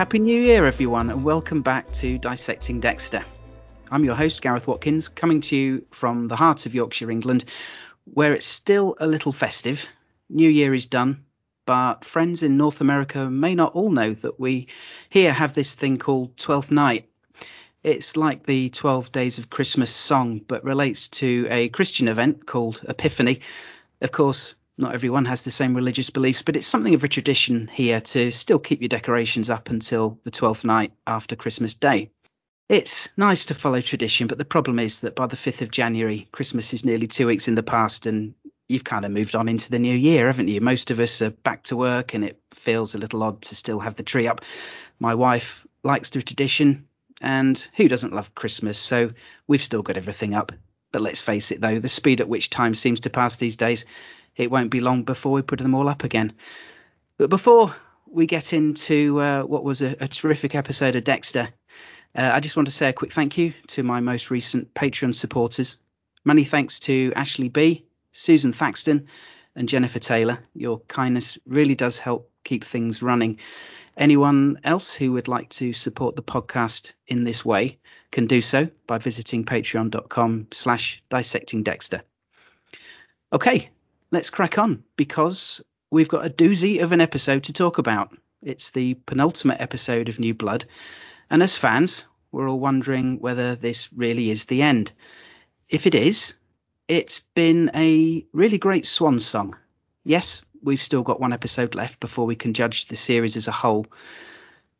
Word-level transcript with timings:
Happy 0.00 0.18
New 0.18 0.40
Year, 0.40 0.64
everyone, 0.64 1.10
and 1.10 1.24
welcome 1.24 1.60
back 1.60 1.92
to 1.92 2.16
Dissecting 2.16 2.80
Dexter. 2.80 3.22
I'm 3.90 4.02
your 4.02 4.14
host, 4.14 4.40
Gareth 4.40 4.66
Watkins, 4.66 5.08
coming 5.08 5.42
to 5.42 5.56
you 5.56 5.84
from 5.90 6.26
the 6.26 6.36
heart 6.36 6.64
of 6.64 6.74
Yorkshire, 6.74 7.10
England, 7.10 7.44
where 8.04 8.32
it's 8.32 8.46
still 8.46 8.96
a 8.98 9.06
little 9.06 9.30
festive. 9.30 9.86
New 10.30 10.48
Year 10.48 10.72
is 10.72 10.86
done, 10.86 11.26
but 11.66 12.06
friends 12.06 12.42
in 12.42 12.56
North 12.56 12.80
America 12.80 13.28
may 13.28 13.54
not 13.54 13.74
all 13.74 13.90
know 13.90 14.14
that 14.14 14.40
we 14.40 14.68
here 15.10 15.34
have 15.34 15.52
this 15.52 15.74
thing 15.74 15.98
called 15.98 16.34
Twelfth 16.38 16.70
Night. 16.70 17.10
It's 17.82 18.16
like 18.16 18.46
the 18.46 18.70
12 18.70 19.12
Days 19.12 19.36
of 19.36 19.50
Christmas 19.50 19.94
song, 19.94 20.38
but 20.38 20.64
relates 20.64 21.08
to 21.08 21.46
a 21.50 21.68
Christian 21.68 22.08
event 22.08 22.46
called 22.46 22.80
Epiphany. 22.88 23.40
Of 24.00 24.12
course, 24.12 24.54
not 24.80 24.94
everyone 24.94 25.26
has 25.26 25.42
the 25.42 25.50
same 25.50 25.74
religious 25.74 26.10
beliefs, 26.10 26.42
but 26.42 26.56
it's 26.56 26.66
something 26.66 26.94
of 26.94 27.04
a 27.04 27.08
tradition 27.08 27.68
here 27.68 28.00
to 28.00 28.32
still 28.32 28.58
keep 28.58 28.80
your 28.80 28.88
decorations 28.88 29.50
up 29.50 29.70
until 29.70 30.18
the 30.22 30.30
12th 30.30 30.64
night 30.64 30.92
after 31.06 31.36
Christmas 31.36 31.74
Day. 31.74 32.10
It's 32.68 33.08
nice 33.16 33.46
to 33.46 33.54
follow 33.54 33.80
tradition, 33.80 34.26
but 34.26 34.38
the 34.38 34.44
problem 34.44 34.78
is 34.78 35.00
that 35.00 35.16
by 35.16 35.26
the 35.26 35.36
5th 35.36 35.62
of 35.62 35.70
January, 35.70 36.28
Christmas 36.32 36.72
is 36.72 36.84
nearly 36.84 37.08
two 37.08 37.26
weeks 37.26 37.48
in 37.48 37.56
the 37.56 37.62
past 37.62 38.06
and 38.06 38.34
you've 38.68 38.84
kind 38.84 39.04
of 39.04 39.10
moved 39.10 39.34
on 39.34 39.48
into 39.48 39.70
the 39.70 39.78
new 39.78 39.94
year, 39.94 40.28
haven't 40.28 40.48
you? 40.48 40.60
Most 40.60 40.90
of 40.90 41.00
us 41.00 41.20
are 41.20 41.30
back 41.30 41.64
to 41.64 41.76
work 41.76 42.14
and 42.14 42.24
it 42.24 42.40
feels 42.54 42.94
a 42.94 42.98
little 42.98 43.22
odd 43.22 43.42
to 43.42 43.54
still 43.54 43.80
have 43.80 43.96
the 43.96 44.02
tree 44.02 44.28
up. 44.28 44.42
My 45.00 45.14
wife 45.14 45.66
likes 45.82 46.10
the 46.10 46.22
tradition, 46.22 46.86
and 47.20 47.58
who 47.76 47.88
doesn't 47.88 48.14
love 48.14 48.34
Christmas? 48.34 48.78
So 48.78 49.10
we've 49.46 49.62
still 49.62 49.82
got 49.82 49.96
everything 49.96 50.34
up. 50.34 50.52
But 50.92 51.02
let's 51.02 51.20
face 51.20 51.50
it, 51.50 51.60
though, 51.60 51.78
the 51.78 51.88
speed 51.88 52.20
at 52.20 52.28
which 52.28 52.50
time 52.50 52.74
seems 52.74 53.00
to 53.00 53.10
pass 53.10 53.36
these 53.36 53.56
days, 53.56 53.84
it 54.40 54.50
won't 54.50 54.70
be 54.70 54.80
long 54.80 55.04
before 55.04 55.32
we 55.32 55.42
put 55.42 55.58
them 55.58 55.74
all 55.74 55.88
up 55.88 56.04
again. 56.04 56.32
But 57.18 57.30
before 57.30 57.74
we 58.06 58.26
get 58.26 58.52
into 58.52 59.20
uh, 59.20 59.42
what 59.42 59.62
was 59.62 59.82
a, 59.82 59.96
a, 60.00 60.08
terrific 60.08 60.54
episode 60.54 60.96
of 60.96 61.04
Dexter, 61.04 61.50
uh, 62.16 62.30
I 62.32 62.40
just 62.40 62.56
want 62.56 62.66
to 62.66 62.72
say 62.72 62.88
a 62.88 62.94
quick 62.94 63.12
thank 63.12 63.36
you 63.36 63.52
to 63.68 63.82
my 63.82 64.00
most 64.00 64.30
recent 64.30 64.74
Patreon 64.74 65.14
supporters. 65.14 65.78
Many 66.24 66.44
thanks 66.44 66.80
to 66.80 67.12
Ashley 67.14 67.48
B, 67.48 67.84
Susan 68.12 68.52
Thaxton, 68.52 69.06
and 69.54 69.68
Jennifer 69.68 69.98
Taylor. 69.98 70.38
Your 70.54 70.80
kindness 70.80 71.38
really 71.46 71.74
does 71.74 71.98
help 71.98 72.30
keep 72.42 72.64
things 72.64 73.02
running. 73.02 73.38
Anyone 73.96 74.60
else 74.64 74.94
who 74.94 75.12
would 75.12 75.28
like 75.28 75.50
to 75.50 75.72
support 75.72 76.16
the 76.16 76.22
podcast 76.22 76.92
in 77.06 77.24
this 77.24 77.44
way 77.44 77.78
can 78.10 78.26
do 78.26 78.40
so 78.40 78.68
by 78.86 78.98
visiting 78.98 79.44
patreon.com 79.44 80.48
slash 80.52 81.02
dissecting 81.10 81.62
Dexter. 81.62 82.02
Okay, 83.32 83.70
let's 84.10 84.30
crack 84.30 84.58
on 84.58 84.82
because 84.96 85.62
we've 85.90 86.08
got 86.08 86.26
a 86.26 86.30
doozy 86.30 86.82
of 86.82 86.92
an 86.92 87.00
episode 87.00 87.44
to 87.44 87.52
talk 87.52 87.78
about. 87.78 88.16
It's 88.42 88.70
the 88.70 88.94
penultimate 88.94 89.60
episode 89.60 90.08
of 90.08 90.18
New 90.18 90.34
Blood, 90.34 90.64
and 91.28 91.42
as 91.42 91.56
fans, 91.56 92.04
we're 92.32 92.48
all 92.48 92.58
wondering 92.58 93.20
whether 93.20 93.54
this 93.54 93.92
really 93.92 94.30
is 94.30 94.46
the 94.46 94.62
end. 94.62 94.92
If 95.68 95.86
it 95.86 95.94
is, 95.94 96.34
it's 96.88 97.20
been 97.34 97.70
a 97.74 98.24
really 98.32 98.58
great 98.58 98.86
swan 98.86 99.20
song. 99.20 99.56
Yes, 100.04 100.44
we've 100.62 100.82
still 100.82 101.02
got 101.02 101.20
one 101.20 101.32
episode 101.32 101.74
left 101.74 102.00
before 102.00 102.26
we 102.26 102.36
can 102.36 102.54
judge 102.54 102.86
the 102.86 102.96
series 102.96 103.36
as 103.36 103.46
a 103.46 103.52
whole, 103.52 103.86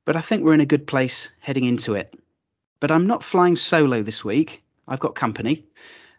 but 0.05 0.17
I 0.17 0.21
think 0.23 0.43
we're 0.43 0.55
in 0.55 0.61
a 0.61 0.67
good 0.67 0.87
place 0.87 1.31
heading 1.39 1.65
into 1.65 1.95
it. 1.95 2.15
But 2.81 2.91
I'm 2.91 3.07
not 3.07 3.23
flying 3.23 3.57
solo 3.57 4.03
this 4.03 4.25
week. 4.25 4.63
I've 4.89 5.01
got 5.01 5.15
company. 5.15 5.67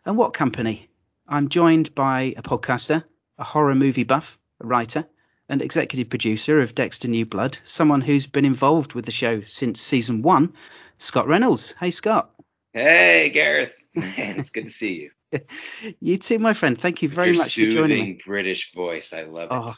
And 0.05 0.15
what 0.15 0.33
company? 0.33 0.90
I'm 1.31 1.47
joined 1.47 1.95
by 1.95 2.33
a 2.35 2.41
podcaster, 2.41 3.05
a 3.37 3.45
horror 3.45 3.73
movie 3.73 4.03
buff, 4.03 4.37
a 4.59 4.67
writer, 4.67 5.07
and 5.47 5.61
executive 5.61 6.09
producer 6.09 6.59
of 6.59 6.75
Dexter 6.75 7.07
New 7.07 7.25
Blood, 7.25 7.57
someone 7.63 8.01
who's 8.01 8.27
been 8.27 8.43
involved 8.43 8.93
with 8.93 9.05
the 9.05 9.13
show 9.13 9.41
since 9.43 9.79
season 9.79 10.23
one, 10.23 10.53
Scott 10.97 11.29
Reynolds. 11.29 11.73
Hey, 11.79 11.91
Scott. 11.91 12.31
Hey, 12.73 13.31
Gareth. 13.33 13.73
Man, 13.95 14.41
it's 14.41 14.49
good 14.49 14.65
to 14.65 14.73
see 14.73 15.09
you. 15.31 15.41
you 16.01 16.17
too, 16.17 16.37
my 16.37 16.51
friend. 16.51 16.77
Thank 16.77 17.01
you 17.01 17.07
very 17.07 17.31
much 17.31 17.55
for 17.55 17.61
joining 17.61 17.87
me. 17.87 17.95
Soothing 17.95 18.21
British 18.25 18.73
voice. 18.73 19.13
I 19.13 19.23
love 19.23 19.47
oh. 19.51 19.75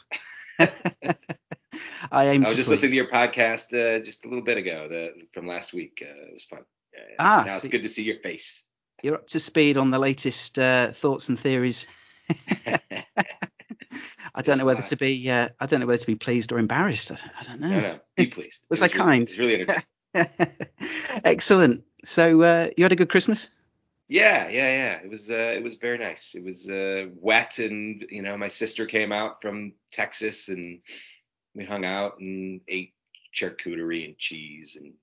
it. 0.58 1.16
I 2.10 2.30
aim. 2.30 2.44
I 2.44 2.48
was 2.48 2.56
just 2.56 2.68
listening 2.68 2.90
to 2.90 2.96
your 2.96 3.10
podcast 3.10 3.72
uh, 3.72 4.04
just 4.04 4.24
a 4.24 4.28
little 4.28 4.44
bit 4.44 4.58
ago, 4.58 4.88
the, 4.88 5.14
from 5.32 5.46
last 5.46 5.72
week. 5.72 6.02
Uh, 6.04 6.30
it 6.30 6.32
was 6.32 6.42
fun. 6.42 6.64
Yeah, 6.92 7.00
yeah. 7.10 7.16
Ah, 7.20 7.44
now 7.46 7.52
so 7.52 7.58
it's 7.58 7.68
good 7.68 7.82
to 7.82 7.88
see 7.88 8.02
your 8.02 8.18
face. 8.18 8.64
You're 9.04 9.16
up 9.16 9.26
to 9.28 9.38
speed 9.38 9.76
on 9.76 9.90
the 9.90 9.98
latest 9.98 10.58
uh, 10.58 10.90
thoughts 10.92 11.28
and 11.28 11.38
theories. 11.38 11.86
I 14.34 14.40
don't 14.42 14.56
know 14.56 14.64
whether 14.64 14.80
to 14.80 14.96
be. 14.96 15.30
Uh, 15.30 15.50
I 15.60 15.66
don't 15.66 15.80
know 15.80 15.86
whether 15.86 15.98
to 15.98 16.06
be 16.06 16.14
pleased 16.14 16.52
or 16.52 16.58
embarrassed. 16.58 17.12
I, 17.12 17.18
I 17.38 17.44
don't 17.44 17.60
know. 17.60 17.68
No, 17.68 17.80
no, 17.80 17.98
be 18.16 18.28
pleased. 18.28 18.64
Was 18.70 18.80
It 18.80 18.84
I 18.84 18.86
really- 18.86 18.98
kind? 19.04 19.22
It's 19.24 19.36
really. 19.36 19.66
Excellent. 21.24 21.84
So 22.06 22.40
uh, 22.40 22.70
you 22.78 22.84
had 22.84 22.92
a 22.92 22.96
good 22.96 23.10
Christmas? 23.10 23.50
Yeah, 24.08 24.48
yeah, 24.48 24.74
yeah. 24.74 24.94
It 25.04 25.10
was 25.10 25.30
uh, 25.30 25.52
it 25.54 25.62
was 25.62 25.74
very 25.74 25.98
nice. 25.98 26.34
It 26.34 26.42
was 26.42 26.66
uh, 26.70 27.08
wet, 27.14 27.58
and 27.58 28.06
you 28.08 28.22
know, 28.22 28.38
my 28.38 28.48
sister 28.48 28.86
came 28.86 29.12
out 29.12 29.42
from 29.42 29.74
Texas, 29.92 30.48
and 30.48 30.80
we 31.54 31.66
hung 31.66 31.84
out 31.84 32.20
and 32.20 32.62
ate 32.68 32.94
charcuterie 33.34 34.06
and 34.06 34.16
cheese, 34.16 34.78
and 34.80 34.94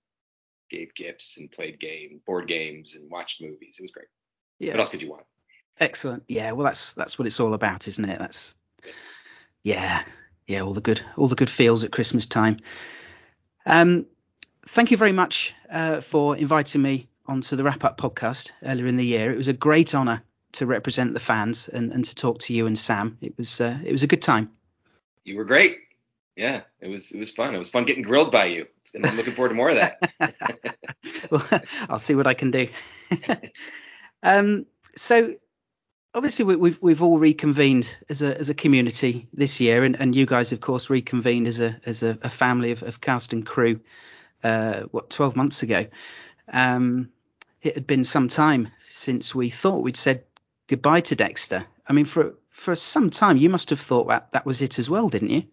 gave 0.72 0.96
gifts, 0.96 1.38
and 1.38 1.52
played 1.52 1.80
game 1.80 2.22
board 2.26 2.48
games, 2.48 2.96
and 2.96 3.12
watched 3.12 3.42
movies. 3.42 3.76
It 3.78 3.84
was 3.84 3.92
great. 3.92 4.08
Yeah. 4.58 4.72
What 4.72 4.80
else 4.80 4.90
could 4.90 5.02
you 5.02 5.12
want? 5.12 5.26
Excellent. 5.80 6.24
Yeah. 6.28 6.54
Well, 6.54 6.66
that's 6.66 6.94
that's 6.94 7.20
what 7.20 7.28
it's 7.28 7.40
all 7.40 7.54
about, 7.54 7.88
isn't 7.88 8.10
it? 8.10 8.18
That's 8.18 8.56
yeah, 9.64 10.04
yeah. 10.48 10.62
All 10.62 10.74
the 10.74 10.82
good, 10.82 11.02
all 11.18 11.28
the 11.28 11.36
good 11.36 11.50
feels 11.50 11.84
at 11.84 11.92
Christmas 11.92 12.26
time. 12.26 12.58
Um, 13.66 14.08
thank 14.68 14.92
you 14.92 14.98
very 14.98 15.12
much 15.12 15.54
uh, 15.70 16.02
for 16.02 16.36
inviting 16.36 16.82
me 16.82 17.08
onto 17.26 17.56
the 17.56 17.64
Wrap 17.64 17.84
Up 17.84 17.98
podcast 17.98 18.52
earlier 18.64 18.88
in 18.88 18.98
the 18.98 19.06
year. 19.06 19.32
It 19.32 19.38
was 19.38 19.48
a 19.48 19.54
great 19.54 19.94
honour 19.94 20.24
to 20.54 20.66
represent 20.66 21.14
the 21.14 21.20
fans 21.20 21.70
and, 21.70 21.92
and 21.92 22.04
to 22.06 22.16
talk 22.16 22.40
to 22.40 22.54
you 22.54 22.68
and 22.68 22.78
Sam. 22.78 23.18
It 23.22 23.38
was 23.38 23.62
uh, 23.62 23.80
it 23.84 23.92
was 23.92 24.04
a 24.04 24.08
good 24.08 24.22
time. 24.22 24.52
You 25.24 25.38
were 25.38 25.46
great. 25.46 25.80
Yeah, 26.36 26.62
it 26.80 26.88
was 26.88 27.12
it 27.12 27.20
was 27.20 27.32
fun. 27.32 27.54
It 27.54 27.60
was 27.60 27.70
fun 27.70 27.86
getting 27.86 28.04
grilled 28.04 28.32
by 28.32 28.46
you, 28.46 28.68
and 28.94 29.06
I'm 29.06 29.16
looking 29.16 29.34
forward 29.34 29.50
to 29.50 29.56
more 29.56 29.70
of 29.70 29.76
that. 29.76 30.12
well, 31.32 31.62
I'll 31.90 32.00
see 32.00 32.16
what 32.16 32.28
I 32.28 32.34
can 32.34 32.52
do. 32.52 32.68
um, 34.24 34.66
so 34.96 35.36
obviously 36.14 36.46
we, 36.46 36.56
we've 36.56 36.82
we've 36.82 37.04
all 37.04 37.18
reconvened 37.18 37.94
as 38.10 38.22
a 38.22 38.38
as 38.38 38.50
a 38.50 38.54
community 38.54 39.28
this 39.34 39.60
year, 39.60 39.84
and, 39.84 40.00
and 40.00 40.16
you 40.16 40.26
guys, 40.26 40.52
of 40.52 40.60
course, 40.60 40.90
reconvened 40.90 41.48
as 41.48 41.62
a 41.62 41.80
as 41.86 42.04
a, 42.04 42.18
a 42.22 42.30
family 42.30 42.72
of, 42.72 42.84
of 42.84 43.02
cast 43.02 43.34
and 43.34 43.46
crew. 43.46 43.80
Uh, 44.44 44.82
what 44.90 45.12
12 45.12 45.36
months 45.36 45.62
ago. 45.62 45.86
Um, 46.52 47.10
it 47.62 47.76
had 47.76 47.86
been 47.86 48.04
some 48.04 48.28
time 48.28 48.70
since 48.80 49.36
we 49.36 49.52
thought 49.52 49.84
we'd 49.84 49.96
said 49.96 50.24
goodbye 50.66 51.02
to 51.02 51.16
Dexter. 51.16 51.66
I 51.88 51.94
mean, 51.94 52.06
for 52.06 52.34
for 52.50 52.76
some 52.76 53.12
time, 53.12 53.38
you 53.38 53.50
must 53.50 53.70
have 53.70 53.80
thought 53.80 54.08
that 54.08 54.32
that 54.32 54.46
was 54.46 54.64
it 54.64 54.80
as 54.80 54.90
well, 54.90 55.10
didn't 55.10 55.30
you? 55.30 55.44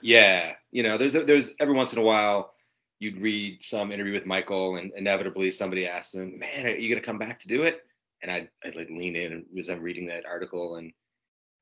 Yeah, 0.00 0.54
you 0.70 0.82
know, 0.82 0.96
there's 0.96 1.12
there's 1.12 1.54
every 1.60 1.74
once 1.74 1.92
in 1.92 1.98
a 1.98 2.02
while 2.02 2.54
you'd 2.98 3.20
read 3.20 3.62
some 3.62 3.92
interview 3.92 4.12
with 4.12 4.26
Michael, 4.26 4.76
and 4.76 4.92
inevitably 4.96 5.50
somebody 5.50 5.86
asks 5.86 6.14
him, 6.14 6.38
"Man, 6.38 6.66
are 6.66 6.76
you 6.76 6.88
gonna 6.88 7.04
come 7.04 7.18
back 7.18 7.38
to 7.40 7.48
do 7.48 7.62
it?" 7.62 7.82
And 8.22 8.30
I'd, 8.30 8.48
I'd 8.64 8.76
like 8.76 8.88
lean 8.90 9.16
in 9.16 9.32
and 9.32 9.46
was 9.52 9.68
I'm 9.68 9.82
reading 9.82 10.06
that 10.06 10.26
article, 10.26 10.76
and 10.76 10.92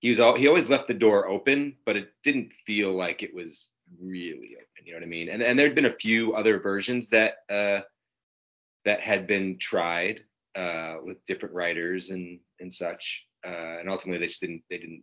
he 0.00 0.08
was 0.10 0.20
all 0.20 0.36
he 0.36 0.48
always 0.48 0.68
left 0.68 0.86
the 0.88 0.94
door 0.94 1.28
open, 1.28 1.76
but 1.86 1.96
it 1.96 2.12
didn't 2.22 2.52
feel 2.66 2.92
like 2.92 3.22
it 3.22 3.34
was 3.34 3.72
really 4.00 4.54
open. 4.56 4.86
You 4.86 4.92
know 4.92 4.98
what 4.98 5.04
I 5.04 5.08
mean? 5.08 5.28
And 5.28 5.42
and 5.42 5.58
there'd 5.58 5.74
been 5.74 5.86
a 5.86 5.96
few 5.96 6.34
other 6.34 6.60
versions 6.60 7.08
that 7.08 7.38
uh 7.48 7.80
that 8.84 9.00
had 9.00 9.26
been 9.26 9.58
tried 9.58 10.20
uh 10.54 10.96
with 11.02 11.24
different 11.26 11.54
writers 11.54 12.10
and 12.10 12.38
and 12.60 12.72
such, 12.72 13.24
uh, 13.46 13.78
and 13.80 13.88
ultimately 13.88 14.18
they 14.18 14.26
just 14.26 14.40
didn't 14.40 14.62
they 14.70 14.78
didn't 14.78 15.02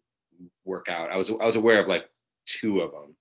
work 0.65 0.87
out. 0.87 1.11
I 1.11 1.17
was 1.17 1.29
I 1.29 1.45
was 1.45 1.55
aware 1.55 1.79
of 1.79 1.87
like 1.87 2.07
two 2.45 2.81
of 2.81 2.91
them. 2.91 3.15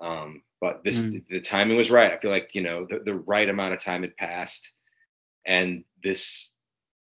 Um, 0.00 0.42
but 0.60 0.84
this 0.84 1.06
Mm. 1.06 1.26
the 1.28 1.40
timing 1.40 1.76
was 1.76 1.90
right. 1.90 2.12
I 2.12 2.18
feel 2.18 2.30
like 2.30 2.54
you 2.54 2.62
know 2.62 2.86
the, 2.88 3.00
the 3.00 3.14
right 3.14 3.48
amount 3.48 3.74
of 3.74 3.80
time 3.80 4.02
had 4.02 4.16
passed, 4.16 4.72
and 5.44 5.84
this 6.02 6.54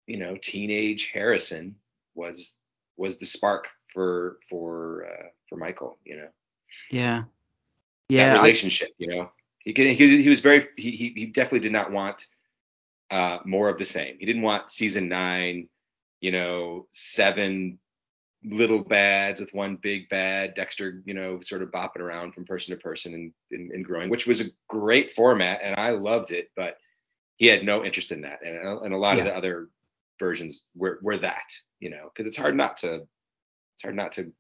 you 0.08 0.18
know 0.18 0.38
teenage 0.42 1.08
Harrison 1.12 1.76
was 2.16 2.58
was 2.98 3.18
the 3.18 3.26
spark 3.26 3.68
for 3.94 4.40
for 4.50 5.06
uh, 5.08 5.28
for 5.48 5.58
Michael. 5.58 5.98
You 6.06 6.18
know 6.18 6.30
Yeah. 6.92 7.22
that 7.22 7.28
Yeah. 8.10 8.34
I- 8.36 8.42
relationship. 8.42 8.90
you 8.98 9.08
know 9.08 9.32
he 9.60 9.74
could, 9.74 9.88
he, 9.88 10.22
he 10.24 10.30
was 10.30 10.40
very 10.40 10.68
he, 10.78 10.92
he 10.92 11.14
he 11.16 11.26
definitely 11.26 11.60
did 11.60 11.74
not 11.74 11.92
want 11.92 12.28
uh, 13.12 13.40
more 13.46 13.70
of 13.70 13.78
the 13.78 13.86
same. 13.86 14.18
He 14.20 14.26
didn't 14.26 14.42
want 14.44 14.70
season 14.70 15.10
nine, 15.10 15.68
you 16.22 16.32
know, 16.32 16.88
seven 16.92 17.80
little 18.44 18.80
bads 18.84 19.40
with 19.40 19.54
one 19.54 19.76
big 19.76 20.08
bad. 20.10 20.54
Dexter, 20.54 21.02
you 21.06 21.14
know, 21.14 21.42
sort 21.42 21.62
of 21.62 21.72
bopping 21.72 22.00
around 22.00 22.34
from 22.34 22.46
person 22.46 22.76
to 22.76 22.82
person 22.82 23.14
and, 23.14 23.34
and, 23.52 23.72
and 23.72 23.86
growing, 23.86 24.10
which 24.10 24.28
was 24.28 24.42
a 24.42 24.46
great 24.68 25.14
format 25.14 25.60
and 25.62 25.76
I 25.76 25.92
loved 25.92 26.32
it, 26.32 26.50
but 26.56 26.78
he 27.38 27.48
had 27.48 27.64
no 27.64 27.84
interest 27.84 28.12
in 28.12 28.22
that. 28.22 28.40
And, 28.46 28.58
and 28.58 28.94
a 28.94 28.98
lot 28.98 29.20
of 29.20 29.26
the 29.26 29.36
other 29.36 29.70
versions 30.20 30.64
were, 30.76 31.00
were 31.02 31.18
that, 31.18 31.52
you 31.80 31.90
know, 31.90 32.10
because 32.14 32.28
it's 32.28 32.38
hard 32.38 32.56
not 32.56 32.78
to, 32.78 32.96
it's 33.76 33.84
hard 33.84 33.96
not 33.96 34.14
to, 34.14 34.32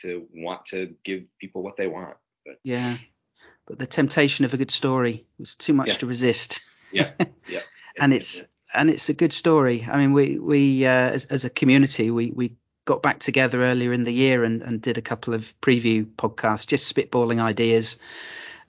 to 0.00 0.26
want 0.34 0.66
to 0.66 0.94
give 1.04 1.24
people 1.40 1.62
what 1.62 1.76
they 1.76 1.86
want. 1.86 2.16
But 2.46 2.56
Yeah. 2.62 2.98
but 3.66 3.78
the 3.78 3.86
temptation 3.86 4.44
of 4.44 4.54
a 4.54 4.56
good 4.56 4.70
story 4.70 5.26
was 5.38 5.54
too 5.54 5.72
much 5.72 5.88
Yeah. 5.88 5.94
to 5.94 6.06
resist. 6.06 6.60
Yeah, 6.92 7.12
yeah. 7.48 7.60
and 7.98 8.12
it's 8.14 8.42
and 8.72 8.88
it's 8.90 9.08
a 9.08 9.14
good 9.14 9.32
story. 9.32 9.86
I 9.90 9.98
mean, 9.98 10.12
we 10.12 10.38
we 10.38 10.86
uh, 10.86 10.90
as, 11.10 11.24
as 11.26 11.44
a 11.44 11.50
community 11.50 12.10
we 12.10 12.30
we 12.30 12.56
got 12.88 13.02
back 13.02 13.18
together 13.18 13.62
earlier 13.62 13.92
in 13.92 14.04
the 14.04 14.12
year 14.12 14.44
and, 14.44 14.62
and 14.62 14.80
did 14.80 14.96
a 14.96 15.02
couple 15.02 15.34
of 15.34 15.52
preview 15.60 16.06
podcasts, 16.06 16.66
just 16.66 16.94
spitballing 16.94 17.38
ideas. 17.38 17.98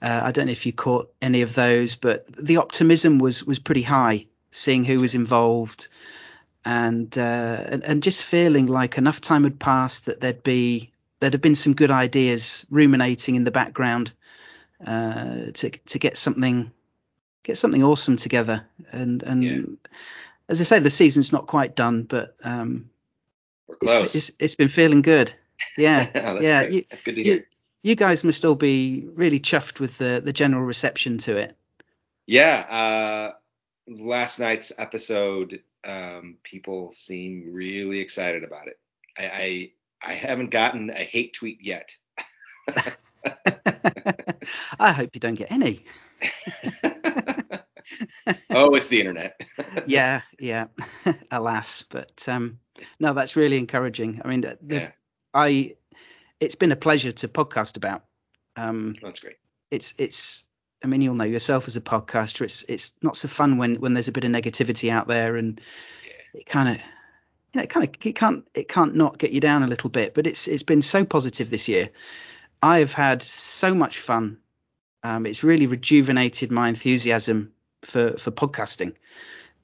Uh, 0.02 0.20
I 0.24 0.30
don't 0.30 0.44
know 0.44 0.52
if 0.52 0.66
you 0.66 0.74
caught 0.74 1.10
any 1.22 1.40
of 1.40 1.54
those, 1.54 1.96
but 1.96 2.26
the 2.36 2.58
optimism 2.58 3.18
was 3.18 3.42
was 3.44 3.58
pretty 3.58 3.82
high, 3.82 4.26
seeing 4.50 4.84
who 4.84 5.00
was 5.00 5.14
involved, 5.14 5.88
and 6.66 7.16
uh, 7.16 7.64
and, 7.72 7.82
and 7.82 8.02
just 8.02 8.22
feeling 8.22 8.66
like 8.66 8.98
enough 8.98 9.22
time 9.22 9.44
had 9.44 9.58
passed 9.58 10.04
that 10.04 10.20
there'd 10.20 10.42
be 10.42 10.92
there'd 11.20 11.32
have 11.32 11.42
been 11.42 11.54
some 11.54 11.74
good 11.74 11.90
ideas 11.90 12.66
ruminating 12.70 13.36
in 13.36 13.44
the 13.44 13.50
background 13.50 14.12
uh, 14.86 15.50
to 15.54 15.70
to 15.70 15.98
get 15.98 16.18
something 16.18 16.70
get 17.42 17.56
something 17.56 17.82
awesome 17.82 18.18
together. 18.18 18.66
And 18.92 19.22
and 19.22 19.42
Yeah. 19.42 19.90
as 20.48 20.60
I 20.60 20.64
say, 20.64 20.78
the 20.80 20.90
season's 20.90 21.32
not 21.32 21.46
quite 21.46 21.74
done, 21.74 22.02
but 22.02 22.36
um, 22.44 22.90
We're 23.70 23.76
close. 23.76 24.14
it's 24.14 24.30
it's 24.38 24.54
been 24.54 24.68
feeling 24.68 25.02
good. 25.02 25.32
Yeah, 25.76 26.08
Oh, 26.14 26.34
that's 26.34 26.42
yeah. 26.44 26.62
great. 26.62 26.72
You, 26.72 26.84
that's 26.90 27.02
good 27.02 27.16
to 27.16 27.20
you, 27.24 27.32
hear. 27.32 27.46
you 27.82 27.94
guys 27.94 28.24
must 28.24 28.44
all 28.44 28.54
be 28.54 29.06
really 29.14 29.40
chuffed 29.40 29.80
with 29.80 29.98
the 29.98 30.20
the 30.24 30.32
general 30.32 30.62
reception 30.64 31.18
to 31.18 31.36
it. 31.36 31.56
Yeah, 32.26 32.58
uh, 32.60 33.32
last 33.88 34.38
night's 34.38 34.72
episode, 34.78 35.62
um, 35.84 36.36
people 36.42 36.92
seem 36.92 37.52
really 37.52 37.98
excited 38.00 38.44
about 38.44 38.68
it. 38.68 38.78
I, 39.18 39.24
I 39.24 39.70
I 40.02 40.14
haven't 40.14 40.50
gotten 40.50 40.90
a 40.90 41.02
hate 41.04 41.34
tweet 41.34 41.58
yet. 41.60 41.96
I 44.78 44.92
hope 44.92 45.10
you 45.14 45.20
don't 45.20 45.34
get 45.34 45.50
any. 45.50 45.84
oh, 48.50 48.74
it's 48.74 48.88
the 48.88 49.00
internet. 49.00 49.40
yeah, 49.86 50.22
yeah. 50.38 50.66
Alas, 51.30 51.84
but 51.88 52.28
um, 52.28 52.58
no, 52.98 53.12
that's 53.14 53.36
really 53.36 53.58
encouraging. 53.58 54.20
I 54.24 54.28
mean, 54.28 54.40
the, 54.42 54.58
yeah, 54.66 54.90
I 55.34 55.74
it's 56.40 56.54
been 56.54 56.72
a 56.72 56.76
pleasure 56.76 57.12
to 57.12 57.28
podcast 57.28 57.76
about. 57.76 58.04
Um, 58.56 58.96
that's 59.00 59.20
great. 59.20 59.36
it's 59.70 59.94
it's 59.96 60.44
I 60.82 60.88
mean 60.88 61.02
you'll 61.02 61.14
know 61.14 61.24
yourself 61.24 61.68
as 61.68 61.76
a 61.76 61.80
podcaster 61.80 62.42
it's 62.42 62.64
it's 62.68 62.92
not 63.00 63.16
so 63.16 63.28
fun 63.28 63.58
when 63.58 63.76
when 63.76 63.94
there's 63.94 64.08
a 64.08 64.12
bit 64.12 64.24
of 64.24 64.30
negativity 64.30 64.90
out 64.90 65.06
there 65.06 65.36
and 65.36 65.60
it 66.34 66.46
kind 66.46 66.68
of 66.68 66.74
you 66.76 67.58
know, 67.58 67.62
it 67.62 67.70
kind 67.70 67.88
of 67.88 67.94
it 68.04 68.14
can't 68.14 68.46
it 68.54 68.68
can't 68.68 68.96
not 68.96 69.18
get 69.18 69.30
you 69.30 69.40
down 69.40 69.62
a 69.62 69.68
little 69.68 69.88
bit 69.88 70.14
but 70.14 70.26
it's 70.26 70.48
it's 70.48 70.64
been 70.64 70.82
so 70.82 71.04
positive 71.04 71.48
this 71.48 71.68
year 71.68 71.90
I 72.62 72.80
have 72.80 72.92
had 72.92 73.22
so 73.22 73.74
much 73.74 73.98
fun 73.98 74.38
um, 75.02 75.26
it's 75.26 75.44
really 75.44 75.66
rejuvenated 75.66 76.50
my 76.50 76.68
enthusiasm 76.68 77.52
for 77.90 78.16
for 78.18 78.30
podcasting 78.30 78.94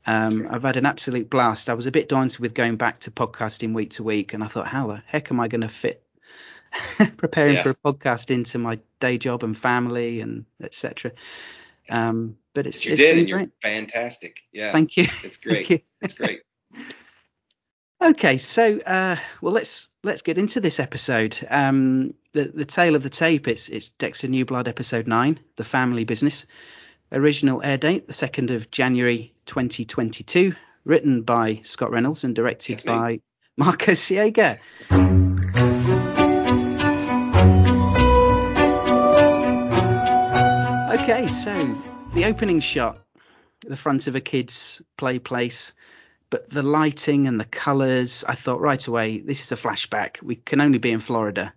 um. 0.07 0.47
I've 0.51 0.63
had 0.63 0.77
an 0.77 0.87
absolute 0.87 1.29
blast 1.31 1.69
I 1.69 1.75
was 1.75 1.87
a 1.87 1.91
bit 1.91 2.09
daunted 2.09 2.39
with 2.41 2.55
going 2.55 2.77
back 2.77 3.01
to 3.01 3.11
podcasting 3.11 3.73
week 3.75 3.91
to 3.93 4.03
week 4.05 4.35
and 4.35 4.45
I 4.45 4.49
thought 4.49 4.67
how 4.69 4.87
the 4.89 5.03
heck 5.07 5.31
am 5.31 5.41
I 5.41 5.49
going 5.49 5.63
to 5.63 5.69
fit 5.69 6.03
preparing 7.17 7.55
Yeah. 7.55 7.63
for 7.63 7.71
a 7.71 7.75
podcast 7.75 8.31
into 8.31 8.59
my 8.59 8.79
day 9.01 9.19
job 9.19 9.43
and 9.43 9.57
family 9.57 10.21
and 10.21 10.45
etc. 10.63 11.13
Um, 11.89 12.37
but 12.55 12.67
it's, 12.67 12.85
you 12.85 12.93
it's 12.93 13.01
did, 13.01 13.13
been 13.13 13.19
and 13.21 13.29
you're 13.29 13.39
great. 13.39 13.51
fantastic. 13.63 14.41
Yeah, 14.53 14.73
Thank 14.73 14.97
you. 14.97 15.05
it's 15.05 15.37
great. 15.47 15.71
you. 15.71 15.79
It's 16.03 16.15
great. 16.15 16.41
Okay, 18.03 18.37
so 18.37 18.79
uh, 18.81 19.17
well, 19.41 19.55
let's 19.55 19.89
let's 20.05 20.21
get 20.21 20.37
into 20.37 20.61
this 20.61 20.81
episode. 20.81 21.39
Um, 21.49 22.13
the 22.33 22.45
the 22.45 22.67
tale 22.67 22.95
of 22.95 23.03
the 23.03 23.09
tape. 23.09 23.49
It's 23.49 23.71
it's 23.71 23.89
Dexter 23.89 24.29
Newblood 24.29 24.69
episode 24.69 25.07
nine, 25.07 25.41
the 25.57 25.65
family 25.65 26.05
business. 26.05 26.45
Original 27.13 27.63
air 27.63 27.77
date 27.79 28.07
the 28.07 28.13
second 28.13 28.51
of 28.51 28.71
January 28.71 29.33
2022. 29.47 30.55
Written 30.85 31.23
by 31.23 31.61
Scott 31.65 31.91
Reynolds 31.91 32.23
and 32.25 32.35
directed 32.35 32.83
by 32.85 33.21
Marco 33.57 33.93
Siega. 33.93 34.59
Okay, 40.99 41.27
so 41.29 41.77
the 42.15 42.25
opening 42.25 42.61
shot, 42.61 42.99
the 43.61 43.77
front 43.77 44.07
of 44.09 44.15
a 44.17 44.21
kid's 44.21 44.83
play 44.97 45.19
place, 45.19 45.73
but 46.31 46.51
the 46.51 46.63
lighting 46.63 47.27
and 47.27 47.39
the 47.39 47.45
colours, 47.45 48.25
I 48.27 48.35
thought 48.35 48.61
right 48.61 48.85
away, 48.87 49.19
this 49.21 49.41
is 49.43 49.53
a 49.53 49.57
flashback. 49.57 50.23
We 50.23 50.37
can 50.37 50.61
only 50.61 50.79
be 50.79 50.91
in 50.91 51.01
Florida. 51.01 51.53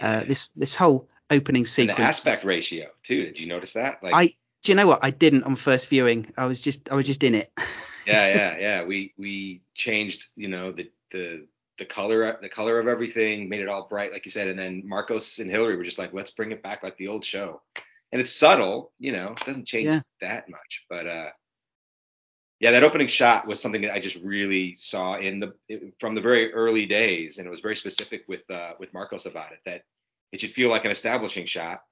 Uh, 0.00 0.24
this 0.24 0.48
this 0.48 0.74
whole 0.76 1.08
opening 1.30 1.60
And 1.60 1.68
sequence. 1.68 1.96
the 1.98 2.02
aspect 2.04 2.44
ratio 2.44 2.88
too. 3.02 3.24
Did 3.24 3.40
you 3.40 3.46
notice 3.46 3.72
that? 3.72 4.02
Like, 4.02 4.14
I 4.14 4.34
do 4.68 4.72
you 4.72 4.76
know 4.76 4.86
what 4.86 4.98
I 5.02 5.10
didn't 5.10 5.44
on 5.44 5.56
first 5.56 5.88
viewing. 5.88 6.30
I 6.36 6.44
was 6.44 6.60
just 6.60 6.90
I 6.90 6.94
was 6.94 7.06
just 7.06 7.22
in 7.22 7.34
it. 7.34 7.50
yeah, 8.06 8.34
yeah, 8.34 8.58
yeah. 8.58 8.84
We 8.84 9.14
we 9.16 9.62
changed, 9.72 10.26
you 10.36 10.48
know, 10.48 10.72
the 10.72 10.92
the 11.10 11.46
the 11.78 11.86
color 11.86 12.36
the 12.42 12.50
color 12.50 12.78
of 12.78 12.86
everything, 12.86 13.48
made 13.48 13.62
it 13.62 13.68
all 13.70 13.88
bright, 13.88 14.12
like 14.12 14.26
you 14.26 14.30
said, 14.30 14.46
and 14.46 14.58
then 14.58 14.82
Marcos 14.84 15.38
and 15.38 15.50
Hillary 15.50 15.74
were 15.78 15.84
just 15.84 15.98
like, 15.98 16.12
let's 16.12 16.32
bring 16.32 16.52
it 16.52 16.62
back 16.62 16.82
like 16.82 16.98
the 16.98 17.08
old 17.08 17.24
show. 17.24 17.62
And 18.12 18.20
it's 18.20 18.30
subtle, 18.30 18.92
you 18.98 19.12
know, 19.12 19.32
it 19.32 19.46
doesn't 19.46 19.66
change 19.66 19.86
Yeah. 19.86 20.00
that 20.20 20.50
much, 20.50 20.84
but 20.90 21.06
uh, 21.06 21.30
yeah, 22.60 22.72
that 22.72 22.84
opening 22.84 23.06
shot 23.06 23.46
was 23.46 23.60
something 23.62 23.80
that 23.80 23.94
I 23.94 24.00
just 24.00 24.22
really 24.22 24.76
saw 24.78 25.16
in 25.16 25.40
the 25.40 25.54
from 25.98 26.14
the 26.14 26.20
very 26.20 26.52
early 26.52 26.84
days, 26.84 27.38
and 27.38 27.46
it 27.46 27.50
was 27.50 27.60
very 27.60 27.76
specific 27.76 28.24
with 28.28 28.42
uh, 28.50 28.72
with 28.78 28.92
Marcos 28.92 29.24
about 29.24 29.52
it 29.52 29.60
that 29.64 29.84
it 30.30 30.42
should 30.42 30.52
feel 30.52 30.68
like 30.68 30.84
an 30.84 30.90
establishing 30.90 31.46
shot, 31.46 31.84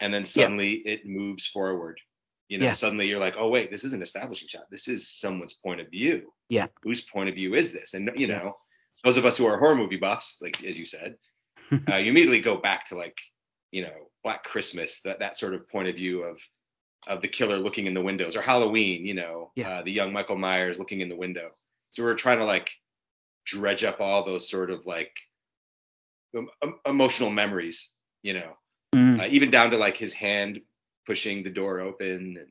and 0.00 0.12
then 0.12 0.24
suddenly 0.24 0.74
it 0.86 1.06
moves 1.06 1.46
forward. 1.46 2.00
You 2.48 2.58
know, 2.58 2.66
Yeah. 2.66 2.72
suddenly 2.72 3.06
you're 3.08 3.18
like, 3.20 3.34
oh 3.38 3.48
wait, 3.48 3.70
this 3.70 3.84
is 3.84 3.92
an 3.92 4.02
establishing 4.02 4.48
shot. 4.48 4.64
This 4.70 4.88
is 4.88 5.08
someone's 5.08 5.54
point 5.54 5.80
of 5.80 5.88
view. 5.88 6.32
Yeah. 6.48 6.66
Whose 6.82 7.00
point 7.02 7.28
of 7.28 7.34
view 7.34 7.54
is 7.54 7.72
this? 7.72 7.94
And 7.94 8.10
you 8.16 8.26
Yeah. 8.26 8.38
know, 8.38 8.58
those 9.04 9.16
of 9.16 9.24
us 9.24 9.36
who 9.38 9.46
are 9.46 9.58
horror 9.58 9.76
movie 9.76 9.96
buffs, 9.96 10.40
like 10.42 10.62
as 10.64 10.78
you 10.78 10.84
said, 10.84 11.16
uh, 11.90 11.96
you 11.96 12.10
immediately 12.10 12.40
go 12.40 12.56
back 12.56 12.84
to 12.86 12.96
like, 12.96 13.16
you 13.70 13.82
know, 13.82 14.10
Black 14.24 14.42
Christmas, 14.42 15.00
that 15.02 15.20
that 15.20 15.36
sort 15.36 15.54
of 15.54 15.68
point 15.68 15.88
of 15.88 15.94
view 15.96 16.22
of 16.24 16.38
of 17.06 17.22
the 17.22 17.28
killer 17.28 17.56
looking 17.56 17.86
in 17.86 17.94
the 17.94 18.02
windows, 18.02 18.36
or 18.36 18.42
Halloween, 18.42 19.06
you 19.06 19.14
know, 19.14 19.52
Yeah. 19.56 19.70
uh, 19.78 19.82
the 19.82 19.92
young 19.92 20.12
Michael 20.12 20.36
Myers 20.36 20.78
looking 20.78 21.00
in 21.00 21.08
the 21.08 21.16
window. 21.16 21.56
So 21.90 22.02
we're 22.04 22.14
trying 22.14 22.38
to 22.40 22.44
like 22.44 22.68
dredge 23.46 23.84
up 23.84 24.00
all 24.00 24.22
those 24.22 24.50
sort 24.50 24.70
of 24.70 24.84
like 24.84 25.12
em- 26.36 26.50
emotional 26.84 27.30
memories, 27.30 27.94
you 28.22 28.34
know, 28.34 28.52
Mm, 28.94 29.20
uh, 29.20 29.26
even 29.28 29.50
down 29.50 29.70
to 29.70 29.76
like 29.76 29.96
his 29.96 30.12
hand 30.12 30.60
pushing 31.06 31.42
the 31.42 31.50
door 31.50 31.80
open 31.80 32.36
and 32.38 32.48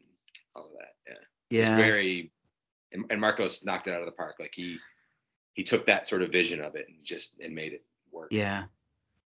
all 0.56 0.66
of 0.66 0.72
that. 0.74 1.18
Yeah, 1.50 1.62
yeah. 1.62 1.76
very. 1.76 2.32
And, 2.92 3.06
and 3.10 3.22
Marcos 3.22 3.64
knocked 3.64 3.88
it 3.88 3.94
out 3.94 4.00
of 4.00 4.06
the 4.06 4.12
park. 4.12 4.38
Like 4.40 4.54
he 4.54 4.78
he 5.54 5.64
took 5.64 5.86
that 5.88 6.08
sort 6.08 6.22
of 6.22 6.32
vision 6.32 6.62
of 6.62 6.76
it 6.76 6.88
and 6.88 6.98
just 7.04 7.40
and 7.40 7.54
made 7.54 7.74
it 7.74 7.84
work. 8.12 8.30
Yeah, 8.32 8.64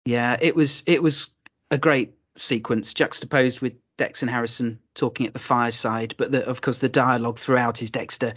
yeah. 0.05 0.37
It 0.41 0.55
was 0.57 0.83
it 0.87 1.03
was 1.03 1.31
a 1.71 1.79
great 1.79 2.15
sequence 2.37 2.93
juxtaposed 2.93 3.61
with 3.61 3.75
Dex 3.97 4.23
and 4.23 4.31
Harrison 4.31 4.81
talking 4.95 5.27
at 5.27 5.33
the 5.33 5.39
fireside, 5.39 6.15
but 6.19 6.31
the, 6.31 6.47
of 6.47 6.61
course 6.61 6.79
the 6.81 6.89
dialogue 6.89 7.39
throughout 7.39 7.81
is 7.81 7.91
Dexter 7.91 8.35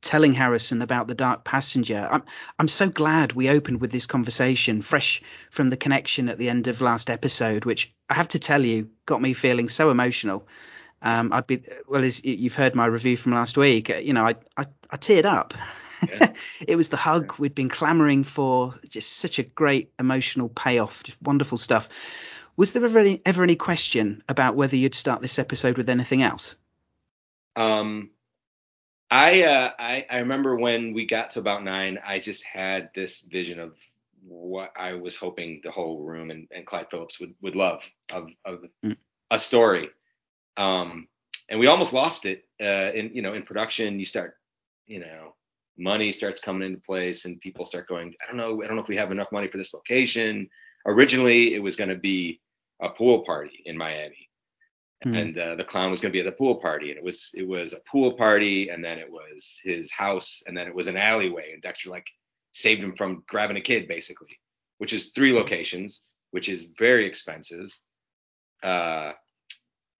telling 0.00 0.32
Harrison 0.32 0.82
about 0.82 1.06
the 1.08 1.14
dark 1.14 1.44
passenger. 1.44 2.08
I'm 2.10 2.22
I'm 2.58 2.68
so 2.68 2.88
glad 2.88 3.32
we 3.32 3.48
opened 3.48 3.80
with 3.80 3.90
this 3.90 4.06
conversation, 4.06 4.82
fresh 4.82 5.22
from 5.50 5.68
the 5.68 5.76
connection 5.76 6.28
at 6.28 6.38
the 6.38 6.48
end 6.48 6.68
of 6.68 6.80
last 6.80 7.10
episode, 7.10 7.64
which 7.64 7.92
I 8.08 8.14
have 8.14 8.28
to 8.28 8.38
tell 8.38 8.64
you 8.64 8.90
got 9.06 9.20
me 9.20 9.32
feeling 9.34 9.68
so 9.68 9.90
emotional. 9.90 10.46
Um, 11.00 11.32
I'd 11.32 11.46
be 11.46 11.62
well 11.86 12.04
as 12.04 12.24
you've 12.24 12.56
heard 12.56 12.74
my 12.74 12.86
review 12.86 13.16
from 13.16 13.32
last 13.32 13.56
week. 13.56 13.90
uh, 13.90 13.96
You 13.96 14.12
know, 14.12 14.26
I 14.26 14.36
I, 14.56 14.66
I 14.90 14.96
teared 14.96 15.24
up. 15.24 15.54
Yeah. 16.08 16.32
it 16.66 16.76
was 16.76 16.88
the 16.88 16.96
hug 16.96 17.38
we'd 17.38 17.54
been 17.54 17.68
clamoring 17.68 18.24
for. 18.24 18.72
Just 18.88 19.12
such 19.12 19.38
a 19.38 19.44
great 19.44 19.92
emotional 19.98 20.48
payoff. 20.48 21.02
Just 21.04 21.20
wonderful 21.22 21.58
stuff. 21.58 21.88
Was 22.56 22.72
there 22.72 22.84
ever 22.84 22.98
any, 22.98 23.22
ever 23.24 23.44
any 23.44 23.54
question 23.54 24.24
about 24.28 24.56
whether 24.56 24.74
you'd 24.74 24.94
start 24.94 25.22
this 25.22 25.38
episode 25.38 25.76
with 25.76 25.88
anything 25.88 26.22
else? 26.22 26.56
Um, 27.54 28.10
I 29.10 29.42
uh, 29.42 29.72
I 29.78 30.06
I 30.10 30.18
remember 30.18 30.56
when 30.56 30.92
we 30.92 31.06
got 31.06 31.30
to 31.32 31.40
about 31.40 31.64
nine, 31.64 31.98
I 32.04 32.18
just 32.18 32.44
had 32.44 32.90
this 32.94 33.20
vision 33.22 33.58
of 33.58 33.78
what 34.26 34.72
I 34.76 34.92
was 34.94 35.16
hoping 35.16 35.60
the 35.64 35.70
whole 35.70 36.02
room 36.02 36.30
and, 36.30 36.46
and 36.50 36.66
Clyde 36.66 36.88
Phillips 36.90 37.18
would 37.20 37.34
would 37.42 37.56
love 37.56 37.82
of 38.12 38.30
of 38.44 38.64
Mm. 38.84 38.96
a 39.30 39.38
story. 39.38 39.90
Um, 40.56 41.08
and 41.48 41.58
we 41.58 41.66
almost 41.66 41.92
lost 41.92 42.26
it. 42.26 42.44
Uh, 42.60 42.90
in 42.94 43.10
you 43.14 43.22
know 43.22 43.34
in 43.34 43.42
production, 43.42 43.98
you 43.98 44.04
start 44.04 44.36
you 44.86 45.00
know 45.00 45.34
money 45.78 46.12
starts 46.12 46.40
coming 46.40 46.66
into 46.66 46.80
place 46.80 47.24
and 47.24 47.40
people 47.40 47.64
start 47.64 47.88
going 47.88 48.12
i 48.22 48.26
don't 48.26 48.36
know 48.36 48.62
i 48.62 48.66
don't 48.66 48.76
know 48.76 48.82
if 48.82 48.88
we 48.88 48.96
have 48.96 49.12
enough 49.12 49.30
money 49.30 49.46
for 49.46 49.58
this 49.58 49.72
location 49.72 50.48
originally 50.86 51.54
it 51.54 51.62
was 51.62 51.76
going 51.76 51.88
to 51.88 51.96
be 51.96 52.40
a 52.82 52.88
pool 52.88 53.24
party 53.24 53.62
in 53.66 53.76
miami 53.76 54.27
Hmm. 55.02 55.14
and 55.14 55.38
uh, 55.38 55.54
the 55.54 55.64
clown 55.64 55.92
was 55.92 56.00
going 56.00 56.10
to 56.12 56.16
be 56.16 56.26
at 56.26 56.30
the 56.30 56.36
pool 56.36 56.56
party 56.56 56.90
and 56.90 56.98
it 56.98 57.04
was 57.04 57.30
it 57.34 57.46
was 57.46 57.72
a 57.72 57.80
pool 57.90 58.14
party 58.14 58.68
and 58.70 58.84
then 58.84 58.98
it 58.98 59.10
was 59.10 59.60
his 59.62 59.92
house 59.92 60.42
and 60.46 60.56
then 60.56 60.66
it 60.66 60.74
was 60.74 60.88
an 60.88 60.96
alleyway 60.96 61.52
and 61.52 61.62
dexter 61.62 61.88
like 61.88 62.06
saved 62.50 62.82
him 62.82 62.96
from 62.96 63.22
grabbing 63.28 63.56
a 63.56 63.60
kid 63.60 63.86
basically 63.86 64.36
which 64.78 64.92
is 64.92 65.12
three 65.14 65.32
locations 65.32 66.02
which 66.32 66.48
is 66.48 66.72
very 66.76 67.06
expensive 67.06 67.70
uh 68.64 69.12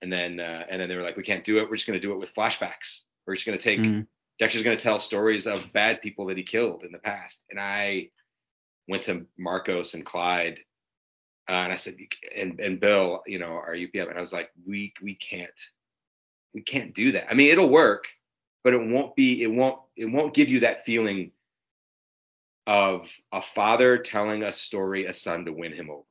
and 0.02 0.12
then 0.12 0.40
uh, 0.40 0.64
and 0.68 0.80
then 0.80 0.88
they 0.88 0.96
were 0.96 1.02
like, 1.02 1.16
we 1.16 1.22
can't 1.22 1.44
do 1.44 1.58
it. 1.58 1.68
We're 1.68 1.76
just 1.76 1.86
going 1.86 2.00
to 2.00 2.06
do 2.06 2.12
it 2.12 2.18
with 2.18 2.34
flashbacks. 2.34 3.02
We're 3.26 3.34
just 3.34 3.46
going 3.46 3.58
to 3.58 3.62
take 3.62 3.80
Mm. 3.80 4.06
Dexter's 4.38 4.62
going 4.62 4.76
to 4.76 4.82
tell 4.82 4.98
stories 4.98 5.48
of 5.48 5.72
bad 5.72 6.00
people 6.00 6.26
that 6.26 6.36
he 6.36 6.44
killed 6.44 6.84
in 6.84 6.92
the 6.92 6.98
past. 6.98 7.44
And 7.50 7.58
I 7.58 8.10
went 8.86 9.02
to 9.04 9.26
Marcos 9.36 9.94
and 9.94 10.06
Clyde, 10.06 10.60
uh, 11.48 11.52
and 11.52 11.72
I 11.72 11.76
said, 11.76 11.96
and 12.36 12.60
and 12.60 12.78
Bill, 12.80 13.22
you 13.26 13.38
know, 13.38 13.52
our 13.52 13.74
UPM, 13.74 14.08
and 14.08 14.18
I 14.18 14.20
was 14.20 14.32
like, 14.32 14.50
we 14.66 14.92
we 15.02 15.14
can't 15.14 15.60
we 16.54 16.60
can't 16.62 16.94
do 16.94 17.12
that. 17.12 17.30
I 17.30 17.34
mean, 17.34 17.50
it'll 17.50 17.68
work, 17.70 18.06
but 18.64 18.74
it 18.74 18.80
won't 18.86 19.16
be 19.16 19.42
it 19.42 19.50
won't 19.50 19.80
it 19.96 20.06
won't 20.06 20.34
give 20.34 20.48
you 20.48 20.60
that 20.60 20.84
feeling 20.84 21.32
of 22.66 23.10
a 23.32 23.40
father 23.40 23.96
telling 23.98 24.42
a 24.42 24.52
story 24.52 25.06
a 25.06 25.12
son 25.12 25.44
to 25.46 25.52
win 25.52 25.72
him 25.72 25.90
over. 25.90 26.04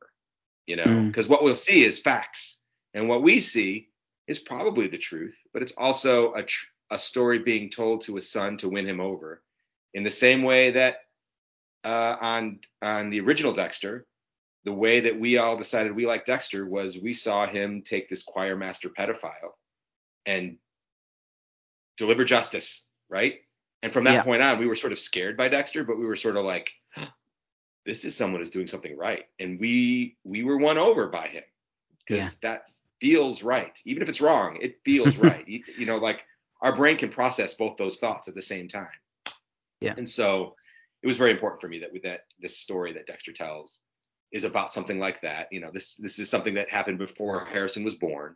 You 0.66 0.78
know, 0.78 0.86
Mm. 0.86 1.08
because 1.08 1.28
what 1.28 1.44
we'll 1.44 1.56
see 1.56 1.84
is 1.86 2.00
facts, 2.00 2.60
and 2.94 3.08
what 3.08 3.22
we 3.22 3.40
see 3.40 3.90
is 4.28 4.40
probably 4.40 4.88
the 4.88 4.98
truth, 4.98 5.38
but 5.54 5.62
it's 5.62 5.72
also 5.78 6.34
a 6.34 6.44
tr- 6.44 6.68
a 6.90 7.00
story 7.00 7.40
being 7.40 7.70
told 7.70 8.02
to 8.02 8.18
a 8.18 8.22
son 8.22 8.58
to 8.58 8.70
win 8.70 8.88
him 8.88 9.00
over, 9.00 9.44
in 9.94 10.04
the 10.04 10.12
same 10.12 10.42
way 10.44 10.72
that 10.72 11.06
uh, 11.84 12.18
on 12.20 12.60
on 12.82 13.10
the 13.12 13.20
original 13.22 13.54
Dexter, 13.54 14.06
the 14.68 14.74
way 14.74 15.00
that 15.00 15.18
we 15.18 15.38
all 15.38 15.56
decided 15.56 15.96
we 15.96 16.06
liked 16.06 16.26
Dexter 16.28 16.66
was 16.66 16.98
we 16.98 17.14
saw 17.14 17.48
him 17.48 17.82
take 17.84 18.10
this 18.10 18.22
choir 18.22 18.58
master 18.58 18.90
pedophile 18.90 19.54
and 20.26 20.58
deliver 21.96 22.26
justice, 22.26 22.84
right? 23.08 23.36
And 23.82 23.94
from 23.94 24.04
that 24.04 24.12
Yeah. 24.16 24.24
point 24.24 24.42
on, 24.42 24.60
we 24.60 24.68
were 24.68 24.76
sort 24.76 24.92
of 24.92 25.00
scared 25.00 25.38
by 25.38 25.48
Dexter, 25.48 25.86
but 25.86 25.98
we 25.98 26.06
were 26.06 26.18
sort 26.18 26.36
of 26.36 26.44
like, 26.44 26.70
this 27.86 28.04
is 28.04 28.14
someone 28.14 28.42
who's 28.42 28.50
doing 28.52 28.68
something 28.68 28.98
right, 28.98 29.30
and 29.40 29.58
we 29.58 30.18
we 30.26 30.44
were 30.44 30.58
won 30.58 30.78
over 30.78 31.08
by 31.08 31.30
him 31.30 31.46
because 32.00 32.34
Yeah. 32.34 32.50
that 32.50 32.70
feels 33.00 33.44
right, 33.44 33.80
even 33.86 34.04
if 34.04 34.10
it's 34.10 34.20
wrong, 34.20 34.58
it 34.60 34.82
feels 34.84 35.16
right. 35.30 35.48
You, 35.48 35.64
you 35.78 35.86
know, 35.86 35.98
like 35.98 36.26
our 36.60 36.76
brain 36.76 36.98
can 36.98 37.08
process 37.10 37.54
both 37.54 37.78
those 37.78 38.00
thoughts 38.00 38.28
at 38.28 38.36
the 38.36 38.42
same 38.42 38.68
time. 38.68 39.00
Yeah. 39.80 39.94
And 39.96 40.10
so 40.10 40.58
it 41.02 41.08
was 41.08 41.16
very 41.16 41.32
important 41.32 41.62
for 41.62 41.70
me 41.70 41.80
that 41.80 41.94
with 41.94 42.04
that 42.04 42.26
this 42.38 42.58
story 42.58 42.92
that 42.92 43.08
Dexter 43.08 43.32
tells 43.32 43.84
is 44.32 44.44
about 44.44 44.74
something 44.74 45.00
like 45.00 45.22
that. 45.22 45.48
You 45.52 45.60
know, 45.62 45.70
this 45.74 45.96
this 45.98 46.20
is 46.20 46.30
something 46.30 46.56
that 46.56 46.70
happened 46.70 46.98
before 46.98 47.46
Harrison 47.46 47.84
was 47.84 47.96
born. 47.96 48.36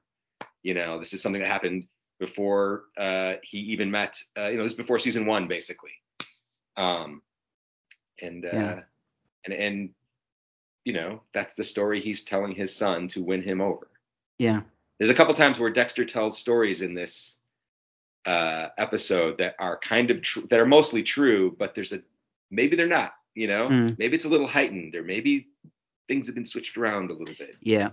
You 0.64 0.74
know, 0.74 1.00
this 1.00 1.14
is 1.14 1.22
something 1.22 1.42
that 1.42 1.48
happened 1.52 1.88
before 2.20 2.84
uh, 2.98 3.34
he 3.44 3.58
even 3.60 3.90
met. 3.92 4.18
Uh, 4.38 4.48
you 4.50 4.58
know, 4.58 4.64
this 4.64 4.74
is 4.74 4.78
before 4.78 5.00
season 5.00 5.26
one, 5.26 5.48
basically. 5.48 5.92
Um, 6.78 7.22
and 8.22 8.46
uh, 8.46 8.50
Yeah. 8.54 8.80
and 9.46 9.54
and 9.54 9.90
you 10.86 10.94
know, 10.94 11.22
that's 11.34 11.54
the 11.56 11.64
story 11.64 12.02
he's 12.02 12.24
telling 12.24 12.56
his 12.56 12.76
son 12.76 13.08
to 13.10 13.24
win 13.24 13.44
him 13.44 13.62
over. 13.62 13.88
Yeah. 14.40 14.62
There's 14.98 15.12
a 15.12 15.16
couple 15.16 15.34
times 15.36 15.60
where 15.60 15.70
Dexter 15.70 16.06
tells 16.06 16.38
stories 16.40 16.82
in 16.82 16.94
this 16.96 17.38
uh, 18.26 18.68
episode 18.78 19.40
that 19.40 19.56
are 19.60 19.78
kind 19.80 20.10
of 20.12 20.22
true, 20.22 20.48
that 20.50 20.60
are 20.60 20.66
mostly 20.66 21.04
true, 21.04 21.56
but 21.58 21.76
there's 21.76 21.92
a 21.94 22.02
maybe 22.50 22.76
they're 22.76 22.88
not. 22.88 23.14
You 23.34 23.48
know, 23.48 23.70
Mm. 23.70 23.98
maybe 23.98 24.16
it's 24.16 24.26
a 24.26 24.30
little 24.30 24.48
heightened, 24.48 24.96
or 24.96 25.04
maybe 25.04 25.48
things 26.12 26.28
have 26.28 26.36
been 26.36 26.46
switched 26.46 26.78
around 26.78 27.10
a 27.10 27.14
little 27.14 27.34
bit. 27.36 27.52
Um, 27.52 27.56
yeah. 27.62 27.90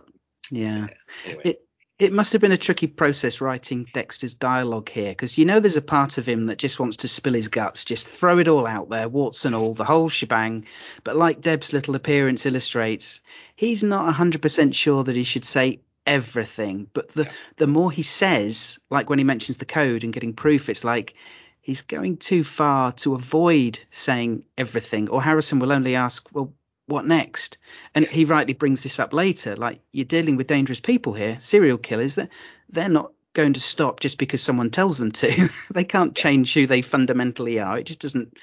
Yeah. 0.51 0.87
Anyway, 1.25 1.43
It 1.45 1.65
it 2.01 2.13
must 2.13 2.33
have 2.33 2.41
been 2.41 2.53
a 2.53 2.57
tricky 2.57 2.87
process 2.87 3.41
writing 3.41 3.87
Dexter's 3.93 4.35
dialogue 4.35 4.89
here 4.89 5.11
because 5.11 5.37
you 5.39 5.45
know 5.45 5.61
there's 5.61 5.77
a 5.77 5.83
part 5.83 6.19
of 6.19 6.27
him 6.27 6.47
that 6.47 6.59
just 6.59 6.79
wants 6.81 6.99
to 6.99 7.09
spill 7.09 7.35
his 7.35 7.49
guts, 7.49 7.85
just 7.85 8.09
throw 8.09 8.39
it 8.39 8.49
all 8.49 8.67
out 8.67 8.89
there, 8.89 9.09
warts 9.09 9.45
and 9.45 9.55
all, 9.55 9.75
the 9.75 9.85
whole 9.85 10.09
shebang. 10.09 10.67
But 11.05 11.17
like 11.17 11.41
Deb's 11.41 11.73
little 11.73 11.95
appearance 11.97 12.47
illustrates, 12.47 13.21
he's 13.57 13.83
not 13.83 14.13
100% 14.15 14.75
sure 14.75 15.05
that 15.05 15.17
he 15.17 15.25
should 15.25 15.45
say 15.45 15.81
everything. 16.07 16.89
But 16.93 17.13
the 17.13 17.25
Yeah. 17.25 17.33
the 17.57 17.67
more 17.67 17.93
he 17.93 18.03
says, 18.03 18.79
like 18.91 19.11
when 19.11 19.19
he 19.19 19.25
mentions 19.25 19.59
the 19.59 19.65
code 19.65 20.03
and 20.05 20.13
getting 20.13 20.35
proof, 20.35 20.69
it's 20.69 20.85
like 20.85 21.15
he's 21.61 21.83
going 21.83 22.17
too 22.17 22.43
far 22.45 22.93
to 22.93 23.15
avoid 23.15 23.79
saying 23.91 24.45
everything. 24.57 25.11
Or 25.11 25.23
Harrison 25.23 25.59
will 25.59 25.73
only 25.73 25.97
ask, 25.97 26.27
well, 26.33 26.53
what 26.89 27.07
next? 27.07 27.59
And 27.95 28.07
he 28.07 28.25
rightly 28.25 28.55
brings 28.55 28.83
this 28.83 28.99
up 28.99 29.13
later. 29.13 29.57
Like 29.57 29.81
you're 29.93 30.05
dealing 30.05 30.37
with 30.37 30.47
dangerous 30.47 30.81
people 30.81 31.13
here, 31.13 31.39
serial 31.41 31.79
killers. 31.79 32.17
They're, 32.17 32.29
they're 32.71 32.89
not 32.89 33.13
going 33.35 33.53
to 33.53 33.61
stop 33.61 34.01
just 34.01 34.19
because 34.19 34.43
someone 34.43 34.71
tells 34.71 34.99
them 34.99 35.13
to. 35.13 35.49
they 35.71 35.85
can't 35.85 36.17
change 36.17 36.55
who 36.55 36.67
they 36.67 36.83
fundamentally 36.83 37.61
are. 37.61 37.79
It 37.79 37.85
just 37.85 38.01
doesn't 38.01 38.37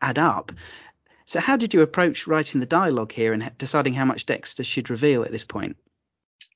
add 0.00 0.18
up. 0.18 0.52
So 1.24 1.40
how 1.40 1.56
did 1.56 1.72
you 1.72 1.80
approach 1.82 2.26
writing 2.26 2.60
the 2.60 2.66
dialogue 2.66 3.12
here 3.12 3.32
and 3.32 3.50
deciding 3.56 3.94
how 3.94 4.04
much 4.04 4.26
Dexter 4.26 4.64
should 4.64 4.90
reveal 4.90 5.22
at 5.22 5.32
this 5.32 5.44
point? 5.44 5.76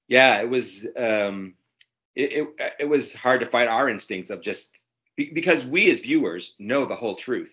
yeah, 0.09 0.41
it 0.41 0.49
was 0.49 0.87
um, 0.97 1.55
it, 2.15 2.33
it 2.33 2.73
it 2.81 2.85
was 2.85 3.13
hard 3.15 3.41
to 3.41 3.47
fight 3.47 3.69
our 3.69 3.89
instincts 3.89 4.31
of 4.31 4.41
just 4.41 4.79
because 5.17 5.65
we 5.65 5.91
as 5.91 6.01
viewers 6.01 6.55
know 6.59 6.87
the 6.87 6.97
whole 6.97 7.17
truth. 7.17 7.53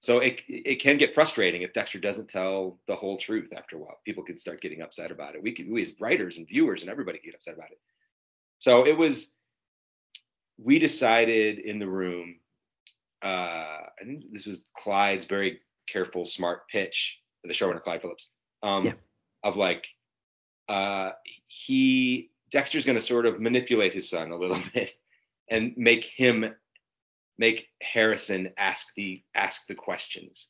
So 0.00 0.20
it 0.20 0.42
it 0.48 0.80
can 0.80 0.96
get 0.96 1.14
frustrating 1.14 1.62
if 1.62 1.72
Dexter 1.72 1.98
doesn't 1.98 2.28
tell 2.28 2.78
the 2.86 2.94
whole 2.94 3.16
truth 3.16 3.52
after 3.56 3.76
a 3.76 3.78
while. 3.80 3.98
People 4.04 4.22
could 4.24 4.38
start 4.38 4.60
getting 4.60 4.80
upset 4.82 5.10
about 5.10 5.34
it. 5.34 5.42
We 5.42 5.52
could 5.52 5.68
we 5.68 5.82
as 5.82 5.92
writers 6.00 6.36
and 6.36 6.46
viewers 6.46 6.82
and 6.82 6.90
everybody 6.90 7.18
get 7.24 7.34
upset 7.34 7.54
about 7.54 7.72
it. 7.72 7.80
So 8.60 8.86
it 8.86 8.96
was 8.96 9.32
we 10.56 10.78
decided 10.78 11.58
in 11.58 11.78
the 11.78 11.88
room 11.88 12.36
uh 13.22 13.26
I 14.00 14.04
think 14.04 14.32
this 14.32 14.46
was 14.46 14.70
Clyde's 14.76 15.24
very 15.24 15.60
careful, 15.88 16.24
smart 16.24 16.68
pitch, 16.68 17.20
for 17.42 17.48
the 17.48 17.54
showrunner 17.54 17.82
Clyde 17.82 18.02
Phillips. 18.02 18.30
Um 18.62 18.86
Yeah. 18.86 18.92
of 19.42 19.56
like 19.56 19.88
uh 20.68 21.10
he 21.48 22.30
Dexter's 22.52 22.86
gonna 22.86 23.00
sort 23.00 23.26
of 23.26 23.40
manipulate 23.40 23.92
his 23.92 24.08
son 24.08 24.30
a 24.30 24.36
little 24.36 24.60
bit 24.74 24.94
and 25.50 25.76
make 25.76 26.04
him 26.04 26.54
make 27.38 27.68
Harrison 27.80 28.52
ask 28.56 28.92
the 28.94 29.22
ask 29.34 29.66
the 29.66 29.74
questions, 29.74 30.48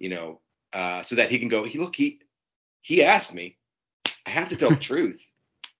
you 0.00 0.08
know, 0.10 0.40
uh, 0.72 1.02
so 1.02 1.14
that 1.16 1.30
he 1.30 1.38
can 1.38 1.48
go. 1.48 1.64
He 1.64 1.78
look 1.78 1.96
he 1.96 2.20
he 2.82 3.02
asked 3.02 3.32
me. 3.32 3.56
I 4.26 4.30
have 4.30 4.48
to 4.48 4.56
tell 4.56 4.70
the 4.70 4.76
truth. 4.90 5.22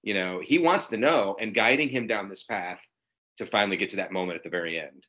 You 0.02 0.14
know, 0.14 0.40
he 0.40 0.58
wants 0.58 0.86
to 0.88 0.96
know, 0.96 1.36
and 1.40 1.52
guiding 1.54 1.88
him 1.88 2.06
down 2.06 2.28
this 2.28 2.44
path 2.44 2.80
to 3.38 3.46
finally 3.46 3.76
get 3.76 3.88
to 3.90 3.96
that 3.96 4.12
moment 4.12 4.36
at 4.36 4.44
the 4.44 4.50
very 4.50 4.78
end 4.78 5.04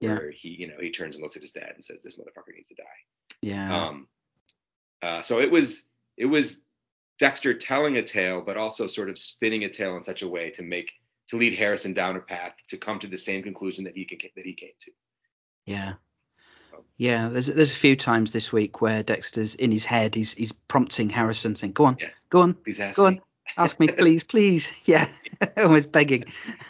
Yeah. 0.00 0.10
where 0.10 0.30
he, 0.32 0.48
you 0.48 0.66
know, 0.66 0.74
he 0.80 0.90
turns 0.90 1.14
and 1.14 1.22
looks 1.22 1.36
at 1.36 1.42
his 1.42 1.52
dad 1.52 1.72
and 1.76 1.84
says, 1.84 2.02
"This 2.02 2.16
motherfucker 2.18 2.54
needs 2.54 2.68
to 2.68 2.74
die." 2.74 3.36
Yeah. 3.42 3.86
Um, 3.86 4.08
uh, 5.02 5.22
so 5.22 5.40
it 5.40 5.50
was 5.50 5.86
it 6.16 6.26
was 6.26 6.64
Dexter 7.20 7.54
telling 7.54 7.96
a 7.96 8.02
tale, 8.02 8.40
but 8.40 8.56
also 8.56 8.86
sort 8.86 9.08
of 9.08 9.18
spinning 9.18 9.64
a 9.64 9.68
tale 9.68 9.96
in 9.96 10.02
such 10.02 10.22
a 10.22 10.28
way 10.28 10.50
to 10.50 10.62
make 10.62 10.90
to 11.30 11.36
lead 11.36 11.54
Harrison 11.56 11.94
down 11.94 12.16
a 12.16 12.20
path 12.20 12.54
to 12.68 12.76
come 12.76 12.98
to 12.98 13.06
the 13.06 13.16
same 13.16 13.42
conclusion 13.42 13.84
that 13.84 13.96
he 13.96 14.04
can, 14.04 14.18
that 14.36 14.44
he 14.44 14.52
came 14.54 14.70
to. 14.80 14.90
Yeah. 15.66 15.94
Yeah, 16.96 17.28
there's 17.30 17.46
there's 17.46 17.72
a 17.72 17.74
few 17.76 17.96
times 17.96 18.32
this 18.32 18.52
week 18.52 18.80
where 18.80 19.02
Dexter's 19.02 19.54
in 19.54 19.72
his 19.72 19.84
head, 19.84 20.14
he's 20.14 20.32
he's 20.32 20.52
prompting 20.52 21.08
Harrison, 21.10 21.54
think, 21.54 21.74
go 21.74 21.84
on, 21.86 21.96
Yeah. 22.00 22.08
go 22.30 22.42
on, 22.42 22.54
Please 22.54 22.78
ask 22.80 22.96
go 22.96 23.10
me. 23.10 23.16
on, 23.16 23.22
ask 23.56 23.80
me, 23.80 23.88
please, 23.88 24.22
please. 24.24 24.70
Yeah, 24.86 25.08
almost 25.56 25.92
begging. 25.92 26.24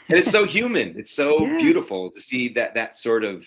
and 0.09 0.19
it's 0.19 0.31
so 0.31 0.45
human. 0.45 0.99
It's 0.99 1.11
so 1.11 1.47
Yeah. 1.47 1.59
beautiful 1.59 2.11
to 2.11 2.21
see 2.21 2.51
that 2.55 2.75
that 2.75 2.97
sort 2.97 3.25
of 3.25 3.45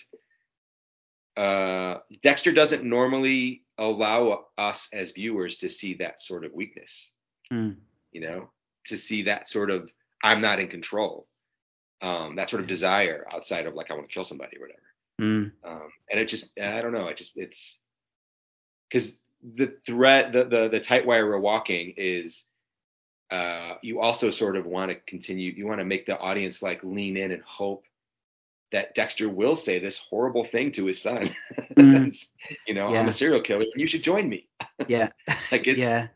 uh, 1.36 1.98
Dexter 2.22 2.52
doesn't 2.52 2.84
normally 2.84 3.62
allow 3.78 4.46
us 4.56 4.88
as 4.92 5.10
viewers 5.10 5.56
to 5.56 5.68
see 5.68 5.94
that 5.94 6.20
sort 6.20 6.44
of 6.44 6.52
weakness. 6.52 7.12
Mm, 7.52 7.76
You 8.12 8.20
know, 8.20 8.50
to 8.86 8.96
see 8.96 9.22
that 9.24 9.48
sort 9.48 9.70
of 9.70 9.90
I'm 10.24 10.40
not 10.40 10.58
in 10.58 10.68
control. 10.68 11.28
Um, 12.02 12.36
that 12.36 12.50
sort 12.50 12.60
of 12.60 12.66
desire 12.66 13.26
outside 13.32 13.66
of 13.66 13.74
like 13.74 13.90
I 13.90 13.94
want 13.94 14.08
to 14.08 14.12
kill 14.12 14.24
somebody 14.24 14.56
or 14.56 14.62
whatever. 14.62 14.80
mm, 15.20 15.52
Um, 15.64 15.88
and 16.10 16.20
it 16.20 16.26
just 16.28 16.50
I 16.60 16.82
don't 16.82 16.92
know. 16.92 17.06
It 17.08 17.16
just 17.16 17.36
it's 17.36 17.78
because 18.90 19.18
the 19.56 19.76
threat 19.86 20.32
the, 20.32 20.44
the 20.44 20.68
the 20.68 20.80
tight 20.80 21.06
wire 21.06 21.28
we're 21.28 21.38
walking 21.38 21.94
is 21.96 22.46
uh, 23.30 23.74
you 23.82 24.00
also 24.00 24.30
sort 24.30 24.56
of 24.56 24.66
want 24.66 24.90
to 24.90 24.96
continue 25.06 25.52
you 25.56 25.66
want 25.66 25.80
to 25.80 25.84
make 25.84 26.06
the 26.06 26.18
audience 26.18 26.62
like 26.62 26.82
lean 26.82 27.16
in 27.16 27.30
and 27.32 27.42
hope 27.42 27.84
that 28.72 28.94
Dexter 28.94 29.28
will 29.28 29.54
say 29.54 29.78
this 29.78 29.98
horrible 29.98 30.44
thing 30.44 30.72
to 30.72 30.86
his 30.86 31.00
son. 31.00 31.34
Mm. 31.74 32.14
You 32.68 32.74
know, 32.74 32.94
I'm 32.94 33.08
a 33.08 33.12
serial 33.12 33.40
killer 33.42 33.62
and 33.64 33.80
you 33.80 33.88
should 33.88 34.04
join 34.04 34.28
me. 34.28 34.46
yeah, 34.86 35.08
Like 35.50 35.66
it's 35.66 35.80
yeah, 35.80 36.06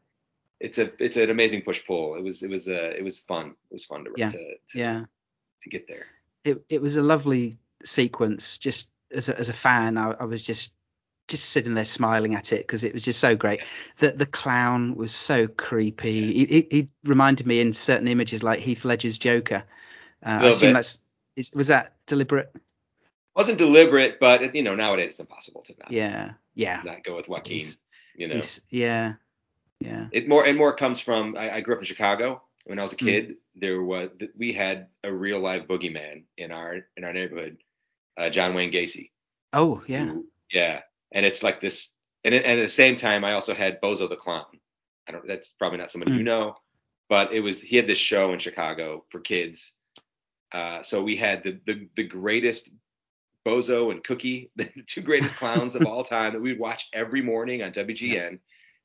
it's 0.61 0.79
a 0.79 0.91
it's 1.03 1.17
an 1.17 1.31
amazing 1.31 1.63
push 1.63 1.85
pull. 1.87 2.17
It 2.17 2.23
was 2.23 2.43
it 2.43 2.51
was 2.51 2.69
uh 2.69 2.93
it 2.97 3.03
was 3.03 3.19
fun. 3.19 3.55
It 3.71 3.75
was 3.75 3.85
fun 3.85 4.05
to 4.05 4.11
Yeah. 4.17 4.29
to, 4.29 4.39
to, 4.39 4.79
yeah. 4.79 5.05
to 5.63 5.69
get 5.69 5.87
there. 5.89 6.07
It 6.45 6.65
it 6.69 6.83
was 6.83 6.97
a 6.97 7.03
lovely 7.03 7.59
sequence. 7.85 8.59
Just 8.59 8.89
as 9.13 9.29
a, 9.29 9.39
as 9.39 9.49
a 9.49 9.53
fan, 9.53 9.97
I, 9.97 10.11
I 10.13 10.25
was 10.25 10.43
just 10.43 10.73
just 11.29 11.51
sitting 11.51 11.75
there 11.75 11.85
smiling 11.85 12.35
at 12.35 12.53
it 12.53 12.61
because 12.61 12.85
it 12.85 12.95
was 12.95 13.03
just 13.03 13.21
so 13.21 13.37
great. 13.37 13.61
The 13.99 14.13
the 14.13 14.27
clown 14.27 14.95
was 14.97 15.15
so 15.15 15.47
creepy. 15.47 16.33
He, 16.33 16.45
he, 16.47 16.69
he 16.71 16.89
reminded 17.05 17.47
me 17.47 17.61
in 17.61 17.73
certain 17.73 18.09
images 18.09 18.43
like 18.43 18.61
Heath 18.61 18.85
Ledger's 18.85 19.19
Joker. 19.19 19.65
Uh, 20.25 20.29
I 20.29 20.49
assume 20.49 20.71
bit. 20.71 20.75
that's 20.75 20.99
is, 21.37 21.53
was 21.55 21.69
that 21.69 21.95
deliberate? 22.07 22.53
wasn't 23.37 23.59
deliberate, 23.59 24.19
but 24.19 24.53
you 24.57 24.63
know 24.65 24.75
nowadays 24.75 25.11
it's 25.11 25.21
impossible 25.21 25.63
to 25.63 25.75
not 25.79 25.93
Yeah, 25.93 26.33
yeah. 26.55 26.83
not 26.85 27.05
go 27.05 27.15
with 27.15 27.29
Joaquin. 27.29 27.55
He's- 27.55 27.79
you 28.17 28.27
know, 28.27 28.41
yeah, 28.69 29.15
yeah. 29.81 30.07
it 30.13 30.29
more 30.29 30.45
and 30.45 30.57
more 30.59 30.75
comes 30.75 31.01
from 31.01 31.37
I, 31.37 31.57
I 31.57 31.61
grew 31.61 31.75
up 31.75 31.81
in 31.81 31.85
Chicago 31.87 32.43
when 32.67 32.79
I 32.79 32.83
was 32.83 32.93
a 32.93 32.97
kid, 32.97 33.37
there 33.55 33.83
was 33.83 34.11
we 34.37 34.53
had 34.53 34.89
a 35.03 35.11
real 35.13 35.41
live 35.41 35.67
boogeyman 35.67 36.25
in 36.37 36.53
our 36.53 36.81
in 36.99 37.05
our 37.05 37.13
neighborhood, 37.15 37.57
uh, 38.19 38.29
John 38.29 38.55
Wayne 38.55 38.71
Gacy. 38.73 39.11
Oh 39.55 39.83
yeah. 39.87 40.05
who- 40.05 40.27
yeah, 40.53 40.81
and 41.13 41.25
it's 41.27 41.43
like 41.43 41.61
this, 41.61 41.95
and, 42.25 42.35
it, 42.35 42.45
and 42.45 42.59
at 42.61 42.63
the 42.63 42.69
same 42.71 42.97
time, 42.97 43.23
I 43.25 43.33
also 43.33 43.55
had 43.55 43.81
Bozo 43.83 44.09
the 44.09 44.17
Clown. 44.17 44.45
I 45.09 45.13
don't. 45.13 45.27
That's 45.27 45.49
probably 45.59 45.79
not 45.79 45.91
somebody 45.91 46.13
you 46.13 46.21
Mm. 46.21 46.25
know, 46.25 46.57
but 47.09 47.33
it 47.33 47.41
was 47.41 47.61
he 47.63 47.77
had 47.77 47.87
this 47.87 47.99
show 47.99 48.33
in 48.35 48.39
Chicago 48.39 49.05
for 49.11 49.21
kids. 49.21 49.73
Uh, 50.53 50.83
so 50.83 51.03
we 51.03 51.17
had 51.17 51.43
the 51.45 51.59
the 51.65 51.89
the 51.97 52.05
greatest 52.05 52.71
Bozo 53.47 53.91
and 53.93 54.05
Cooky, 54.05 54.51
the 54.57 54.69
two 54.87 55.01
greatest 55.01 55.37
clowns 55.37 55.75
of 55.75 55.87
all 55.87 56.05
time 56.05 56.35
that 56.35 56.41
we'd 56.41 56.59
watch 56.59 56.89
every 56.93 57.23
morning 57.23 57.63
on 57.63 57.73
WGN, 57.73 58.39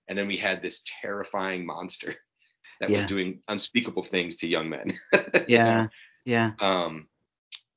and 0.07 0.17
then 0.17 0.27
we 0.27 0.37
had 0.37 0.61
this 0.61 0.81
terrifying 1.01 1.65
monster 1.65 2.15
that 2.79 2.89
was 2.89 3.05
doing 3.05 3.39
unspeakable 3.47 4.03
things 4.03 4.37
to 4.37 4.47
young 4.47 4.69
men. 4.69 4.99
Yeah. 5.47 5.87
Yeah. 6.25 6.51
Um. 6.59 7.07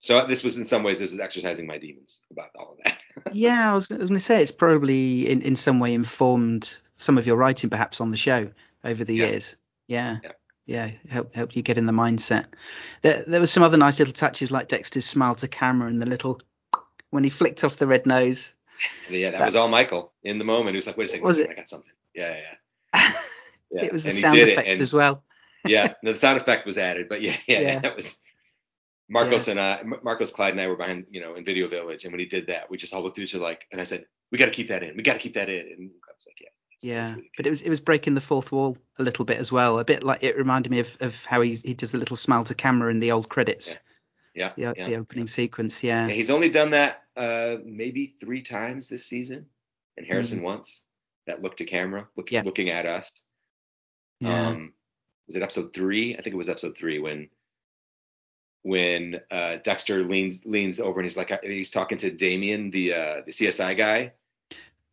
So 0.00 0.24
this 0.26 0.44
was 0.44 0.56
in 0.56 0.64
some 0.64 0.84
ways 0.84 1.00
this 1.00 1.10
was 1.10 1.18
exercising 1.20 1.66
my 1.66 1.78
demons 1.78 2.22
about 2.30 2.50
all 2.56 2.72
of 2.72 2.78
that. 2.84 2.98
Yeah, 3.32 3.70
I 3.72 3.74
was, 3.74 3.86
going 3.88 4.06
to 4.08 4.20
say 4.20 4.40
it's 4.42 4.52
probably 4.52 5.28
in, 5.28 5.40
in 5.42 5.56
some 5.56 5.80
way 5.80 5.94
informed 5.94 6.76
some 6.96 7.16
of 7.18 7.26
your 7.26 7.36
writing, 7.36 7.70
perhaps 7.70 8.00
on 8.00 8.10
the 8.10 8.16
show 8.16 8.50
over 8.84 9.04
the 9.04 9.14
Yeah. 9.14 9.26
years. 9.26 9.56
Yeah, 9.88 10.18
Yeah. 10.22 10.32
yeah, 10.66 10.90
help 11.10 11.34
help 11.34 11.56
you 11.56 11.62
get 11.62 11.78
in 11.78 11.86
the 11.86 11.92
mindset. 11.92 12.44
There 13.02 13.24
there 13.26 13.40
was 13.40 13.50
some 13.50 13.62
other 13.62 13.76
nice 13.78 13.98
little 13.98 14.12
touches 14.14 14.50
like 14.50 14.68
Dexter's 14.68 15.06
smile 15.06 15.34
to 15.36 15.48
camera 15.48 15.88
and 15.88 16.00
the 16.00 16.06
little 16.06 16.40
when 17.10 17.24
he 17.24 17.30
flicked 17.30 17.64
off 17.64 17.76
the 17.76 17.86
red 17.86 18.06
nose. 18.06 18.52
Yeah, 19.10 19.30
that, 19.30 19.38
That- 19.38 19.46
was 19.46 19.56
all 19.56 19.68
Michael 19.68 20.12
in 20.22 20.38
the 20.38 20.44
moment. 20.44 20.74
He 20.74 20.76
was 20.76 20.86
like, 20.86 20.96
wait 20.98 21.06
a 21.06 21.08
second, 21.08 21.24
Was 21.26 21.38
it? 21.38 21.42
second, 21.42 21.56
I 21.56 21.60
got 21.62 21.68
something. 21.70 21.92
Yeah, 22.16 22.36
yeah, 22.36 22.40
yeah. 22.94 23.12
yeah. 23.70 23.82
it 23.84 23.92
was 23.92 24.04
the 24.04 24.08
and 24.10 24.16
he 24.16 24.20
sound 24.22 24.38
effect 24.38 24.68
and- 24.68 24.80
as 24.80 24.92
well. 24.92 25.22
yeah, 25.66 25.94
the 26.02 26.14
sound 26.14 26.40
effect 26.40 26.64
was 26.66 26.78
added, 26.78 27.08
but 27.08 27.22
yeah, 27.22 27.36
yeah, 27.46 27.60
Yeah. 27.60 27.78
that 27.80 27.96
was 27.96 28.18
Marcos 29.08 29.48
and 29.48 29.60
I, 29.60 29.82
Marcos 30.02 30.32
Clyde 30.32 30.52
and 30.52 30.60
I 30.60 30.66
were 30.68 30.76
behind, 30.76 31.06
you 31.10 31.20
know, 31.20 31.34
in 31.36 31.44
Video 31.44 31.66
Village, 31.66 32.04
and 32.04 32.12
when 32.12 32.20
he 32.20 32.26
did 32.26 32.46
that, 32.48 32.70
we 32.70 32.76
just 32.76 32.92
all 32.94 33.02
looked 33.02 33.18
at 33.18 33.24
each 33.24 33.34
other 33.34 33.42
like, 33.44 33.66
and 33.72 33.80
I 33.80 33.84
said, 33.84 34.06
we 34.30 34.38
got 34.38 34.46
to 34.46 34.50
keep 34.52 34.68
that 34.68 34.82
in, 34.82 34.96
we 34.96 35.02
got 35.02 35.14
to 35.14 35.18
keep 35.18 35.34
that 35.34 35.48
in, 35.48 35.60
and 35.60 35.90
I 35.90 36.12
was 36.12 36.26
like, 36.26 36.40
yeah, 36.40 36.48
Yeah, 36.82 37.10
really 37.14 37.30
but 37.36 37.46
it 37.46 37.50
was 37.50 37.62
it 37.62 37.68
was 37.70 37.80
breaking 37.80 38.14
the 38.14 38.20
fourth 38.20 38.50
wall 38.52 38.76
a 38.98 39.02
little 39.02 39.24
bit 39.24 39.38
as 39.38 39.50
well. 39.52 39.78
A 39.78 39.84
bit 39.84 40.02
like 40.04 40.22
it 40.22 40.36
reminded 40.36 40.70
me 40.70 40.80
of, 40.80 40.96
of 41.00 41.24
how 41.24 41.40
he, 41.40 41.54
he 41.56 41.74
does 41.74 41.92
the 41.92 41.98
little 41.98 42.16
smile 42.16 42.44
to 42.44 42.54
camera 42.54 42.90
in 42.90 42.98
the 43.00 43.12
old 43.12 43.28
credits, 43.28 43.78
yeah, 44.34 44.52
the, 44.56 44.74
yeah. 44.76 44.86
the 44.86 44.96
opening 44.96 45.26
sequence. 45.26 45.82
Yeah, 45.82 46.06
Yeah, 46.08 46.14
he's 46.14 46.30
only 46.30 46.48
done 46.48 46.70
that 46.70 47.02
uh, 47.16 47.56
maybe 47.64 48.14
three 48.20 48.42
times 48.42 48.88
this 48.88 49.06
season, 49.06 49.46
and 49.96 50.06
Harrison 50.06 50.42
once. 50.42 50.82
That 51.26 51.42
look 51.42 51.56
to 51.58 51.64
camera, 51.64 52.06
look. 52.16 52.30
Yeah. 52.30 52.42
looking 52.44 52.70
at 52.70 52.86
us. 52.86 53.10
yeah, 54.20 54.48
Um, 54.48 54.72
was 55.26 55.36
it 55.36 55.42
episode 55.42 55.74
three? 55.74 56.14
I 56.16 56.22
think 56.22 56.34
it 56.34 56.36
was 56.36 56.48
episode 56.48 56.76
three 56.78 56.98
when 56.98 57.28
when 58.62 59.20
uh, 59.30 59.56
Dexter 59.62 60.04
leans 60.04 60.44
leans 60.44 60.80
over 60.80 60.98
and 61.00 61.08
he's 61.08 61.16
like 61.16 61.32
he's 61.42 61.70
talking 61.70 61.98
to 61.98 62.10
Damien, 62.10 62.70
the 62.70 62.92
uh, 62.94 63.20
the 63.24 63.32
CSI 63.32 63.76
guy. 63.76 64.12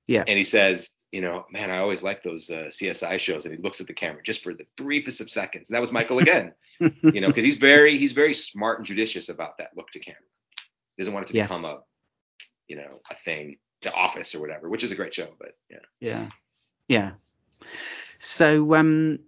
Yeah. 0.07 0.23
And 0.27 0.37
he 0.37 0.43
says, 0.43 0.89
you 1.11 1.21
know, 1.21 1.45
man, 1.51 1.71
I 1.71 1.77
always 1.77 2.03
like 2.03 2.23
those 2.23 2.49
uh, 2.51 2.65
CSI 2.69 3.17
shows. 3.19 3.45
And 3.45 3.55
he 3.55 3.61
looks 3.61 3.79
at 3.79 3.87
the 3.87 3.93
camera 3.93 4.21
just 4.23 4.43
for 4.43 4.53
the 4.53 4.65
briefest 4.77 5.21
of 5.21 5.29
seconds. 5.29 5.69
And 5.69 5.75
that 5.75 5.81
was 5.81 5.91
Michael 5.93 6.19
again, 6.19 6.53
you 6.79 7.21
know, 7.21 7.27
because 7.27 7.43
he's 7.45 7.57
very 7.57 7.97
he's 7.97 8.11
very 8.11 8.33
smart 8.33 8.79
and 8.79 8.85
judicious 8.85 9.29
about 9.29 9.57
that 9.59 9.69
look 9.75 9.89
to 9.91 9.99
camera. 9.99 10.19
He 10.97 11.01
doesn't 11.03 11.13
want 11.13 11.25
it 11.27 11.29
to 11.31 11.37
Yeah. 11.37 11.43
become 11.43 11.65
a, 11.65 11.79
you 12.67 12.75
know, 12.75 13.01
a 13.09 13.15
thing, 13.23 13.57
The 13.83 13.93
Office 13.93 14.35
or 14.35 14.41
whatever, 14.41 14.69
which 14.69 14.83
is 14.83 14.91
a 14.91 14.95
great 14.95 15.13
show, 15.13 15.29
but 15.39 15.55
yeah. 15.69 15.77
Yeah. 15.99 16.29
Yeah. 16.87 17.11
So 18.19 18.75
um 18.75 19.19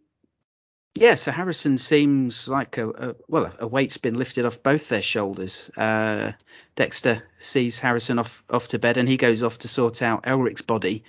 yeah, 0.98 1.16
so 1.16 1.34
Harrison 1.34 1.78
seems 1.78 2.48
like 2.48 2.78
a, 2.78 2.90
a 2.90 3.16
well, 3.28 3.54
a 3.60 3.68
weight's 3.68 3.98
been 3.98 4.14
lifted 4.14 4.46
off 4.46 4.64
both 4.64 4.88
their 4.88 5.02
shoulders. 5.02 5.70
Uh, 5.76 6.32
Dexter 6.76 7.24
sees 7.38 7.80
Harrison 7.80 8.18
off 8.18 8.44
off 8.50 8.70
to 8.70 8.80
bed, 8.80 8.96
and 8.96 9.08
he 9.08 9.18
goes 9.18 9.44
off 9.44 9.58
to 9.60 9.68
sort 9.68 10.02
out 10.02 10.26
Elric's 10.26 10.62
body. 10.62 11.04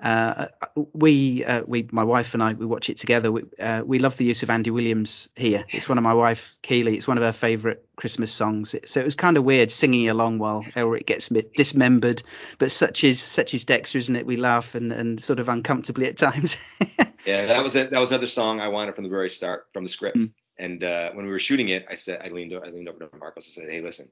Uh, 0.00 0.46
we, 0.92 1.44
uh, 1.44 1.62
we, 1.66 1.88
my 1.90 2.04
wife 2.04 2.34
and 2.34 2.42
I, 2.42 2.52
we 2.52 2.66
watch 2.66 2.88
it 2.88 2.98
together. 2.98 3.32
We, 3.32 3.42
uh, 3.58 3.82
we 3.84 3.98
love 3.98 4.16
the 4.16 4.24
use 4.24 4.42
of 4.42 4.50
Andy 4.50 4.70
Williams 4.70 5.28
here. 5.34 5.64
It's 5.70 5.88
one 5.88 5.98
of 5.98 6.04
my 6.04 6.14
wife, 6.14 6.56
Keely. 6.62 6.96
It's 6.96 7.08
one 7.08 7.18
of 7.18 7.24
her 7.24 7.32
favourite 7.32 7.78
Christmas 7.96 8.32
songs. 8.32 8.74
So 8.84 9.00
it 9.00 9.04
was 9.04 9.16
kind 9.16 9.36
of 9.36 9.44
weird 9.44 9.72
singing 9.72 10.08
along 10.08 10.38
while 10.38 10.62
Elric 10.76 11.06
gets 11.06 11.28
dismembered. 11.28 12.22
But 12.58 12.70
such 12.70 13.02
is 13.02 13.20
such 13.20 13.54
is 13.54 13.64
Dexter, 13.64 13.98
isn't 13.98 14.14
it? 14.14 14.26
We 14.26 14.36
laugh 14.36 14.74
and, 14.74 14.92
and 14.92 15.20
sort 15.20 15.40
of 15.40 15.48
uncomfortably 15.48 16.06
at 16.06 16.16
times. 16.16 16.56
Yeah, 17.28 17.44
that 17.44 17.62
was 17.62 17.74
it. 17.74 17.90
That 17.90 17.98
was 17.98 18.10
another 18.10 18.26
song 18.26 18.58
I 18.58 18.68
wanted 18.68 18.94
from 18.94 19.04
the 19.04 19.10
very 19.10 19.28
start, 19.28 19.66
from 19.74 19.82
the 19.82 19.90
script. 19.90 20.16
Mm. 20.16 20.32
And 20.56 20.82
uh, 20.82 21.12
when 21.12 21.26
we 21.26 21.30
were 21.30 21.38
shooting 21.38 21.68
it, 21.68 21.86
I 21.90 21.94
said, 21.94 22.22
I 22.24 22.28
leaned, 22.28 22.54
I 22.54 22.70
leaned 22.70 22.88
over 22.88 23.00
to 23.00 23.16
Marcos 23.18 23.44
and 23.44 23.54
said, 23.54 23.70
Hey, 23.70 23.82
listen, 23.82 24.10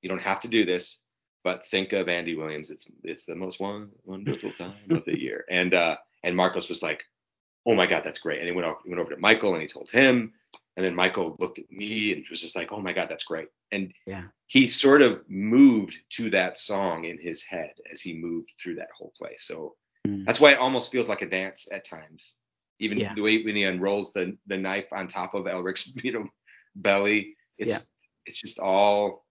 you 0.00 0.08
don't 0.08 0.20
have 0.20 0.40
to 0.40 0.48
do 0.48 0.64
this, 0.64 0.98
but 1.44 1.66
think 1.68 1.92
of 1.92 2.08
Andy 2.08 2.34
Williams. 2.36 2.70
It's 2.70 2.86
it's 3.02 3.24
the 3.24 3.34
most 3.34 3.60
one, 3.60 3.90
wonderful 4.04 4.50
time 4.50 4.72
of 4.90 5.04
the 5.04 5.18
year. 5.20 5.44
And 5.50 5.74
uh, 5.74 5.96
and 6.22 6.36
Marcos 6.36 6.68
was 6.68 6.82
like, 6.82 7.02
Oh 7.66 7.74
my 7.74 7.86
God, 7.86 8.02
that's 8.04 8.20
great. 8.20 8.38
And 8.40 8.48
he 8.48 8.54
went 8.54 8.66
over, 8.66 8.78
he 8.84 8.90
went 8.90 9.00
over 9.00 9.10
to 9.14 9.20
Michael 9.20 9.52
and 9.54 9.62
he 9.62 9.68
told 9.68 9.90
him. 9.90 10.32
And 10.76 10.86
then 10.86 10.94
Michael 10.94 11.36
looked 11.40 11.58
at 11.58 11.70
me 11.70 12.12
and 12.12 12.24
was 12.30 12.40
just 12.40 12.56
like, 12.56 12.72
Oh 12.72 12.80
my 12.80 12.92
God, 12.92 13.08
that's 13.10 13.24
great. 13.24 13.48
And 13.72 13.92
yeah. 14.06 14.24
he 14.46 14.66
sort 14.66 15.02
of 15.02 15.22
moved 15.28 15.96
to 16.10 16.30
that 16.30 16.56
song 16.58 17.04
in 17.04 17.18
his 17.18 17.42
head 17.42 17.72
as 17.92 18.00
he 18.00 18.14
moved 18.14 18.52
through 18.60 18.76
that 18.76 18.90
whole 18.96 19.12
play. 19.16 19.34
So 19.38 19.76
Mm. 20.06 20.24
that's 20.24 20.40
why 20.40 20.52
it 20.52 20.58
almost 20.58 20.90
feels 20.90 21.10
like 21.10 21.20
a 21.20 21.28
dance 21.28 21.68
at 21.70 21.84
times. 21.84 22.36
Even 22.78 22.96
Yeah. 22.96 23.12
the 23.12 23.20
way 23.20 23.42
when 23.42 23.54
he 23.54 23.64
unrolls 23.64 24.14
the 24.14 24.38
the 24.46 24.56
knife 24.56 24.86
on 24.92 25.08
top 25.08 25.34
of 25.34 25.46
Elric's 25.46 25.92
you 26.02 26.12
know 26.12 26.26
belly, 26.74 27.36
it's 27.58 27.70
Yeah. 27.72 27.78
it's 28.24 28.40
just 28.40 28.58
all 28.58 29.26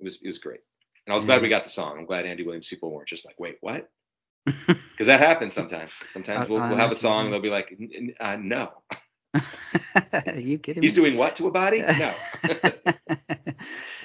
it 0.00 0.04
was 0.04 0.22
it 0.22 0.26
was 0.26 0.38
great. 0.38 0.60
And 1.08 1.14
I 1.14 1.16
was 1.16 1.24
Yeah. 1.24 1.28
glad 1.28 1.42
we 1.42 1.48
got 1.48 1.64
the 1.64 1.70
song. 1.70 1.96
I'm 1.98 2.04
glad 2.04 2.26
Andy 2.26 2.42
Williams 2.44 2.68
people 2.68 2.90
weren't 2.92 3.08
just 3.08 3.24
like, 3.24 3.40
wait, 3.40 3.56
what? 3.62 3.88
Because 4.66 5.06
that 5.06 5.20
happens 5.20 5.54
sometimes. 5.54 5.92
Sometimes 6.10 6.48
I- 6.48 6.52
we'll, 6.52 6.60
we'll 6.68 6.76
have 6.76 6.90
a 6.92 6.94
song 6.94 7.24
and 7.24 7.32
they'll 7.32 7.40
be 7.40 7.48
like, 7.48 7.70
"N- 7.72 7.90
n- 7.94 8.14
uh, 8.20 8.36
no, 8.36 8.72
Are 9.34 10.38
you 10.38 10.58
kidding 10.58 10.82
he's 10.82 10.94
me? 10.96 11.02
doing 11.04 11.16
what 11.16 11.36
to 11.36 11.46
a 11.48 11.50
body? 11.50 11.80
No. 11.80 12.12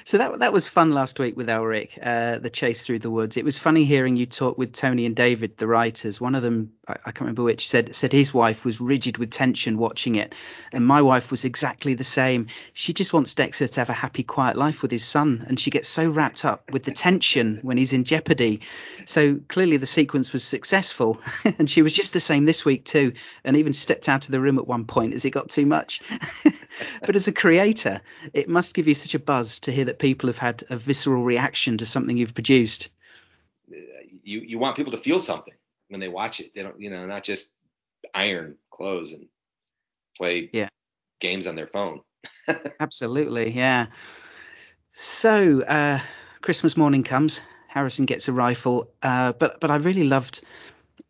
so 0.05 0.17
that 0.17 0.39
that 0.39 0.53
was 0.53 0.67
fun 0.67 0.91
last 0.91 1.19
week 1.19 1.35
with 1.35 1.47
Elric, 1.47 1.97
uh, 2.01 2.39
the 2.39 2.49
chase 2.49 2.85
through 2.85 2.99
the 2.99 3.09
woods. 3.09 3.35
It 3.37 3.43
was 3.45 3.57
funny 3.57 3.83
hearing 3.85 4.15
you 4.15 4.25
talk 4.25 4.57
with 4.57 4.71
Tony 4.73 5.05
and 5.05 5.15
David, 5.15 5.57
the 5.57 5.67
writers. 5.67 6.21
One 6.21 6.35
of 6.35 6.43
them, 6.43 6.73
I, 6.85 6.95
can't 7.11 7.21
remember 7.21 7.43
which, 7.43 7.69
said 7.69 7.95
said 7.95 8.11
his 8.11 8.33
wife 8.33 8.65
was 8.65 8.81
rigid 8.81 9.17
with 9.17 9.29
tension 9.29 9.77
watching 9.77 10.15
it, 10.15 10.35
and 10.73 10.85
my 10.85 11.01
wife 11.01 11.31
was 11.31 11.45
exactly 11.45 11.93
the 11.93 12.03
same. 12.03 12.47
She 12.73 12.91
just 12.91 13.13
wants 13.13 13.35
Dexter 13.35 13.69
to 13.69 13.79
have 13.79 13.89
a 13.89 13.93
happy, 13.93 14.23
quiet 14.23 14.57
life 14.57 14.81
with 14.81 14.91
his 14.91 15.05
son, 15.05 15.45
and 15.47 15.57
she 15.57 15.71
gets 15.71 15.87
so 15.87 16.09
wrapped 16.09 16.43
up 16.43 16.73
with 16.73 16.83
the 16.83 16.91
tension 16.91 17.59
when 17.61 17.77
he's 17.77 17.93
in 17.93 18.03
jeopardy. 18.03 18.61
So 19.05 19.39
clearly 19.47 19.77
the 19.77 19.85
sequence 19.85 20.33
was 20.33 20.43
successful, 20.43 21.21
and 21.57 21.69
she 21.69 21.81
was 21.81 21.93
just 21.93 22.11
the 22.11 22.19
same 22.19 22.43
this 22.43 22.65
week 22.65 22.83
too, 22.83 23.13
and 23.45 23.55
even 23.55 23.71
stepped 23.71 24.09
out 24.09 24.25
of 24.25 24.31
the 24.31 24.41
room 24.41 24.59
at 24.59 24.67
one 24.67 24.83
point 24.83 25.13
as 25.13 25.23
it 25.23 25.31
got 25.31 25.49
too 25.49 25.65
much. 25.65 26.01
but 27.05 27.15
as 27.15 27.29
a 27.29 27.31
creator, 27.31 28.01
it 28.33 28.49
must 28.49 28.73
give 28.73 28.89
you 28.89 28.93
such 28.93 29.15
a 29.15 29.19
buzz 29.19 29.61
to 29.61 29.71
hear 29.71 29.85
that 29.85 29.99
people 29.99 30.27
have 30.27 30.37
had 30.37 30.65
a 30.69 30.75
visceral 30.75 31.23
reaction 31.23 31.77
to 31.77 31.85
something 31.85 32.17
you've 32.17 32.35
produced. 32.35 32.89
you 34.23 34.41
you 34.41 34.59
want 34.59 34.75
people 34.75 34.91
to 34.91 35.01
feel 35.01 35.21
something 35.21 35.53
when 35.93 35.99
they 35.99 36.09
watch 36.09 36.39
it. 36.39 36.53
They 36.55 36.63
don't, 36.63 36.81
you 36.81 36.89
know, 36.89 37.05
not 37.05 37.23
just 37.23 37.53
iron 38.13 38.57
clothes 38.71 39.13
and 39.13 39.27
play 40.17 40.49
Yeah. 40.51 40.69
games 41.21 41.45
on 41.45 41.55
their 41.55 41.67
phone. 41.67 42.01
Absolutely, 42.79 43.51
yeah. 43.51 43.87
So 44.91 45.61
uh, 45.61 45.99
Christmas 46.41 46.75
morning 46.75 47.03
comes. 47.03 47.41
Harrison 47.67 48.05
gets 48.05 48.27
a 48.27 48.31
rifle, 48.33 48.91
uh, 49.01 49.33
but 49.33 49.59
but 49.59 49.71
I 49.71 49.77
really 49.77 50.03
loved 50.03 50.43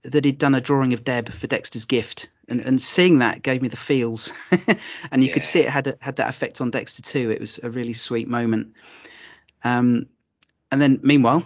that 0.03 0.23
he'd 0.23 0.37
done 0.37 0.55
a 0.55 0.61
drawing 0.61 0.93
of 0.93 1.03
Deb 1.03 1.29
for 1.29 1.47
Dexter's 1.47 1.85
gift, 1.85 2.29
and, 2.47 2.61
and 2.61 2.79
seeing 2.79 3.19
that 3.19 3.41
gave 3.41 3.61
me 3.61 3.67
the 3.69 3.77
feels, 3.77 4.31
and 5.11 5.23
you 5.23 5.29
could 5.29 5.43
see 5.43 5.59
it 5.59 5.69
had 5.69 5.87
a, 5.87 5.97
had 5.99 6.17
that 6.17 6.29
effect 6.29 6.61
on 6.61 6.71
Dexter 6.71 7.01
too. 7.01 7.31
It 7.31 7.39
was 7.41 7.59
a 7.61 7.69
really 7.69 7.93
sweet 7.93 8.27
moment. 8.29 8.73
Um, 9.63 10.07
and 10.71 10.81
then 10.81 10.99
meanwhile, 11.03 11.45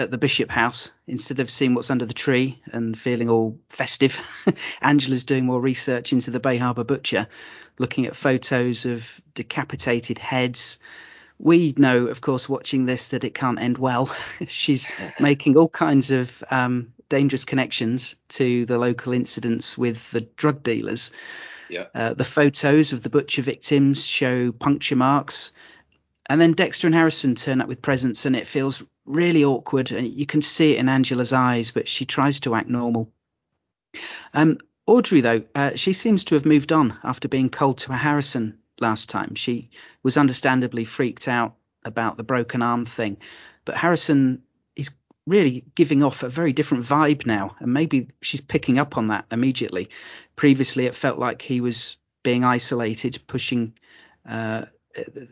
at 0.00 0.10
the 0.10 0.18
Bishop 0.18 0.50
House, 0.50 0.92
instead 1.06 1.40
of 1.40 1.50
seeing 1.50 1.74
what's 1.74 1.90
under 1.90 2.06
the 2.06 2.14
tree 2.14 2.60
and 2.72 2.98
feeling 2.98 3.28
all 3.28 3.58
festive, 3.68 4.18
Angela's 4.80 5.24
doing 5.24 5.44
more 5.44 5.60
research 5.60 6.12
into 6.12 6.30
the 6.30 6.40
Bay 6.40 6.56
Harbour 6.56 6.84
butcher, 6.84 7.28
looking 7.78 8.06
at 8.06 8.16
photos 8.16 8.86
of 8.86 9.20
decapitated 9.34 10.18
heads. 10.18 10.78
We 11.38 11.74
know, 11.76 12.06
of 12.06 12.20
course, 12.20 12.48
watching 12.48 12.86
this 12.86 13.08
that 13.08 13.24
it 13.24 13.34
can't 13.34 13.60
end 13.60 13.78
well. 13.78 14.06
She's 14.46 14.88
making 15.20 15.56
all 15.56 15.68
kinds 15.68 16.10
of 16.10 16.44
um, 16.50 16.92
dangerous 17.08 17.44
connections 17.44 18.14
to 18.30 18.66
the 18.66 18.78
local 18.78 19.12
incidents 19.12 19.76
with 19.76 20.10
the 20.10 20.22
drug 20.22 20.62
dealers. 20.62 21.12
Yeah. 21.68 21.86
Uh, 21.94 22.14
the 22.14 22.24
photos 22.24 22.92
of 22.92 23.02
the 23.02 23.10
butcher 23.10 23.42
victims 23.42 24.04
show 24.04 24.50
puncture 24.52 24.96
marks. 24.96 25.52
And 26.30 26.40
then 26.40 26.52
Dexter 26.52 26.86
and 26.86 26.94
Harrison 26.94 27.34
turn 27.34 27.60
up 27.60 27.66
with 27.66 27.82
presents, 27.82 28.24
and 28.24 28.36
it 28.36 28.46
feels 28.46 28.84
really 29.04 29.44
awkward. 29.44 29.90
And 29.90 30.06
you 30.06 30.26
can 30.26 30.42
see 30.42 30.74
it 30.74 30.78
in 30.78 30.88
Angela's 30.88 31.32
eyes, 31.32 31.72
but 31.72 31.88
she 31.88 32.04
tries 32.04 32.38
to 32.40 32.54
act 32.54 32.68
normal. 32.68 33.10
Um, 34.32 34.58
Audrey, 34.86 35.22
though, 35.22 35.42
uh, 35.56 35.72
she 35.74 35.92
seems 35.92 36.22
to 36.24 36.36
have 36.36 36.46
moved 36.46 36.70
on 36.70 36.96
after 37.02 37.26
being 37.26 37.50
cold 37.50 37.78
to 37.78 37.92
Harrison 37.92 38.58
last 38.80 39.10
time. 39.10 39.34
She 39.34 39.70
was 40.04 40.16
understandably 40.16 40.84
freaked 40.84 41.26
out 41.26 41.56
about 41.84 42.16
the 42.16 42.22
broken 42.22 42.62
arm 42.62 42.84
thing, 42.84 43.16
but 43.64 43.76
Harrison 43.76 44.44
is 44.76 44.92
really 45.26 45.64
giving 45.74 46.04
off 46.04 46.22
a 46.22 46.28
very 46.28 46.52
different 46.52 46.84
vibe 46.84 47.26
now, 47.26 47.56
and 47.58 47.74
maybe 47.74 48.06
she's 48.22 48.40
picking 48.40 48.78
up 48.78 48.96
on 48.96 49.06
that 49.06 49.24
immediately. 49.32 49.90
Previously, 50.36 50.86
it 50.86 50.94
felt 50.94 51.18
like 51.18 51.42
he 51.42 51.60
was 51.60 51.96
being 52.22 52.44
isolated, 52.44 53.18
pushing 53.26 53.72
uh, 54.28 54.66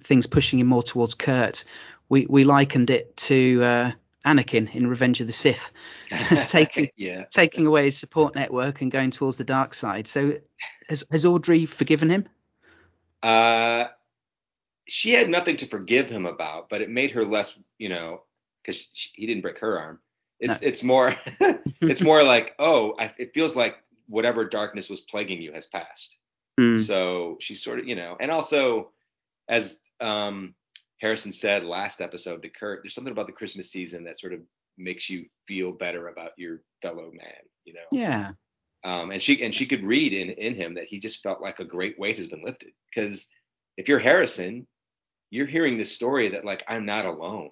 things, 0.02 0.26
pushing 0.26 0.58
him 0.58 0.66
more 0.66 0.82
towards 0.82 1.14
Kurt. 1.14 1.64
We 2.08 2.26
we 2.26 2.44
likened 2.44 2.90
it 2.90 3.16
to 3.18 3.62
uh, 3.62 3.92
Anakin 4.24 4.74
in 4.74 4.86
Revenge 4.86 5.20
of 5.20 5.26
the 5.26 5.32
Sith, 5.32 5.72
taking 6.46 6.90
yeah. 6.96 7.24
taking 7.24 7.66
away 7.66 7.84
his 7.84 7.96
support 7.96 8.34
network 8.34 8.80
and 8.80 8.90
going 8.90 9.10
towards 9.10 9.36
the 9.36 9.44
dark 9.44 9.74
side. 9.74 10.06
So, 10.06 10.38
has 10.88 11.04
has 11.10 11.24
Audrey 11.24 11.66
forgiven 11.66 12.10
him? 12.10 12.28
Uh, 13.22 13.86
she 14.86 15.12
had 15.12 15.28
nothing 15.28 15.56
to 15.58 15.66
forgive 15.66 16.08
him 16.08 16.26
about, 16.26 16.68
but 16.68 16.80
it 16.80 16.90
made 16.90 17.12
her 17.12 17.24
less, 17.24 17.58
you 17.78 17.88
know, 17.88 18.22
because 18.62 18.86
he 18.92 19.26
didn't 19.26 19.42
break 19.42 19.58
her 19.58 19.78
arm. 19.78 19.98
It's 20.40 20.62
No. 20.62 20.68
it's 20.68 20.82
more 20.82 21.14
it's 21.80 22.00
more 22.02 22.22
like 22.22 22.54
oh, 22.58 22.94
I, 22.98 23.12
it 23.18 23.34
feels 23.34 23.56
like 23.56 23.76
whatever 24.08 24.44
darkness 24.44 24.88
was 24.88 25.00
plaguing 25.00 25.42
you 25.42 25.52
has 25.52 25.66
passed. 25.66 26.18
Hmm. 26.58 26.78
So 26.78 27.36
she's 27.40 27.62
sort 27.62 27.78
of, 27.78 27.86
you 27.86 27.94
know, 27.94 28.16
and 28.18 28.30
also 28.30 28.90
as 29.48 29.78
um, 30.00 30.54
Harrison 31.00 31.32
said 31.32 31.64
last 31.64 32.00
episode 32.00 32.42
to 32.42 32.48
Kurt, 32.48 32.82
there's 32.82 32.94
something 32.94 33.12
about 33.12 33.26
the 33.26 33.32
Christmas 33.32 33.70
season 33.70 34.04
that 34.04 34.18
sort 34.18 34.32
of 34.32 34.40
makes 34.76 35.08
you 35.10 35.26
feel 35.46 35.72
better 35.72 36.08
about 36.08 36.32
your 36.36 36.62
fellow 36.82 37.10
man, 37.12 37.42
you 37.64 37.74
know. 37.74 37.80
Yeah. 37.92 38.32
Um, 38.84 39.10
and 39.10 39.20
she 39.20 39.42
and 39.42 39.52
she 39.54 39.66
could 39.66 39.82
read 39.82 40.12
in 40.12 40.30
in 40.30 40.54
him 40.54 40.74
that 40.74 40.84
he 40.86 40.98
just 41.00 41.22
felt 41.22 41.40
like 41.40 41.58
a 41.58 41.64
great 41.64 41.98
weight 41.98 42.18
has 42.18 42.28
been 42.28 42.44
lifted. 42.44 42.72
Because 42.94 43.26
if 43.76 43.88
you're 43.88 43.98
Harrison, 43.98 44.66
you're 45.30 45.46
hearing 45.46 45.78
this 45.78 45.94
story 45.94 46.28
that 46.30 46.44
like 46.44 46.62
I'm 46.68 46.86
not 46.86 47.04
alone, 47.04 47.50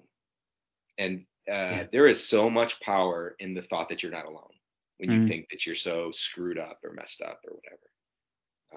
and 0.97 1.25
uh, 1.49 1.51
Yeah. 1.51 1.87
there 1.91 2.07
is 2.07 2.23
so 2.25 2.49
much 2.49 2.79
power 2.81 3.35
in 3.39 3.53
the 3.53 3.61
thought 3.61 3.89
that 3.89 4.03
you're 4.03 4.11
not 4.11 4.25
alone 4.25 4.53
when 4.99 5.11
you 5.11 5.19
Mm. 5.19 5.27
think 5.27 5.49
that 5.51 5.65
you're 5.65 5.75
so 5.75 6.11
screwed 6.11 6.57
up 6.57 6.79
or 6.83 6.93
messed 6.93 7.21
up 7.21 7.39
or 7.45 7.53
whatever. 7.55 7.87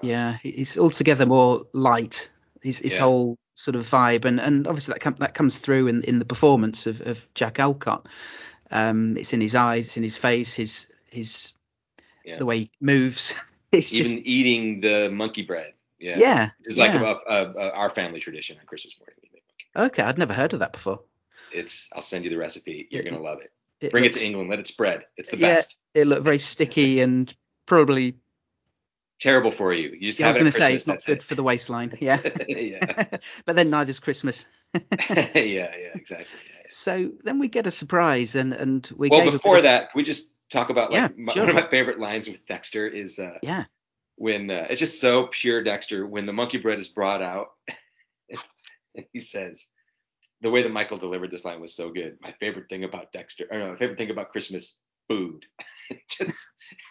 Um, 0.03 0.09
Yeah, 0.09 0.37
he's 0.43 0.77
altogether 0.77 1.25
more 1.25 1.65
light. 1.73 2.29
His 2.61 2.79
his 2.79 2.95
Yeah. 2.95 3.01
whole 3.01 3.37
sort 3.55 3.75
of 3.75 3.85
vibe, 3.89 4.25
and 4.25 4.39
and 4.39 4.67
obviously 4.67 4.93
that 4.93 5.01
com- 5.01 5.15
that 5.15 5.33
comes 5.33 5.57
through 5.57 5.87
in 5.87 6.03
in 6.03 6.19
the 6.19 6.25
performance 6.25 6.87
of 6.87 7.01
of 7.01 7.25
Jack 7.33 7.59
Alcott. 7.59 8.07
Um, 8.69 9.17
it's 9.17 9.33
in 9.33 9.41
his 9.41 9.55
eyes, 9.55 9.87
it's 9.87 9.97
in 9.97 10.03
his 10.03 10.17
face, 10.17 10.53
his 10.53 10.87
his 11.09 11.53
Yeah. 12.23 12.37
the 12.37 12.45
way 12.45 12.59
he 12.59 12.71
moves. 12.79 13.33
It's 13.73 13.93
Even 13.93 14.11
just 14.11 14.25
eating 14.25 14.81
the 14.81 15.09
monkey 15.09 15.43
bread. 15.43 15.73
Yeah. 15.97 16.17
yeah, 16.19 16.49
It's 16.65 16.75
like 16.75 16.93
yeah. 16.93 17.15
a, 17.25 17.33
a, 17.33 17.51
a, 17.53 17.71
our 17.71 17.89
family 17.89 18.19
tradition 18.19 18.57
on 18.59 18.65
Christmas 18.65 18.95
morning. 18.99 19.15
we 19.23 19.29
make 19.31 19.43
monkey 19.77 19.93
okay. 19.93 20.03
I'd 20.03 20.17
never 20.17 20.33
heard 20.33 20.51
of 20.51 20.59
that 20.59 20.73
before. 20.73 20.99
It's 21.53 21.87
I'll 21.93 22.01
send 22.01 22.25
you 22.25 22.29
the 22.29 22.35
recipe. 22.37 22.87
You're 22.91 23.03
gonna 23.03 23.21
love 23.21 23.39
it. 23.39 23.51
It 23.79 23.91
Bring 23.91 24.03
it 24.03 24.11
to 24.13 24.25
England. 24.25 24.49
Let 24.49 24.59
it 24.59 24.67
spread. 24.67 25.05
It's 25.15 25.29
the 25.29 25.37
Yeah. 25.37 25.55
best. 25.55 25.77
It 25.93 26.05
looked 26.05 26.23
very 26.23 26.37
sticky 26.37 26.99
and 26.99 27.33
probably. 27.65 28.15
Terrible 29.21 29.51
for 29.51 29.71
you. 29.71 29.89
You 29.91 30.07
just 30.07 30.19
Yeah, 30.19 30.25
I 30.25 30.29
was 30.29 30.35
going 30.37 30.47
it 30.47 30.51
to 30.53 30.57
say 30.57 30.73
it's 30.73 30.87
not 30.87 31.05
good 31.05 31.17
it. 31.19 31.23
for 31.23 31.35
the 31.35 31.43
waistline. 31.43 31.95
Yeah. 32.01 32.19
yeah. 32.47 33.03
but 33.45 33.55
then 33.55 33.69
neither's 33.69 33.99
Christmas. 33.99 34.47
yeah, 34.73 35.29
yeah, 35.35 35.69
exactly. 35.93 36.25
Yeah. 36.49 36.61
So 36.69 37.11
then 37.23 37.37
we 37.37 37.47
get 37.47 37.67
a 37.67 37.71
surprise, 37.71 38.35
and 38.35 38.51
and 38.51 38.89
we 38.97 39.09
Well, 39.09 39.27
a 39.27 39.31
before 39.31 39.57
of- 39.57 39.63
that, 39.63 39.89
we 39.93 40.03
just 40.03 40.31
talk 40.49 40.71
about 40.71 40.91
like 40.91 41.15
my, 41.17 41.33
sure. 41.33 41.43
one 41.43 41.49
of 41.49 41.55
my 41.55 41.69
favorite 41.69 41.99
lines 41.99 42.27
with 42.27 42.45
Dexter 42.47 42.87
is 42.87 43.19
uh, 43.19 43.37
Yeah. 43.43 43.65
when 44.15 44.49
uh, 44.49 44.67
it's 44.71 44.79
just 44.79 44.99
so 44.99 45.27
pure 45.27 45.63
Dexter 45.63 46.05
when 46.07 46.25
the 46.25 46.33
monkey 46.33 46.57
bread 46.57 46.79
is 46.79 46.87
brought 46.87 47.21
out. 47.21 47.49
and 48.95 49.05
he 49.13 49.19
says, 49.19 49.67
the 50.41 50.49
way 50.49 50.63
that 50.63 50.71
Michael 50.71 50.97
delivered 50.97 51.29
this 51.29 51.45
line 51.45 51.61
was 51.61 51.75
so 51.75 51.91
good. 51.91 52.17
My 52.21 52.33
favorite 52.39 52.69
thing 52.69 52.83
about 52.83 53.11
Dexter, 53.11 53.45
or 53.51 53.59
no, 53.59 53.69
my 53.69 53.75
favorite 53.75 53.97
thing 53.99 54.09
about 54.09 54.31
Christmas, 54.31 54.79
food. 55.07 55.45
just, 56.09 56.35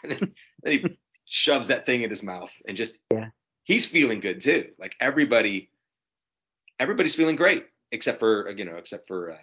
and 0.04 0.12
then, 0.12 0.34
then 0.62 0.72
he 0.72 0.84
shoves 1.30 1.68
that 1.68 1.86
thing 1.86 2.02
in 2.02 2.10
his 2.10 2.22
mouth 2.24 2.50
and 2.66 2.76
just, 2.76 2.98
Yeah. 3.12 3.28
he's 3.62 3.86
feeling 3.86 4.18
good 4.20 4.40
too. 4.40 4.72
Like 4.78 4.96
everybody, 5.00 5.70
everybody's 6.78 7.14
feeling 7.14 7.36
great 7.36 7.66
except 7.92 8.18
for, 8.18 8.50
you 8.50 8.64
know, 8.64 8.76
except 8.76 9.06
for, 9.06 9.30
uh, 9.30 9.36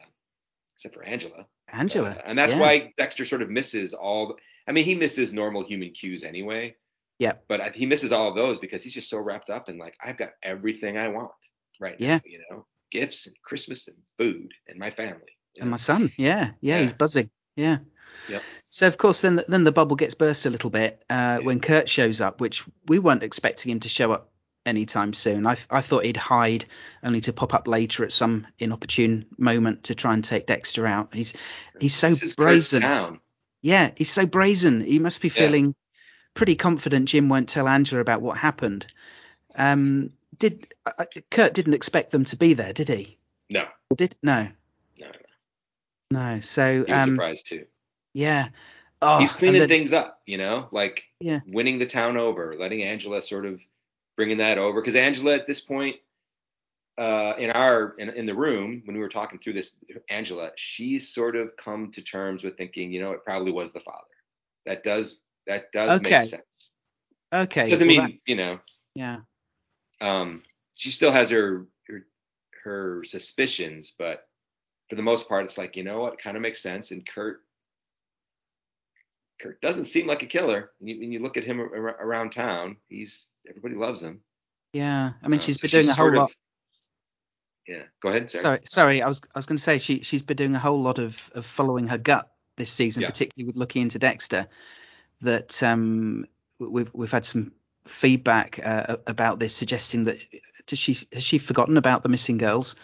except 0.76 0.94
for 0.94 1.04
Angela. 1.04 1.48
Angela. 1.70 2.10
Uh, 2.12 2.22
and 2.26 2.38
that's 2.38 2.54
yeah. 2.54 2.60
why 2.60 2.94
Dexter 2.98 3.24
sort 3.26 3.42
of 3.42 3.50
misses 3.50 3.94
all. 3.94 4.28
The, 4.28 4.34
I 4.68 4.74
mean, 4.74 4.84
he 4.84 4.96
misses 4.96 5.32
normal 5.32 5.64
human 5.64 5.92
cues 5.92 6.24
anyway. 6.26 6.76
Yeah. 7.20 7.34
But 7.48 7.62
I- 7.62 7.70
he 7.70 7.86
misses 7.86 8.12
all 8.12 8.28
of 8.28 8.36
those 8.36 8.60
because 8.60 8.84
he's 8.84 8.94
just 8.94 9.10
so 9.10 9.20
wrapped 9.20 9.50
up 9.50 9.70
in 9.70 9.78
like 9.78 9.96
I've 10.06 10.18
got 10.18 10.34
everything 10.44 10.98
I 10.98 11.08
want 11.08 11.32
right 11.80 11.96
Yeah. 12.00 12.18
now. 12.18 12.22
You 12.26 12.44
know, 12.50 12.66
gifts 12.92 13.28
and 13.28 13.36
Christmas 13.44 13.88
and 13.88 13.98
food 14.18 14.54
and 14.68 14.78
my 14.78 14.92
family. 14.92 15.38
And 15.58 15.66
know? 15.68 15.72
my 15.72 15.78
son, 15.78 16.12
yeah, 16.18 16.52
yeah, 16.62 16.76
Yeah. 16.76 16.82
he's 16.82 16.94
buzzing, 16.94 17.30
yeah. 17.56 17.78
Yep. 18.30 18.42
So 18.66 18.88
of 18.88 18.98
course, 18.98 19.22
then 19.22 19.42
then 19.48 19.64
the 19.64 19.72
bubble 19.72 19.96
gets 19.96 20.14
burst 20.16 20.46
a 20.46 20.50
little 20.50 20.70
bit 20.70 21.04
uh, 21.10 21.14
Yeah. 21.14 21.38
when 21.40 21.60
Kurt 21.60 21.88
shows 21.90 22.22
up, 22.22 22.42
which 22.42 22.64
we 22.88 23.00
weren't 23.00 23.24
expecting 23.24 23.72
him 23.72 23.80
to 23.82 23.90
show 23.90 24.12
up 24.12 24.32
anytime 24.66 25.14
soon. 25.14 25.46
I 25.46 25.56
th- 25.56 25.68
I 25.70 25.82
thought 25.82 26.04
he'd 26.04 26.18
hide, 26.18 26.66
only 27.04 27.22
to 27.22 27.34
pop 27.34 27.54
up 27.54 27.68
later 27.68 28.04
at 28.04 28.12
some 28.12 28.46
inopportune 28.60 29.26
moment 29.38 29.86
to 29.86 29.96
try 29.96 30.14
and 30.14 30.24
take 30.24 30.46
Dexter 30.46 30.86
out. 30.86 31.14
He's 31.14 31.34
he's 31.80 31.96
so 31.96 32.14
brazen. 32.36 33.20
Yeah, 33.62 33.92
he's 33.96 34.12
so 34.12 34.26
brazen. 34.26 34.82
He 34.82 35.00
must 35.00 35.22
be 35.22 35.30
Yeah. 35.30 35.34
feeling 35.34 35.76
pretty 36.34 36.56
confident 36.56 37.10
Jim 37.10 37.30
won't 37.30 37.50
tell 37.50 37.68
Angela 37.68 38.02
about 38.02 38.22
what 38.22 38.38
happened. 38.38 38.86
Um, 39.56 40.12
did 40.38 40.68
uh, 40.86 40.92
uh, 41.00 41.06
Kurt 41.32 41.54
didn't 41.54 41.74
expect 41.74 42.12
them 42.12 42.26
to 42.26 42.36
be 42.36 42.54
there, 42.54 42.74
did 42.74 42.90
he? 42.90 43.18
No, 43.50 43.66
did 43.96 44.16
no, 44.22 44.50
no, 45.00 45.08
no. 46.12 46.36
no. 46.36 46.40
So 46.42 46.84
He 46.86 46.92
was 46.94 47.04
um, 47.04 47.10
surprised 47.12 47.48
too. 47.48 47.66
Yeah. 48.18 48.50
Oh, 49.00 49.20
He's 49.20 49.32
cleaning 49.32 49.68
things 49.68 49.94
up, 49.94 50.22
you 50.26 50.40
know, 50.40 50.68
like 50.72 51.04
Yeah. 51.20 51.42
winning 51.46 51.78
the 51.78 51.86
town 51.86 52.18
over, 52.18 52.56
letting 52.58 52.82
Angela 52.82 53.22
sort 53.22 53.46
of 53.46 53.62
bringing 54.16 54.38
that 54.38 54.58
over. 54.58 54.82
Because 54.82 54.96
Angela 54.96 55.36
at 55.36 55.46
this 55.46 55.62
point, 55.62 55.98
uh, 56.98 57.36
in 57.38 57.52
our 57.52 57.94
in, 58.00 58.10
in 58.10 58.26
the 58.26 58.34
room 58.34 58.82
when 58.86 58.96
we 58.96 59.02
were 59.04 59.08
talking 59.08 59.38
through 59.38 59.54
this, 59.54 59.78
Angela, 60.10 60.52
she's 60.56 61.08
sort 61.14 61.36
of 61.36 61.56
come 61.58 61.92
to 61.92 62.02
terms 62.02 62.44
with 62.44 62.58
thinking, 62.58 62.92
you 62.92 63.00
know, 63.00 63.12
it 63.12 63.24
probably 63.24 63.52
was 63.52 63.72
the 63.72 63.82
father. 63.82 64.08
That 64.66 64.84
does 64.84 65.20
that 65.46 65.72
does 65.72 66.02
Okay. 66.02 66.10
make 66.18 66.24
sense. 66.24 66.72
Okay. 67.32 67.70
Doesn't 67.70 67.88
well, 67.88 68.08
mean 68.08 68.18
you 68.26 68.36
know, 68.36 68.60
Yeah. 68.96 69.20
um, 70.02 70.42
she 70.76 70.90
still 70.90 71.12
has 71.12 71.30
her, 71.30 71.68
her 71.88 72.08
her 72.64 73.04
suspicions, 73.04 73.94
but 73.96 74.28
for 74.90 74.96
the 74.96 75.04
most 75.04 75.30
part, 75.30 75.46
it's 75.46 75.60
like 75.60 75.76
you 75.76 75.84
know 75.84 76.00
what, 76.00 76.18
kind 76.18 76.36
of 76.36 76.42
makes 76.42 76.62
sense. 76.62 76.90
And 76.90 77.06
Kurt, 77.06 77.44
Kurt 79.40 79.62
doesn't 79.62 79.86
seem 79.86 80.08
like 80.08 80.24
a 80.24 80.26
killer. 80.26 80.72
When 80.80 80.88
you, 80.88 81.00
when 81.00 81.12
you 81.12 81.20
look 81.20 81.38
at 81.38 81.44
him 81.44 81.60
ar- 81.60 81.68
around 81.68 82.32
town, 82.32 82.78
he's 82.90 83.30
everybody 83.48 83.76
loves 83.76 84.02
him. 84.02 84.22
Yeah. 84.74 85.12
I 85.24 85.28
mean, 85.28 85.40
Uh, 85.40 85.44
she's 85.44 85.58
so 85.60 85.62
been 85.68 85.72
doing 85.82 85.90
a 85.90 85.94
whole 85.94 86.06
sort 86.06 86.14
of- 86.16 86.20
lot. 86.22 86.32
Yeah, 87.68 87.84
go 88.02 88.10
ahead. 88.10 88.30
Sorry. 88.30 88.42
Sorry, 88.42 88.60
sorry. 88.64 89.02
I 89.02 89.08
was 89.08 89.22
I 89.36 89.38
was 89.38 89.46
going 89.46 89.58
to 89.58 89.64
say 89.64 89.78
she 89.78 90.02
she's 90.02 90.22
been 90.22 90.38
doing 90.38 90.56
a 90.56 90.60
whole 90.60 90.82
lot 90.82 91.00
of 91.00 91.30
of 91.36 91.46
following 91.46 91.88
her 91.88 91.98
gut 91.98 92.32
this 92.56 92.72
season, 92.72 93.02
Yeah. 93.02 93.10
particularly 93.10 93.48
with 93.48 93.58
looking 93.58 93.82
into 93.84 94.00
Dexter. 94.00 94.48
That 95.22 95.62
um 95.64 96.28
we've 96.60 96.90
we've 96.94 97.12
had 97.12 97.26
some 97.26 97.52
feedback 97.86 98.60
uh, 98.64 98.98
about 99.06 99.40
this, 99.40 99.54
suggesting 99.56 100.06
that 100.06 100.18
does 100.66 100.80
she 100.80 100.98
has 101.12 101.24
she 101.24 101.40
forgotten 101.40 101.76
about 101.78 102.04
the 102.04 102.10
missing 102.10 102.38
girls? 102.38 102.76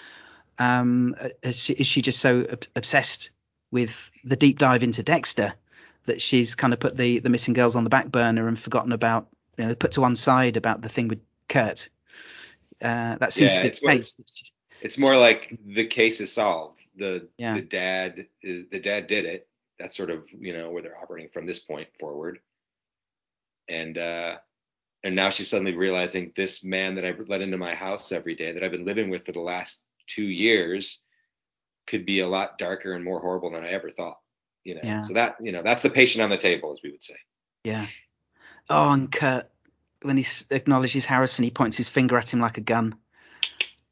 Um, 0.59 1.15
is 1.41 1.57
she, 1.57 1.73
is 1.73 1.87
she 1.87 2.01
just 2.01 2.19
so 2.19 2.41
ob- 2.51 2.65
obsessed 2.75 3.31
with 3.71 4.11
the 4.23 4.35
deep 4.35 4.59
dive 4.59 4.83
into 4.83 5.01
Dexter 5.01 5.53
that 6.05 6.21
she's 6.21 6.55
kind 6.55 6.73
of 6.73 6.79
put 6.79 6.97
the 6.97 7.19
the 7.19 7.29
missing 7.29 7.53
girls 7.53 7.75
on 7.75 7.83
the 7.83 7.89
back 7.89 8.07
burner 8.09 8.47
and 8.47 8.59
forgotten 8.59 8.91
about 8.91 9.27
you 9.57 9.65
know 9.65 9.75
put 9.75 9.93
to 9.93 10.01
one 10.01 10.15
side 10.15 10.57
about 10.57 10.81
the 10.81 10.89
thing 10.89 11.07
with 11.07 11.21
Kurt? 11.47 11.89
Uh, 12.81 13.15
that 13.17 13.31
seems 13.33 13.53
Yeah, 13.53 13.57
to 13.57 13.61
be 13.63 13.67
it's 13.67 13.79
the 13.79 13.87
case. 13.87 14.51
It's 14.81 14.97
more 14.97 15.15
like 15.15 15.57
the 15.65 15.85
case 15.85 16.19
is 16.19 16.33
solved. 16.33 16.81
The 16.97 17.27
Yeah. 17.37 17.55
the 17.55 17.61
dad 17.61 18.27
is 18.41 18.65
the 18.69 18.79
dad 18.79 19.07
did 19.07 19.25
it. 19.25 19.47
That's 19.79 19.95
sort 19.95 20.09
of 20.09 20.25
you 20.31 20.53
know 20.53 20.71
where 20.71 20.81
they're 20.81 20.97
operating 20.97 21.29
from 21.29 21.45
this 21.45 21.59
point 21.59 21.87
forward. 21.99 22.39
And 23.69 23.97
uh 23.97 24.37
and 25.03 25.15
now 25.15 25.29
she's 25.29 25.49
suddenly 25.49 25.75
realizing 25.75 26.31
this 26.35 26.63
man 26.63 26.95
that 26.95 27.05
I've 27.05 27.27
let 27.27 27.41
into 27.41 27.57
my 27.57 27.75
house 27.75 28.11
every 28.11 28.35
day 28.35 28.53
that 28.53 28.63
I've 28.63 28.71
been 28.71 28.85
living 28.85 29.09
with 29.09 29.25
for 29.25 29.31
the 29.33 29.41
last 29.41 29.83
two 30.07 30.23
years 30.23 31.01
could 31.87 32.05
be 32.05 32.19
a 32.19 32.27
lot 32.27 32.57
darker 32.57 32.93
and 32.93 33.03
more 33.03 33.19
horrible 33.19 33.51
than 33.51 33.63
I 33.63 33.69
ever 33.71 33.91
thought. 33.91 34.17
You 34.63 34.75
know. 34.75 34.81
Yeah. 34.83 35.01
So 35.03 35.13
that 35.15 35.35
you 35.41 35.51
know 35.51 35.61
that's 35.63 35.81
the 35.81 35.89
patient 35.89 36.21
on 36.23 36.29
the 36.29 36.37
table, 36.37 36.71
as 36.71 36.79
we 36.83 36.91
would 36.91 37.03
say. 37.03 37.15
Yeah. 37.63 37.85
Oh, 38.69 38.91
and 38.91 39.11
Kurt, 39.11 39.49
when 40.01 40.17
he 40.17 40.25
acknowledges 40.49 41.05
Harrison, 41.05 41.43
he 41.43 41.51
points 41.51 41.77
his 41.77 41.89
finger 41.89 42.17
at 42.17 42.33
him 42.33 42.39
like 42.39 42.57
a 42.57 42.61
gun. 42.61 42.95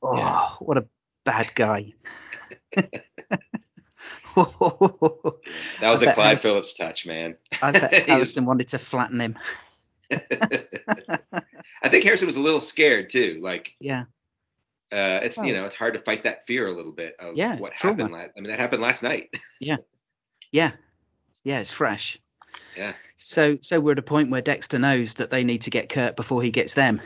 Oh, 0.01 0.17
Yeah. 0.17 0.47
what 0.59 0.77
a 0.77 0.87
bad 1.25 1.53
guy. 1.55 1.93
That 4.35 5.89
was 5.91 6.03
I 6.03 6.11
a 6.11 6.13
Clyde 6.13 6.25
Harrison- 6.27 6.49
Phillips 6.51 6.73
touch, 6.73 7.05
man. 7.05 7.35
I 7.61 7.71
bet 7.71 7.93
Harrison 8.07 8.45
wanted 8.45 8.69
to 8.69 8.79
flatten 8.79 9.19
him. 9.19 9.37
I 10.11 11.89
think 11.89 12.03
Harrison 12.05 12.27
was 12.27 12.35
a 12.37 12.39
little 12.41 12.61
scared 12.61 13.09
too. 13.09 13.39
Like, 13.41 13.75
yeah. 13.79 14.03
Uh, 14.91 15.19
it's 15.23 15.37
Oh, 15.37 15.43
you 15.43 15.53
know 15.53 15.59
it's- 15.59 15.67
it's 15.67 15.75
hard 15.75 15.93
to 15.95 15.99
fight 16.01 16.23
that 16.23 16.45
fear 16.45 16.67
a 16.67 16.71
little 16.71 16.91
bit 16.93 17.15
of 17.19 17.35
Yeah, 17.35 17.57
what 17.57 17.73
happened. 17.73 18.11
Last, 18.13 18.31
I 18.37 18.39
mean 18.41 18.49
that 18.49 18.59
happened 18.59 18.81
last 18.81 19.03
night. 19.03 19.33
Yeah. 19.59 19.77
Yeah. 20.51 20.71
Yeah, 21.43 21.59
it's 21.59 21.71
fresh. 21.71 22.19
yeah. 22.77 22.93
So 23.17 23.57
so 23.61 23.79
we're 23.79 23.93
at 23.93 23.99
a 23.99 24.03
point 24.03 24.31
where 24.31 24.41
Dexter 24.41 24.79
knows 24.79 25.15
that 25.15 25.29
they 25.29 25.43
need 25.43 25.63
to 25.63 25.69
get 25.69 25.89
Kurt 25.89 26.15
before 26.15 26.41
he 26.41 26.51
gets 26.51 26.73
them. 26.73 27.01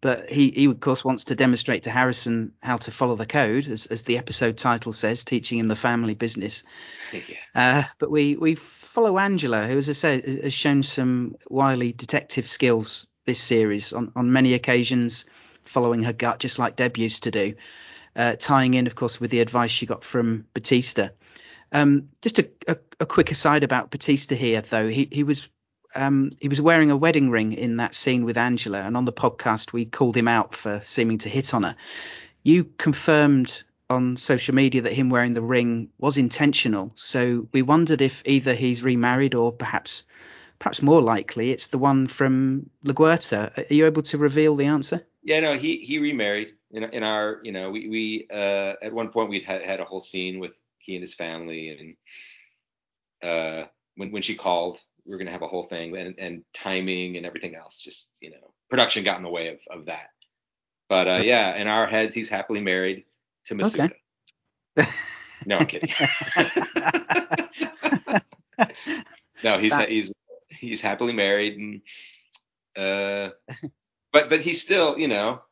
But 0.00 0.28
he, 0.28 0.50
he 0.50 0.64
of 0.64 0.80
course 0.80 1.04
wants 1.04 1.24
to 1.24 1.36
demonstrate 1.36 1.84
to 1.84 1.90
Harrison 1.90 2.52
how 2.60 2.76
to 2.78 2.90
follow 2.90 3.14
the 3.14 3.24
code, 3.24 3.68
as, 3.68 3.86
as 3.86 4.02
the 4.02 4.18
episode 4.18 4.56
title 4.58 4.92
says, 4.92 5.24
teaching 5.24 5.60
him 5.60 5.68
the 5.68 5.76
family 5.76 6.14
business. 6.14 6.64
yeah. 7.12 7.36
Uh, 7.54 7.84
but 7.98 8.10
we, 8.10 8.34
we 8.34 8.56
follow 8.56 9.16
Angela, 9.16 9.66
who, 9.68 9.78
as 9.78 9.88
I 9.88 9.92
say, 9.92 10.40
has 10.42 10.52
shown 10.52 10.82
some 10.82 11.36
wily 11.48 11.92
detective 11.92 12.48
skills 12.48 13.06
this 13.26 13.40
series 13.40 13.92
on, 13.92 14.10
on 14.16 14.32
many 14.32 14.54
occasions, 14.54 15.24
following 15.64 16.02
her 16.02 16.12
gut, 16.12 16.40
just 16.40 16.58
like 16.58 16.74
Deb 16.74 16.96
used 16.96 17.22
to 17.22 17.30
do, 17.30 17.54
uh, 18.16 18.34
tying 18.36 18.74
in, 18.74 18.88
of 18.88 18.96
course, 18.96 19.20
with 19.20 19.30
the 19.30 19.38
advice 19.38 19.70
she 19.70 19.86
got 19.86 20.02
from 20.02 20.46
Batista. 20.52 21.10
Um, 21.72 22.10
just 22.20 22.38
a, 22.38 22.48
a, 22.68 22.76
a 23.00 23.06
quick 23.06 23.30
aside 23.30 23.64
about 23.64 23.90
Batista 23.90 24.34
here, 24.34 24.60
though. 24.60 24.88
He, 24.88 25.08
he 25.10 25.22
was 25.22 25.48
um, 25.94 26.32
he 26.40 26.48
was 26.48 26.60
wearing 26.60 26.90
a 26.90 26.96
wedding 26.96 27.30
ring 27.30 27.52
in 27.52 27.76
that 27.76 27.94
scene 27.94 28.24
with 28.24 28.36
Angela, 28.36 28.80
and 28.80 28.96
on 28.96 29.04
the 29.04 29.12
podcast 29.12 29.72
we 29.72 29.84
called 29.84 30.16
him 30.16 30.28
out 30.28 30.54
for 30.54 30.80
seeming 30.82 31.18
to 31.18 31.28
hit 31.28 31.54
on 31.54 31.62
her. 31.64 31.76
You 32.42 32.64
confirmed 32.64 33.62
on 33.90 34.16
social 34.16 34.54
media 34.54 34.82
that 34.82 34.92
him 34.92 35.10
wearing 35.10 35.32
the 35.32 35.42
ring 35.42 35.90
was 35.98 36.16
intentional, 36.16 36.92
so 36.94 37.46
we 37.52 37.62
wondered 37.62 38.00
if 38.00 38.22
either 38.24 38.54
he's 38.54 38.82
remarried 38.82 39.34
or 39.34 39.52
perhaps 39.52 40.04
perhaps 40.58 40.80
more 40.80 41.02
likely 41.02 41.50
it's 41.50 41.66
the 41.68 41.78
one 41.78 42.06
from 42.06 42.70
LaGuerta. 42.84 43.70
Are 43.70 43.74
you 43.74 43.86
able 43.86 44.02
to 44.02 44.18
reveal 44.18 44.54
the 44.54 44.66
answer? 44.66 45.04
Yeah, 45.24 45.40
no, 45.40 45.58
he 45.58 45.78
he 45.78 45.98
remarried 45.98 46.52
in 46.70 46.84
in 46.84 47.02
our, 47.02 47.40
you 47.42 47.52
know, 47.52 47.70
we 47.70 47.88
we 47.88 48.26
uh 48.30 48.74
at 48.82 48.92
one 48.92 49.08
point 49.08 49.30
we'd 49.30 49.42
had 49.42 49.62
had 49.62 49.80
a 49.80 49.84
whole 49.84 50.00
scene 50.00 50.38
with 50.38 50.52
he 50.82 50.94
and 50.94 51.02
his 51.02 51.14
family 51.14 51.96
and 53.22 53.30
uh 53.30 53.66
when 53.96 54.10
when 54.10 54.22
she 54.22 54.34
called, 54.34 54.80
we 55.04 55.12
were 55.12 55.18
gonna 55.18 55.30
have 55.30 55.42
a 55.42 55.48
whole 55.48 55.64
thing 55.64 55.96
and 55.96 56.14
and 56.18 56.44
timing 56.54 57.16
and 57.16 57.26
everything 57.26 57.54
else, 57.54 57.80
just 57.80 58.10
you 58.20 58.30
know, 58.30 58.54
production 58.70 59.04
got 59.04 59.18
in 59.18 59.22
the 59.22 59.30
way 59.30 59.48
of 59.48 59.58
of 59.70 59.86
that. 59.86 60.08
But 60.88 61.08
uh 61.08 61.20
yeah, 61.22 61.56
in 61.56 61.68
our 61.68 61.86
heads, 61.86 62.14
he's 62.14 62.28
happily 62.28 62.60
married 62.60 63.04
to 63.46 63.54
Masuka. 63.54 63.92
Okay. 64.78 64.88
No, 65.44 65.58
I'm 65.58 65.66
kidding. 65.66 65.88
no, 69.42 69.58
he's 69.58 69.74
he's 69.86 70.12
he's 70.48 70.80
happily 70.80 71.12
married 71.12 71.58
and 71.58 71.82
uh 72.76 73.30
but 74.12 74.30
but 74.30 74.40
he's 74.40 74.60
still, 74.60 74.98
you 74.98 75.08
know, 75.08 75.42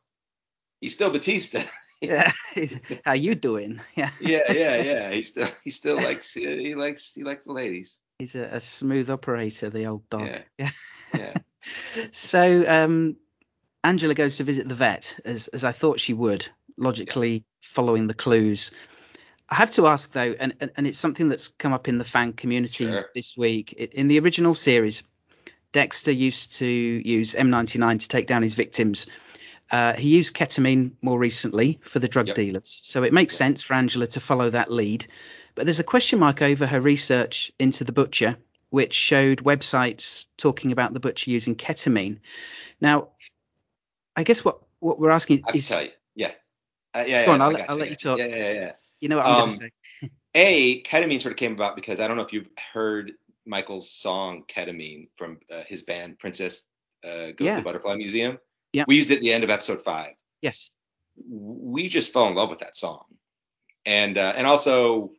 he's 0.81 0.95
still 0.95 1.11
Batista. 1.11 1.62
Yeah, 2.00 2.32
how 3.04 3.12
you 3.12 3.34
doing? 3.34 3.80
Yeah, 3.96 4.10
yeah, 4.20 4.52
yeah, 4.52 4.82
yeah. 4.82 5.10
He 5.10 5.22
still 5.22 5.48
he 5.64 5.70
still 5.70 5.96
likes 5.96 6.32
he 6.32 6.74
likes 6.74 7.14
he 7.14 7.24
likes 7.24 7.44
the 7.44 7.52
ladies. 7.52 7.98
he's 8.18 8.34
a, 8.36 8.44
a 8.44 8.60
smooth 8.60 9.10
operator, 9.10 9.70
the 9.70 9.86
old 9.86 10.08
dog. 10.08 10.26
Yeah. 10.26 10.42
yeah. 10.58 10.70
Yeah. 11.14 11.34
so 12.12 12.64
um, 12.66 13.16
Angela 13.84 14.14
goes 14.14 14.38
to 14.38 14.44
visit 14.44 14.68
the 14.68 14.74
vet, 14.74 15.16
as 15.24 15.48
as 15.48 15.64
I 15.64 15.72
thought 15.72 16.00
she 16.00 16.14
would, 16.14 16.46
logically 16.76 17.44
following 17.60 18.06
the 18.06 18.14
clues. 18.14 18.70
I 19.48 19.56
have 19.56 19.72
to 19.72 19.86
ask 19.88 20.12
though, 20.12 20.34
and, 20.38 20.54
and 20.60 20.70
and 20.76 20.86
it's 20.86 20.98
something 20.98 21.28
that's 21.28 21.48
come 21.48 21.72
up 21.72 21.88
in 21.88 21.98
the 21.98 22.04
fan 22.04 22.32
community 22.32 22.86
Sure. 22.86 23.06
this 23.14 23.36
week. 23.36 23.72
In 23.72 24.08
the 24.08 24.20
original 24.20 24.54
series, 24.54 25.02
Dexter 25.72 26.12
used 26.12 26.54
to 26.54 26.66
use 26.66 27.34
M99 27.34 28.00
to 28.00 28.08
take 28.08 28.26
down 28.26 28.42
his 28.42 28.54
victims. 28.54 29.06
Uh, 29.70 29.94
he 29.94 30.09
used 30.09 30.35
ketamine 30.35 30.92
more 31.00 31.18
recently 31.18 31.78
for 31.83 31.98
the 32.00 32.09
drug 32.09 32.26
Yep. 32.28 32.37
dealers, 32.37 32.80
so 32.83 33.02
it 33.04 33.12
makes 33.12 33.37
sense 33.37 33.62
for 33.62 33.74
Angela 33.74 34.06
to 34.09 34.20
follow 34.20 34.50
that 34.50 34.70
lead. 34.72 35.06
But 35.54 35.66
there's 35.66 35.78
a 35.80 35.85
question 35.85 36.18
mark 36.18 36.42
over 36.42 36.66
her 36.66 36.80
research 36.80 37.52
into 37.59 37.85
the 37.85 37.92
butcher, 37.92 38.37
which 38.70 38.94
showed 38.94 39.38
websites 39.44 40.26
talking 40.37 40.72
about 40.72 40.92
the 40.92 41.00
butcher 41.00 41.30
using 41.30 41.54
ketamine. 41.54 42.18
Now, 42.80 43.09
I 44.16 44.24
guess 44.24 44.44
what 44.44 44.61
what 44.80 44.98
we're 44.98 45.11
asking 45.11 45.44
is, 45.54 45.68
tell 45.68 45.83
you. 45.83 45.90
Yeah. 46.14 46.33
Uh, 46.94 47.04
yeah, 47.06 47.20
yeah. 47.20 47.26
Go 47.26 47.33
on, 47.33 47.40
I'll 47.40 47.48
I 47.48 47.52
let- 47.52 47.59
got 47.61 47.70
I'll 47.70 47.76
you, 47.76 47.80
let 47.83 47.90
you 47.90 47.96
talk. 47.96 48.18
Yeah, 48.18 48.26
yeah, 48.26 48.52
yeah. 48.52 48.72
you 49.00 49.09
know 49.09 49.16
what 49.18 49.26
I'm 49.26 49.33
going 49.35 49.42
um, 49.44 49.50
to 49.50 49.56
say? 49.56 50.11
A 50.35 50.83
ketamine 50.83 51.20
sort 51.20 51.33
of 51.33 51.38
came 51.38 51.52
about 51.52 51.76
because 51.76 52.00
I 52.00 52.09
don't 52.09 52.16
know 52.16 52.22
if 52.24 52.33
you've 52.33 52.48
heard 52.72 53.12
Michael's 53.46 53.90
song 53.90 54.44
Ketamine 54.48 55.09
from 55.16 55.38
uh, 55.52 55.62
his 55.66 55.83
band 55.83 56.18
Princess 56.18 56.62
uh, 57.04 57.33
Goes 57.33 57.35
Yeah. 57.40 57.56
to 57.56 57.61
the 57.61 57.64
Butterfly 57.64 57.96
Museum. 57.96 58.38
Yeah. 58.72 58.85
We 58.87 58.96
used 58.96 59.11
it 59.11 59.16
at 59.16 59.20
the 59.20 59.33
end 59.33 59.44
of 59.44 59.50
episode 59.50 59.83
five. 59.85 60.14
Yes. 60.42 60.70
we 61.28 61.88
just 61.88 62.12
fell 62.12 62.28
in 62.28 62.35
love 62.35 62.48
with 62.50 62.61
that 62.61 62.74
song 62.76 63.04
and 63.85 64.16
uh, 64.16 64.33
and 64.37 64.46
also 64.46 65.12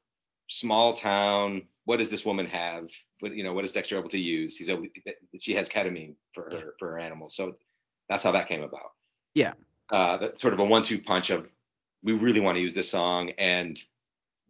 small 0.48 0.94
town 0.94 1.64
what 1.86 1.98
does 1.98 2.10
this 2.10 2.26
woman 2.26 2.46
have 2.48 2.90
what 3.20 3.36
you 3.36 3.44
know 3.44 3.54
what 3.54 3.64
is 3.64 3.72
dexter 3.72 3.98
able 4.00 4.10
to 4.10 4.20
use 4.20 4.58
he's 4.58 4.70
able 4.70 4.86
she 5.40 5.54
has 5.54 5.70
ketamine 5.70 6.16
for 6.34 6.44
her 6.46 6.50
Yeah. 6.54 6.62
for 6.80 6.92
her 6.92 7.00
animals 7.00 7.36
so 7.36 7.56
that's 8.10 8.24
how 8.24 8.32
that 8.32 8.48
came 8.48 8.64
about 8.64 8.92
Yeah. 9.36 9.54
uh 9.92 10.18
that's 10.18 10.42
sort 10.42 10.54
of 10.54 10.60
a 10.60 10.64
one-two 10.66 11.00
punch 11.02 11.30
of 11.30 11.48
we 12.04 12.14
really 12.14 12.40
want 12.40 12.56
to 12.56 12.62
use 12.62 12.74
this 12.74 12.90
song 12.90 13.32
and 13.38 13.80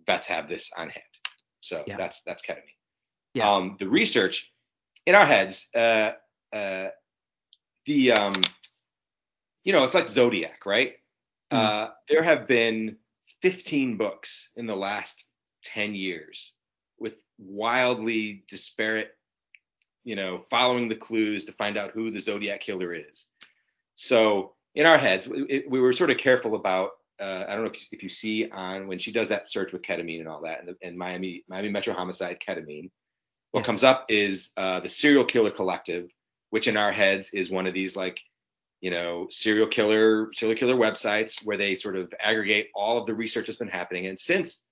vets 0.06 0.28
have 0.28 0.48
this 0.48 0.72
on 0.78 0.90
hand 0.90 1.04
so 1.60 1.84
Yeah. 1.86 1.98
that's 1.98 2.22
that's 2.22 2.44
ketamine 2.46 2.78
Yeah. 3.34 3.54
um 3.54 3.76
the 3.80 3.90
research 3.90 4.52
in 5.06 5.16
our 5.16 5.26
heads 5.26 5.70
uh 5.76 6.12
uh 6.54 6.90
the 7.86 8.12
um 8.14 8.42
you 9.64 9.74
know 9.74 9.84
it's 9.84 9.94
like 9.94 10.08
zodiac 10.08 10.66
right 10.66 10.94
Mm. 11.52 11.58
uh 11.58 11.90
there 12.08 12.24
have 12.24 12.48
been 12.48 12.96
15 13.42 13.98
books 13.98 14.52
in 14.56 14.68
the 14.68 14.76
last 14.76 15.26
10 15.66 15.96
years 15.96 16.54
with 16.98 17.16
wildly 17.38 18.46
disparate 18.48 19.12
you 20.06 20.16
know 20.16 20.46
following 20.50 20.88
the 20.88 20.96
clues 20.96 21.44
to 21.46 21.52
find 21.52 21.76
out 21.78 21.92
who 21.92 22.10
the 22.10 22.22
zodiac 22.22 22.62
killer 22.62 22.94
is 22.94 23.28
so 23.96 24.54
in 24.76 24.86
our 24.86 24.98
heads 24.98 25.28
we, 25.28 25.66
we 25.68 25.82
were 25.82 25.92
sort 25.92 26.10
of 26.10 26.18
careful 26.18 26.56
about 26.56 26.92
uh, 27.20 27.46
I 27.48 27.54
don't 27.56 27.66
know 27.66 27.72
if, 27.72 27.82
if 27.92 28.02
you 28.02 28.10
see 28.10 28.50
on 28.50 28.88
when 28.88 28.98
she 28.98 29.12
does 29.12 29.28
that 29.30 29.46
search 29.46 29.74
with 29.74 29.84
ketamine 29.84 30.22
and 30.22 30.28
all 30.28 30.42
that, 30.42 30.60
and, 30.62 30.70
the, 30.70 30.78
and 30.82 30.98
Miami 30.98 31.44
Miami 31.48 31.70
Metro 31.70 31.94
Homicide 31.94 32.40
ketamine, 32.40 32.90
what 33.52 33.60
Yes. 33.60 33.66
comes 33.68 33.84
up 33.84 34.06
is 34.10 34.52
uh, 34.58 34.80
the 34.80 34.90
Serial 34.90 35.24
Killer 35.26 35.52
Collective, 35.52 36.10
which 36.50 36.68
in 36.68 36.78
our 36.78 36.92
heads 36.92 37.30
is 37.32 37.52
one 37.52 37.68
of 37.68 37.76
these 37.76 37.96
like, 37.96 38.20
you 38.82 38.90
know, 38.90 39.28
serial 39.30 39.68
killer 39.68 40.32
serial 40.34 40.58
killer 40.58 40.76
websites 40.76 41.46
where 41.46 41.58
they 41.58 41.76
sort 41.76 41.96
of 41.96 42.14
aggregate 42.20 42.70
all 42.76 42.98
of 42.98 43.06
the 43.06 43.14
research 43.14 43.48
that's 43.48 43.60
been 43.60 43.68
happening. 43.68 44.08
And 44.08 44.20
since, 44.20 44.66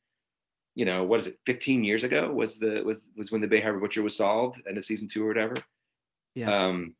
you 0.75 0.85
know, 0.85 1.03
what 1.03 1.21
is 1.21 1.27
it, 1.27 1.39
15 1.45 1.83
years 1.83 2.03
ago 2.03 2.31
was 2.31 2.57
the 2.57 2.81
was 2.83 3.07
was 3.15 3.31
when 3.31 3.41
the 3.41 3.47
Bay 3.47 3.61
Harbor 3.61 3.79
Butcher 3.79 4.01
was 4.01 4.17
solved, 4.17 4.61
end 4.67 4.77
of 4.77 4.85
season 4.85 5.07
two 5.07 5.23
or 5.23 5.27
whatever. 5.27 5.55
Yeah. 6.33 6.51
Um, 6.51 6.95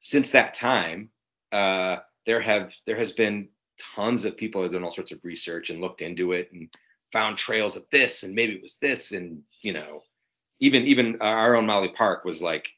since 0.00 0.30
that 0.30 0.54
time, 0.54 1.10
uh, 1.52 1.98
there 2.24 2.40
have 2.40 2.72
there 2.86 2.96
has 2.96 3.12
been 3.12 3.48
tons 3.94 4.24
of 4.24 4.36
people 4.36 4.62
that 4.62 4.66
have 4.66 4.72
done 4.72 4.84
all 4.84 4.90
sorts 4.90 5.12
of 5.12 5.20
research 5.22 5.70
and 5.70 5.80
looked 5.80 6.02
into 6.02 6.32
it 6.32 6.50
and 6.52 6.68
found 7.12 7.38
trails 7.38 7.76
of 7.76 7.84
this 7.90 8.22
and 8.22 8.34
maybe 8.34 8.54
it 8.54 8.62
was 8.62 8.76
this 8.76 9.12
and 9.12 9.42
you 9.62 9.72
know 9.72 10.02
even 10.60 10.84
even 10.86 11.16
our 11.20 11.56
own 11.56 11.64
Molly 11.64 11.88
Park 11.88 12.24
was 12.24 12.42
like 12.42 12.68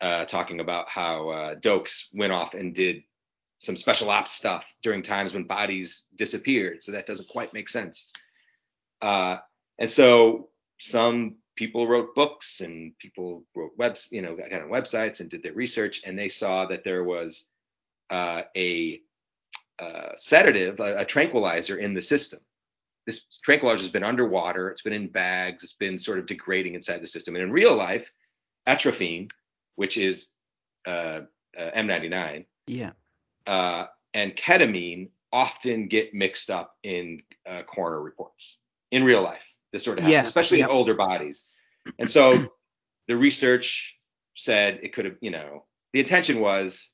uh, 0.00 0.24
talking 0.24 0.60
about 0.60 0.88
how 0.88 1.28
uh, 1.28 1.54
Doakes 1.56 2.06
went 2.14 2.32
off 2.32 2.54
and 2.54 2.74
did 2.74 3.02
some 3.58 3.76
special 3.76 4.08
ops 4.08 4.32
stuff 4.32 4.72
during 4.82 5.02
times 5.02 5.34
when 5.34 5.44
bodies 5.44 6.04
disappeared, 6.14 6.82
so 6.82 6.92
that 6.92 7.06
doesn't 7.06 7.28
quite 7.28 7.52
make 7.52 7.68
sense. 7.68 8.10
Uh, 9.02 9.36
and 9.78 9.90
so 9.90 10.48
some 10.78 11.36
people 11.56 11.86
wrote 11.86 12.14
books 12.14 12.62
and 12.62 12.96
people 12.98 13.44
wrote 13.54 13.72
webs, 13.76 14.08
you 14.10 14.22
know, 14.22 14.34
got 14.34 14.52
on 14.52 14.70
websites 14.70 15.20
and 15.20 15.28
did 15.28 15.42
their 15.42 15.52
research, 15.52 16.00
and 16.06 16.18
they 16.18 16.28
saw 16.28 16.66
that 16.66 16.84
there 16.84 17.04
was 17.04 17.50
uh, 18.08 18.42
a 18.56 19.00
uh, 19.78 20.12
sedative, 20.16 20.80
a, 20.80 20.98
a 20.98 21.04
tranquilizer 21.04 21.76
in 21.76 21.94
the 21.94 22.02
system. 22.02 22.40
This 23.06 23.24
tranquilizer 23.42 23.82
has 23.82 23.92
been 23.92 24.04
underwater, 24.04 24.70
it's 24.70 24.82
been 24.82 24.92
in 24.92 25.08
bags, 25.08 25.62
it's 25.62 25.74
been 25.74 25.98
sort 25.98 26.18
of 26.18 26.26
degrading 26.26 26.74
inside 26.74 27.02
the 27.02 27.06
system. 27.06 27.34
And 27.34 27.44
in 27.44 27.52
real 27.52 27.76
life, 27.76 28.10
atropine, 28.66 29.30
which 29.76 29.96
is 29.96 30.28
uh, 30.86 31.20
uh, 31.58 31.70
M99, 31.74 32.46
Yeah. 32.66 32.92
uh, 33.46 33.86
and 34.14 34.36
ketamine 34.36 35.10
often 35.32 35.88
get 35.88 36.14
mixed 36.14 36.50
up 36.50 36.76
in 36.82 37.22
uh, 37.46 37.62
coroner 37.62 38.00
reports 38.00 38.60
in 38.90 39.04
real 39.04 39.22
life. 39.22 39.44
This 39.72 39.84
sort 39.84 39.98
of 39.98 40.04
happens, 40.04 40.22
Yeah, 40.22 40.26
especially 40.26 40.58
yeah. 40.58 40.64
in 40.64 40.70
older 40.70 40.94
bodies. 40.94 41.50
And 41.98 42.10
so 42.10 42.48
the 43.08 43.16
research 43.16 43.96
said 44.34 44.80
it 44.82 44.92
could 44.92 45.04
have, 45.04 45.16
you 45.20 45.30
know, 45.30 45.64
the 45.92 46.00
intention 46.00 46.40
was 46.40 46.90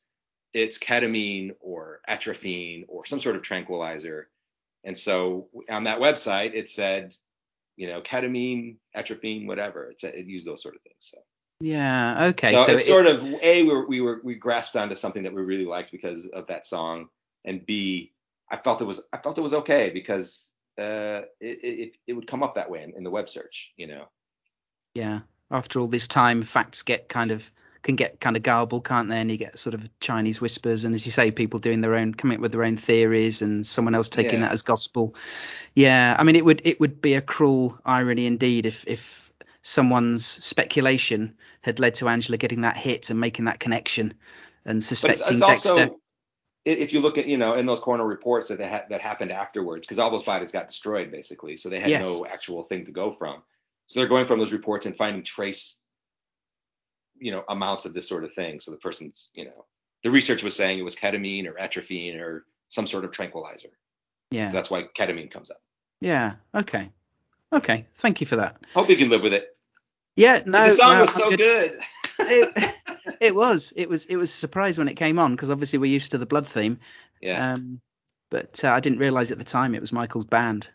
it's 0.53 0.79
ketamine 0.79 1.55
or 1.61 2.01
atropine 2.09 2.85
or 2.89 3.05
some 3.05 3.21
sort 3.21 3.37
of 3.37 3.43
tranquilizer. 3.43 4.29
And 4.85 4.97
so 4.97 5.49
on 5.71 5.85
that 5.85 6.01
website, 6.01 6.53
it 6.55 6.69
said, 6.69 7.15
you 7.77 7.89
know, 7.89 8.01
ketamine, 8.01 8.77
atropine, 8.95 9.47
whatever. 9.47 9.91
It 9.91 10.01
said 10.01 10.15
it 10.15 10.27
used 10.27 10.47
those 10.47 10.63
sort 10.63 10.77
of 10.77 10.83
things. 10.83 10.97
So 11.01 11.19
Yeah. 11.61 12.27
Okay. 12.27 12.53
So, 12.53 12.67
So, 12.67 12.73
it's 12.73 12.85
it- 12.85 12.87
sort 12.87 13.07
of 13.07 13.23
a 13.43 13.63
we 13.63 13.69
were, 13.69 13.87
we 13.87 14.01
were 14.01 14.21
we 14.23 14.35
grasped 14.35 14.77
onto 14.77 14.95
something 14.95 15.23
that 15.23 15.33
we 15.33 15.43
really 15.43 15.65
liked 15.65 15.91
because 15.93 16.27
of 16.27 16.47
that 16.49 16.67
song, 16.67 17.09
and 17.45 17.65
b 17.65 18.13
I 18.51 18.57
felt 18.59 18.81
it 18.81 18.85
was 18.85 19.03
I 19.13 19.19
felt 19.19 19.39
it 19.39 19.43
was 19.43 19.55
okay 19.55 19.91
because 19.91 20.53
uh 20.79 21.23
it 21.41 21.59
it, 21.63 21.97
it 22.07 22.13
would 22.13 22.27
come 22.27 22.43
up 22.43 22.55
that 22.57 22.71
way 22.71 22.83
in, 22.83 22.93
in 22.97 23.05
the 23.05 23.11
web 23.11 23.31
search, 23.31 23.73
you 23.77 23.87
know. 23.87 24.05
yeah. 24.95 25.21
After 25.51 25.79
all 25.79 25.87
this 25.87 26.09
time, 26.09 26.43
facts 26.43 26.83
get 26.83 27.09
kind 27.09 27.31
of 27.31 27.51
can 27.83 27.95
get 27.95 28.21
kind 28.21 28.37
of 28.37 28.43
garbled, 28.43 28.85
can't 28.85 29.09
they? 29.09 29.21
And 29.21 29.31
you 29.31 29.37
get 29.37 29.59
sort 29.61 29.75
of 29.75 29.89
Chinese 30.01 30.41
whispers, 30.41 30.85
and 30.85 30.93
as 30.93 31.07
you 31.07 31.13
say, 31.13 31.31
people 31.31 31.61
doing 31.61 31.81
their 31.83 31.95
own, 31.95 32.13
coming 32.15 32.37
up 32.39 32.43
with 32.43 32.51
their 32.51 32.65
own 32.65 32.77
theories, 32.77 33.43
and 33.43 33.65
someone 33.65 33.95
else 33.95 34.09
taking 34.09 34.35
Yeah. 34.41 34.47
that 34.47 34.53
as 34.53 34.63
gospel. 34.63 35.15
Yeah. 35.77 36.17
I 36.19 36.25
mean, 36.25 36.35
it 36.35 36.45
would 36.45 36.63
it 36.65 36.81
would 36.81 37.01
be 37.01 37.15
a 37.15 37.21
cruel 37.23 37.79
irony 37.85 38.27
indeed 38.27 38.67
if 38.67 38.85
if 38.89 39.26
someone's 39.67 40.25
speculation 40.25 41.37
had 41.61 41.81
led 41.81 41.95
to 41.95 42.09
Angela 42.09 42.37
getting 42.37 42.61
that 42.61 42.77
hit 42.77 43.11
and 43.11 43.19
making 43.19 43.47
that 43.47 43.59
connection, 43.59 44.15
and 44.65 44.77
But 44.77 44.77
it's, 44.79 44.87
suspecting 44.87 45.27
it's 45.39 45.41
Dexter. 45.41 45.91
i- 46.67 46.71
if 46.71 46.93
you 46.93 47.01
look 47.01 47.19
at 47.19 47.27
you 47.27 47.37
know 47.37 47.55
in 47.55 47.67
those 47.67 47.81
coroner 47.81 48.07
reports 48.07 48.47
that 48.49 48.59
they 48.59 48.69
ha- 48.69 48.85
that 48.91 49.01
happened 49.01 49.33
afterwards 49.33 49.85
because 49.85 49.99
all 49.99 50.11
those 50.11 50.23
bodies 50.23 50.53
got 50.53 50.69
destroyed 50.69 51.11
basically, 51.11 51.57
so 51.57 51.69
they 51.69 51.81
had 51.81 51.91
Yes. 51.91 52.07
no 52.07 52.25
actual 52.27 52.63
thing 52.63 52.85
to 52.85 52.93
go 52.93 53.13
from. 53.13 53.43
So 53.87 53.99
they're 53.99 54.09
going 54.09 54.29
from 54.29 54.39
those 54.39 54.53
reports 54.53 54.87
and 54.87 54.97
finding 54.97 55.25
trace, 55.25 55.81
you 57.19 57.33
know, 57.33 57.45
amounts 57.49 57.87
of 57.87 57.93
this 57.93 58.09
sort 58.09 58.23
of 58.23 58.33
thing. 58.35 58.61
So 58.61 58.71
the 58.71 58.77
person's, 58.77 59.31
you 59.35 59.47
know, 59.47 59.65
the 60.05 60.11
research 60.13 60.45
was 60.45 60.55
saying 60.55 60.79
it 60.79 60.83
was 60.83 60.95
ketamine 60.95 61.47
or 61.49 61.59
atropine 61.59 62.21
or 62.21 62.47
some 62.69 62.87
sort 62.87 63.05
of 63.05 63.11
tranquilizer. 63.11 63.71
Yeah. 64.31 64.47
So 64.49 64.53
that's 64.55 64.71
why 64.71 64.85
ketamine 64.85 65.31
comes 65.33 65.51
up. 65.51 65.61
Yeah. 66.01 66.35
Okay. 66.55 66.91
Okay. 67.53 67.87
Thank 67.97 68.21
you 68.21 68.27
for 68.29 68.37
that. 68.37 68.59
Hope 68.75 68.89
you 68.91 68.97
can 68.97 69.09
live 69.09 69.23
with 69.23 69.33
it. 69.33 69.56
Yeah. 70.17 70.43
No. 70.47 70.65
the 70.65 70.71
song 70.71 70.95
no, 70.95 71.01
was 71.03 71.15
so 71.15 71.31
good. 71.31 71.39
good. 71.39 71.81
it, 72.19 72.75
it 73.21 73.35
was. 73.35 73.73
It 73.77 73.89
was. 73.89 74.07
It 74.07 74.17
was 74.17 74.31
a 74.31 74.35
surprise 74.35 74.79
when 74.79 74.89
it 74.89 74.95
came 74.95 75.19
on 75.19 75.33
because 75.33 75.51
obviously 75.51 75.79
we're 75.79 75.93
used 75.93 76.13
to 76.13 76.19
the 76.19 76.27
blood 76.27 76.47
theme. 76.49 76.81
yeah. 77.21 77.53
Um, 77.53 77.81
but 78.31 78.65
uh, 78.65 78.71
I 78.73 78.81
didn't 78.81 78.99
realise 78.99 79.31
at 79.31 79.39
the 79.39 79.45
time 79.45 79.75
it 79.75 79.81
was 79.81 79.93
Michael's 79.93 80.25
band. 80.25 80.69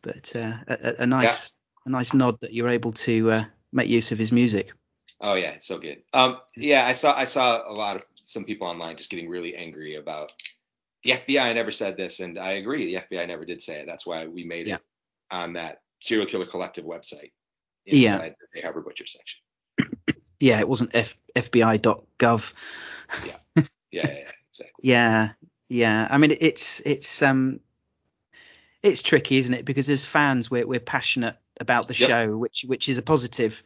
But 0.00 0.34
uh, 0.34 0.54
a, 0.68 0.94
a- 1.02 1.06
nice, 1.06 1.58
a 1.84 1.90
nice 1.90 2.14
nod 2.14 2.40
that 2.40 2.52
you 2.52 2.62
were 2.62 2.70
able 2.70 2.92
to 2.92 3.30
uh, 3.32 3.44
make 3.72 3.88
use 3.88 4.12
of 4.12 4.18
his 4.18 4.32
music. 4.32 4.72
Oh 5.20 5.34
yeah, 5.34 5.50
it's 5.50 5.66
so 5.66 5.78
good. 5.78 5.98
Um, 6.14 6.38
yeah, 6.56 6.86
I 6.86 6.92
saw 6.92 7.14
I 7.16 7.24
saw 7.24 7.68
a 7.68 7.74
lot 7.74 7.96
of 7.96 8.04
some 8.22 8.44
people 8.44 8.68
online 8.68 8.96
just 8.96 9.10
getting 9.10 9.28
really 9.28 9.56
angry 9.56 9.96
about 9.96 10.30
the 11.02 11.10
FBI. 11.10 11.54
Never 11.54 11.72
said 11.72 11.96
this, 11.96 12.20
and 12.20 12.38
I 12.38 12.52
agree. 12.52 12.94
The 12.94 13.02
FBI 13.02 13.26
never 13.26 13.44
did 13.44 13.60
say 13.60 13.80
it. 13.80 13.86
That's 13.86 14.06
why 14.06 14.26
we 14.28 14.44
made 14.44 14.68
Yeah. 14.68 14.76
it 14.76 14.82
on 15.30 15.54
that 15.54 15.80
serial 16.00 16.26
killer 16.28 16.46
collective 16.46 16.84
website 16.84 17.32
Yeah. 17.96 18.14
inside 18.14 18.34
the 18.54 18.60
Harbor 18.60 18.80
Butcher 18.80 19.06
section. 19.06 19.40
Yeah, 20.40 20.60
it 20.60 20.68
wasn't 20.68 20.90
F, 20.94 21.16
FBI.gov. 21.34 22.52
Yeah, 23.26 23.62
yeah, 23.90 24.06
yeah, 24.06 24.30
exactly. 24.50 24.82
Yeah, 24.82 25.30
yeah. 25.70 26.06
I 26.10 26.18
mean, 26.18 26.36
it's 26.38 26.82
it's 26.84 27.22
um, 27.22 27.60
it's 28.82 29.00
tricky, 29.00 29.38
isn't 29.38 29.54
it? 29.54 29.64
Because 29.64 29.88
as 29.88 30.04
fans, 30.04 30.50
we're 30.50 30.66
we're 30.66 30.78
passionate 30.78 31.36
about 31.58 31.86
the 31.86 31.94
Yep. 31.94 32.08
show, 32.08 32.36
which 32.36 32.64
which 32.66 32.88
is 32.90 32.98
a 32.98 33.02
positive, 33.02 33.62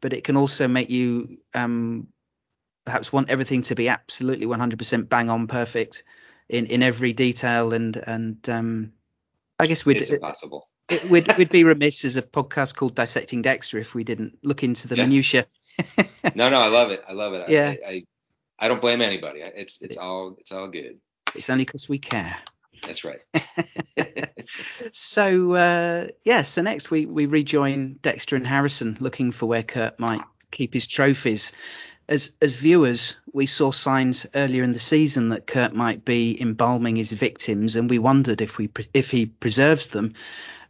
but 0.00 0.14
it 0.14 0.24
can 0.24 0.36
also 0.36 0.66
make 0.66 0.88
you 0.88 1.38
um, 1.54 2.08
perhaps 2.86 3.12
want 3.12 3.28
everything 3.28 3.62
to 3.62 3.74
be 3.74 3.88
absolutely 3.88 4.46
100% 4.46 5.08
bang 5.08 5.28
on 5.28 5.46
perfect 5.46 6.04
in 6.48 6.66
in 6.66 6.82
every 6.82 7.12
detail, 7.12 7.74
and 7.74 7.96
and 7.96 8.48
um, 8.48 8.92
I 9.58 9.66
guess 9.66 9.84
we'd 9.84 9.98
It's 9.98 10.10
impossible. 10.10 10.68
It, 10.88 11.04
we'd 11.10 11.36
we'd 11.36 11.48
be 11.50 11.64
remiss 11.64 12.04
as 12.04 12.16
a 12.16 12.22
podcast 12.22 12.74
called 12.76 12.94
Dissecting 12.94 13.42
Dexter 13.42 13.78
if 13.78 13.94
we 13.94 14.04
didn't 14.04 14.38
look 14.42 14.62
into 14.62 14.88
the 14.88 14.96
Yeah. 14.96 15.04
minutia. 15.04 15.46
No, 16.34 16.48
no, 16.48 16.60
I 16.60 16.68
love 16.68 16.90
it. 16.90 17.04
I 17.08 17.12
love 17.12 17.34
it. 17.34 17.48
I- 17.48 17.52
Yeah. 17.52 17.74
I, 17.86 17.90
I, 17.90 18.04
I 18.58 18.68
don't 18.68 18.80
blame 18.80 19.02
anybody. 19.02 19.40
It's 19.40 19.82
it's 19.82 19.96
all 19.96 20.36
it's 20.38 20.52
all 20.52 20.68
good. 20.68 20.98
It's 21.34 21.50
only 21.50 21.64
because 21.64 21.88
we 21.88 21.98
care. 21.98 22.36
That's 22.86 23.04
right. 23.04 23.20
So 24.92 25.54
uh, 25.54 26.06
yeah, 26.24 26.42
so 26.42 26.62
next 26.62 26.90
we 26.90 27.06
we 27.06 27.26
rejoin 27.26 27.98
Dexter 28.02 28.36
and 28.36 28.46
Harrison 28.46 28.96
looking 29.00 29.32
for 29.32 29.46
where 29.46 29.62
Kurt 29.62 29.98
might 29.98 30.20
keep 30.50 30.72
his 30.72 30.86
trophies. 30.86 31.52
As 32.08 32.30
as 32.40 32.54
viewers, 32.54 33.16
we 33.32 33.46
saw 33.46 33.72
signs 33.72 34.26
earlier 34.32 34.62
in 34.62 34.70
the 34.70 34.78
season 34.78 35.30
that 35.30 35.46
Kurt 35.46 35.74
might 35.74 36.04
be 36.04 36.40
embalming 36.40 36.94
his 36.94 37.10
victims, 37.10 37.74
and 37.74 37.90
we 37.90 37.98
wondered 37.98 38.40
if 38.40 38.58
we 38.58 38.70
if 38.94 39.10
he 39.10 39.26
preserves 39.26 39.88
them. 39.88 40.14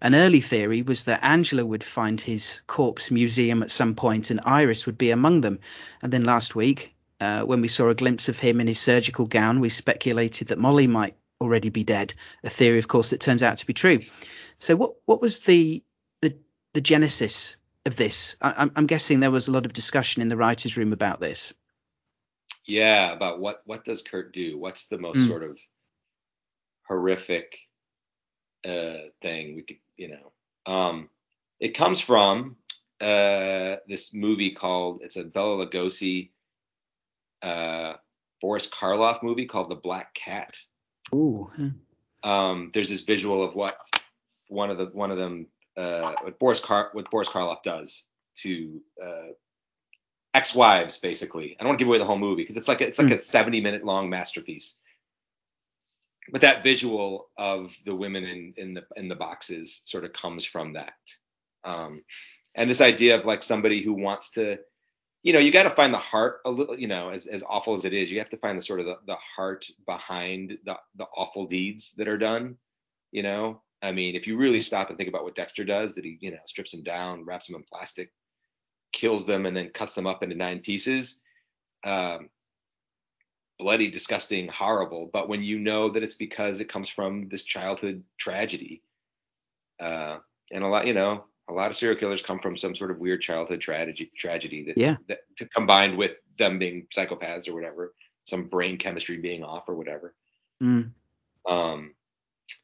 An 0.01 0.15
early 0.15 0.41
theory 0.41 0.81
was 0.81 1.05
that 1.05 1.23
Angela 1.23 1.65
would 1.65 1.85
find 1.85 2.19
his 2.19 2.63
corpse 2.67 3.11
museum 3.11 3.63
at 3.63 3.71
some 3.71 3.95
point, 3.95 4.31
and 4.31 4.41
Iris 4.45 4.87
would 4.87 4.97
be 4.97 5.11
among 5.11 5.43
them. 5.43 5.59
And 6.01 6.11
then 6.11 6.25
last 6.25 6.55
week, 6.55 6.95
uh, 7.21 7.43
when 7.43 7.61
we 7.61 7.69
saw 7.69 7.91
a 7.91 7.95
glimpse 7.95 8.31
of 8.31 8.39
him 8.39 8.59
in 8.61 8.67
his 8.67 8.79
surgical 8.79 9.27
gown, 9.27 9.61
we 9.61 9.69
speculated 9.69 10.49
that 10.49 10.59
Molly 10.59 10.87
might 10.87 11.17
already 11.41 11.69
be 11.69 11.85
dead. 11.85 12.15
A 12.45 12.51
theory, 12.51 12.79
of 12.79 12.89
course, 12.89 13.11
that 13.11 13.21
turns 13.21 13.43
out 13.43 13.59
to 13.59 13.67
be 13.67 13.75
true. 13.75 14.01
So, 14.57 14.75
what 14.75 14.95
what 15.05 15.21
was 15.21 15.41
the 15.41 15.83
the, 16.23 16.35
the 16.73 16.81
genesis 16.81 17.59
of 17.87 17.97
this? 17.97 18.37
I, 18.41 18.69
I'm, 18.75 18.87
guessing 18.87 19.21
there 19.21 19.31
was 19.31 19.49
a 19.49 19.53
lot 19.53 19.67
of 19.67 19.73
discussion 19.73 20.23
in 20.23 20.29
the 20.29 20.37
writers' 20.37 20.77
room 20.77 20.93
about 20.93 21.21
this. 21.21 21.55
Yeah, 22.67 23.13
about 23.13 23.39
what 23.39 23.63
what 23.65 23.85
does 23.85 24.03
Kurt 24.03 24.33
do? 24.33 24.59
What's 24.59 24.89
the 24.89 24.99
most 24.99 25.19
Mm. 25.19 25.29
sort 25.29 25.43
of 25.45 25.59
horrific 26.89 27.57
uh 28.65 29.09
thing 29.23 29.55
we 29.55 29.63
could, 29.63 29.79
you 29.97 30.09
know. 30.09 30.33
Um 30.73 31.09
it 31.61 31.77
comes 31.77 32.01
from 32.01 32.57
uh 33.01 33.77
this 33.87 34.13
movie 34.13 34.51
called 34.51 35.03
it's 35.03 35.17
a 35.17 35.25
Bela 35.25 35.67
Lugosi 35.67 36.31
uh 37.43 37.95
Boris 38.41 38.69
Karloff 38.69 39.23
movie 39.23 39.47
called 39.47 39.71
The 39.71 39.77
Black 39.77 40.13
Cat. 40.15 40.59
Ooh, 41.15 41.51
Um 42.25 42.71
there's 42.75 42.89
this 42.91 43.03
visual 43.03 43.45
of 43.45 43.55
what 43.55 43.77
one 44.49 44.71
of 44.71 44.79
the 44.79 44.87
one 44.87 45.13
of 45.13 45.19
them 45.19 45.47
uh 45.77 46.15
what 46.23 46.39
Boris 46.39 46.61
Kar 46.61 46.91
what 46.93 47.11
Boris 47.11 47.29
Karloff 47.29 47.63
does 47.63 48.05
to 48.37 48.81
uh 49.03 49.29
ex-wives 50.35 50.99
basically. 50.99 51.57
I 51.59 51.63
don't 51.63 51.69
want 51.69 51.79
to 51.79 51.85
give 51.85 51.89
away 51.89 51.99
the 51.99 52.05
whole 52.05 52.19
movie 52.19 52.43
because 52.43 52.57
it's 52.57 52.69
like 52.69 52.81
it's 52.81 52.99
like 52.99 53.11
a 53.11 53.19
70 53.19 53.61
minute 53.61 53.85
long 53.85 54.11
masterpiece. 54.11 54.79
But 56.31 56.41
that 56.43 56.65
visual 56.65 57.31
of 57.39 57.75
the 57.85 57.95
women 57.95 58.25
in 58.25 58.55
in 58.57 58.75
the 58.75 58.85
in 58.97 59.09
the 59.09 59.17
boxes 59.17 59.83
sort 59.85 60.05
of 60.05 60.13
comes 60.13 60.45
from 60.45 60.75
that. 60.75 60.95
Um 61.65 62.03
and 62.55 62.71
this 62.71 62.81
idea 62.81 63.19
of 63.19 63.27
like 63.27 63.43
somebody 63.43 63.83
who 63.83 63.93
wants 63.93 64.31
to 64.33 64.59
you 65.27 65.33
know, 65.33 65.41
you 65.41 65.51
got 65.51 65.65
to 65.65 65.71
find 65.71 65.93
the 65.93 65.99
heart 65.99 66.39
a 66.45 66.51
little, 66.53 66.79
you 66.79 66.87
know, 66.87 67.09
as, 67.09 67.27
as 67.27 67.43
awful 67.43 67.75
as 67.75 67.85
it 67.85 67.93
is, 67.93 68.09
you 68.09 68.21
have 68.21 68.29
to 68.31 68.37
find 68.37 68.57
the 68.57 68.63
sort 68.63 68.79
of 68.79 68.87
the, 68.87 68.97
the 69.09 69.17
heart 69.17 69.67
behind 69.85 70.57
the, 70.65 70.77
the 70.95 71.05
awful 71.17 71.47
deeds 71.47 71.95
that 71.97 72.07
are 72.07 72.17
done, 72.17 72.57
you 73.11 73.25
know? 73.25 73.61
I 73.83 73.93
mean, 73.93 74.15
if 74.17 74.27
you 74.27 74.37
really 74.37 74.61
stop 74.61 74.89
and 74.89 74.97
think 74.97 75.09
about 75.09 75.25
what 75.25 75.35
Dexter 75.35 75.65
does, 75.65 75.95
that 75.95 76.05
he, 76.05 76.19
you 76.21 76.31
know, 76.31 76.39
strips 76.47 76.73
them 76.73 76.83
down, 76.83 77.25
wraps 77.25 77.47
them 77.47 77.57
in 77.57 77.63
plastic, 77.63 78.11
kills 78.93 79.27
them, 79.27 79.47
and 79.47 79.57
then 79.57 79.71
cuts 79.71 79.95
them 79.95 80.07
up 80.07 80.23
into 80.23 80.35
nine 80.35 80.61
pieces. 80.61 81.21
Um, 81.85 82.31
bloody, 83.59 83.91
disgusting, 83.91 84.49
horrible. 84.49 85.09
But 85.13 85.29
when 85.29 85.43
you 85.43 85.59
know 85.59 85.91
that 85.91 86.03
it's 86.03 86.15
because 86.15 86.61
it 86.61 86.69
comes 86.69 86.89
from 86.89 87.29
this 87.29 87.45
childhood 87.45 88.03
tragedy, 88.19 88.83
uh, 89.79 90.19
and 90.51 90.65
a 90.65 90.69
lot, 90.69 90.87
you 90.87 90.95
know, 90.95 91.25
a 91.49 91.53
lot 91.53 91.71
of 91.71 91.77
serial 91.77 91.99
killers 91.99 92.23
come 92.23 92.41
from 92.41 92.57
some 92.57 92.75
sort 92.75 92.91
of 92.91 92.99
weird 92.99 93.21
childhood 93.21 93.61
tragedy, 93.61 94.11
tragedy 94.17 94.65
that, 94.65 94.79
Yeah. 94.79 94.97
that 95.09 95.21
to, 95.37 95.49
combined 95.49 95.97
with 95.97 96.13
them 96.39 96.59
being 96.59 96.87
psychopaths 96.95 97.49
or 97.49 97.55
whatever, 97.55 97.95
some 98.25 98.49
brain 98.49 98.79
chemistry 98.79 99.19
being 99.19 99.45
off 99.45 99.69
or 99.69 99.75
whatever. 99.75 100.15
Mm, 100.63 100.93
Um, 101.47 101.95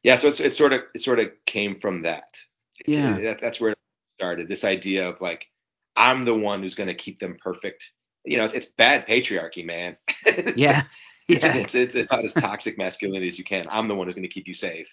yeah, 0.03 0.15
so 0.15 0.27
it's 0.27 0.39
it 0.39 0.53
sort 0.53 0.73
of 0.73 0.81
it 0.95 1.01
sort 1.01 1.19
of 1.19 1.31
came 1.45 1.79
from 1.79 2.01
that. 2.03 2.37
Yeah. 2.85 3.19
That, 3.19 3.39
that's 3.39 3.59
where 3.61 3.71
it 3.71 3.77
started. 4.15 4.47
This 4.49 4.63
idea 4.63 5.07
of 5.09 5.21
like, 5.21 5.47
I'm 5.95 6.25
the 6.25 6.33
one 6.35 6.61
who's 6.61 6.75
going 6.75 6.87
to 6.87 6.93
keep 6.95 7.19
them 7.19 7.37
perfect. 7.41 7.91
You 8.25 8.37
know, 8.37 8.45
it's, 8.45 8.53
it's 8.53 8.65
bad 8.67 9.07
patriarchy, 9.07 9.65
man. 9.65 9.97
Yeah, 10.55 10.83
it's, 11.27 11.43
yeah, 11.43 11.55
it's, 11.57 11.75
it's 11.75 11.95
about 11.95 12.25
as 12.25 12.33
toxic 12.33 12.77
masculinity 12.77 13.27
as 13.27 13.37
you 13.37 13.43
can. 13.45 13.67
I'm 13.69 13.87
the 13.87 13.95
one 13.95 14.07
who's 14.07 14.15
going 14.15 14.23
to 14.23 14.29
keep 14.29 14.47
you 14.47 14.53
safe. 14.53 14.87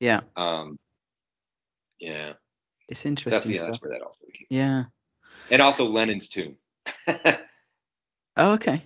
yeah. 0.00 0.20
Um, 0.36 0.78
yeah, 2.00 2.32
It's 2.88 3.00
so 3.00 3.08
that's 3.10 3.46
interesting 3.46 3.52
yeah, 3.52 3.58
stuff. 3.58 3.66
that's 3.72 3.82
where 3.82 3.92
that 3.92 4.02
also 4.02 4.20
came. 4.32 4.46
Yeah. 4.50 4.84
And 5.50 5.60
also 5.62 5.84
Lenin's 5.86 6.28
tomb. 6.28 6.56
Oh, 8.36 8.52
okay. 8.52 8.84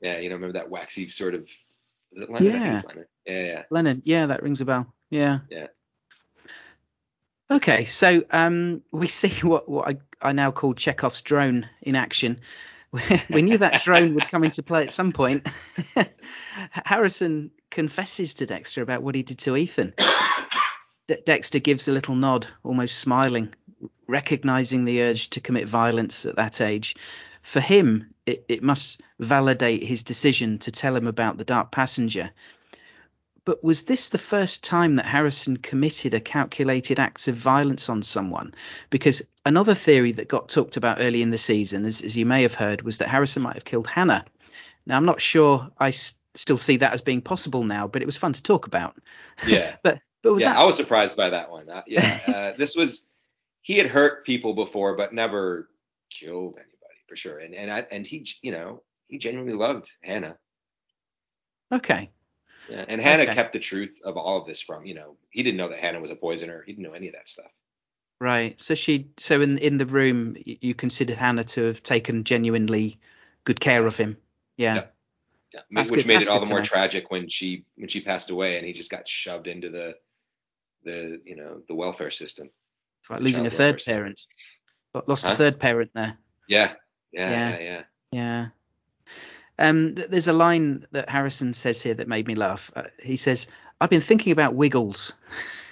yeah, 0.00 0.18
you 0.18 0.28
know, 0.28 0.36
remember 0.36 0.52
that 0.52 0.70
waxy 0.70 1.10
sort 1.10 1.34
of. 1.34 1.48
Was 2.14 2.22
it 2.22 2.26
think 2.28 2.40
Yeah. 2.40 2.82
Lenin. 2.86 3.06
Yeah, 3.26 3.42
yeah. 3.44 3.62
Lennon. 3.70 4.02
Yeah, 4.04 4.26
that 4.26 4.42
rings 4.42 4.60
a 4.60 4.64
bell. 4.64 4.92
Yeah. 5.10 5.40
Yeah. 5.50 5.66
Okay, 7.50 7.84
so 7.84 8.24
um, 8.30 8.82
we 8.90 9.08
see 9.08 9.28
what 9.46 9.68
what 9.68 9.88
I, 9.88 10.28
I 10.28 10.32
now 10.32 10.50
call 10.50 10.74
Chekhov's 10.74 11.20
drone 11.22 11.68
in 11.82 11.96
action. 11.96 12.40
we 13.30 13.42
knew 13.42 13.58
that 13.58 13.82
drone 13.82 14.14
would 14.14 14.28
come 14.28 14.44
into 14.44 14.62
play 14.62 14.82
at 14.82 14.92
some 14.92 15.10
point. 15.12 15.48
Harrison 16.70 17.50
confesses 17.70 18.34
to 18.34 18.46
Dexter 18.46 18.82
about 18.82 19.02
what 19.02 19.16
he 19.16 19.24
did 19.24 19.38
to 19.40 19.56
Ethan. 19.56 19.94
De- 21.08 21.20
Dexter 21.20 21.58
gives 21.58 21.88
a 21.88 21.92
little 21.92 22.14
nod, 22.14 22.46
almost 22.62 22.98
smiling, 22.98 23.52
recognizing 24.06 24.84
the 24.84 25.02
urge 25.02 25.30
to 25.30 25.40
commit 25.40 25.66
violence 25.68 26.24
at 26.24 26.36
that 26.36 26.60
age. 26.60 26.94
For 27.42 27.58
him, 27.60 28.13
it, 28.26 28.44
it 28.48 28.62
must 28.62 29.00
validate 29.18 29.82
his 29.82 30.02
decision 30.02 30.58
to 30.60 30.70
tell 30.70 30.96
him 30.96 31.06
about 31.06 31.36
the 31.36 31.44
Dark 31.44 31.70
Passenger. 31.70 32.30
But 33.44 33.62
was 33.62 33.82
this 33.82 34.08
the 34.08 34.18
first 34.18 34.64
time 34.64 34.96
that 34.96 35.04
Harrison 35.04 35.58
committed 35.58 36.14
a 36.14 36.20
calculated 36.20 36.98
act 36.98 37.28
of 37.28 37.36
violence 37.36 37.90
on 37.90 38.02
someone? 38.02 38.54
Because 38.88 39.20
another 39.44 39.74
theory 39.74 40.12
that 40.12 40.28
got 40.28 40.48
talked 40.48 40.78
about 40.78 40.98
early 41.00 41.20
in 41.20 41.30
the 41.30 41.36
season, 41.36 41.84
as, 41.84 42.00
as 42.00 42.16
you 42.16 42.24
may 42.24 42.42
have 42.42 42.54
heard, 42.54 42.80
was 42.82 42.98
that 42.98 43.08
Harrison 43.08 43.42
might 43.42 43.54
have 43.54 43.66
killed 43.66 43.86
Hannah. 43.86 44.24
Now, 44.86 44.96
I'm 44.96 45.04
not 45.04 45.20
sure 45.20 45.70
I 45.78 45.88
s- 45.88 46.14
still 46.34 46.56
see 46.56 46.78
that 46.78 46.94
as 46.94 47.02
being 47.02 47.20
possible 47.20 47.64
now, 47.64 47.86
but 47.86 48.00
it 48.00 48.06
was 48.06 48.16
fun 48.16 48.32
to 48.32 48.42
talk 48.42 48.66
about. 48.66 48.96
Yeah. 49.46 49.76
but 49.82 50.00
but 50.22 50.32
was 50.32 50.42
yeah, 50.42 50.54
that? 50.54 50.60
I 50.60 50.64
was 50.64 50.76
surprised 50.76 51.16
by 51.16 51.30
that 51.30 51.50
one. 51.50 51.68
Uh, 51.68 51.82
yeah, 51.86 52.18
uh, 52.26 52.52
this 52.52 52.74
was 52.74 53.06
he 53.60 53.76
had 53.76 53.88
hurt 53.88 54.24
people 54.24 54.54
before, 54.54 54.96
but 54.96 55.12
never 55.12 55.68
killed 56.10 56.56
anybody 56.56 56.73
for 57.14 57.18
sure. 57.18 57.38
And 57.38 57.54
and 57.54 57.70
I, 57.70 57.86
and 57.92 58.04
he, 58.06 58.26
you 58.42 58.50
know, 58.50 58.82
he 59.08 59.18
genuinely 59.18 59.54
loved 59.56 59.88
Hannah. 60.02 60.36
Okay. 61.70 62.10
Yeah, 62.68 62.84
and 62.88 63.00
Hannah 63.00 63.24
Okay. 63.24 63.34
kept 63.34 63.52
the 63.52 63.58
truth 63.60 64.00
of 64.04 64.16
all 64.16 64.40
of 64.40 64.46
this 64.46 64.60
from, 64.60 64.84
you 64.86 64.94
know, 64.94 65.16
he 65.30 65.42
didn't 65.42 65.58
know 65.58 65.68
that 65.68 65.78
Hannah 65.80 66.00
was 66.00 66.10
a 66.10 66.16
poisoner. 66.16 66.62
He 66.66 66.72
didn't 66.72 66.84
know 66.84 66.92
any 66.94 67.08
of 67.08 67.14
that 67.14 67.28
stuff. 67.28 67.50
Right. 68.20 68.58
So 68.60 68.74
she. 68.74 69.10
So 69.18 69.40
in 69.42 69.58
in 69.58 69.76
the 69.76 69.86
room, 69.86 70.36
you 70.44 70.74
considered 70.74 71.16
Hannah 71.16 71.44
to 71.44 71.64
have 71.64 71.82
taken 71.82 72.24
genuinely 72.24 72.98
good 73.44 73.60
care 73.60 73.86
of 73.86 73.96
him. 73.96 74.16
Yeah. 74.56 74.74
Yeah. 74.74 74.84
Yeah, 75.52 75.60
That's 75.70 75.90
which 75.90 76.00
good- 76.00 76.08
made 76.08 76.14
that's 76.16 76.26
it 76.26 76.30
all 76.30 76.40
the 76.40 76.48
more 76.48 76.58
know. 76.60 76.64
tragic 76.64 77.10
when 77.12 77.28
she 77.28 77.64
when 77.76 77.88
she 77.88 78.00
passed 78.00 78.30
away 78.30 78.56
and 78.56 78.66
he 78.66 78.72
just 78.72 78.90
got 78.90 79.06
shoved 79.06 79.46
into 79.46 79.70
the 79.70 79.94
the 80.82 81.20
you 81.24 81.36
know 81.36 81.62
the 81.68 81.74
welfare 81.76 82.10
system. 82.10 82.50
It's 83.00 83.10
like 83.10 83.20
losing 83.20 83.46
a 83.46 83.50
third 83.50 83.80
system. 83.80 83.94
parent. 84.02 84.20
Lo- 84.94 85.04
Lost 85.06 85.24
a 85.26 85.34
third 85.36 85.60
parent 85.60 85.90
there. 85.94 86.16
Yeah, 86.48 86.74
yeah, 87.14 87.30
Yeah. 87.30 87.58
yeah, 87.60 87.82
yeah. 88.12 88.46
Um, 89.58 89.94
th- 89.94 90.08
there's 90.08 90.28
a 90.28 90.32
line 90.32 90.86
that 90.92 91.08
Harrison 91.08 91.52
says 91.54 91.80
here 91.80 91.94
that 91.94 92.08
made 92.08 92.26
me 92.26 92.34
laugh. 92.34 92.72
Uh, 92.74 92.84
he 93.00 93.16
says, 93.16 93.46
"I've 93.80 93.90
been 93.90 94.00
thinking 94.00 94.32
about 94.32 94.54
Wiggles." 94.54 95.12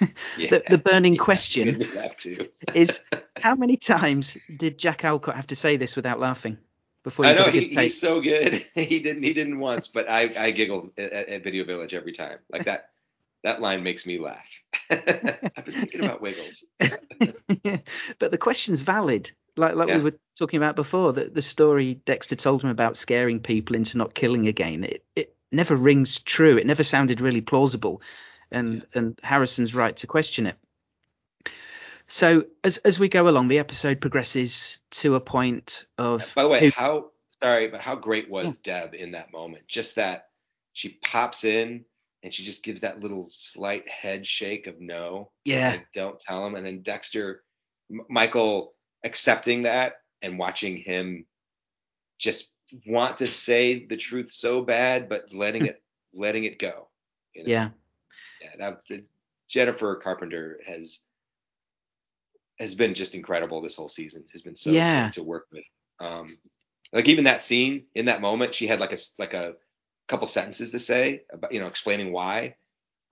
Yeah. 0.01 0.07
the, 0.51 0.62
the 0.70 0.78
burning 0.78 1.14
Yeah, 1.18 1.22
question 1.22 1.66
made 1.66 1.78
me 1.78 1.97
laugh 1.97 2.16
too. 2.16 2.49
is, 2.74 3.01
how 3.36 3.55
many 3.55 3.76
times 3.76 4.36
did 4.57 4.78
Jack 4.78 5.05
Alcott 5.05 5.36
have 5.36 5.49
to 5.49 5.57
say 5.57 5.76
this 5.76 5.97
without 5.97 6.20
laughing 6.20 6.59
before 7.03 7.24
you 7.26 7.32
I 7.32 7.34
know 7.34 7.51
he, 7.51 7.66
he's 7.66 8.01
so 8.01 8.20
good. 8.20 8.64
he 8.74 9.01
didn't 9.01 9.22
he 9.22 9.32
didn't 9.32 9.59
once, 9.59 9.88
but 9.88 10.09
I 10.09 10.32
I 10.36 10.51
giggled 10.53 10.90
at, 10.97 11.12
at 11.12 11.45
Video 11.45 11.64
Village 11.64 11.95
every 11.95 12.12
time. 12.12 12.38
Like 12.51 12.64
that 12.64 12.90
that 13.43 13.61
line 13.61 13.82
makes 13.82 14.07
me 14.07 14.18
laugh. 14.20 14.47
I've 14.90 15.05
been 15.64 15.74
thinking 15.74 16.05
about 16.05 16.20
Wiggles. 16.22 16.64
But 18.18 18.30
the 18.30 18.38
question's 18.38 18.82
valid. 18.82 19.32
Like 19.57 19.75
like 19.75 19.89
we 19.89 20.01
were 20.01 20.19
talking 20.39 20.57
about 20.57 20.77
before, 20.77 21.13
that 21.15 21.35
the 21.35 21.43
story 21.43 21.95
Dexter 21.95 22.37
told 22.37 22.63
him 22.63 22.71
about 22.71 22.97
scaring 22.97 23.41
people 23.41 23.77
into 23.77 23.99
not 23.99 24.15
killing 24.15 24.47
again, 24.47 24.85
it, 24.85 25.05
it 25.15 25.35
never 25.51 25.77
rings 25.77 26.19
true. 26.21 26.57
It 26.57 26.67
never 26.67 26.83
sounded 26.83 27.21
really 27.21 27.43
plausible. 27.43 28.01
And 28.51 28.87
and 28.95 29.19
Harrison's 29.23 29.75
right 29.75 29.97
to 29.99 30.07
question 30.07 30.47
it. 30.47 30.57
So 32.07 32.45
as 32.65 32.79
as 32.79 32.99
we 32.99 33.09
go 33.09 33.29
along, 33.29 33.49
the 33.49 33.59
episode 33.59 34.01
progresses 34.01 34.79
to 34.93 35.15
a 35.15 35.21
point 35.21 35.87
of 35.99 36.33
By 36.35 36.43
the 36.43 36.49
way, 36.49 36.61
who- 36.61 36.71
how 36.71 37.11
sorry, 37.43 37.69
but 37.69 37.81
how 37.81 37.97
great 37.97 38.31
was 38.31 38.57
hmm. 38.57 38.63
Deb 38.63 38.95
in 38.95 39.13
that 39.13 39.33
moment? 39.33 39.67
Just 39.69 39.97
that 39.97 40.29
she 40.73 40.99
pops 41.05 41.45
in 41.45 41.85
and 42.23 42.33
she 42.33 42.45
just 42.45 42.63
gives 42.63 42.83
that 42.83 43.01
little 43.01 43.25
slight 43.25 43.89
head 43.89 44.27
shake 44.27 44.67
of 44.67 44.81
no. 44.81 45.31
Yeah. 45.45 45.71
Like, 45.71 45.93
don't 45.93 46.21
tell 46.21 46.47
him. 46.47 46.55
And 46.55 46.65
then 46.65 46.83
Dexter, 46.83 47.43
M- 47.91 48.07
Michael 48.09 48.75
accepting 49.05 49.63
that 49.63 49.95
and 50.23 50.39
watching 50.39 50.77
him 50.77 51.27
just 52.19 52.51
want 52.87 53.19
to 53.19 53.27
say 53.29 53.87
the 53.87 53.97
truth 53.97 54.31
so 54.31 54.63
bad, 54.63 55.09
but 55.09 55.33
letting 55.33 55.65
it 55.67 55.83
letting 56.15 56.45
it 56.45 56.59
go. 56.59 56.89
you 57.35 57.45
know? 57.45 57.55
yeah, 57.55 57.71
yeah, 58.41 58.51
that 58.59 58.81
Jennifer 59.49 59.97
Carpenter 59.97 60.61
has 60.67 61.01
has 62.59 62.75
been 62.75 62.95
just 62.95 63.15
incredible 63.15 63.61
this 63.61 63.77
whole 63.77 63.89
season. 63.89 64.25
Has 64.33 64.43
been 64.43 64.57
so 64.57 64.83
Yeah. 64.83 65.11
to 65.13 65.23
work 65.23 65.47
with. 65.53 65.65
Um, 66.01 66.39
like 66.93 67.09
even 67.09 67.25
that 67.25 67.43
scene 67.43 67.85
in 67.95 68.07
that 68.07 68.21
moment, 68.21 68.55
she 68.55 68.67
had 68.67 68.81
like 68.81 68.93
a 68.93 68.99
like 69.19 69.35
a 69.35 69.55
couple 70.09 70.27
sentences 70.27 70.73
to 70.73 70.79
say 70.79 71.23
about 71.33 71.53
you 71.53 71.61
know 71.61 71.67
explaining 71.67 72.13
why, 72.13 72.57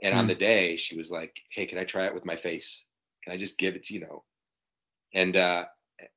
and 0.03 0.15
on 0.15 0.27
Mm. 0.27 0.29
the 0.29 0.35
day 0.35 0.77
she 0.77 0.97
was 0.97 1.11
like, 1.11 1.35
"Hey, 1.51 1.67
can 1.67 1.79
I 1.79 1.85
try 1.85 2.07
it 2.07 2.15
with 2.15 2.25
my 2.25 2.37
face? 2.37 2.87
Can 3.25 3.33
I 3.33 3.37
just 3.37 3.59
give 3.59 3.77
it 3.77 3.85
to 3.85 3.95
you 3.95 4.01
know?" 4.01 4.25
And 5.15 5.37
uh, 5.37 5.65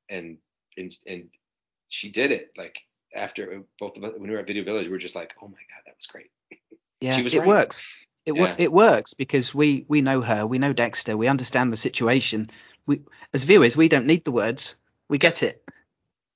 and 0.08 0.38
and 0.76 0.96
and 1.06 1.28
she 1.88 2.10
did 2.10 2.32
it. 2.32 2.52
Like 2.56 2.78
after 3.14 3.62
both 3.78 3.96
of 3.96 4.04
us 4.04 4.12
when 4.16 4.28
we 4.28 4.34
were 4.34 4.40
at 4.40 4.46
Video 4.46 4.64
Village, 4.64 4.86
we 4.86 4.92
were 4.92 4.98
just 4.98 5.14
like, 5.14 5.34
"Oh 5.42 5.46
my 5.46 5.52
god, 5.52 5.82
that 5.86 5.96
was 5.96 6.06
great." 6.06 6.30
yeah, 7.00 7.20
was 7.22 7.34
it 7.34 7.38
right. 7.40 7.48
works. 7.48 7.84
It 8.26 8.34
Yeah. 8.34 8.54
it 8.58 8.72
works 8.72 9.14
because 9.14 9.54
we 9.54 9.84
we 9.88 10.00
know 10.00 10.20
her, 10.22 10.46
we 10.46 10.58
know 10.58 10.72
Dexter, 10.72 11.16
we 11.16 11.28
understand 11.28 11.72
the 11.72 11.76
situation. 11.76 12.50
We 12.86 13.00
as 13.32 13.44
viewers, 13.44 13.76
we 13.76 13.88
don't 13.88 14.06
need 14.06 14.24
the 14.24 14.32
words. 14.32 14.76
We 15.08 15.18
get 15.18 15.42
it. 15.42 15.62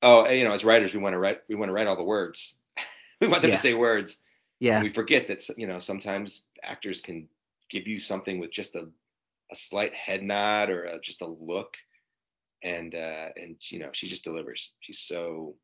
oh, 0.02 0.24
and, 0.24 0.38
you 0.38 0.44
know, 0.44 0.52
as 0.52 0.64
writers, 0.64 0.92
we 0.94 1.00
want 1.00 1.14
to 1.14 1.18
write, 1.18 1.40
we 1.48 1.54
want 1.56 1.70
to 1.70 1.72
write 1.72 1.86
all 1.86 1.96
the 1.96 2.02
words. 2.04 2.54
we 3.20 3.28
want 3.28 3.42
them 3.42 3.50
Yeah. 3.50 3.56
to 3.56 3.62
say 3.62 3.74
words. 3.74 4.20
Yeah. 4.60 4.76
And 4.76 4.84
we 4.84 4.92
forget 4.92 5.26
that, 5.28 5.48
you 5.56 5.66
know, 5.66 5.78
sometimes 5.78 6.44
actors 6.62 7.00
can 7.00 7.28
give 7.70 7.86
you 7.86 7.98
something 8.00 8.38
with 8.38 8.50
just 8.52 8.74
a, 8.74 8.86
a 9.50 9.56
slight 9.56 9.94
head 9.94 10.22
nod 10.22 10.68
or 10.70 10.84
a, 10.84 11.00
just 11.00 11.22
a 11.22 11.26
look. 11.26 11.76
And, 12.62 12.94
uh, 12.94 13.28
and, 13.36 13.56
you 13.70 13.78
know, 13.78 13.90
she 13.92 14.08
just 14.08 14.24
delivers. 14.24 14.72
She's 14.80 14.98
so, 14.98 15.54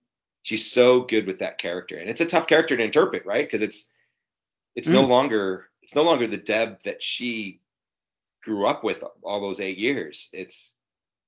she's 0.43 0.71
so 0.71 1.03
good 1.03 1.27
with 1.27 1.41
that 1.41 1.59
character. 1.59 1.97
And 1.99 2.09
it's 2.09 2.21
a 2.21 2.27
tough 2.27 2.47
character 2.47 2.77
to 2.77 2.83
interpret, 2.83 3.27
right? 3.27 3.47
Because 3.47 3.63
it's, 3.63 3.91
it's 4.77 4.89
no 4.89 5.05
Mm. 5.05 5.09
longer, 5.09 5.67
it's 5.83 5.95
no 5.95 6.03
longer 6.03 6.27
the 6.27 6.37
Deb 6.37 6.83
that 6.85 7.03
she 7.03 7.61
grew 8.43 8.67
up 8.67 8.85
with 8.85 9.03
all 9.23 9.41
those 9.41 9.61
eight 9.61 9.79
years. 9.79 10.29
It's, 10.33 10.75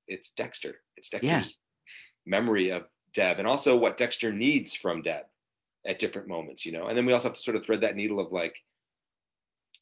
it's 0.07 0.31
Dexter. 0.31 0.77
It's 0.97 1.09
Dexter's 1.09 1.31
Yeah. 1.31 1.45
memory 2.25 2.71
of 2.71 2.87
Deb 3.13 3.39
and 3.39 3.49
also 3.49 3.77
what 3.77 3.97
Dexter 3.97 4.33
needs 4.33 4.75
from 4.75 5.03
Deb 5.03 5.25
at 5.85 5.99
different 5.99 6.29
moments, 6.29 6.67
you 6.67 6.73
know. 6.73 6.87
And 6.87 6.97
then 6.97 7.07
we 7.07 7.13
also 7.13 7.29
have 7.29 7.37
to 7.37 7.43
sort 7.43 7.57
of 7.57 7.65
thread 7.65 7.81
that 7.81 7.97
needle 7.97 8.21
of 8.21 8.33
like, 8.33 8.57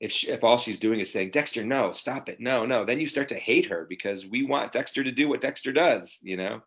if 0.00 0.12
she, 0.12 0.28
if 0.28 0.44
all 0.44 0.58
she's 0.58 0.78
doing 0.78 1.00
is 1.00 1.12
saying 1.12 1.30
Dexter, 1.30 1.64
no, 1.64 1.92
stop 1.92 2.28
it, 2.28 2.40
no, 2.40 2.66
no, 2.66 2.84
then 2.84 3.00
you 3.00 3.06
start 3.06 3.28
to 3.28 3.34
hate 3.34 3.66
her 3.66 3.86
because 3.88 4.26
we 4.26 4.44
want 4.44 4.72
Dexter 4.72 5.04
to 5.04 5.12
do 5.12 5.28
what 5.28 5.40
Dexter 5.40 5.72
does, 5.72 6.20
you 6.22 6.36
know. 6.36 6.62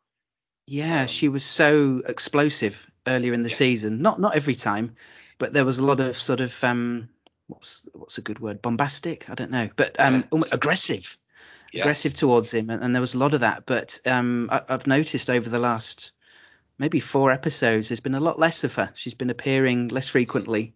Yeah, 0.66 1.02
Um, 1.02 1.08
she 1.08 1.28
was 1.30 1.44
so 1.46 2.02
explosive 2.06 2.90
earlier 3.06 3.34
in 3.34 3.44
the 3.44 3.50
Yeah. 3.50 3.56
season. 3.56 4.02
Not 4.02 4.20
not 4.20 4.36
every 4.36 4.56
time, 4.56 4.96
but 5.38 5.54
there 5.54 5.66
was 5.66 5.80
a 5.80 5.86
lot 5.86 6.00
of 6.00 6.18
sort 6.18 6.42
of 6.42 6.64
um 6.64 7.10
what's 7.48 7.88
what's 7.94 8.18
a 8.18 8.22
good 8.22 8.40
word? 8.40 8.62
Bombastic? 8.62 9.30
I 9.30 9.36
don't 9.36 9.52
know, 9.52 9.70
but 9.76 10.00
um 10.00 10.26
Yeah. 10.34 10.44
aggressive, 10.52 11.18
Yes. 11.72 11.82
aggressive 11.84 12.14
towards 12.16 12.54
him, 12.54 12.70
and, 12.70 12.84
and 12.84 12.94
there 12.94 13.02
was 13.02 13.14
a 13.16 13.20
lot 13.20 13.34
of 13.34 13.42
that. 13.42 13.66
But 13.66 14.02
um 14.06 14.50
I, 14.52 14.62
I've 14.70 14.88
noticed 14.88 15.30
over 15.30 15.50
the 15.50 15.60
last 15.60 16.12
maybe 16.78 17.00
four 17.00 17.32
episodes, 17.32 17.90
there's 17.90 18.02
been 18.02 18.16
a 18.16 18.20
lot 18.20 18.40
less 18.40 18.64
of 18.64 18.76
her. 18.76 18.92
She's 18.94 19.16
been 19.16 19.30
appearing 19.30 19.88
less 19.90 20.10
frequently, 20.10 20.76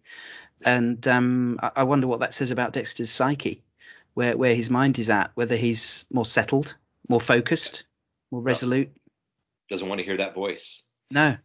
and 0.64 1.06
um 1.08 1.58
I, 1.62 1.70
I 1.76 1.82
wonder 1.84 2.06
what 2.06 2.20
that 2.20 2.34
says 2.34 2.50
about 2.50 2.72
Dexter's 2.72 3.10
psyche, 3.10 3.62
where 4.14 4.36
where 4.36 4.54
his 4.54 4.70
mind 4.70 4.98
is 4.98 5.10
at, 5.10 5.30
whether 5.34 5.56
he's 5.56 6.04
more 6.12 6.24
settled, 6.24 6.76
more 7.08 7.20
focused, 7.20 7.84
more 8.30 8.42
resolute. 8.42 8.90
Doesn't 9.68 9.88
want 9.88 9.98
to 10.00 10.04
hear 10.04 10.16
that 10.18 10.34
voice. 10.34 10.84
No, 11.10 11.36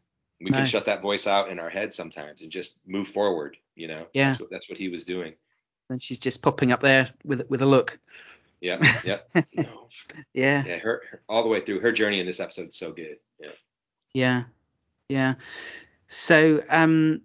We 0.41 0.49
No. 0.51 0.57
can 0.57 0.65
shut 0.65 0.85
that 0.85 1.01
voice 1.01 1.27
out 1.27 1.49
in 1.49 1.59
our 1.59 1.69
head 1.69 1.93
sometimes 1.93 2.41
and 2.41 2.51
just 2.51 2.77
move 2.85 3.07
forward, 3.07 3.57
you 3.75 3.87
know. 3.87 4.07
Yeah. 4.13 4.29
That's 4.31 4.39
what 4.41 4.49
that's 4.49 4.69
what 4.69 4.77
he 4.77 4.89
was 4.89 5.03
doing. 5.05 5.33
and 5.89 6.01
she's 6.01 6.19
just 6.19 6.41
popping 6.41 6.71
up 6.71 6.81
there 6.81 7.09
with 7.23 7.49
with 7.49 7.61
a 7.61 7.65
look. 7.65 7.99
Yeah. 8.61 8.77
Yeah. 9.05 9.17
no. 9.55 9.87
Yeah, 10.33 10.63
Yeah. 10.65 10.77
Her, 10.79 11.01
her 11.11 11.21
all 11.29 11.43
the 11.43 11.49
way 11.49 11.61
through 11.61 11.79
her 11.81 11.91
journey 11.91 12.19
in 12.19 12.25
this 12.25 12.39
episode 12.39 12.69
is 12.69 12.75
so 12.75 12.91
good. 12.91 13.17
Yeah. 13.39 13.51
yeah, 14.13 14.43
yeah. 15.09 15.33
So 16.07 16.63
um, 16.69 17.21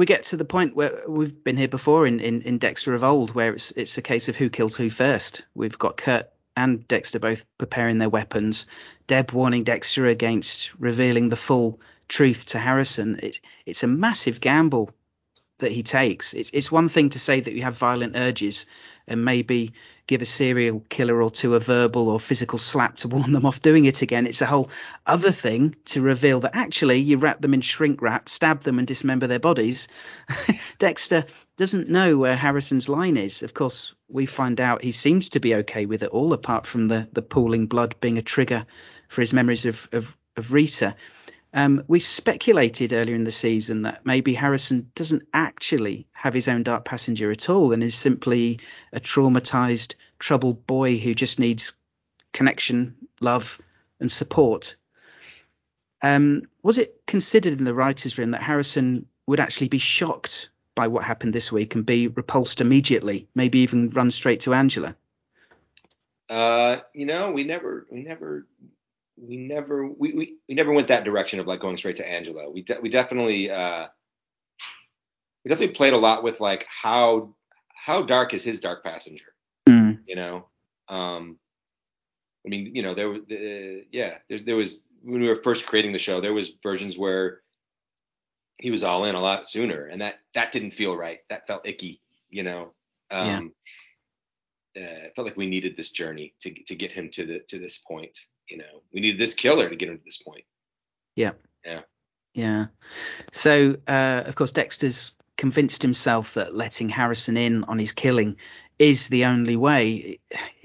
we 0.00 0.06
get 0.06 0.24
to 0.24 0.38
the 0.38 0.46
point 0.46 0.74
where 0.74 1.02
we've 1.06 1.44
been 1.44 1.58
here 1.58 1.68
before 1.68 2.06
in, 2.06 2.20
in, 2.20 2.40
in 2.40 2.56
Dexter 2.56 2.94
of 2.94 3.04
old, 3.04 3.34
where 3.34 3.52
it's 3.52 3.70
it's 3.72 3.98
a 3.98 4.02
case 4.02 4.30
of 4.30 4.36
who 4.36 4.48
kills 4.48 4.74
who 4.74 4.88
first. 4.88 5.44
We've 5.54 5.78
got 5.78 5.98
Kurt 5.98 6.30
and 6.56 6.88
Dexter 6.88 7.18
both 7.18 7.44
preparing 7.58 7.98
their 7.98 8.08
weapons. 8.08 8.64
Deb 9.06 9.32
warning 9.32 9.62
Dexter 9.62 10.06
against 10.06 10.72
revealing 10.80 11.28
the 11.28 11.36
full 11.36 11.80
truth 12.08 12.46
to 12.46 12.58
Harrison. 12.58 13.20
It, 13.22 13.40
it's 13.66 13.82
a 13.82 13.86
massive 13.86 14.40
gamble 14.40 14.90
that 15.60 15.72
he 15.72 15.82
takes. 15.82 16.34
It's 16.34 16.50
it's 16.52 16.70
one 16.70 16.88
thing 16.88 17.10
to 17.10 17.18
say 17.18 17.40
that 17.40 17.54
you 17.54 17.62
have 17.62 17.76
violent 17.76 18.16
urges 18.16 18.66
and 19.06 19.24
maybe 19.24 19.72
give 20.06 20.22
a 20.22 20.26
serial 20.26 20.84
killer 20.88 21.22
or 21.22 21.30
two 21.30 21.54
a 21.54 21.60
verbal 21.60 22.08
or 22.08 22.18
physical 22.18 22.58
slap 22.58 22.96
to 22.96 23.08
warn 23.14 23.32
them 23.32 23.46
off 23.46 23.62
doing 23.62 23.84
it 23.84 24.02
again. 24.02 24.26
It's 24.26 24.42
a 24.42 24.46
whole 24.46 24.70
other 25.06 25.30
thing 25.30 25.76
to 25.86 26.02
reveal 26.02 26.40
that 26.40 26.56
actually 26.56 26.98
you 26.98 27.18
wrap 27.18 27.40
them 27.40 27.54
in 27.54 27.60
shrink 27.60 28.02
wrap, 28.02 28.28
stab 28.28 28.62
them 28.62 28.78
and 28.78 28.88
dismember 28.88 29.28
their 29.28 29.38
bodies. 29.38 29.88
Dexter 30.78 31.26
doesn't 31.56 31.88
know 31.88 32.18
where 32.18 32.36
Harrison's 32.36 32.88
line 32.88 33.16
is. 33.16 33.42
Of 33.42 33.54
course, 33.54 33.94
we 34.08 34.26
find 34.26 34.60
out 34.60 34.82
he 34.82 34.92
seems 34.92 35.28
to 35.30 35.40
be 35.40 35.54
okay 35.56 35.86
with 35.86 36.02
it 36.02 36.10
all, 36.10 36.32
apart 36.32 36.66
from 36.66 36.88
the 36.88 37.08
the 37.12 37.22
pooling 37.22 37.66
blood 37.66 37.94
being 38.00 38.18
a 38.18 38.22
trigger 38.22 38.66
for 39.08 39.20
his 39.20 39.32
memories 39.32 39.64
of 39.64 39.88
of, 39.92 40.16
of 40.36 40.52
Rita. 40.52 40.96
Um, 41.52 41.82
we 41.88 41.98
speculated 41.98 42.92
earlier 42.92 43.16
in 43.16 43.24
the 43.24 43.32
season 43.32 43.82
that 43.82 44.06
maybe 44.06 44.34
Harrison 44.34 44.92
doesn't 44.94 45.26
actually 45.34 46.06
have 46.12 46.32
his 46.32 46.46
own 46.46 46.62
dark 46.62 46.84
passenger 46.84 47.30
at 47.30 47.50
all 47.50 47.72
and 47.72 47.82
is 47.82 47.96
simply 47.96 48.60
a 48.92 49.00
traumatized, 49.00 49.94
troubled 50.18 50.66
boy 50.66 50.98
who 50.98 51.12
just 51.12 51.40
needs 51.40 51.72
connection, 52.32 52.94
love, 53.20 53.60
and 53.98 54.12
support. 54.12 54.76
Um, 56.02 56.42
was 56.62 56.78
it 56.78 57.02
considered 57.06 57.58
in 57.58 57.64
the 57.64 57.74
writers' 57.74 58.16
room 58.16 58.30
that 58.30 58.42
Harrison 58.42 59.06
would 59.26 59.40
actually 59.40 59.68
be 59.68 59.78
shocked 59.78 60.50
by 60.74 60.86
what 60.86 61.04
happened 61.04 61.32
this 61.32 61.50
week 61.50 61.74
and 61.74 61.84
be 61.84 62.06
repulsed 62.06 62.60
immediately, 62.60 63.28
maybe 63.34 63.60
even 63.60 63.90
run 63.90 64.10
straight 64.10 64.40
to 64.40 64.54
Angela? 64.54 64.96
Uh, 66.28 66.78
you 66.94 67.06
know, 67.06 67.32
we 67.32 67.44
never, 67.44 67.86
we 67.90 68.02
never, 68.02 68.46
we 69.20 69.36
never, 69.36 69.86
we, 69.86 70.12
we, 70.12 70.36
we 70.48 70.54
never 70.54 70.72
went 70.72 70.88
that 70.88 71.04
direction 71.04 71.40
of 71.40 71.46
like 71.46 71.60
going 71.60 71.76
straight 71.76 71.96
to 71.96 72.08
Angela. 72.08 72.50
We, 72.50 72.62
de- 72.62 72.80
we 72.80 72.88
definitely, 72.88 73.50
uh, 73.50 73.86
we 75.44 75.48
definitely 75.48 75.74
played 75.74 75.92
a 75.92 75.98
lot 75.98 76.22
with 76.22 76.40
like 76.40 76.66
how, 76.66 77.34
how 77.74 78.02
dark 78.02 78.34
is 78.34 78.42
his 78.42 78.60
dark 78.60 78.82
passenger? 78.84 79.34
Mm. 79.68 80.00
You 80.06 80.16
know, 80.16 80.46
um, 80.88 81.38
I 82.44 82.48
mean, 82.48 82.74
you 82.74 82.82
know, 82.82 82.94
there, 82.94 83.12
uh, 83.12 83.82
yeah, 83.92 84.18
there's, 84.28 84.44
there 84.44 84.56
was 84.56 84.84
when 85.02 85.20
we 85.20 85.28
were 85.28 85.42
first 85.42 85.66
creating 85.66 85.92
the 85.92 85.98
show, 85.98 86.20
there 86.20 86.32
was 86.32 86.52
versions 86.62 86.98
where 86.98 87.40
he 88.58 88.70
was 88.70 88.82
all 88.82 89.04
in 89.04 89.14
a 89.14 89.20
lot 89.20 89.48
sooner, 89.48 89.86
and 89.86 90.00
that 90.00 90.20
that 90.34 90.52
didn't 90.52 90.72
feel 90.72 90.96
right. 90.96 91.20
That 91.30 91.46
felt 91.46 91.66
icky, 91.66 92.00
you 92.28 92.42
know. 92.42 92.72
Um, 93.10 93.52
yeah. 94.74 94.82
uh, 94.82 95.04
it 95.06 95.12
felt 95.16 95.26
like 95.26 95.36
we 95.36 95.46
needed 95.46 95.76
this 95.76 95.90
journey 95.90 96.34
to 96.40 96.52
to 96.64 96.74
get 96.74 96.92
him 96.92 97.08
to 97.10 97.24
the 97.24 97.38
to 97.48 97.58
this 97.58 97.78
point. 97.78 98.18
You 98.50 98.58
know, 98.58 98.82
we 98.92 99.00
needed 99.00 99.20
this 99.20 99.34
killer 99.34 99.68
to 99.68 99.76
get 99.76 99.88
him 99.88 99.98
to 99.98 100.04
this 100.04 100.18
point. 100.18 100.44
Yeah. 101.16 101.32
Yeah. 101.64 101.80
Yeah. 102.34 102.66
So, 103.32 103.76
uh, 103.86 104.22
of 104.26 104.34
course, 104.34 104.52
Dexter's 104.52 105.12
convinced 105.36 105.82
himself 105.82 106.34
that 106.34 106.54
letting 106.54 106.88
Harrison 106.88 107.36
in 107.36 107.64
on 107.64 107.78
his 107.78 107.92
killing 107.92 108.36
is 108.78 109.08
the 109.08 109.26
only 109.26 109.56
way. 109.56 110.18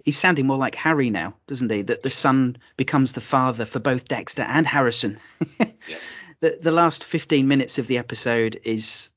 He's 0.03 0.17
sounding 0.17 0.45
more 0.47 0.57
like 0.57 0.75
Harry 0.75 1.09
now, 1.09 1.35
doesn't 1.47 1.71
he? 1.71 1.81
That 1.83 2.03
the 2.03 2.09
son 2.09 2.57
becomes 2.77 3.11
the 3.11 3.21
father 3.21 3.65
for 3.65 3.79
both 3.79 4.07
Dexter 4.07 4.43
and 4.43 4.67
Harrison. 4.67 5.19
yeah. 5.59 5.97
The 6.39 6.59
the 6.61 6.71
last 6.71 7.03
15 7.03 7.47
minutes 7.47 7.79
of 7.79 7.87
the 7.87 7.97
episode 7.97 8.59
is 8.63 9.09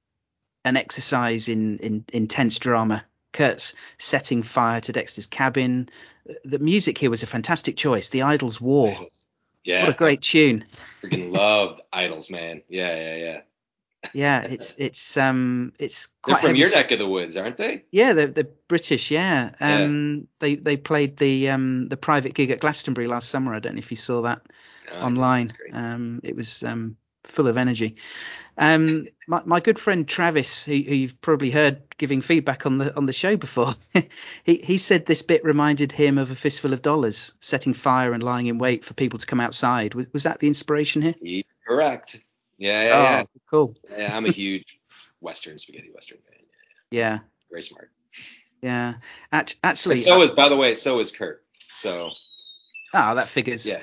an 0.64 0.76
exercise 0.76 1.48
in, 1.48 1.78
in 1.78 2.04
intense 2.12 2.58
drama. 2.58 3.04
Kurt's 3.32 3.74
setting 3.98 4.42
fire 4.42 4.80
to 4.80 4.92
Dexter's 4.92 5.26
cabin. 5.26 5.88
The 6.44 6.58
music 6.58 6.98
here 6.98 7.10
was 7.10 7.22
a 7.22 7.26
fantastic 7.26 7.76
choice. 7.76 8.08
The 8.08 8.22
Idles 8.22 8.60
War. 8.60 8.96
Yeah. 9.64 9.82
What 9.82 9.90
a 9.90 9.96
great 9.96 10.22
tune. 10.22 10.64
Freaking 11.02 11.32
loved 11.32 11.80
Idles, 11.92 12.30
man. 12.30 12.62
Yeah, 12.68 12.94
yeah, 12.96 13.16
yeah. 13.16 13.40
yeah, 14.14 14.42
it's 14.42 14.76
it's 14.78 15.16
um 15.16 15.72
it's 15.78 16.06
quite 16.22 16.34
They're 16.34 16.40
from 16.40 16.48
heavy 16.50 16.58
your 16.60 16.70
neck 16.70 16.90
of 16.92 16.98
the 16.98 17.08
woods, 17.08 17.36
aren't 17.36 17.56
they? 17.56 17.84
Yeah, 17.90 18.12
they're, 18.12 18.28
they're 18.28 18.48
British. 18.68 19.10
Yeah. 19.10 19.50
Yeah. 19.60 19.82
Um, 19.84 20.28
they 20.38 20.54
they 20.54 20.76
played 20.76 21.16
the 21.16 21.50
um 21.50 21.88
the 21.88 21.96
private 21.96 22.34
gig 22.34 22.50
at 22.50 22.60
Glastonbury 22.60 23.08
last 23.08 23.28
summer. 23.28 23.54
I 23.54 23.58
don't 23.58 23.74
know 23.74 23.80
if 23.80 23.90
you 23.90 23.96
saw 23.96 24.22
that 24.22 24.42
No, 24.92 25.00
online. 25.00 25.52
Um, 25.72 26.20
it 26.22 26.36
was 26.36 26.62
um 26.62 26.96
full 27.24 27.48
of 27.48 27.56
energy. 27.56 27.96
Um, 28.58 29.06
my, 29.28 29.40
my 29.44 29.60
good 29.60 29.78
friend 29.78 30.06
Travis, 30.06 30.64
who, 30.64 30.72
who 30.72 30.94
you've 30.94 31.20
probably 31.20 31.50
heard 31.50 31.80
giving 31.96 32.20
feedback 32.22 32.66
on 32.66 32.78
the 32.78 32.94
on 32.96 33.06
the 33.06 33.12
show 33.12 33.36
before, 33.36 33.74
he 34.44 34.56
he 34.56 34.78
said 34.78 35.06
this 35.06 35.22
bit 35.22 35.44
reminded 35.44 35.92
him 35.92 36.18
of 36.18 36.30
a 36.30 36.34
fistful 36.34 36.72
of 36.72 36.82
dollars, 36.82 37.32
setting 37.40 37.72
fire 37.72 38.12
and 38.12 38.22
lying 38.22 38.46
in 38.46 38.58
wait 38.58 38.84
for 38.84 38.94
people 38.94 39.18
to 39.20 39.26
come 39.26 39.40
outside. 39.40 39.94
Was, 39.94 40.06
was 40.12 40.22
that 40.24 40.40
the 40.40 40.48
inspiration 40.48 41.02
here? 41.02 41.44
Correct. 41.66 42.20
Yeah, 42.58 42.82
yeah, 42.82 43.02
yeah. 43.02 43.22
Oh, 43.22 43.40
cool. 43.48 43.74
Yeah, 43.96 44.16
I'm 44.16 44.26
a 44.26 44.30
huge 44.32 44.80
Western 45.20 45.58
spaghetti 45.58 45.90
Western 45.94 46.18
fan. 46.18 46.40
Yeah, 46.90 47.18
Very 47.50 47.62
smart. 47.62 47.90
yeah. 48.60 48.94
Actually, 49.30 49.96
And 49.96 50.02
so 50.02 50.22
is, 50.22 50.32
by 50.32 50.48
the 50.48 50.56
way, 50.56 50.74
so 50.74 50.98
is 50.98 51.12
Kurt. 51.12 51.44
So 51.72 52.10
oh, 52.94 53.14
that 53.14 53.28
figures. 53.28 53.66
yeah. 53.66 53.80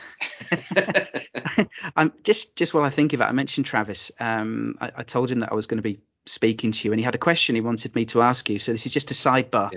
I'm 1.95 2.13
just 2.23 2.55
just 2.55 2.73
while 2.73 2.83
I 2.83 2.89
think 2.89 3.13
of 3.13 3.21
it, 3.21 3.25
I 3.25 3.31
mentioned 3.31 3.65
Travis. 3.65 4.11
Um, 4.19 4.77
I, 4.81 4.91
I 4.97 5.03
told 5.03 5.31
him 5.31 5.39
that 5.39 5.51
I 5.51 5.55
was 5.55 5.67
going 5.67 5.77
to 5.77 5.83
be 5.83 5.99
speaking 6.25 6.71
to 6.71 6.87
you, 6.87 6.91
and 6.91 6.99
he 6.99 7.03
had 7.05 7.15
a 7.15 7.19
question 7.19 7.55
he 7.55 7.61
wanted 7.61 7.95
me 7.95 8.05
to 8.05 8.21
ask 8.21 8.49
you. 8.49 8.59
So 8.59 8.71
this 8.71 8.85
is 8.85 8.91
just 8.91 9.11
a 9.11 9.13
sidebar. 9.13 9.71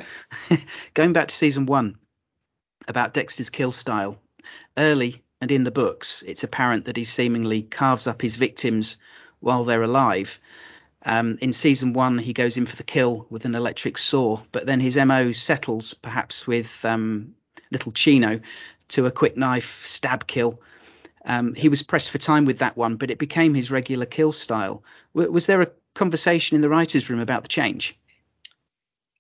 Going 0.95 1.13
back 1.13 1.29
to 1.29 1.35
season 1.35 1.67
one 1.67 1.99
about 2.87 3.15
Dexter's 3.15 3.51
kill 3.51 3.73
style. 3.73 4.19
Early 4.77 5.23
and 5.41 5.51
in 5.51 5.65
the 5.65 5.71
books, 5.71 6.23
it's 6.27 6.45
apparent 6.45 6.87
that 6.87 6.97
he 6.97 7.05
seemingly 7.05 7.63
carves 7.63 8.07
up 8.07 8.23
his 8.23 8.37
victims 8.37 8.97
while 9.41 9.65
they're 9.65 9.83
alive. 9.83 10.41
Um, 11.05 11.39
in 11.41 11.53
season 11.53 11.93
one, 11.93 12.19
he 12.19 12.33
goes 12.33 12.57
in 12.57 12.67
for 12.67 12.77
the 12.77 12.83
kill 12.83 13.27
with 13.31 13.45
an 13.45 13.55
electric 13.55 13.99
saw, 13.99 14.41
but 14.51 14.67
then 14.67 14.81
his 14.81 14.97
MO 14.97 15.33
settles, 15.33 15.95
perhaps 15.95 16.47
with 16.47 16.85
um, 16.85 17.35
little 17.71 17.93
Chino, 17.93 18.41
to 18.89 19.07
a 19.07 19.11
quick 19.11 19.37
knife 19.37 19.85
stab 19.87 20.27
kill. 20.27 20.61
Um, 21.25 21.55
he 21.55 21.69
was 21.69 21.83
pressed 21.83 22.11
for 22.11 22.19
time 22.19 22.45
with 22.47 22.59
that 22.61 22.77
one, 22.77 22.97
but 22.97 23.11
it 23.11 23.19
became 23.19 23.55
his 23.55 23.71
regular 23.71 24.07
kill 24.07 24.33
style. 24.33 24.83
W- 25.15 25.31
was 25.31 25.47
there 25.47 25.61
a 25.63 25.71
conversation 25.95 26.55
in 26.55 26.61
the 26.63 26.69
writers' 26.69 27.11
room 27.11 27.21
about 27.21 27.43
the 27.43 27.49
change? 27.49 27.99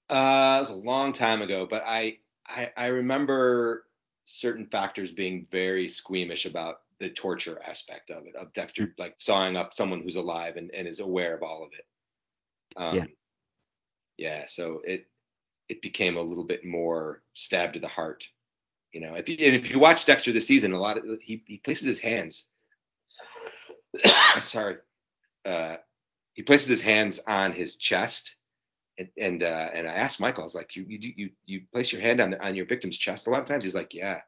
Uh, 0.09 0.57
it 0.57 0.61
was 0.61 0.71
a 0.71 0.75
long 0.75 1.13
time 1.13 1.43
ago, 1.43 1.67
but 1.69 1.85
I, 1.87 2.19
I 2.47 2.73
I 2.77 2.87
remember 2.87 3.85
certain 4.25 4.67
factors 4.67 5.11
being 5.11 5.47
very 5.51 5.89
squeamish 5.89 6.47
about 6.47 6.81
the 6.99 7.11
torture 7.11 7.61
aspect 7.65 8.11
of 8.11 8.27
it, 8.27 8.35
of 8.37 8.53
Dexter 8.53 8.95
like 8.99 9.15
sawing 9.19 9.57
up 9.57 9.75
someone 9.75 10.03
who's 10.03 10.17
alive 10.17 10.57
and, 10.57 10.71
and 10.75 10.89
is 10.89 11.01
aware 11.01 11.35
of 11.35 11.43
all 11.43 11.63
of 11.65 11.71
it. 11.73 11.87
Um, 12.77 12.97
Yeah. 12.97 13.07
Yeah. 14.17 14.45
So 14.47 14.81
it 14.85 15.07
it 15.69 15.83
became 15.83 16.17
a 16.17 16.23
little 16.23 16.45
bit 16.45 16.65
more 16.65 17.23
stabbed 17.35 17.75
to 17.75 17.81
the 17.81 17.89
heart. 17.89 18.29
You 18.93 19.01
know, 19.01 19.15
if 19.15 19.29
you, 19.29 19.37
and 19.41 19.57
if 19.57 19.71
you 19.71 19.79
watch 19.79 20.07
Dexter 20.07 20.33
this 20.33 20.47
season, 20.47 20.73
a 20.73 20.81
lot 20.81 20.99
of 20.99 21.05
he 21.23 21.43
he 21.47 21.59
places 21.59 21.87
his 21.87 22.01
hands. 22.01 22.47
sorry. 24.43 24.77
Uh, 25.45 25.77
he 26.35 26.43
places 26.43 26.69
his 26.69 26.83
hands 26.83 27.21
on 27.27 27.53
his 27.53 27.77
chest 27.77 28.37
and 28.99 29.09
and, 29.17 29.43
uh, 29.43 29.69
and 29.73 29.89
I 29.89 29.93
asked 29.93 30.21
Michael, 30.21 30.43
I 30.43 30.47
was 30.47 30.55
like, 30.55 30.75
you 30.77 30.85
you 30.89 31.13
you 31.17 31.31
you 31.47 31.61
place 31.73 31.93
your 31.93 32.03
hand 32.03 32.21
on 32.21 32.31
the, 32.31 32.45
on 32.45 32.55
your 32.57 32.67
victim's 32.67 32.99
chest 32.99 33.27
a 33.27 33.31
lot 33.31 33.41
of 33.41 33.47
times. 33.47 33.65
He's 33.65 33.75
like, 33.75 33.95
yeah, 33.95 34.21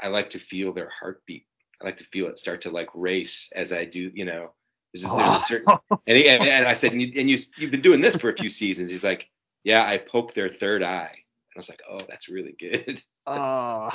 I 0.00 0.08
like 0.08 0.30
to 0.30 0.38
feel 0.38 0.72
their 0.72 0.90
heartbeat. 1.00 1.46
I 1.80 1.86
like 1.86 1.96
to 1.98 2.04
feel 2.04 2.28
it 2.28 2.38
start 2.38 2.62
to 2.62 2.70
like 2.70 2.88
race 2.94 3.50
as 3.54 3.72
I 3.72 3.84
do. 3.84 4.10
You 4.14 4.24
know, 4.26 4.52
there's, 4.94 5.04
a- 5.04 5.08
there's 5.16 5.30
a 5.36 5.40
certain 5.40 5.78
and, 6.06 6.16
he, 6.16 6.28
and, 6.28 6.42
and 6.42 6.66
I 6.66 6.74
said, 6.74 6.92
and, 6.92 7.02
you, 7.02 7.12
and 7.20 7.28
you 7.28 7.38
you've 7.58 7.70
been 7.72 7.82
doing 7.82 8.00
this 8.00 8.16
for 8.16 8.30
a 8.30 8.36
few 8.36 8.48
seasons. 8.48 8.90
He's 8.90 9.04
like, 9.04 9.28
yeah, 9.64 9.84
I 9.84 9.98
poke 9.98 10.34
their 10.34 10.48
third 10.48 10.82
eye. 10.82 11.10
And 11.12 11.56
I 11.56 11.58
was 11.58 11.68
like, 11.68 11.82
oh, 11.90 12.00
that's 12.08 12.28
really 12.28 12.54
good. 12.58 13.02
Oh, 13.30 13.90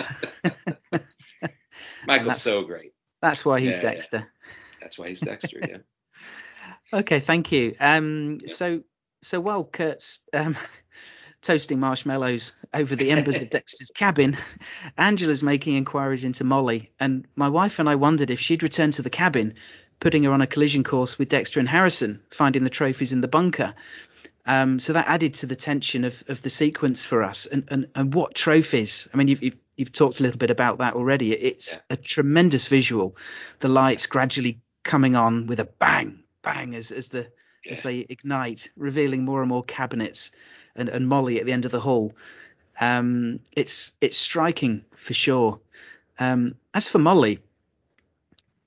Michael's 2.08 2.42
so 2.42 2.64
great. 2.64 2.94
that's 3.22 3.44
why 3.46 3.60
he's 3.60 3.76
Yeah, 3.78 3.84
yeah. 3.84 3.90
Dexter. 3.92 4.28
That's 4.82 4.98
why 4.98 5.10
he's 5.10 5.20
Dexter. 5.22 5.60
Yeah. 5.68 5.78
Okay, 6.94 7.20
thank 7.20 7.52
you. 7.52 7.76
Um, 7.80 8.38
Yep. 8.42 8.50
so 8.52 8.82
so 9.24 9.40
while 9.42 9.64
Kurt's 9.64 10.20
um, 10.34 10.56
toasting 11.42 11.80
marshmallows 11.80 12.54
over 12.74 12.96
the 12.96 13.10
embers 13.12 13.42
of 13.42 13.50
Dexter's 13.50 13.90
cabin, 13.94 14.38
Angela's 14.98 15.42
making 15.44 15.76
inquiries 15.76 16.24
into 16.24 16.44
Molly, 16.44 16.92
and 17.00 17.26
my 17.36 17.50
wife 17.50 17.80
and 17.80 17.90
I 17.90 17.96
wondered 17.96 18.30
if 18.30 18.40
she'd 18.40 18.64
return 18.64 18.92
to 18.92 19.02
the 19.02 19.10
cabin, 19.10 19.56
putting 20.00 20.24
her 20.24 20.32
on 20.32 20.42
a 20.42 20.48
collision 20.48 20.84
course 20.84 21.18
with 21.18 21.28
Dexter 21.30 21.60
and 21.60 21.68
Harrison, 21.68 22.22
finding 22.30 22.64
the 22.64 22.70
trophies 22.70 23.12
in 23.12 23.22
the 23.22 23.28
bunker. 23.28 23.74
Um, 24.46 24.80
so 24.80 24.94
that 24.94 25.08
added 25.08 25.34
to 25.36 25.48
the 25.48 25.56
tension 25.56 26.04
of, 26.06 26.24
of 26.28 26.42
the 26.42 26.50
sequence 26.50 27.04
for 27.04 27.24
us. 27.24 27.48
And, 27.48 27.68
and 27.70 27.88
and 27.96 28.14
what 28.14 28.36
trophies? 28.36 29.08
I 29.14 29.18
mean, 29.18 29.28
you've, 29.28 29.42
you've 29.44 29.58
you've 29.76 29.92
talked 29.92 30.20
a 30.20 30.24
little 30.24 30.38
bit 30.38 30.52
about 30.52 30.78
that 30.80 30.94
already. 30.94 31.34
It's 31.34 31.74
Yeah. 31.74 31.80
a 31.92 31.98
tremendous 31.98 32.68
visual. 32.68 33.18
The 33.60 33.68
lights 33.68 34.06
gradually 34.08 34.62
coming 34.84 35.16
on 35.16 35.48
with 35.48 35.60
a 35.60 35.66
bang, 35.66 36.24
bang 36.44 36.76
as 36.76 36.92
as 36.92 37.08
the 37.08 37.28
as 37.70 37.82
they 37.82 38.06
ignite, 38.08 38.70
revealing 38.76 39.26
more 39.26 39.42
and 39.42 39.50
more 39.50 39.64
cabinets 39.64 40.32
and, 40.76 40.88
and 40.90 41.08
Molly 41.08 41.40
at 41.40 41.48
the 41.48 41.52
end 41.52 41.66
of 41.66 41.72
the 41.72 41.80
hall. 41.80 42.14
Um, 42.80 43.40
it's 43.52 43.94
it's 44.02 44.18
striking 44.18 44.86
for 44.96 45.16
sure. 45.16 45.60
Um, 46.20 46.56
as 46.74 46.88
for 46.88 47.00
Molly, 47.00 47.40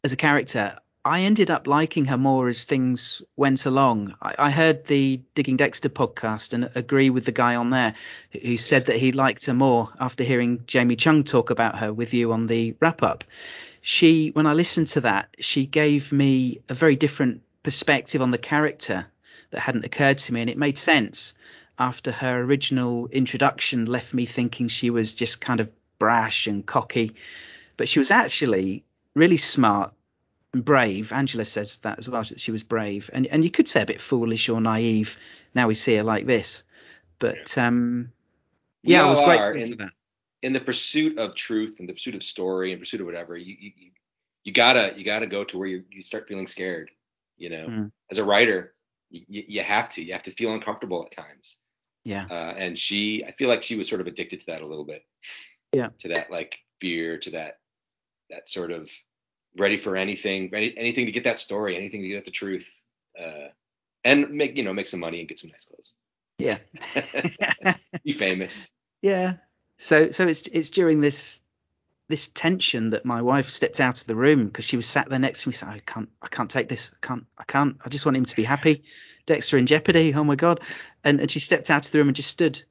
as 0.03 0.13
a 0.13 0.17
character, 0.17 0.79
I 1.09 1.21
ended 1.21 1.51
up 1.51 1.67
liking 1.67 2.05
her 2.05 2.19
more 2.19 2.49
as 2.49 2.65
things 2.67 3.23
went 3.35 3.65
along. 3.65 4.15
I, 4.21 4.35
I 4.39 4.51
heard 4.51 4.85
the 4.85 5.23
Digging 5.35 5.57
Dexter 5.57 5.89
podcast 5.89 6.53
and 6.53 6.71
agree 6.75 7.09
with 7.09 7.25
the 7.25 7.33
guy 7.33 7.55
on 7.55 7.71
there 7.71 7.95
who 8.31 8.59
said 8.59 8.85
that 8.87 8.97
he 8.97 9.13
liked 9.13 9.47
her 9.47 9.55
more 9.55 9.89
after 9.99 10.23
hearing 10.23 10.65
Jamie 10.67 10.97
Chung 10.97 11.25
talk 11.25 11.49
about 11.49 11.79
her 11.79 11.95
with 11.95 12.13
you 12.13 12.33
on 12.33 12.47
the 12.47 12.77
wrap 12.79 13.03
up. 13.03 13.25
She, 13.81 14.33
when 14.35 14.47
I 14.47 14.53
listened 14.53 14.89
to 14.89 15.01
that, 15.01 15.35
she 15.39 15.65
gave 15.65 16.13
me 16.13 16.61
a 16.69 16.75
very 16.75 16.95
different 16.95 17.41
perspective 17.63 18.21
on 18.21 18.31
the 18.31 18.37
character. 18.37 19.07
that 19.51 19.61
hadn't 19.61 19.87
occurred 19.87 20.19
to 20.19 20.35
me, 20.35 20.43
and 20.43 20.51
it 20.51 20.59
made 20.59 20.77
sense 20.77 21.33
after 21.79 22.13
her 22.13 22.39
original 22.39 23.07
introduction 23.07 23.87
left 23.87 24.13
me 24.13 24.27
thinking 24.27 24.69
she 24.69 24.91
was 24.91 25.15
just 25.15 25.41
kind 25.41 25.61
of 25.61 25.71
brash 25.99 26.47
and 26.47 26.67
cocky, 26.67 27.15
but 27.79 27.89
she 27.89 27.99
was 27.99 28.11
actually 28.11 28.85
really 29.15 29.39
smart 29.39 29.95
and 30.53 30.65
brave. 30.65 31.13
Angela 31.13 31.45
says 31.45 31.79
that 31.79 31.99
as 31.99 32.09
well, 32.09 32.23
that 32.23 32.41
she 32.41 32.53
was 32.53 32.63
brave, 32.63 33.11
and 33.13 33.27
and 33.27 33.45
you 33.45 33.51
could 33.51 33.69
say 33.69 33.83
a 33.83 33.87
bit 33.87 34.01
foolish 34.01 34.49
or 34.49 34.61
naive. 34.61 35.17
Now 35.55 35.69
we 35.69 35.75
see 35.75 35.97
her 35.97 36.03
like 36.03 36.27
this, 36.27 36.65
but 37.19 37.57
um, 37.59 38.13
yeah, 38.83 39.07
I 39.07 39.11
was 39.11 39.21
grateful 39.21 39.63
in, 39.63 39.71
for 39.71 39.77
that. 39.77 39.93
In 40.43 40.53
the 40.53 40.61
pursuit 40.61 41.19
of 41.19 41.35
truth 41.35 41.77
and 41.81 41.89
the 41.89 41.93
pursuit 41.93 42.15
of 42.15 42.23
story 42.23 42.73
and 42.73 42.81
pursuit 42.81 43.01
of 43.01 43.07
whatever, 43.07 43.37
you 43.37 43.57
you, 43.59 43.73
you 44.45 44.53
gotta 44.53 44.95
you 44.97 45.05
gotta 45.05 45.27
go 45.27 45.45
to 45.45 45.59
where 45.59 45.69
you 45.69 45.85
you 45.91 46.03
start 46.03 46.29
feeling 46.29 46.47
scared. 46.47 46.91
You 47.37 47.51
know, 47.51 47.67
mm. 47.69 47.93
as 48.11 48.19
a 48.19 48.25
writer, 48.25 48.75
you, 49.11 49.45
you 49.47 49.63
have 49.63 49.91
to 49.91 50.03
you 50.03 50.13
have 50.13 50.25
to 50.25 50.33
feel 50.33 50.53
uncomfortable 50.55 51.05
at 51.05 51.13
times. 51.13 51.59
Yeah. 52.05 52.27
Uh, 52.31 52.55
and 52.57 52.79
she, 52.79 53.23
I 53.27 53.33
feel 53.33 53.49
like 53.49 53.63
she 53.63 53.77
was 53.77 53.87
sort 53.87 54.01
of 54.01 54.07
addicted 54.07 54.41
to 54.41 54.47
that 54.47 54.63
a 54.63 54.67
little 54.67 54.85
bit. 54.85 55.05
Yeah. 55.73 55.89
To 55.99 56.09
that 56.09 56.31
like 56.31 56.59
fear, 56.81 57.19
to 57.19 57.31
that 57.33 57.59
that 58.31 58.49
sort 58.49 58.73
of 58.73 58.91
ready 59.57 59.77
for 59.77 59.97
anything, 59.97 60.51
ready, 60.51 60.75
anything 60.77 61.07
to 61.07 61.13
get 61.13 61.25
that 61.25 61.39
story, 61.39 61.77
anything 61.77 62.03
to 62.03 62.09
get 62.09 62.25
the 62.25 62.31
truth, 62.31 62.73
uh, 63.21 63.49
and 64.05 64.31
make 64.31 64.57
you 64.57 64.65
know 64.65 64.73
make 64.73 64.89
some 64.89 65.01
money 65.01 65.21
and 65.21 65.29
get 65.29 65.39
some 65.39 65.51
nice 65.51 65.67
clothes. 65.67 65.95
Yeah. 66.39 66.59
Be 68.05 68.13
famous. 68.13 68.71
Yeah. 69.03 69.35
So 69.79 70.11
so 70.11 70.27
it's 70.27 70.47
it's 70.49 70.71
during 70.71 71.01
this 71.01 71.41
this 72.09 72.29
tension 72.29 72.91
that 72.91 73.05
my 73.05 73.21
wife 73.21 73.51
stepped 73.51 73.81
out 73.81 74.01
of 74.01 74.07
the 74.07 74.15
room 74.15 74.47
because 74.47 74.65
she 74.65 74.77
was 74.77 74.87
sat 74.87 75.09
there 75.11 75.19
next 75.19 75.43
to 75.43 75.49
me. 75.49 75.53
Said, 75.53 75.69
"I 75.69 75.81
can't, 75.81 76.09
I 76.23 76.29
can't 76.29 76.51
take 76.51 76.69
this. 76.69 76.91
I 76.95 77.07
can't, 77.07 77.27
I 77.37 77.45
can't. 77.45 77.77
I 77.85 77.89
just 77.89 78.07
want 78.07 78.17
him 78.17 78.25
to 78.25 78.37
be 78.37 78.45
happy. 78.45 78.85
Dexter 79.27 79.59
in 79.59 79.67
jeopardy. 79.67 80.15
Oh 80.15 80.25
my 80.25 80.37
god!" 80.37 80.61
And 81.05 81.21
and 81.21 81.31
she 81.31 81.41
stepped 81.41 81.71
out 81.71 81.87
of 81.87 81.93
the 81.93 81.99
room 81.99 82.09
and 82.09 82.17
just 82.17 82.31
stood 82.31 82.63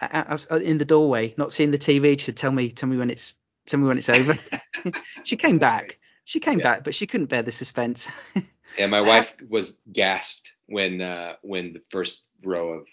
in 0.00 0.78
the 0.78 0.84
doorway, 0.84 1.34
not 1.38 1.52
seeing 1.52 1.70
the 1.70 1.78
TV. 1.78 2.18
She 2.18 2.26
said, 2.26 2.36
"Tell 2.36 2.52
me, 2.52 2.70
tell 2.70 2.88
me 2.88 2.96
when 2.96 3.10
it's, 3.10 3.34
tell 3.66 3.80
me 3.80 3.86
when 3.86 3.98
it's 3.98 4.08
over." 4.08 4.38
she 5.24 5.36
came 5.36 5.58
back. 5.58 5.98
She 6.26 6.40
came 6.40 6.58
yeah. 6.58 6.64
back, 6.64 6.84
but 6.84 6.94
she 6.94 7.06
couldn't 7.06 7.28
bear 7.28 7.42
the 7.42 7.52
suspense. 7.52 8.08
yeah, 8.78 8.88
my 8.88 9.00
wife 9.00 9.32
was 9.48 9.76
gasped 9.90 10.56
when 10.66 11.00
uh 11.00 11.36
when 11.42 11.72
the 11.72 11.82
first 11.90 12.20
row 12.42 12.72
of 12.72 12.88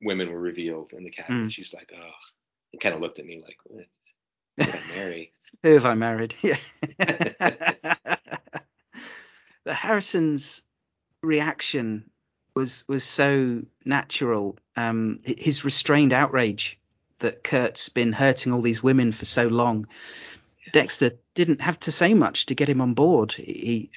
women 0.00 0.30
were 0.30 0.40
revealed 0.40 0.92
in 0.92 1.02
the 1.02 1.10
cabinet. 1.10 1.48
Mm. 1.48 1.50
She 1.50 1.62
was 1.62 1.74
like, 1.74 1.92
"Oh," 1.92 2.10
and 2.72 2.80
kind 2.80 2.94
of 2.94 3.00
looked 3.00 3.18
at 3.18 3.26
me 3.26 3.40
like, 3.44 3.58
"What?" 3.64 3.86
Who 4.58 4.62
I 4.62 4.96
marry? 4.96 5.32
Who 5.64 5.74
have 5.74 5.86
I 5.86 5.94
married? 5.96 6.36
Yeah. 6.42 6.56
the 9.64 9.74
Harrison's 9.74 10.62
reaction 11.24 12.08
was 12.54 12.84
was 12.86 13.02
so 13.02 13.62
natural. 13.84 14.56
Um, 14.76 15.18
his 15.24 15.64
restrained 15.64 16.12
outrage 16.12 16.78
that 17.18 17.42
Kurt's 17.42 17.88
been 17.88 18.12
hurting 18.12 18.52
all 18.52 18.62
these 18.62 18.84
women 18.84 19.10
for 19.10 19.24
so 19.24 19.48
long. 19.48 19.88
Dexter 20.72 21.18
didn't 21.36 21.60
have 21.60 21.78
to 21.80 21.92
say 21.92 22.14
much 22.14 22.46
to 22.46 22.54
get 22.54 22.68
him 22.68 22.80
on 22.80 22.94
board. 22.94 23.32
He 23.32 23.90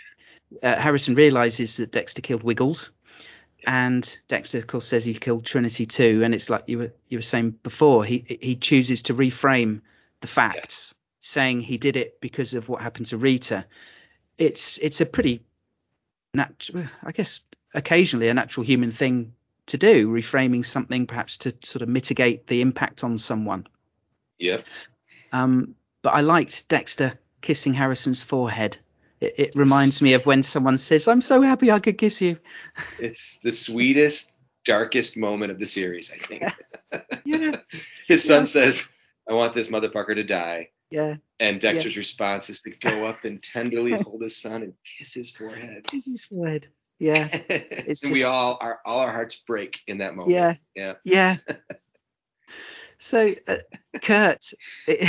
uh, 0.62 0.76
Harrison 0.76 1.16
realizes 1.16 1.78
that 1.78 1.92
Dexter 1.92 2.22
killed 2.22 2.44
Wiggles, 2.44 2.92
and 3.66 4.18
Dexter, 4.28 4.60
of 4.60 4.68
course, 4.68 4.86
says 4.86 5.06
he 5.06 5.14
killed 5.14 5.46
Trinity 5.46 5.86
too. 5.86 6.22
And 6.24 6.36
it's 6.36 6.50
like 6.50 6.66
you 6.68 6.78
were 6.78 6.94
you 7.08 7.18
were 7.18 7.24
saying 7.24 7.52
before. 7.64 8.06
He 8.06 8.38
he 8.42 8.56
chooses 8.56 9.04
to 9.04 9.16
reframe 9.16 9.82
the 10.22 10.28
facts, 10.28 10.94
yeah. 10.94 10.98
saying 11.20 11.62
he 11.62 11.78
did 11.78 11.96
it 11.96 12.22
because 12.22 12.54
of 12.54 12.70
what 12.70 12.82
happened 12.82 13.08
to 13.08 13.18
Rita. 13.18 13.66
It's 14.38 14.78
it's 14.78 15.02
a 15.02 15.06
pretty 15.06 15.42
natural, 16.34 16.86
I 17.04 17.12
guess, 17.14 17.42
occasionally 17.74 18.28
a 18.28 18.34
natural 18.34 18.66
human 18.66 18.92
thing 18.92 19.34
to 19.68 19.78
do, 19.78 20.10
reframing 20.10 20.66
something 20.66 21.08
perhaps 21.08 21.38
to 21.38 21.56
sort 21.64 21.84
of 21.84 21.90
mitigate 21.90 22.48
the 22.48 22.62
impact 22.62 23.04
on 23.04 23.18
someone. 23.18 23.68
Yeah. 24.38 24.62
Um, 25.32 25.76
but 26.02 26.12
I 26.12 26.22
liked 26.22 26.68
Dexter 26.68 27.20
kissing 27.42 27.74
Harrison's 27.74 28.24
forehead. 28.24 28.78
It, 29.20 29.34
it 29.38 29.56
reminds 29.56 30.02
me 30.02 30.14
of 30.14 30.26
when 30.26 30.44
someone 30.44 30.78
says, 30.78 31.08
"I'm 31.08 31.22
so 31.22 31.42
happy 31.42 31.72
I 31.72 31.80
could 31.80 31.98
kiss 31.98 32.22
you." 32.22 32.38
It's 33.00 33.40
the 33.40 33.52
sweetest, 33.52 34.32
darkest 34.66 35.18
moment 35.18 35.52
of 35.52 35.60
the 35.60 35.66
series, 35.66 36.12
I 36.12 36.18
think. 36.18 36.44
yeah. 37.26 37.58
His 38.08 38.24
son 38.24 38.42
yeah. 38.42 38.46
says, 38.46 38.92
I 39.30 39.34
want 39.34 39.54
this 39.54 39.70
motherfucker 39.70 40.16
to 40.16 40.24
die. 40.24 40.70
Yeah. 40.90 41.18
And 41.40 41.62
Dexter's 41.62 41.96
yeah. 41.96 42.00
response 42.00 42.50
is 42.50 42.62
to 42.64 42.72
go 42.72 43.08
up 43.08 43.18
and 43.24 43.42
tenderly 43.54 43.92
hold 43.92 44.22
his 44.22 44.36
son 44.36 44.64
and 44.64 44.74
kiss 44.98 45.14
his 45.14 45.32
forehead. 45.32 45.86
Kiss 45.88 46.06
his 46.06 46.26
forehead. 46.26 46.68
Yeah. 46.98 47.30
It's 47.32 48.04
and 48.04 48.12
just, 48.12 48.14
we 48.14 48.24
all 48.24 48.58
our 48.60 48.80
all 48.86 49.00
our 49.00 49.12
hearts 49.12 49.36
break 49.36 49.80
in 49.88 50.00
that 50.00 50.16
moment. 50.16 50.36
Yeah. 50.36 50.56
Yeah. 50.76 50.94
Yeah. 51.06 51.38
So 53.00 53.34
uh, 53.48 53.56
Kurt, 54.02 54.52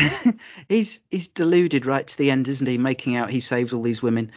he's 0.68 1.00
he's 1.10 1.28
deluded 1.28 1.86
right 1.86 2.06
to 2.06 2.18
the 2.18 2.30
end, 2.30 2.48
isn't 2.48 2.66
he? 2.66 2.78
Making 2.78 3.16
out 3.16 3.30
he 3.30 3.40
saves 3.40 3.72
all 3.72 3.82
these 3.82 4.02
women. 4.02 4.32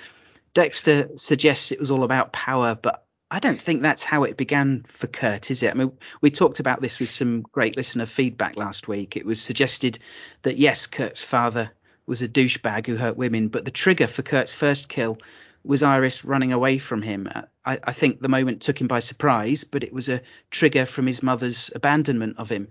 Dexter 0.54 1.10
suggests 1.16 1.72
it 1.72 1.80
was 1.80 1.91
all 1.91 2.04
about 2.04 2.34
power, 2.34 2.76
but 2.76 3.06
I 3.32 3.39
don't 3.39 3.60
think 3.60 3.82
that's 3.82 4.04
how 4.04 4.24
it 4.24 4.38
began 4.38 4.86
for 4.88 5.08
Kurt, 5.08 5.49
is 5.49 5.64
it? 5.64 5.72
I 5.72 5.74
mean, 5.74 5.91
we 6.22 6.30
talked 6.30 6.60
about 6.60 6.82
this 6.82 6.99
with 6.99 7.10
some 7.10 7.41
great 7.41 7.76
listener 7.76 8.06
feedback 8.06 8.58
last 8.58 8.88
week. 8.88 9.18
It 9.18 9.26
was 9.26 9.41
suggested 9.41 9.97
that 10.43 10.58
yes, 10.58 10.86
Kurt's 10.86 11.24
father 11.24 11.72
was 12.06 12.22
a 12.22 12.28
douchebag 12.28 12.86
who 12.86 12.95
hurt 12.95 13.18
women, 13.18 13.47
but 13.47 13.66
the 13.66 13.72
trigger 13.72 14.08
for 14.08 14.22
Kurt's 14.22 14.54
first 14.54 14.89
kill 14.89 15.18
was 15.64 15.82
Iris 15.82 16.26
running 16.26 16.51
away 16.51 16.78
from 16.78 17.01
him. 17.01 17.28
I, 17.66 17.80
I 17.84 17.93
think 17.93 18.20
the 18.20 18.30
moment 18.30 18.62
took 18.62 18.80
him 18.80 18.88
by 18.88 18.99
surprise, 18.99 19.64
but 19.64 19.84
it 19.84 19.93
was 19.93 20.10
a 20.10 20.22
trigger 20.51 20.86
from 20.86 21.08
his 21.08 21.24
mother's 21.24 21.72
abandonment 21.74 22.38
of 22.38 22.49
him. 22.51 22.68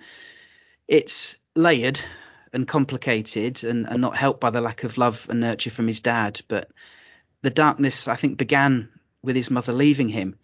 It's 0.92 1.38
layered 1.56 1.98
and 2.52 2.68
complicated 2.68 3.64
and, 3.64 3.88
and 3.88 4.02
not 4.02 4.14
helped 4.14 4.42
by 4.42 4.50
the 4.50 4.60
lack 4.60 4.84
of 4.84 4.98
love 4.98 5.26
and 5.30 5.40
nurture 5.40 5.70
from 5.70 5.86
his 5.86 6.00
dad, 6.00 6.42
but 6.48 6.70
the 7.40 7.48
darkness, 7.48 8.08
I 8.08 8.16
think, 8.16 8.36
began 8.36 8.90
with 9.22 9.34
his 9.34 9.50
mother 9.50 9.72
leaving 9.72 10.10
him, 10.10 10.36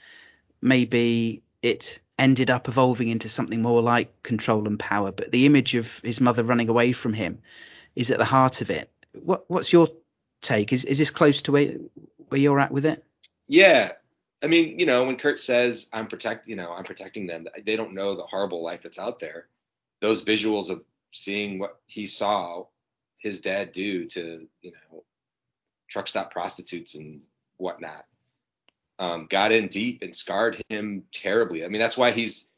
maybe 0.63 1.43
it 1.61 1.99
ended 2.19 2.49
up 2.49 2.67
evolving 2.67 3.09
into 3.09 3.29
something 3.29 3.61
more 3.61 3.83
like 3.83 4.23
control 4.23 4.67
and 4.67 4.79
power. 4.79 5.13
But 5.13 5.33
the 5.33 5.45
image 5.45 5.75
of 5.75 5.99
his 5.99 6.19
mother 6.19 6.45
running 6.45 6.71
away 6.71 6.93
from 6.93 7.13
him 7.13 7.43
is 7.95 8.11
at 8.11 8.17
the 8.17 8.25
heart 8.25 8.63
of 8.63 8.71
it. 8.71 8.89
What, 9.13 9.45
what's 9.49 9.71
your 9.71 9.89
take? 10.41 10.73
Is 10.73 10.87
is 10.87 10.97
this 10.97 11.11
close 11.11 11.43
to 11.43 11.53
where 11.53 11.75
where 12.29 12.41
you're 12.41 12.59
at 12.59 12.73
with 12.73 12.87
it? 12.87 13.05
Yeah, 13.49 13.93
I 14.43 14.47
mean, 14.47 14.79
you 14.79 14.87
know, 14.87 15.05
when 15.05 15.19
Kurt 15.19 15.41
says 15.41 15.91
I'm 15.93 16.09
protect, 16.09 16.49
you 16.49 16.57
know, 16.57 16.73
I'm 16.73 16.85
protecting 16.85 17.27
them, 17.27 17.49
they 17.67 17.77
don't 17.77 17.93
know 17.93 18.15
the 18.15 18.23
horrible 18.23 18.63
life 18.65 18.81
that's 18.83 18.99
out 18.99 19.21
there. 19.21 19.47
Those 20.01 20.23
visuals 20.23 20.71
of 20.71 20.83
seeing 21.13 21.59
what 21.59 21.81
he 21.87 22.07
saw 22.07 22.67
his 23.19 23.41
dad 23.41 23.73
do 23.73 24.07
to, 24.07 24.47
you 24.61 24.73
know, 24.73 25.05
truck 25.89 26.07
stop 26.07 26.31
prostitutes 26.31 26.95
and 26.95 27.23
whatnot 27.57 28.05
um, 28.99 29.27
got 29.31 29.53
in 29.53 29.69
deep 29.69 30.03
and 30.03 30.15
scarred 30.15 30.63
him 30.69 31.05
terribly. 31.13 31.65
I 31.65 31.69
mean, 31.69 31.81
that's 31.81 31.97
why 31.97 32.11
he's, 32.11 32.51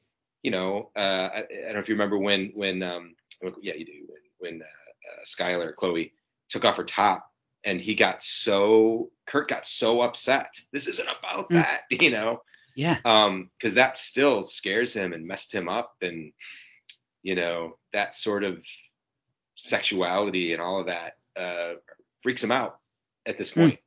you 0.42 0.50
know, 0.50 0.90
uh, 0.96 1.28
I, 1.32 1.38
I, 1.38 1.64
don't 1.64 1.74
know 1.74 1.80
if 1.80 1.88
you 1.88 1.94
remember 1.94 2.18
when, 2.18 2.50
when, 2.54 2.82
um, 2.82 3.14
yeah, 3.60 3.74
you 3.74 3.84
do, 3.84 3.92
when, 4.38 4.52
when 4.52 4.62
uh, 4.62 4.64
uh, 4.64 5.24
Skylar, 5.24 5.74
Chloe 5.76 6.12
took 6.48 6.64
off 6.64 6.76
her 6.76 6.84
top 6.84 7.30
and 7.64 7.80
he 7.80 7.94
got 7.94 8.22
so, 8.22 9.10
Kurt 9.26 9.48
got 9.48 9.66
so 9.66 10.00
upset. 10.00 10.58
This 10.72 10.86
isn't 10.86 11.08
about 11.08 11.50
mm. 11.50 11.54
that, 11.54 11.82
you 11.90 12.10
know? 12.10 12.42
Yeah. 12.74 12.98
Um, 13.04 13.50
cause 13.60 13.74
that 13.74 13.96
still 13.96 14.42
scares 14.44 14.94
him 14.94 15.12
and 15.12 15.26
messed 15.26 15.54
him 15.54 15.68
up. 15.68 15.96
And, 16.00 16.32
you 17.22 17.34
know, 17.34 17.76
that 17.92 18.14
sort 18.14 18.44
of 18.44 18.64
sexuality 19.54 20.52
and 20.52 20.62
all 20.62 20.80
of 20.80 20.86
that, 20.86 21.16
uh, 21.36 21.74
freaks 22.22 22.42
him 22.42 22.52
out 22.52 22.78
at 23.26 23.38
this 23.38 23.50
hmm. 23.50 23.60
point. 23.60 23.74
Mm 23.74 23.78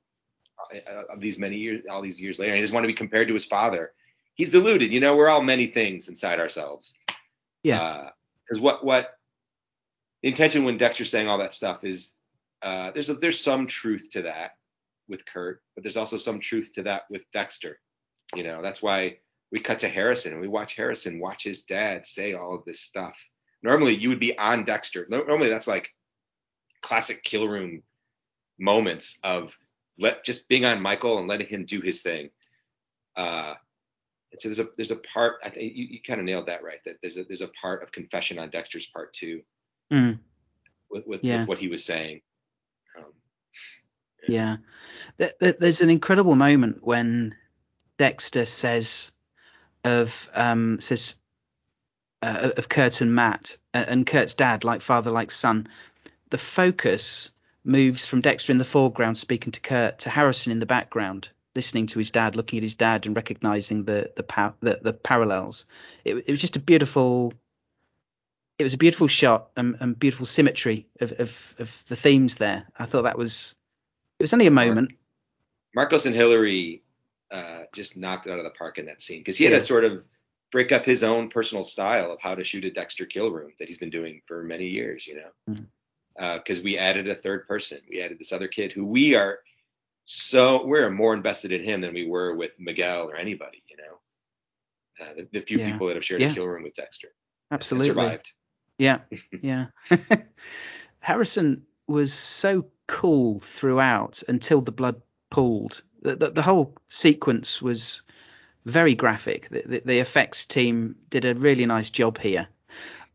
uh, 0.72 1.04
these 1.18 1.38
many 1.38 1.58
years, 1.58 1.84
all 1.90 2.02
these 2.02 2.20
years 2.20 2.40
later. 2.40 2.56
He 2.56 2.62
doesn't 2.62 2.74
want 2.74 2.84
to 2.84 2.88
be 2.88 2.94
compared 2.94 3.28
to 3.28 3.34
his 3.34 3.46
father. 3.46 3.94
He's 4.36 4.52
deluded. 4.52 4.92
You 4.92 5.00
know, 5.00 5.16
we're 5.16 5.30
all 5.30 5.42
many 5.42 5.68
things 5.68 6.10
inside 6.10 6.40
ourselves. 6.40 6.98
Yeah. 7.64 8.10
Because 8.46 8.60
uh, 8.60 8.64
what 8.64 8.86
what 8.86 9.20
the 10.22 10.30
intention 10.30 10.64
when 10.64 10.78
Dexter's 10.78 11.10
saying 11.10 11.28
all 11.28 11.38
that 11.40 11.54
stuff 11.54 11.84
is 11.84 12.14
uh, 12.62 12.92
there's 12.92 13.10
a, 13.10 13.16
there's 13.16 13.40
some 13.40 13.68
truth 13.68 14.10
to 14.12 14.24
that 14.24 14.58
with 15.08 15.26
Kurt, 15.26 15.62
but 15.76 15.84
there's 15.84 15.98
also 15.98 16.18
some 16.18 16.40
truth 16.40 16.72
to 16.76 16.84
that 16.84 17.04
with 17.10 17.24
Dexter. 17.34 17.80
You 18.36 18.44
know, 18.44 18.62
that's 18.62 18.82
why 18.82 19.18
we 19.54 19.60
cut 19.60 19.80
to 19.80 19.88
Harrison 19.88 20.32
and 20.32 20.42
we 20.42 20.48
watch 20.48 20.76
Harrison 20.76 21.20
watch 21.20 21.44
his 21.44 21.62
dad 21.62 22.08
say 22.08 22.34
all 22.34 22.56
of 22.56 22.66
this 22.66 22.82
stuff. 22.82 23.16
Normally, 23.62 23.96
you 23.96 24.10
would 24.10 24.20
be 24.20 24.36
on 24.36 24.66
Dexter. 24.66 25.06
Normally, 25.08 25.48
that's 25.48 25.68
like 25.68 25.90
classic 26.82 27.24
kill 27.24 27.48
room 27.48 27.84
moments 28.60 29.20
of 29.24 29.56
let 30.00 30.26
just 30.26 30.50
being 30.50 30.66
on 30.66 30.82
Michael 30.82 31.20
and 31.20 31.28
letting 31.28 31.46
him 31.46 31.66
do 31.66 31.82
his 31.82 32.02
thing. 32.02 32.32
Uh, 33.16 33.54
and 34.32 34.42
so 34.42 34.50
there's 34.50 34.60
a 34.60 34.68
there's 34.76 34.92
a 34.92 34.96
part 34.96 35.36
I 35.44 35.50
think 35.50 35.76
you, 35.76 35.86
you 35.86 36.00
kind 36.02 36.20
of 36.20 36.26
nailed 36.26 36.48
that 36.48 36.64
right 36.64 36.80
that 36.86 36.96
there's 37.04 37.18
a 37.18 37.24
there's 37.24 37.42
a 37.42 37.48
part 37.50 37.84
of 37.84 37.92
confession 37.92 38.40
on 38.40 38.50
Dexter's 38.50 38.88
part 38.88 39.14
too, 39.14 39.44
mm. 39.92 40.18
with 40.90 41.06
with, 41.06 41.24
yeah. 41.24 41.42
with, 41.42 41.48
what 41.48 41.60
he 41.60 41.68
was 41.68 41.86
saying. 41.86 42.22
Um, 42.98 43.14
yeah, 44.28 44.58
there's 45.40 45.82
an 45.82 45.92
incredible 45.92 46.36
moment 46.36 46.80
when 46.82 47.36
Dexter 48.00 48.46
says 48.46 49.12
of 49.84 50.30
um, 50.34 50.80
says 50.80 51.16
uh, 52.22 52.52
of 52.58 52.70
Kurt 52.70 53.02
and 53.02 53.14
Matt 53.14 53.58
and 53.74 54.06
Kurt's 54.06 54.34
dad, 54.34 54.64
like 54.64 54.82
father, 54.82 55.12
like 55.12 55.32
son. 55.32 55.68
The 56.30 56.38
focus 56.38 57.32
moves 57.64 58.06
from 58.06 58.22
Dexter 58.22 58.52
in 58.52 58.58
the 58.58 58.64
foreground 58.64 59.18
speaking 59.18 59.52
to 59.52 59.62
Kurt 59.62 60.00
to 60.00 60.10
Harrison 60.10 60.52
in 60.52 60.60
the 60.60 60.66
background, 60.66 61.30
listening 61.56 61.88
to 61.88 62.00
his 62.00 62.12
dad, 62.12 62.36
looking 62.36 62.58
at 62.58 62.64
his 62.64 62.76
dad, 62.76 63.06
and 63.06 63.16
recognizing 63.16 63.84
the 63.84 64.12
the 64.16 64.24
par- 64.24 64.56
the, 64.62 64.80
the 64.82 64.94
parallels. 64.94 65.66
It, 66.06 66.16
it 66.16 66.32
was 66.32 66.42
just 66.42 66.56
a 66.56 66.60
beautiful. 66.60 67.34
It 68.60 68.64
was 68.64 68.76
a 68.76 68.78
beautiful 68.78 69.08
shot 69.08 69.50
and, 69.58 69.76
and 69.80 69.98
beautiful 69.98 70.28
symmetry 70.28 70.86
of, 71.02 71.12
of, 71.14 71.56
of 71.58 71.84
the 71.88 71.96
themes 71.96 72.36
there. 72.36 72.68
I 72.78 72.86
thought 72.86 73.02
that 73.02 73.18
was 73.18 73.56
it 74.20 74.24
was 74.24 74.34
only 74.34 74.48
a 74.48 74.52
moment. 74.52 74.92
Marcos 75.76 76.06
and 76.06 76.16
Hillary 76.16 76.83
uh, 77.34 77.64
just 77.74 77.98
knocked 77.98 78.28
it 78.28 78.32
out 78.32 78.38
of 78.40 78.46
the 78.46 78.52
park 78.52 78.78
in 78.78 78.86
that 78.86 79.02
scene 79.02 79.20
because 79.20 79.36
he 79.36 79.44
had 79.44 79.52
Yeah. 79.54 79.60
to 79.60 79.66
sort 79.66 79.84
of 79.84 80.04
break 80.52 80.72
up 80.72 80.86
his 80.86 81.04
own 81.04 81.30
personal 81.30 81.64
style 81.64 82.12
of 82.14 82.22
how 82.22 82.36
to 82.36 82.44
shoot 82.44 82.64
a 82.64 82.72
Dexter 82.72 83.06
kill 83.08 83.32
room 83.32 83.52
that 83.60 83.68
he's 83.68 83.80
been 83.80 83.90
doing 83.90 84.22
for 84.28 84.44
many 84.44 84.68
years, 84.68 85.06
you 85.08 85.16
know. 85.16 86.38
Because 86.38 86.62
we 86.62 86.78
added 86.78 87.10
a 87.10 87.16
third 87.16 87.48
person, 87.48 87.80
we 87.90 88.00
added 88.02 88.20
this 88.20 88.32
other 88.32 88.48
kid 88.48 88.72
who 88.72 88.86
we 88.86 89.16
are 89.16 89.40
so 90.06 90.66
we're 90.66 90.90
more 90.92 91.14
invested 91.14 91.52
in 91.54 91.64
him 91.64 91.80
than 91.82 91.94
we 91.94 92.06
were 92.06 92.36
with 92.36 92.52
Miguel 92.60 93.10
or 93.10 93.16
anybody, 93.16 93.64
you 93.70 93.78
know. 93.78 94.00
Uh, 95.06 95.14
the, 95.16 95.28
the 95.40 95.42
few 95.42 95.58
Yeah. 95.60 95.72
people 95.72 95.88
that 95.88 95.96
have 95.96 96.06
shared 96.06 96.22
Yeah. 96.22 96.32
a 96.32 96.34
kill 96.36 96.46
room 96.48 96.64
with 96.64 96.76
Dexter 96.76 97.08
and 97.50 97.56
Absolutely. 97.58 97.88
survived. 97.88 98.32
Yeah, 98.78 99.00
yeah. 99.42 99.68
Harrison 101.00 101.64
was 101.88 102.14
so 102.14 102.66
cool 102.88 103.40
throughout 103.40 104.22
until 104.28 104.62
the 104.62 104.72
blood 104.72 105.02
pooled. 105.30 105.84
The, 106.04 106.16
the, 106.16 106.30
the 106.30 106.42
whole 106.42 106.76
sequence 106.88 107.62
was 107.62 108.02
very 108.66 108.94
graphic. 108.96 109.50
The, 109.50 109.64
the, 109.66 109.82
the 109.86 110.00
effects 110.00 110.46
team 110.46 110.96
did 111.10 111.26
a 111.26 111.34
really 111.34 111.66
nice 111.66 111.90
job 111.90 112.18
here. 112.20 112.48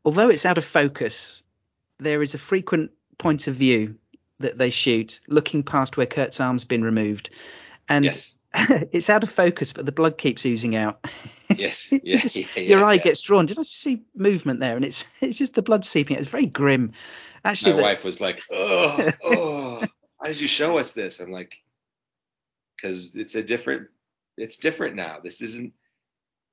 Although 0.04 0.28
it's 0.30 0.46
out 0.46 0.58
of 0.58 0.64
focus, 0.64 1.42
there 1.98 2.22
is 2.22 2.34
a 2.34 2.38
frequent 2.38 2.90
point 3.18 3.46
of 3.46 3.54
view 3.54 3.96
that 4.40 4.58
they 4.58 4.70
shoot 4.70 5.20
looking 5.28 5.62
past 5.62 5.96
where 5.96 6.06
Kurt's 6.06 6.40
arm's 6.40 6.64
been 6.64 6.82
removed. 6.82 7.30
And 7.88 8.04
yes. 8.06 8.34
it's 8.92 9.10
out 9.10 9.22
of 9.22 9.30
focus, 9.30 9.72
but 9.72 9.84
the 9.84 9.92
blood 9.92 10.16
keeps 10.16 10.46
oozing 10.46 10.74
out. 10.76 11.04
Yes. 11.54 11.92
Yeah, 12.04 12.20
just- 12.20 12.36
yeah, 12.36 12.46
yeah, 12.56 12.62
your 12.62 12.84
eye 12.84 12.94
yeah. 12.94 13.02
gets 13.02 13.20
drawn. 13.20 13.46
Did 13.46 13.58
I 13.58 13.62
see 13.64 14.02
movement 14.14 14.60
there? 14.60 14.76
And 14.76 14.84
it's 14.84 15.04
it's 15.22 15.36
just 15.36 15.54
the 15.54 15.62
blood 15.62 15.84
seeping. 15.84 16.16
out. 16.16 16.22
It's 16.22 16.30
very 16.30 16.46
grim. 16.46 16.92
Actually, 17.44 17.72
My 17.72 17.76
the- 17.76 17.82
wife 17.82 18.04
was 18.04 18.20
like, 18.20 18.40
"Oh, 18.52 19.10
oh, 19.24 19.82
why 20.18 20.28
did 20.28 20.40
you 20.40 20.48
show 20.48 20.78
us 20.78 20.92
this?" 20.92 21.20
I'm 21.20 21.30
like, 21.32 21.56
"Because 22.80 23.14
it's 23.16 23.34
a 23.34 23.42
different, 23.42 23.88
it's 24.36 24.56
different 24.56 24.94
now. 24.96 25.18
This 25.22 25.42
isn't. 25.42 25.72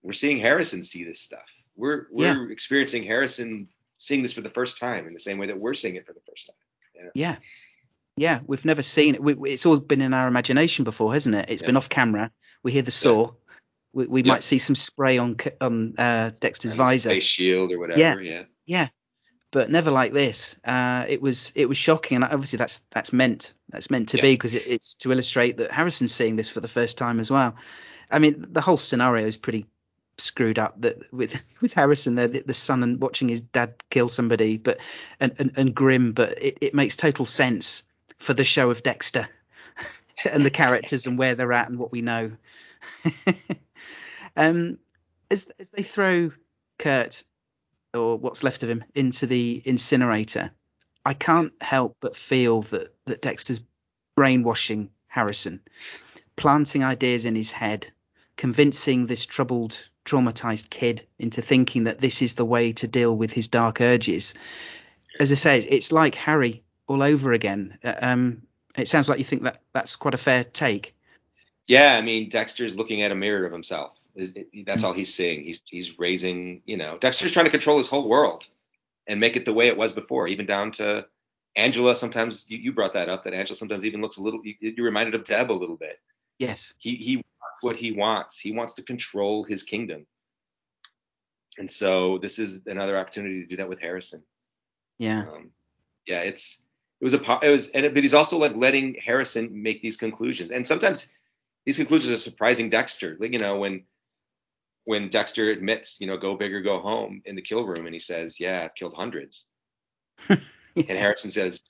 We're 0.03 0.13
seeing 0.13 0.39
Harrison 0.39 0.84
see 0.84 1.03
this 1.03 1.19
stuff. 1.21 1.49
We're 1.76 2.07
we're 2.11 2.51
experiencing 2.51 3.03
Harrison 3.03 3.69
seeing 3.97 4.21
this 4.21 4.34
for 4.34 4.41
the 4.41 4.49
first 4.49 4.78
time 4.80 5.07
in 5.07 5.13
the 5.13 5.19
same 5.19 5.38
way 5.38 5.47
that 5.47 5.59
we're 5.59 5.73
seeing 5.73 5.95
it 5.95 6.05
for 6.05 6.13
the 6.13 6.21
first 6.28 6.47
time. 6.47 7.11
yeah, 7.13 7.38
yeah, 8.17 8.39
we've 8.47 8.63
never 8.65 8.82
seen 8.82 9.15
it. 9.15 9.21
We, 9.23 9.36
it's 9.51 9.65
all 9.65 9.78
been 9.80 10.01
in 10.01 10.13
our 10.13 10.28
imagination 10.28 10.84
before, 10.86 11.11
hasn't 11.13 11.36
it? 11.36 11.49
It's 11.49 11.61
Yeah. 11.61 11.65
been 11.67 11.78
off 11.78 11.89
camera. 11.89 12.32
We 12.63 12.71
hear 12.71 12.82
the 12.82 12.91
saw. 12.91 13.32
We, 13.93 14.05
we 14.07 14.21
Yeah. 14.23 14.34
might 14.34 14.43
see 14.43 14.57
some 14.59 14.76
spray 14.76 15.17
on 15.17 15.38
on 15.59 15.95
uh, 15.97 16.32
Dexter's 16.39 16.73
visor. 16.73 17.09
face 17.09 17.23
shield 17.23 17.71
or 17.71 17.80
whatever. 17.80 17.99
Yeah. 17.99 18.19
Yeah. 18.19 18.43
Yeah, 18.65 18.88
but 19.56 19.72
never 19.72 19.89
like 19.89 20.12
this. 20.12 20.60
Uh, 20.66 21.06
it 21.08 21.22
was 21.22 21.53
it 21.56 21.70
was 21.70 21.78
shocking, 21.78 22.16
and 22.16 22.26
obviously 22.26 22.58
that's 22.58 22.80
that's 22.91 23.14
meant 23.14 23.53
that's 23.70 23.89
meant 23.89 24.10
to 24.10 24.18
Yeah. 24.18 24.24
be 24.24 24.34
because 24.34 24.53
it, 24.53 24.64
it's 24.68 24.95
to 24.95 25.14
illustrate 25.14 25.56
that 25.58 25.72
Harrison's 25.72 26.14
seeing 26.14 26.36
this 26.36 26.49
for 26.49 26.60
the 26.60 26.68
first 26.68 26.97
time 26.97 27.22
as 27.22 27.32
well. 27.32 27.56
I 28.12 28.20
mean, 28.20 28.47
the 28.49 28.60
whole 28.60 28.76
scenario 28.76 29.26
is 29.26 29.38
pretty 29.38 29.66
screwed 30.18 30.60
up 30.60 30.82
that 30.82 31.14
with 31.14 31.56
with 31.62 31.72
Harrison 31.72 32.16
there, 32.16 32.28
the, 32.28 32.41
the 32.41 32.53
son 32.53 32.84
and 32.84 32.99
watching 32.99 33.30
his 33.30 33.39
dad 33.39 33.76
kill 33.89 34.10
somebody, 34.10 34.58
but 34.58 34.80
and 35.22 35.34
and, 35.39 35.53
and 35.56 35.74
grim, 35.74 36.12
but 36.12 36.43
it, 36.43 36.58
it 36.60 36.74
makes 36.76 36.97
total 36.97 37.26
sense 37.26 37.84
for 38.20 38.34
the 38.34 38.43
show 38.43 38.70
of 38.72 38.84
Dexter 38.84 39.30
and 40.30 40.45
the 40.45 40.49
characters 40.49 41.08
and 41.08 41.18
where 41.18 41.36
they're 41.36 41.53
at 41.53 41.70
and 41.70 41.80
what 41.80 41.93
we 41.93 42.01
know. 42.01 42.32
um, 44.36 44.80
as 45.32 45.47
as 45.58 45.70
they 45.70 45.84
throw 45.84 46.32
Kurt 46.78 47.24
or 47.95 48.17
what's 48.17 48.43
left 48.43 48.63
of 48.63 48.69
him 48.69 48.83
into 48.93 49.25
the 49.25 49.61
incinerator, 49.65 50.51
I 51.05 51.13
can't 51.13 51.53
help 51.61 51.97
but 52.01 52.15
feel 52.15 52.61
that 52.63 52.93
that 53.05 53.21
Dexter's 53.21 53.61
brainwashing 54.15 54.89
Harrison, 55.07 55.61
planting 56.35 56.83
ideas 56.83 57.25
in 57.25 57.35
his 57.35 57.51
head, 57.51 57.87
convincing 58.37 59.07
this 59.07 59.25
troubled, 59.25 59.87
traumatized 60.03 60.69
kid 60.69 61.05
into 61.17 61.41
thinking 61.41 61.85
that 61.85 62.01
this 62.01 62.21
is 62.21 62.35
the 62.35 62.45
way 62.45 62.73
to 62.73 62.87
deal 62.87 63.15
with 63.15 63.31
his 63.31 63.47
dark 63.47 63.81
urges. 63.81 64.33
As 65.19 65.31
I 65.31 65.35
say, 65.35 65.59
it's 65.59 65.91
like 65.91 66.15
Harry 66.15 66.63
all 66.87 67.01
over 67.01 67.33
again. 67.33 67.77
Uh, 67.83 67.93
Um, 68.01 68.41
it 68.77 68.87
sounds 68.89 69.07
like 69.07 69.19
you 69.19 69.25
think 69.25 69.43
that 69.43 69.61
that's 69.73 69.95
quite 69.95 70.13
a 70.13 70.17
fair 70.17 70.43
take. 70.43 70.93
Yeah, 71.67 71.95
I 71.95 72.01
mean, 72.01 72.29
Dexter's 72.29 72.75
looking 72.75 73.01
at 73.01 73.11
a 73.11 73.15
mirror 73.15 73.45
of 73.45 73.51
himself. 73.51 73.95
It- 74.16 74.66
That's 74.66 74.84
Mm. 74.84 74.88
all 74.88 74.93
he's 74.93 75.13
seeing. 75.13 75.43
He's 75.43 75.61
he's 75.66 75.99
raising, 75.99 76.61
you 76.66 76.78
know, 76.78 76.97
Dexter's 76.97 77.32
trying 77.34 77.45
to 77.45 77.51
control 77.51 77.78
his 77.78 77.88
whole 77.88 78.07
world 78.07 78.47
and 79.07 79.20
make 79.20 79.36
it 79.36 79.45
the 79.45 79.53
way 79.53 79.68
it 79.68 79.78
was 79.78 79.91
before, 79.91 80.28
even 80.28 80.45
down 80.45 80.72
to 80.74 81.05
Angela. 81.55 81.93
Sometimes 81.95 82.45
you, 82.49 82.57
you 82.57 82.72
brought 82.74 82.93
that 82.93 83.09
up 83.09 83.24
that 83.26 83.34
Angela 83.34 83.55
sometimes 83.57 83.86
even 83.86 84.01
looks 84.01 84.18
a 84.18 84.22
little. 84.22 84.41
You, 84.45 84.55
you're 84.59 84.86
reminded 84.86 85.16
of 85.16 85.26
Deb 85.26 85.51
a 85.51 85.53
little 85.53 85.78
bit. 85.78 85.99
Yes. 86.39 86.74
He 86.80 86.95
he 86.95 87.18
wants 87.18 87.61
what 87.61 87.76
he 87.76 87.91
wants. 87.91 88.39
He 88.39 88.51
wants 88.51 88.74
to 88.76 88.84
control 88.84 89.43
his 89.43 89.63
kingdom. 89.63 90.05
And 91.57 91.70
so 91.72 92.18
this 92.18 92.39
is 92.39 92.66
another 92.68 92.97
opportunity 92.97 93.41
to 93.41 93.47
do 93.47 93.57
that 93.57 93.70
with 93.70 93.80
Harrison. 93.80 94.24
Yeah. 94.97 95.22
Um, 95.30 95.51
yeah, 96.05 96.20
it's 96.20 96.61
it 96.99 97.03
was 97.03 97.13
a 97.13 97.39
it 97.41 97.49
was 97.49 97.70
and 97.70 97.86
it, 97.86 97.93
but 97.93 98.03
he's 98.03 98.13
also 98.13 98.38
like 98.38 98.55
letting 98.55 98.95
Harrison 98.95 99.61
make 99.63 99.82
these 99.82 99.97
conclusions, 99.97 100.51
and 100.51 100.68
sometimes 100.68 101.07
these 101.66 101.78
conclusions 101.78 102.13
are 102.13 102.18
surprising 102.22 102.70
Dexter. 102.70 103.18
Like 103.20 103.32
you 103.34 103.39
know 103.39 103.57
when 103.57 103.84
when 104.86 105.09
Dexter 105.09 105.49
admits, 105.49 105.99
you 105.99 106.07
know, 106.07 106.17
go 106.17 106.36
big 106.36 106.53
or 106.53 106.61
go 106.61 106.79
home 106.79 107.21
in 107.25 107.36
the 107.36 107.41
kill 107.41 107.65
room, 107.65 107.86
and 107.86 107.93
he 107.93 107.99
says, 107.99 108.39
"Yeah, 108.39 108.63
I've 108.63 108.75
killed 108.75 108.93
hundreds," 108.95 109.47
and 110.29 110.39
Harrison 110.75 111.31
says, 111.31 111.61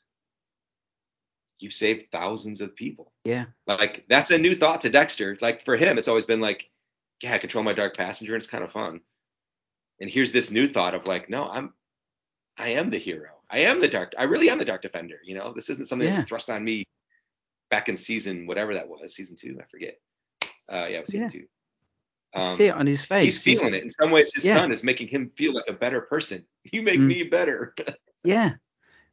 "You've 1.60 1.74
saved 1.74 2.12
thousands 2.12 2.62
of 2.62 2.76
people." 2.76 3.12
Yeah. 3.24 3.46
Like 3.68 4.06
that's 4.10 4.32
a 4.32 4.38
new 4.38 4.56
thought 4.56 4.82
to 4.82 4.90
Dexter. 4.90 5.38
Like 5.42 5.64
for 5.64 5.78
him, 5.78 5.98
it's 5.98 6.08
always 6.08 6.26
been 6.26 6.42
like, 6.42 6.70
"Yeah, 7.22 7.34
I 7.34 7.38
control 7.38 7.64
my 7.64 7.74
dark 7.74 7.96
passenger, 7.96 8.34
and 8.36 8.42
it's 8.42 8.52
kind 8.52 8.64
of 8.64 8.72
fun." 8.72 9.02
And 10.02 10.10
here's 10.10 10.32
this 10.34 10.52
new 10.52 10.68
thought 10.68 10.94
of 10.94 11.08
like, 11.08 11.30
"No, 11.30 11.48
I'm 11.48 11.74
I 12.58 12.70
am 12.70 12.90
the 12.90 12.98
hero. 12.98 13.30
I 13.50 13.60
am 13.60 13.80
the 13.82 13.88
dark. 13.88 14.14
I 14.18 14.24
really 14.24 14.50
am 14.50 14.58
the 14.58 14.66
dark 14.66 14.82
defender. 14.82 15.20
You 15.24 15.36
know, 15.36 15.54
this 15.54 15.70
isn't 15.70 15.88
something 15.88 16.06
that 16.08 16.14
Yeah. 16.14 16.20
was 16.22 16.28
thrust 16.28 16.50
on 16.50 16.64
me 16.64 16.84
back 17.70 17.90
in 17.90 17.96
season 17.96 18.48
whatever 18.48 18.74
that 18.74 18.88
was, 18.88 19.14
season 19.16 19.36
two. 19.36 19.58
I 19.62 19.66
forget. 19.66 20.00
Uh, 20.68 20.88
yeah, 20.90 20.98
it 20.98 21.02
was 21.02 21.10
season 21.12 21.30
Yeah. 21.32 21.40
two. 21.42 21.48
Um, 22.36 22.54
see 22.56 22.66
it 22.66 22.76
on 22.76 22.86
his 22.86 23.06
face. 23.06 23.44
he's 23.44 23.60
feeling 23.60 23.74
it. 23.74 23.84
In 23.84 23.90
some 23.90 24.12
ways, 24.12 24.34
his 24.34 24.44
Yeah. 24.46 24.56
son 24.56 24.72
is 24.72 24.84
making 24.84 25.08
him 25.08 25.30
feel 25.30 25.54
like 25.54 25.66
a 25.70 25.74
better 25.74 26.02
person. 26.02 26.46
You 26.72 26.82
make 26.82 27.00
Mm. 27.00 27.08
me 27.08 27.24
better. 27.24 27.74
Yeah. 28.24 28.54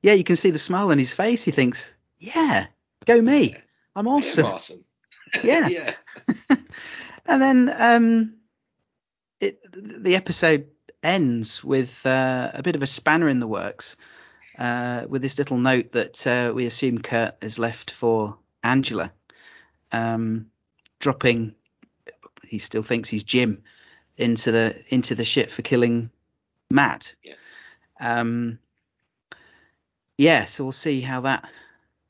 Yeah, 0.02 0.14
you 0.14 0.24
can 0.24 0.36
see 0.36 0.50
the 0.50 0.58
smile 0.58 0.90
on 0.90 0.98
his 0.98 1.12
face. 1.14 1.44
He 1.44 1.52
thinks, 1.52 1.94
yeah, 2.18 2.66
go 3.04 3.20
me. 3.20 3.54
I'm 3.94 4.08
awesome. 4.08 4.46
awesome. 4.46 4.84
Yeah. 5.44 5.68
yeah. 5.68 5.94
and 7.26 7.40
then 7.42 7.72
um, 7.76 8.34
it, 9.40 9.60
the 9.72 10.16
episode 10.16 10.66
ends 11.02 11.62
with 11.62 12.04
uh, 12.06 12.50
a 12.54 12.62
bit 12.62 12.74
of 12.74 12.82
a 12.82 12.86
spanner 12.86 13.28
in 13.28 13.38
the 13.38 13.46
works 13.46 13.96
uh, 14.58 15.04
with 15.08 15.22
this 15.22 15.38
little 15.38 15.56
note 15.58 15.92
that 15.92 16.26
uh, 16.26 16.52
we 16.54 16.66
assume 16.66 16.98
Kurt 16.98 17.36
has 17.42 17.58
left 17.58 17.90
for 17.90 18.38
Angela, 18.62 19.12
um, 19.92 20.46
dropping. 21.00 21.54
He 22.52 22.58
still 22.58 22.82
thinks 22.82 23.08
he's 23.08 23.24
Jim 23.24 23.62
into 24.18 24.52
the 24.52 24.76
into 24.88 25.14
the 25.14 25.24
ship 25.24 25.50
for 25.50 25.62
killing 25.62 26.10
Matt. 26.70 27.14
Yeah. 27.24 27.36
Um, 27.98 28.58
yeah, 30.18 30.44
so 30.44 30.64
we'll 30.64 30.72
see 30.72 31.00
how 31.00 31.22
that 31.22 31.48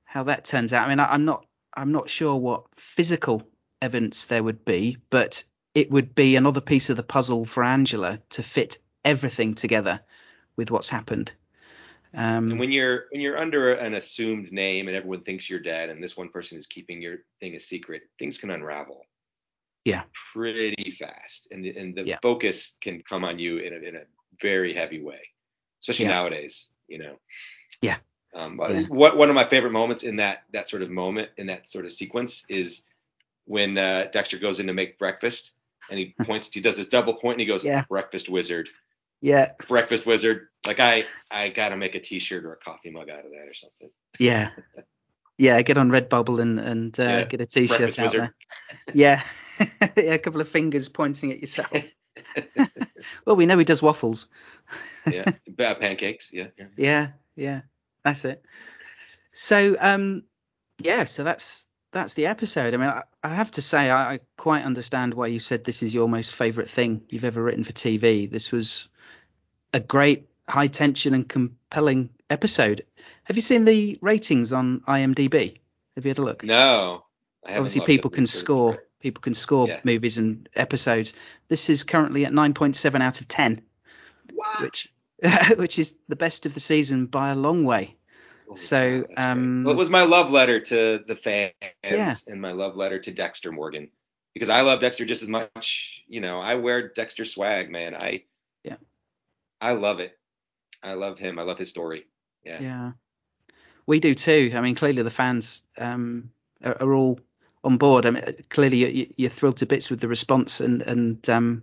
how 0.03 0.24
that 0.24 0.45
turns 0.45 0.72
out. 0.72 0.84
I 0.84 0.88
mean, 0.88 0.99
I, 0.99 1.12
I'm 1.12 1.24
not 1.24 1.47
I'm 1.72 1.93
not 1.93 2.11
sure 2.11 2.34
what 2.34 2.64
physical 2.74 3.49
evidence 3.80 4.26
there 4.26 4.43
would 4.43 4.64
be, 4.64 4.97
but 5.11 5.45
it 5.76 5.93
would 5.93 6.12
be 6.12 6.34
another 6.34 6.61
piece 6.61 6.90
of 6.90 6.97
the 6.97 7.05
puzzle 7.05 7.45
for 7.45 7.62
Angela 7.62 8.18
to 8.30 8.43
fit 8.43 8.80
everything 9.05 9.55
together 9.55 10.01
with 10.57 10.72
what's 10.72 10.90
happened. 10.90 11.30
Um, 12.14 12.51
And 12.51 12.59
when 12.59 12.72
you're 12.72 13.05
when 13.12 13.20
you're 13.20 13.38
under 13.38 13.74
an 13.74 13.95
assumed 13.95 14.51
name 14.51 14.88
and 14.88 14.97
everyone 14.97 15.22
thinks 15.22 15.49
you're 15.49 15.61
dead 15.61 15.88
and 15.88 16.03
this 16.03 16.16
one 16.16 16.30
person 16.30 16.59
is 16.59 16.66
keeping 16.66 17.01
your 17.01 17.18
thing 17.38 17.55
a 17.55 17.61
secret, 17.61 18.03
things 18.18 18.38
can 18.38 18.51
unravel. 18.51 19.07
Yeah. 19.85 20.03
Pretty 20.33 20.91
fast, 20.99 21.49
and 21.51 21.64
the, 21.64 21.76
and 21.76 21.95
the 21.95 22.05
Yeah. 22.07 22.18
focus 22.22 22.74
can 22.80 23.03
come 23.03 23.24
on 23.24 23.39
you 23.39 23.59
in 23.59 23.72
a 23.72 23.76
in 23.76 23.97
a 23.97 24.03
very 24.41 24.74
heavy 24.74 25.01
way, 25.03 25.20
especially 25.80 26.05
Yeah. 26.07 26.12
nowadays. 26.12 26.68
You 26.89 26.99
know. 26.99 27.18
Yeah. 27.80 27.97
Um, 28.35 28.61
Yeah. 28.68 28.83
What 28.89 29.16
one 29.16 29.28
of 29.28 29.35
my 29.35 29.49
favorite 29.49 29.72
moments 29.72 30.03
in 30.05 30.16
that 30.16 30.45
that 30.53 30.68
sort 30.68 30.83
of 30.83 30.91
moment 30.91 31.30
in 31.37 31.47
that 31.47 31.68
sort 31.68 31.85
of 31.87 31.93
sequence 31.93 32.45
is 32.49 32.85
when 33.47 33.76
uh, 33.76 34.09
Dexter 34.12 34.39
goes 34.39 34.61
in 34.61 34.66
to 34.68 34.72
make 34.72 34.99
breakfast 34.99 35.53
and 35.91 35.99
he 35.99 36.14
points. 36.24 36.53
He 36.55 36.61
does 36.61 36.76
this 36.76 36.89
double 36.89 37.14
point, 37.14 37.35
and 37.35 37.41
he 37.41 37.47
goes, 37.47 37.64
Yeah. 37.64 37.85
"Breakfast 37.89 38.28
Wizard, 38.28 38.68
Yeah. 39.20 39.51
Breakfast 39.68 40.07
Wizard." 40.07 40.49
Like 40.64 40.78
I, 40.78 41.05
I 41.30 41.49
gotta 41.49 41.76
make 41.76 41.97
a 41.97 42.01
T-shirt 42.01 42.45
or 42.45 42.53
a 42.53 42.57
coffee 42.57 42.91
mug 42.91 43.11
out 43.11 43.24
of 43.24 43.33
that 43.33 43.49
or 43.49 43.55
something. 43.55 43.91
Yeah. 44.18 44.51
Yeah, 45.39 45.61
get 45.62 45.76
on 45.78 45.89
Redbubble 45.91 46.41
and 46.41 46.61
and 46.61 47.01
uh, 47.01 47.03
Yeah. 47.03 47.24
get 47.24 47.41
a 47.41 47.47
t-shirt 47.47 47.78
Breakfast 47.78 47.99
out 47.99 48.05
Wizard. 48.05 48.20
there. 48.20 48.35
Yeah. 48.95 49.22
yeah, 49.61 49.66
a 50.14 50.18
couple 50.18 50.40
of 50.40 50.48
fingers 50.48 50.88
pointing 50.88 51.32
at 51.32 51.40
yourself. 51.40 51.72
well, 53.26 53.36
we 53.36 53.46
know 53.46 53.59
he 53.59 53.64
does 53.64 53.82
waffles. 53.82 54.26
yeah, 55.11 55.24
Ba- 55.48 55.76
pancakes. 55.80 56.32
Yeah, 56.32 56.48
yeah. 56.59 56.66
Yeah, 56.76 57.09
yeah, 57.36 57.61
that's 58.05 58.24
it. 58.24 58.44
So, 59.32 59.76
um, 59.80 60.24
yeah, 60.78 61.05
so 61.05 61.24
that's 61.24 61.66
that's 61.92 62.14
the 62.14 62.26
episode. 62.26 62.74
I 62.74 62.76
mean, 62.76 62.88
I, 62.88 63.03
I 63.22 63.34
have 63.34 63.50
to 63.53 63.62
say, 63.62 63.90
I, 63.90 64.14
I 64.14 64.20
quite 64.36 64.64
understand 64.64 65.14
why 65.14 65.28
you 65.28 65.38
said 65.38 65.64
this 65.64 65.82
is 65.82 65.94
your 65.94 66.09
most 66.09 66.34
favourite 66.34 66.68
thing 66.68 67.03
you've 67.09 67.24
ever 67.24 67.42
written 67.42 67.64
for 67.64 67.72
TV. 67.72 68.30
This 68.30 68.50
was 68.50 68.88
a 69.72 69.80
great, 69.80 70.28
high 70.48 70.68
tension 70.68 71.14
and 71.14 71.28
compelling 71.28 72.11
episode. 72.30 72.84
Have 73.24 73.36
you 73.36 73.42
seen 73.42 73.64
the 73.64 73.98
ratings 74.00 74.53
on 74.53 74.80
IMDb? 74.80 75.59
Have 75.96 76.05
you 76.07 76.11
had 76.11 76.18
a 76.18 76.22
look? 76.22 76.42
No, 76.42 77.05
I 77.46 77.57
Obviously, 77.57 77.82
people 77.82 78.11
can 78.11 78.24
the 78.24 78.28
sort 78.28 78.44
score. 78.44 78.84
People 79.03 79.20
can 79.20 79.34
score 79.34 79.66
Yeah. 79.68 79.80
movies 79.84 80.16
and 80.16 80.48
episodes. 80.55 81.12
This 81.48 81.68
is 81.68 81.82
currently 81.82 82.24
at 82.24 82.32
9.7 82.32 83.03
out 83.03 83.20
of 83.20 83.28
10, 83.28 83.61
What? 84.32 84.61
which 84.61 84.92
which 85.57 85.78
is 85.78 85.94
the 86.09 86.16
best 86.16 86.46
of 86.46 86.55
the 86.55 86.61
season 86.61 87.07
by 87.07 87.30
a 87.30 87.34
long 87.36 87.64
way. 87.64 87.96
Oh, 88.48 88.55
so, 88.57 89.03
God, 89.03 89.11
um, 89.16 89.64
well, 89.64 89.74
it 89.74 89.78
was 89.78 89.90
my 89.90 90.03
love 90.05 90.30
letter 90.30 90.61
to 90.61 91.00
the 91.07 91.16
fans 91.16 91.53
Yeah. 91.84 92.14
and 92.26 92.40
my 92.40 92.53
love 92.53 92.76
letter 92.76 92.98
to 93.00 93.11
Dexter 93.12 93.50
Morgan 93.53 93.90
because 94.34 94.48
I 94.48 94.61
love 94.62 94.80
Dexter 94.80 95.05
just 95.05 95.22
as 95.22 95.28
much. 95.28 96.03
You 96.09 96.20
know, 96.20 96.40
I 96.40 96.55
wear 96.57 96.88
Dexter 96.88 97.24
swag, 97.24 97.70
man. 97.70 97.94
I 97.94 98.24
Yeah. 98.64 98.76
I 99.61 99.72
love 99.72 100.00
it. 100.00 100.18
I 100.82 100.94
love 100.94 101.18
him. 101.18 101.38
I 101.38 101.42
love 101.42 101.59
his 101.59 101.70
story. 101.70 102.07
Yeah. 102.44 102.61
Yeah, 102.61 102.92
we 103.86 104.00
do 104.00 104.14
too. 104.14 104.53
I 104.55 104.61
mean, 104.61 104.74
clearly 104.74 105.03
the 105.03 105.11
fans 105.11 105.62
um, 105.78 106.30
are, 106.64 106.82
are 106.82 106.94
all 106.94 107.20
on 107.65 107.79
board. 107.79 108.07
I 108.07 108.11
mean, 108.11 108.25
clearly 108.49 108.93
you- 108.93 109.15
you're 109.17 109.31
thrilled 109.31 109.59
to 109.59 109.67
bits 109.67 109.91
with 109.91 110.01
the 110.01 110.09
response, 110.09 110.61
and 110.61 110.83
and 110.83 111.29
um, 111.31 111.63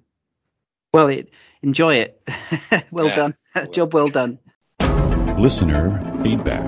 well, 0.94 1.08
it, 1.08 1.30
enjoy 1.62 1.96
it. 1.96 2.22
well 2.92 3.08
Yeah. 3.08 3.16
done, 3.16 3.34
job 3.72 3.94
well 3.94 4.10
done. 4.10 4.40
Listener 5.38 6.02
feedback. 6.24 6.64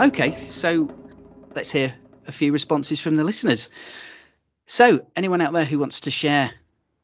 Okay, 0.00 0.36
so 0.50 0.90
let's 1.54 1.70
hear 1.70 1.94
a 2.26 2.32
few 2.32 2.52
responses 2.52 3.00
from 3.00 3.16
the 3.16 3.24
listeners. 3.24 3.70
So, 4.66 5.06
anyone 5.14 5.40
out 5.40 5.52
there 5.52 5.64
who 5.64 5.78
wants 5.78 6.00
to 6.00 6.10
share 6.10 6.50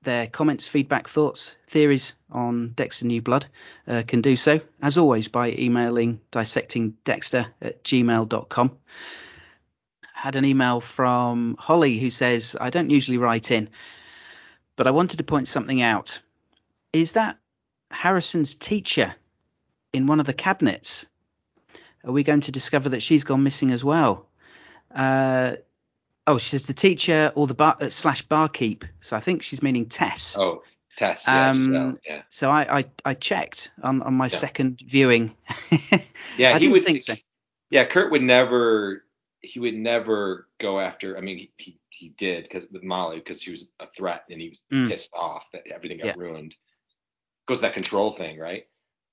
their 0.03 0.27
comments, 0.27 0.67
feedback, 0.67 1.09
thoughts, 1.09 1.55
theories 1.69 2.17
on 2.31 2.73
Dexter 2.75 3.07
New 3.07 3.23
Blood 3.23 3.47
uh, 3.87 4.03
can 4.07 4.21
do 4.21 4.35
so, 4.35 4.61
as 4.83 4.99
always, 4.99 5.29
by 5.29 5.53
emailing 5.53 6.21
dissectingdexter 6.33 7.47
at 7.61 7.85
gmail.com. 7.85 8.77
Had 10.23 10.37
an 10.37 10.45
email 10.45 10.79
from 10.81 11.57
Holly 11.59 11.99
who 11.99 12.09
says, 12.09 12.55
I 12.61 12.71
don't 12.71 12.91
usually 12.91 13.19
write 13.19 13.51
in, 13.51 13.69
but 14.77 14.87
I 14.87 14.93
wanted 14.93 15.17
to 15.17 15.25
point 15.25 15.49
something 15.49 15.83
out. 15.83 16.21
Is 16.93 17.13
that 17.13 17.39
Harrison's 17.91 18.55
teacher 18.55 19.17
in 19.93 20.07
one 20.07 20.21
of 20.21 20.27
the 20.27 20.33
cabinets? 20.33 21.07
Are 22.05 22.13
we 22.13 22.23
going 22.23 22.43
to 22.43 22.53
discover 22.53 22.91
that 22.91 23.03
she's 23.03 23.25
gone 23.25 23.43
missing 23.43 23.73
as 23.73 23.83
well? 23.83 24.29
Uh, 24.95 25.57
oh, 26.25 26.39
she 26.39 26.51
says 26.51 26.67
the 26.67 26.73
teacher 26.75 27.33
or 27.35 27.49
the 27.49 27.55
bar 27.55 27.77
uh, 27.81 27.91
slash 27.91 28.23
barkeep. 28.23 28.85
So 29.01 29.17
I 29.17 29.21
think 29.21 29.43
she's 29.43 29.61
meaning 29.61 29.87
Tess. 29.87 30.37
Oh, 30.39 30.63
Tess. 30.95 31.25
Yeah. 31.27 31.51
Um, 31.51 31.65
Giselle, 31.65 31.99
yeah. 32.07 32.23
So 32.29 32.49
I, 32.49 32.79
I 32.79 32.85
I 33.05 33.15
checked 33.15 33.73
on 33.83 34.03
on 34.03 34.15
my 34.15 34.27
Yeah. 34.27 34.39
second 34.39 34.81
viewing. 34.87 35.35
Yeah. 36.39 36.59
He 36.61 36.69
would 36.69 36.85
think 36.85 37.03
so. 37.03 37.15
Yeah. 37.71 37.87
Kurt 37.87 38.13
would 38.13 38.23
never. 38.23 39.03
He 39.43 39.59
would 39.61 39.75
never 39.75 40.49
go 40.61 40.79
after. 40.81 41.19
I 41.19 41.21
mean, 41.21 41.39
he 41.39 41.53
he, 41.59 41.79
he 41.91 42.09
did 42.11 42.45
because 42.45 42.67
with 42.71 42.83
Molly 42.85 43.19
because 43.19 43.43
she 43.43 43.51
was 43.51 43.69
a 43.81 43.87
threat 43.89 44.25
and 44.31 44.41
he 44.41 44.51
was 44.51 44.63
Mm. 44.73 44.89
pissed 44.89 45.11
off 45.15 45.45
that 45.53 45.67
everything 45.67 45.99
got 45.99 46.07
Yeah. 46.07 46.15
ruined. 46.17 46.55
Goes 47.47 47.61
that 47.63 47.75
control 47.75 48.13
thing, 48.13 48.39
right? 48.39 48.69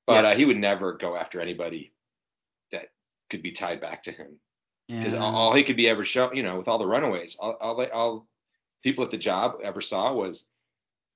But 0.06 0.24
Yeah. 0.24 0.32
uh, 0.32 0.36
he 0.36 0.46
would 0.46 0.58
never 0.58 0.94
go 0.94 1.16
after 1.16 1.42
anybody 1.42 1.94
that 2.72 2.90
could 3.30 3.42
be 3.42 3.52
tied 3.52 3.82
back 3.82 4.04
to 4.04 4.12
him 4.12 4.40
because 4.88 5.14
Yeah. 5.14 5.20
all, 5.20 5.36
all 5.36 5.54
he 5.54 5.64
could 5.64 5.78
be 5.78 5.90
ever 5.90 6.06
shown, 6.06 6.36
you 6.36 6.44
know, 6.44 6.58
with 6.60 6.68
all 6.68 6.78
the 6.78 6.86
runaways, 6.88 7.36
all, 7.40 7.54
all, 7.60 7.84
all 7.92 8.28
people 8.84 9.04
at 9.04 9.12
the 9.12 9.18
job 9.18 9.60
ever 9.64 9.82
saw 9.82 10.14
was 10.14 10.48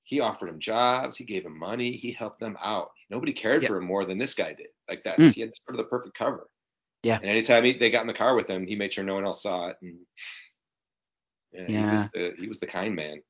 he 0.05 0.19
offered 0.19 0.49
him 0.49 0.59
jobs, 0.59 1.17
he 1.17 1.23
gave 1.23 1.45
him 1.45 1.57
money, 1.57 1.95
he 1.95 2.11
helped 2.11 2.39
them 2.39 2.57
out. 2.61 2.91
Nobody 3.09 3.31
cared 3.31 3.61
for 3.65 3.77
him 3.77 3.85
more 3.85 4.05
than 4.05 4.17
this 4.17 4.33
guy 4.33 4.53
did. 4.53 4.67
Like 4.89 5.03
that's 5.03 5.19
Mm. 5.21 5.33
he 5.33 5.41
had 5.41 5.51
sort 5.65 5.77
of 5.79 5.85
the 5.85 5.89
perfect 5.89 6.15
cover. 6.17 6.49
Yeah. 7.03 7.17
And 7.17 7.29
anytime 7.29 7.65
he, 7.65 7.73
they 7.73 7.91
got 7.91 8.01
in 8.01 8.07
the 8.07 8.13
car 8.13 8.35
with 8.35 8.47
him, 8.47 8.65
he 8.65 8.75
made 8.75 8.93
sure 8.93 9.03
no 9.03 9.15
one 9.15 9.25
else 9.25 9.43
saw 9.43 9.67
it. 9.67 9.77
And 9.81 9.99
yeah, 11.53 11.67
he 11.67 11.91
was 11.91 12.11
the 12.11 12.33
he 12.39 12.47
was 12.47 12.59
the 12.59 12.67
kind 12.67 12.95
man. 12.95 13.21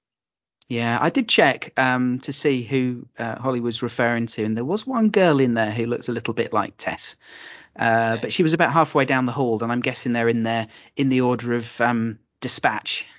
Yeah, 0.69 0.97
I 1.01 1.09
did 1.09 1.27
check 1.27 1.73
um, 1.77 2.19
to 2.21 2.31
see 2.31 2.63
who 2.63 3.05
uh, 3.19 3.35
Holly 3.37 3.59
was 3.59 3.83
referring 3.83 4.27
to, 4.27 4.45
and 4.45 4.55
there 4.55 4.63
was 4.63 4.87
one 4.87 5.09
girl 5.09 5.39
in 5.39 5.55
there 5.55 5.71
who 5.71 5.87
looks 5.87 6.07
a 6.07 6.13
little 6.13 6.33
bit 6.33 6.53
like 6.53 6.75
Tess, 6.77 7.17
uh, 7.77 8.17
but 8.21 8.31
she 8.31 8.43
was 8.43 8.53
about 8.53 8.71
halfway 8.71 9.05
down 9.05 9.25
the 9.25 9.31
hall, 9.31 9.61
and 9.61 9.71
I'm 9.71 9.81
guessing 9.81 10.13
they're 10.13 10.29
in 10.29 10.43
there 10.43 10.67
in 10.95 11.09
the 11.09 11.21
order 11.21 11.53
of 11.53 11.81
um, 11.81 12.19
dispatch. 12.41 13.07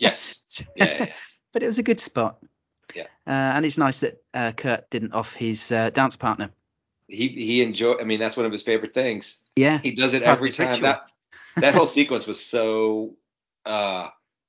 Yes. 0.00 0.64
Yeah. 0.74 0.84
yeah. 0.84 1.12
but 1.52 1.62
it 1.62 1.66
was 1.66 1.78
a 1.78 1.84
good 1.84 2.00
spot. 2.00 2.38
Yeah. 2.92 3.04
Uh, 3.24 3.30
and 3.30 3.64
it's 3.64 3.78
nice 3.78 4.00
that 4.00 4.20
uh, 4.34 4.50
Kurt 4.50 4.90
didn't 4.90 5.12
off 5.12 5.32
his 5.32 5.70
uh, 5.70 5.90
dance 5.90 6.16
partner. 6.16 6.50
He 7.08 7.28
he 7.28 7.62
enjoyed. 7.62 8.00
I 8.00 8.04
mean, 8.04 8.18
that's 8.18 8.36
one 8.36 8.46
of 8.46 8.52
his 8.52 8.62
favorite 8.62 8.94
things. 8.94 9.40
Yeah. 9.56 9.78
He 9.78 9.92
does 9.92 10.14
it 10.14 10.22
every 10.22 10.50
time. 10.52 10.68
ritual. 10.70 10.82
That 10.82 11.10
that 11.56 11.74
whole 11.74 11.86
sequence 11.86 12.26
was 12.26 12.44
so. 12.44 13.16
uh 13.64 14.08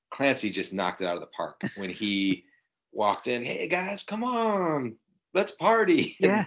Clancy 0.10 0.50
just 0.50 0.74
knocked 0.74 1.02
it 1.02 1.06
out 1.08 1.16
of 1.16 1.22
the 1.22 1.28
park 1.28 1.60
when 1.76 1.90
he 1.90 2.46
walked 2.94 3.28
in. 3.28 3.44
Hey 3.44 3.68
guys, 3.68 4.04
come 4.04 4.24
on, 4.24 4.96
let's 5.34 5.52
party. 5.52 6.16
Yeah. 6.20 6.46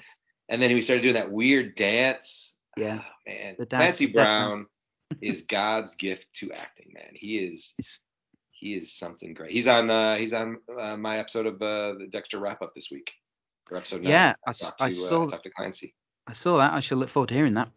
And 0.48 0.60
then 0.60 0.70
he 0.70 0.80
started 0.82 1.02
doing 1.02 1.14
that 1.14 1.30
weird 1.30 1.76
dance. 1.76 2.56
Yeah. 2.76 3.00
Oh, 3.04 3.30
man, 3.30 3.54
The 3.58 3.66
dance- 3.66 3.80
Clancy 3.98 4.06
Brown 4.06 4.66
is 5.22 5.42
God's 5.42 5.94
gift 5.94 6.24
to 6.36 6.50
acting. 6.52 6.92
Man, 6.94 7.12
he 7.14 7.38
is. 7.38 7.76
He 8.50 8.74
is 8.74 8.92
something 8.92 9.32
great. 9.34 9.52
He's 9.52 9.68
on. 9.68 9.90
uh 9.90 10.16
He's 10.16 10.32
on 10.32 10.56
uh, 10.76 10.96
my 10.96 11.18
episode 11.18 11.46
of 11.46 11.54
uh, 11.62 11.94
the 11.98 12.08
Dexter 12.10 12.38
wrap 12.40 12.62
up 12.62 12.74
this 12.74 12.90
week. 12.90 13.12
Or 13.70 13.76
episode 13.76 14.02
nine. 14.02 14.10
Yeah, 14.12 14.34
I 14.46 14.52
talked 14.52 14.82
I 14.82 14.88
to, 14.88 14.94
saw- 14.94 15.24
Uh, 15.24 15.28
talked 15.28 15.44
to 15.44 15.50
Clancy. 15.50 15.94
I 16.26 16.32
saw 16.34 16.58
that. 16.58 16.72
I 16.72 16.80
shall 16.80 16.98
look 16.98 17.08
forward 17.08 17.28
to 17.28 17.34
hearing 17.34 17.54
that. 17.54 17.70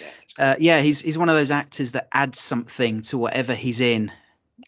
Yeah. 0.00 0.52
Uh, 0.52 0.56
yeah, 0.58 0.80
he's 0.82 1.00
he's 1.00 1.18
one 1.18 1.28
of 1.28 1.36
those 1.36 1.50
actors 1.50 1.92
that 1.92 2.08
adds 2.12 2.38
something 2.38 3.02
to 3.02 3.18
whatever 3.18 3.54
he's 3.54 3.80
in. 3.80 4.12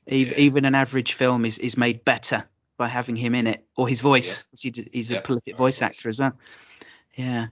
Yeah. 0.06 0.32
Even 0.36 0.64
an 0.64 0.74
average 0.74 1.12
film 1.12 1.44
is 1.44 1.58
is 1.58 1.76
made 1.76 2.04
better 2.04 2.44
by 2.76 2.88
having 2.88 3.16
him 3.16 3.34
in 3.34 3.46
it, 3.46 3.64
or 3.76 3.88
his 3.88 4.00
voice. 4.00 4.44
he 4.58 4.70
d- 4.70 4.88
he's 4.92 5.10
a 5.10 5.20
prolific 5.20 5.56
voice. 5.56 5.82
actor 5.82 6.08
as 6.08 6.18
well. 6.18 6.32
Yeah. 7.14 7.46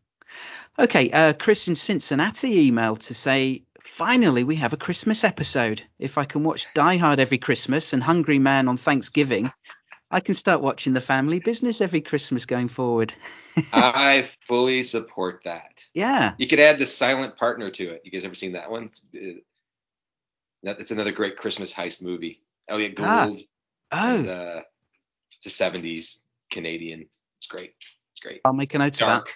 Okay, 0.79 1.11
uh, 1.11 1.33
Chris 1.33 1.69
in 1.69 1.75
Cincinnati 1.77 2.71
emailed 2.71 3.01
to 3.07 3.15
say, 3.15 3.63
finally 3.83 4.45
we 4.45 4.57
have 4.57 4.73
a 4.73 4.77
Christmas 4.77 5.25
episode. 5.25 5.83
If 5.99 6.19
I 6.19 6.25
can 6.27 6.45
watch 6.45 6.67
Die 6.75 6.97
Hard 6.99 7.19
every 7.19 7.39
Christmas 7.39 7.93
and 7.93 8.03
Hungry 8.03 8.39
Man 8.39 8.69
on 8.69 8.77
Thanksgiving, 8.77 9.51
I 10.11 10.21
can 10.21 10.35
start 10.35 10.61
watching 10.61 10.93
The 10.93 11.01
Family 11.01 11.41
Business 11.41 11.81
every 11.81 12.01
Christmas 12.01 12.47
going 12.47 12.69
forward. 12.69 13.13
I 13.73 14.29
fully 14.47 14.83
support 14.85 15.43
that. 15.45 15.85
Yeah. 15.95 16.35
You 16.39 16.47
could 16.47 16.61
add 16.61 16.79
the 16.79 16.87
silent 16.87 17.37
partner 17.37 17.71
to 17.71 17.91
it. 17.91 18.03
You 18.05 18.13
guys 18.13 18.25
ever 18.25 18.35
seen 18.37 18.53
that 18.53 18.71
one? 18.71 18.91
That's 20.63 20.91
another 20.93 21.13
great 21.13 21.37
Christmas 21.37 21.75
heist 21.75 22.03
movie. 22.03 22.41
Elliott 22.69 22.95
Ah. 23.01 23.27
Gould. 23.27 23.39
Oh, 23.93 24.17
And, 24.19 24.29
uh, 24.29 24.63
it's 25.37 25.47
a 25.47 25.51
70s 25.65 26.21
Canadian. 26.51 27.07
It's 27.39 27.47
great. 27.49 27.75
It's 28.13 28.21
great. 28.21 28.41
I'll 28.45 28.53
make 28.53 28.75
a 28.75 28.79
note 28.79 28.95
of 28.95 28.99
that. 29.01 29.07
Dark. 29.07 29.29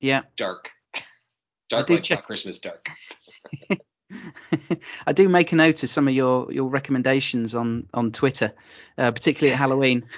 Yeah. 0.00 0.22
Dark. 0.36 0.70
Dark 1.70 1.90
like 1.90 2.02
check- 2.02 2.24
Christmas 2.24 2.58
dark. 2.58 2.86
I 5.06 5.12
do 5.12 5.28
make 5.28 5.52
a 5.52 5.56
note 5.56 5.82
of 5.82 5.88
some 5.88 6.08
of 6.08 6.14
your, 6.14 6.52
your 6.52 6.68
recommendations 6.68 7.54
on 7.54 7.88
on 7.92 8.12
Twitter, 8.12 8.52
uh, 8.96 9.10
particularly 9.10 9.52
at 9.52 9.58
Halloween. 9.58 10.06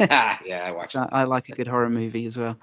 Ah, 0.00 0.40
yeah, 0.44 0.64
I 0.64 0.72
watched 0.72 0.96
I. 0.96 1.08
I 1.12 1.22
like 1.22 1.48
a 1.50 1.52
good 1.52 1.68
horror 1.68 1.88
movie 1.88 2.26
as 2.26 2.36
well. 2.36 2.56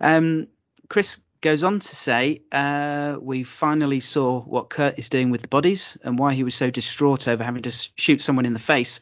Um, 0.00 0.48
Chris 0.88 1.20
goes 1.40 1.62
on 1.62 1.78
to 1.78 1.96
say, 1.96 2.42
uh, 2.50 3.16
we 3.20 3.44
finally 3.44 4.00
saw 4.00 4.40
what 4.40 4.68
Kurt 4.68 4.98
is 4.98 5.10
doing 5.10 5.30
with 5.30 5.42
the 5.42 5.48
bodies 5.48 5.96
and 6.02 6.18
why 6.18 6.34
he 6.34 6.42
was 6.42 6.56
so 6.56 6.70
distraught 6.70 7.28
over 7.28 7.44
having 7.44 7.62
to 7.62 7.88
shoot 7.96 8.20
someone 8.20 8.46
in 8.46 8.52
the 8.52 8.58
face. 8.58 9.00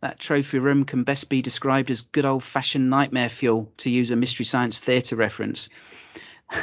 That 0.00 0.20
trophy 0.20 0.58
room 0.58 0.84
can 0.84 1.04
best 1.04 1.28
be 1.28 1.42
described 1.42 1.90
as 1.90 2.02
good 2.02 2.24
old 2.24 2.44
fashioned 2.44 2.90
nightmare 2.90 3.28
fuel, 3.28 3.72
to 3.78 3.90
use 3.90 4.10
a 4.10 4.16
Mystery 4.16 4.44
Science 4.44 4.78
Theatre 4.78 5.16
reference. 5.16 5.68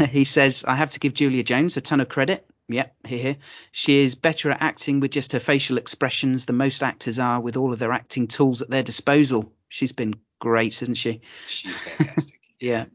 he 0.10 0.24
says, 0.24 0.64
I 0.66 0.76
have 0.76 0.92
to 0.92 1.00
give 1.00 1.14
Julia 1.14 1.44
Jones 1.44 1.76
a 1.78 1.82
ton 1.82 2.00
of 2.00 2.10
credit. 2.10 2.46
Yep, 2.68 2.96
here, 3.06 3.20
here. 3.20 3.38
She 3.72 4.00
is 4.00 4.16
better 4.16 4.52
at 4.52 4.62
acting 4.62 5.00
with 5.00 5.12
just 5.12 5.34
her 5.34 5.40
facial 5.40 5.78
expressions 5.78 6.46
than 6.46 6.58
most 6.58 6.82
actors 6.82 7.20
are 7.20 7.40
with 7.40 7.58
all 7.58 7.74
of 7.74 7.80
their 7.80 7.92
acting 7.92 8.28
tools 8.28 8.62
at 8.62 8.70
their 8.70 8.84
disposal. 8.84 9.52
She's 9.70 9.92
been 9.92 10.16
great, 10.40 10.80
hasn't 10.80 10.98
she? 10.98 11.22
She's 11.48 11.80
fantastic. 11.80 12.40
yeah. 12.60 12.86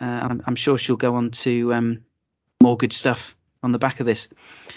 Uh, 0.00 0.04
I'm, 0.04 0.42
I'm, 0.46 0.56
sure 0.56 0.76
she'll 0.76 0.96
go 0.96 1.14
on 1.14 1.30
to 1.30 1.72
um, 1.72 2.04
more 2.62 2.76
good 2.76 2.92
stuff 2.92 3.34
on 3.62 3.72
the 3.72 3.78
back 3.78 4.00
of 4.00 4.06
this. 4.06 4.28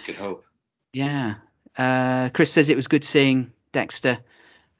Good 0.06 0.16
hope. 0.16 0.46
Yeah. 0.94 1.36
Uh, 1.78 2.30
Chris 2.30 2.54
says 2.54 2.70
it 2.70 2.78
was 2.78 2.88
good 2.88 3.04
seeing 3.04 3.52
Dexter 3.74 4.20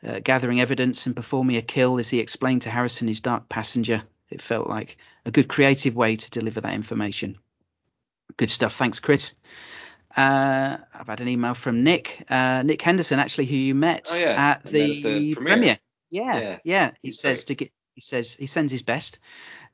uh, 0.06 0.20
gathering 0.24 0.62
evidence 0.62 1.06
and 1.06 1.16
performing 1.16 1.58
a 1.58 1.62
kill 1.62 2.00
as 2.00 2.10
he 2.10 2.20
explained 2.20 2.64
to 2.64 2.70
Harrison 2.70 3.08
his 3.08 3.20
dark 3.20 3.50
passenger. 3.50 4.04
It 4.30 4.42
felt 4.42 4.68
like 4.68 4.98
a 5.26 5.32
good 5.32 5.48
creative 5.48 5.96
way 5.96 6.16
to 6.16 6.30
deliver 6.30 6.62
that 6.62 6.74
information. 6.74 7.38
Good 8.40 8.50
stuff. 8.50 8.74
Thanks, 8.74 9.02
Chris. 9.02 9.36
Uh, 10.16 10.78
I've 10.94 11.08
had 11.08 11.20
an 11.20 11.28
email 11.28 11.54
from 11.54 11.84
Nick, 11.84 12.24
uh, 12.30 12.64
Nick 12.64 12.82
Henderson, 12.82 13.20
actually, 13.20 13.48
who 13.48 13.58
you 13.58 13.76
met, 13.76 14.10
oh, 14.14 14.18
yeah. 14.18 14.52
at, 14.52 14.64
the 14.64 15.04
the 15.04 15.36
premiere. 15.36 15.36
premiere. 15.36 15.80
Yeah, 16.10 16.40
Yeah. 16.40 16.58
yeah. 16.64 16.92
He 17.02 17.10
He's 17.10 17.20
says 17.20 17.40
great. 17.40 17.48
to 17.48 17.56
get. 17.56 17.72
He 17.96 18.02
says 18.02 18.34
he 18.36 18.46
sends 18.46 18.72
his 18.72 18.82
best. 18.82 19.20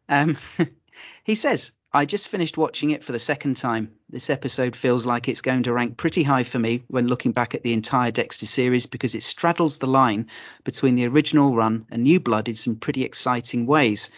Um, 0.09 0.35
he 1.23 1.35
says 1.35 1.73
I 1.93 2.05
just 2.05 2.27
finished 2.27 2.57
watching 2.57 2.89
it 2.89 3.03
for 3.03 3.11
the 3.11 3.19
second 3.19 3.57
time. 3.57 3.91
This 4.09 4.31
episode 4.31 4.75
feels 4.75 5.05
like 5.05 5.29
it's 5.29 5.41
going 5.43 5.61
to 5.63 5.73
rank 5.73 5.95
pretty 5.95 6.23
high 6.23 6.41
for 6.43 6.57
me 6.57 6.81
when 6.87 7.05
looking 7.07 7.33
back 7.33 7.53
at 7.53 7.61
the 7.61 7.73
entire 7.73 8.09
Dexter 8.09 8.47
series 8.47 8.87
because 8.87 9.13
it 9.13 9.21
straddles 9.21 9.77
the 9.77 9.85
line 9.87 10.31
between 10.63 10.95
the 10.95 11.05
original 11.05 11.55
run 11.55 11.85
and 11.91 12.01
New 12.01 12.19
Blood 12.19 12.47
in 12.47 12.55
some 12.55 12.77
pretty 12.77 13.03
exciting 13.03 13.67
ways. 13.67 14.09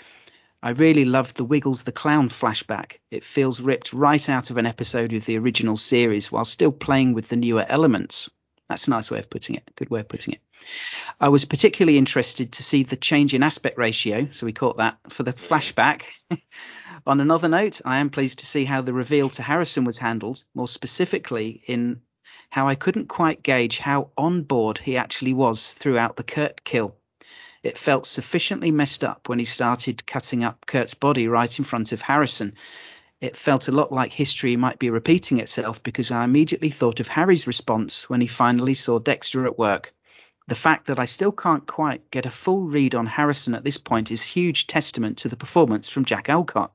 I 0.62 0.72
really 0.72 1.06
loved 1.06 1.36
the 1.36 1.46
Wiggles 1.46 1.84
the 1.84 1.92
Clown 1.92 2.30
flashback. 2.30 3.00
It 3.12 3.24
feels 3.24 3.62
ripped 3.62 3.94
right 3.94 4.28
out 4.28 4.50
of 4.50 4.58
an 4.58 4.66
episode 4.66 5.14
of 5.14 5.26
the 5.26 5.38
original 5.38 5.78
series 5.78 6.32
while 6.32 6.46
still 6.46 6.72
playing 6.72 7.14
with 7.14 7.30
the 7.30 7.36
newer 7.36 7.66
elements. 7.68 8.30
That's 8.68 8.88
a 8.88 8.90
nice 8.90 9.12
way 9.12 9.20
of 9.20 9.30
putting 9.30 9.56
it. 9.56 9.70
Good 9.76 9.90
way 9.90 10.00
of 10.00 10.10
putting 10.10 10.34
it. 10.34 10.42
I 11.22 11.30
was 11.30 11.46
particularly 11.46 11.98
interested 11.98 12.54
to 12.54 12.64
see 12.64 12.84
the 12.84 12.96
change 12.96 13.34
in 13.34 13.44
aspect 13.44 13.78
ratio, 13.78 14.30
so 14.32 14.46
we 14.46 14.52
caught 14.52 14.78
that 14.78 14.98
for 15.10 15.24
the 15.24 15.34
flashback. 15.34 16.04
On 17.08 17.22
another 17.22 17.48
note, 17.48 17.80
I 17.86 17.98
am 17.98 18.10
pleased 18.10 18.40
to 18.40 18.46
see 18.46 18.66
how 18.66 18.82
the 18.82 18.94
reveal 18.94 19.30
to 19.32 19.44
Harrison 19.44 19.86
was 19.86 20.00
handled, 20.00 20.44
more 20.54 20.68
specifically 20.68 21.64
in 21.68 22.02
how 22.50 22.68
I 22.68 22.76
couldn't 22.76 23.08
quite 23.08 23.44
gauge 23.44 23.78
how 23.78 24.12
on 24.18 24.44
board 24.44 24.78
he 24.80 24.98
actually 24.98 25.34
was 25.34 25.74
throughout 25.74 26.16
the 26.16 26.24
Kurt 26.24 26.64
kill. 26.64 26.96
It 27.68 27.78
felt 27.78 28.06
sufficiently 28.06 28.72
messed 28.72 29.04
up 29.04 29.28
when 29.28 29.40
he 29.40 29.44
started 29.44 30.06
cutting 30.06 30.42
up 30.42 30.66
Kurt's 30.66 30.94
body 30.94 31.28
right 31.28 31.60
in 31.60 31.66
front 31.66 31.92
of 31.92 32.00
Harrison. 32.00 32.54
It 33.20 33.36
felt 33.36 33.68
a 33.68 33.74
lot 33.74 33.92
like 33.92 34.14
history 34.14 34.56
might 34.56 34.80
be 34.80 34.90
repeating 34.90 35.40
itself 35.40 35.84
because 35.84 36.10
I 36.10 36.24
immediately 36.24 36.70
thought 36.70 37.02
of 37.02 37.10
Harry's 37.10 37.46
response 37.46 38.10
when 38.10 38.22
he 38.22 38.28
finally 38.28 38.74
saw 38.74 39.00
Dexter 39.00 39.46
at 39.46 39.60
work. 39.60 39.94
The 40.48 40.56
fact 40.56 40.88
that 40.88 40.98
I 40.98 41.04
still 41.04 41.34
can't 41.34 41.68
quite 41.68 42.10
get 42.10 42.26
a 42.26 42.30
full 42.30 42.62
read 42.62 42.96
on 42.96 43.06
Harrison 43.06 43.54
at 43.54 43.66
this 43.66 43.78
point 43.78 44.12
is 44.12 44.22
huge 44.22 44.68
testament 44.68 45.18
to 45.18 45.28
the 45.28 45.36
performance 45.36 45.90
from 45.90 46.06
Jack 46.06 46.30
Alcott. 46.30 46.72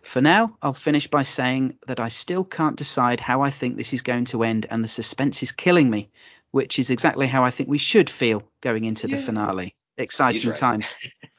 For 0.00 0.22
now, 0.22 0.56
I'll 0.62 0.72
finish 0.72 1.06
by 1.06 1.20
saying 1.20 1.76
that 1.86 2.00
I 2.00 2.08
still 2.08 2.44
can't 2.44 2.76
decide 2.76 3.20
how 3.20 3.42
I 3.42 3.50
think 3.50 3.76
this 3.76 3.92
is 3.92 4.00
going 4.00 4.24
to 4.32 4.42
end, 4.42 4.64
and 4.70 4.82
the 4.82 4.88
suspense 4.88 5.42
is 5.42 5.52
killing 5.52 5.90
me, 5.90 6.08
which 6.50 6.78
is 6.78 6.88
exactly 6.88 7.26
how 7.26 7.44
I 7.44 7.50
think 7.50 7.68
we 7.68 7.76
should 7.76 8.08
feel 8.08 8.42
going 8.62 8.86
into 8.86 9.06
the 9.06 9.18
finale. 9.18 9.74
Exciting 9.96 10.48
right. 10.50 10.58
times. 10.58 10.94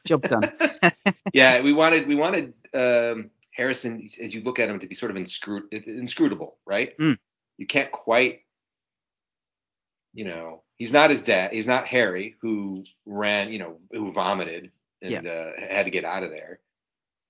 Job 0.06 0.22
done. 0.22 0.42
yeah, 1.34 1.60
we 1.60 1.72
wanted 1.72 2.06
we 2.06 2.14
wanted 2.14 2.54
um, 2.74 3.30
Harrison, 3.52 4.08
as 4.20 4.34
you 4.34 4.42
look 4.42 4.58
at 4.58 4.68
him, 4.68 4.78
to 4.80 4.86
be 4.86 4.94
sort 4.94 5.10
of 5.10 5.16
inscrut- 5.16 5.72
inscrutable, 5.86 6.56
right? 6.66 6.96
Mm. 6.98 7.18
You 7.58 7.66
can't 7.66 7.90
quite, 7.90 8.40
you 10.14 10.24
know, 10.24 10.62
he's 10.76 10.92
not 10.92 11.10
his 11.10 11.22
dad. 11.22 11.52
He's 11.52 11.66
not 11.66 11.86
Harry, 11.86 12.36
who 12.40 12.84
ran, 13.04 13.52
you 13.52 13.58
know, 13.58 13.78
who 13.92 14.12
vomited 14.12 14.70
and 15.02 15.26
uh, 15.26 15.50
had 15.58 15.84
to 15.84 15.90
get 15.90 16.04
out 16.04 16.22
of 16.22 16.30
there. 16.30 16.60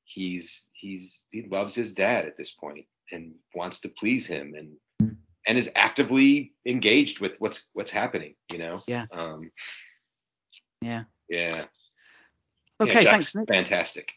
He's 0.04 0.68
he's 0.72 1.24
he 1.30 1.42
loves 1.48 1.74
his 1.74 1.92
dad 1.92 2.26
at 2.26 2.36
this 2.36 2.50
point 2.52 2.86
and 3.10 3.34
wants 3.54 3.80
to 3.80 3.88
please 3.88 4.26
him 4.26 4.54
and 4.56 4.76
Mm. 5.02 5.16
and 5.46 5.58
is 5.58 5.70
actively 5.76 6.54
engaged 6.64 7.20
with 7.20 7.32
what's 7.38 7.64
what's 7.74 7.90
happening. 7.90 8.34
You 8.50 8.58
know. 8.58 8.82
Yeah. 8.86 9.04
Um, 9.12 9.50
Yeah. 10.80 11.04
Yeah. 11.28 11.64
Okay, 12.80 13.02
yeah, 13.04 13.10
thanks, 13.10 13.34
Nick. 13.34 13.48
Fantastic. 13.48 14.12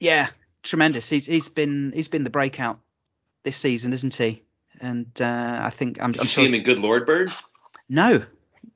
Yeah, 0.00 0.28
tremendous. 0.62 1.08
He's 1.08 1.26
he's 1.26 1.48
been 1.48 1.92
he's 1.94 2.08
been 2.08 2.24
the 2.24 2.30
breakout 2.30 2.80
this 3.44 3.56
season, 3.56 3.92
isn't 3.92 4.14
he? 4.14 4.42
And 4.80 5.06
uh, 5.20 5.60
I 5.62 5.70
think 5.70 5.98
I'm, 6.02 6.12
Did 6.12 6.20
I'm 6.20 6.24
you 6.24 6.28
sure. 6.28 6.42
see 6.42 6.48
him 6.48 6.54
in 6.54 6.64
Good 6.64 6.78
Lord 6.80 7.06
Bird? 7.06 7.32
No, 7.88 8.24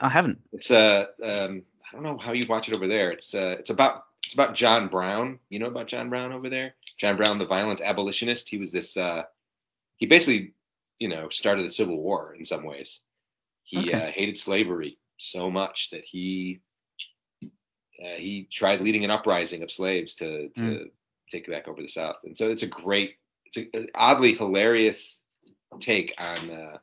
I 0.01 0.09
haven't. 0.09 0.41
It's 0.53 0.71
uh 0.71 1.07
um 1.23 1.63
I 1.89 1.93
don't 1.95 2.03
know 2.03 2.19
how 2.19 2.33
you 2.33 2.47
watch 2.47 2.69
it 2.69 2.77
over 2.77 2.87
there. 2.87 3.11
It's 3.11 3.35
uh 3.35 3.57
it's 3.59 3.71
about 3.71 4.05
it's 4.25 4.35
about 4.35 4.55
John 4.55 4.89
Brown. 4.89 5.41
You 5.49 5.59
know 5.59 5.67
about 5.67 5.89
John 5.89 6.09
Brown 6.11 6.33
over 6.33 6.49
there? 6.49 6.75
John 6.99 7.17
Brown, 7.17 7.39
the 7.39 7.47
violent 7.47 7.81
abolitionist. 7.81 8.49
He 8.49 8.59
was 8.59 8.71
this 8.73 8.97
uh 8.97 9.23
he 9.97 10.07
basically, 10.07 10.53
you 10.99 11.09
know, 11.09 11.29
started 11.31 11.65
the 11.65 11.71
Civil 11.71 11.97
War 11.97 12.35
in 12.39 12.45
some 12.45 12.63
ways. 12.65 13.01
He 13.65 13.79
Okay. 13.79 13.93
uh, 13.93 14.11
hated 14.13 14.39
slavery 14.39 14.99
so 15.19 15.51
much 15.51 15.91
that 15.91 16.05
he 16.05 16.61
uh, 18.03 18.17
he 18.19 18.47
tried 18.51 18.81
leading 18.81 19.05
an 19.05 19.11
uprising 19.11 19.63
of 19.63 19.71
slaves 19.71 20.15
to 20.17 20.49
to 20.51 20.61
Mm. 20.61 20.91
take 21.31 21.49
back 21.49 21.67
over 21.69 21.81
the 21.83 21.89
South. 21.89 22.17
And 22.25 22.37
so 22.37 22.51
it's 22.51 22.63
a 22.63 22.67
great 22.67 23.17
it's 23.47 23.57
a, 23.59 23.69
an 23.77 23.89
oddly 23.95 24.35
hilarious 24.35 25.23
take 25.81 26.15
on 26.19 26.51
uh 26.51 26.79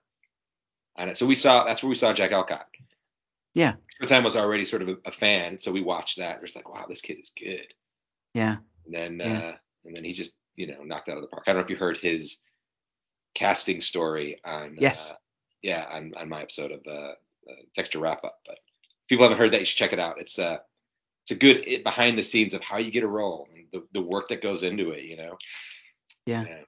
on 0.97 1.09
it. 1.09 1.17
So 1.17 1.25
we 1.25 1.35
saw 1.35 1.63
that's 1.65 1.81
where 1.83 1.89
we 1.89 1.95
saw 1.95 2.13
Jack 2.13 2.31
Alcott. 2.31 2.67
Yeah, 3.53 3.73
Time 4.07 4.23
was 4.23 4.35
already 4.35 4.65
sort 4.65 4.81
of 4.81 4.89
a, 4.89 4.97
a 5.05 5.11
fan, 5.11 5.57
so 5.59 5.71
we 5.71 5.81
watched 5.81 6.17
that. 6.17 6.37
It 6.37 6.41
was 6.41 6.55
like, 6.55 6.67
wow, 6.67 6.85
this 6.89 7.01
kid 7.01 7.19
is 7.19 7.31
good. 7.37 7.67
yeah, 8.33 8.57
And 8.85 8.93
then 8.93 9.19
Yeah. 9.19 9.39
uh, 9.39 9.55
and 9.85 9.95
then 9.95 10.03
he 10.03 10.13
just 10.13 10.35
you 10.55 10.67
know 10.67 10.83
knocked 10.83 11.09
out 11.09 11.17
of 11.17 11.21
the 11.21 11.27
park. 11.27 11.43
I 11.47 11.51
don't 11.53 11.59
know 11.61 11.65
if 11.65 11.69
you 11.69 11.75
heard 11.75 11.97
his 11.97 12.39
casting 13.35 13.81
story 13.81 14.39
on 14.43 14.75
Yes. 14.79 15.11
uh, 15.11 15.15
yeah 15.61 15.85
on, 15.91 16.13
on 16.17 16.29
my 16.29 16.41
episode 16.41 16.71
of 16.71 16.81
uh, 16.87 16.91
uh, 17.49 17.55
Dexter 17.75 17.99
wrap 17.99 18.23
up. 18.23 18.39
But 18.45 18.55
if 18.55 19.07
people 19.07 19.23
haven't 19.25 19.37
heard 19.39 19.53
that, 19.53 19.59
you 19.59 19.65
should 19.65 19.77
check 19.77 19.93
it 19.93 19.99
out. 19.99 20.19
It's 20.19 20.37
uh 20.39 20.57
it's 21.23 21.31
a 21.31 21.35
good 21.35 21.63
it, 21.67 21.83
behind 21.83 22.17
the 22.17 22.23
scenes 22.23 22.53
of 22.53 22.61
how 22.61 22.77
you 22.77 22.91
get 22.91 23.03
a 23.03 23.07
role 23.07 23.47
and 23.53 23.65
the, 23.71 23.83
the 23.93 24.01
work 24.01 24.29
that 24.29 24.41
goes 24.41 24.63
into 24.63 24.91
it. 24.91 25.03
You 25.03 25.17
know. 25.17 25.37
yeah. 26.25 26.45
Yeah. 26.47 26.61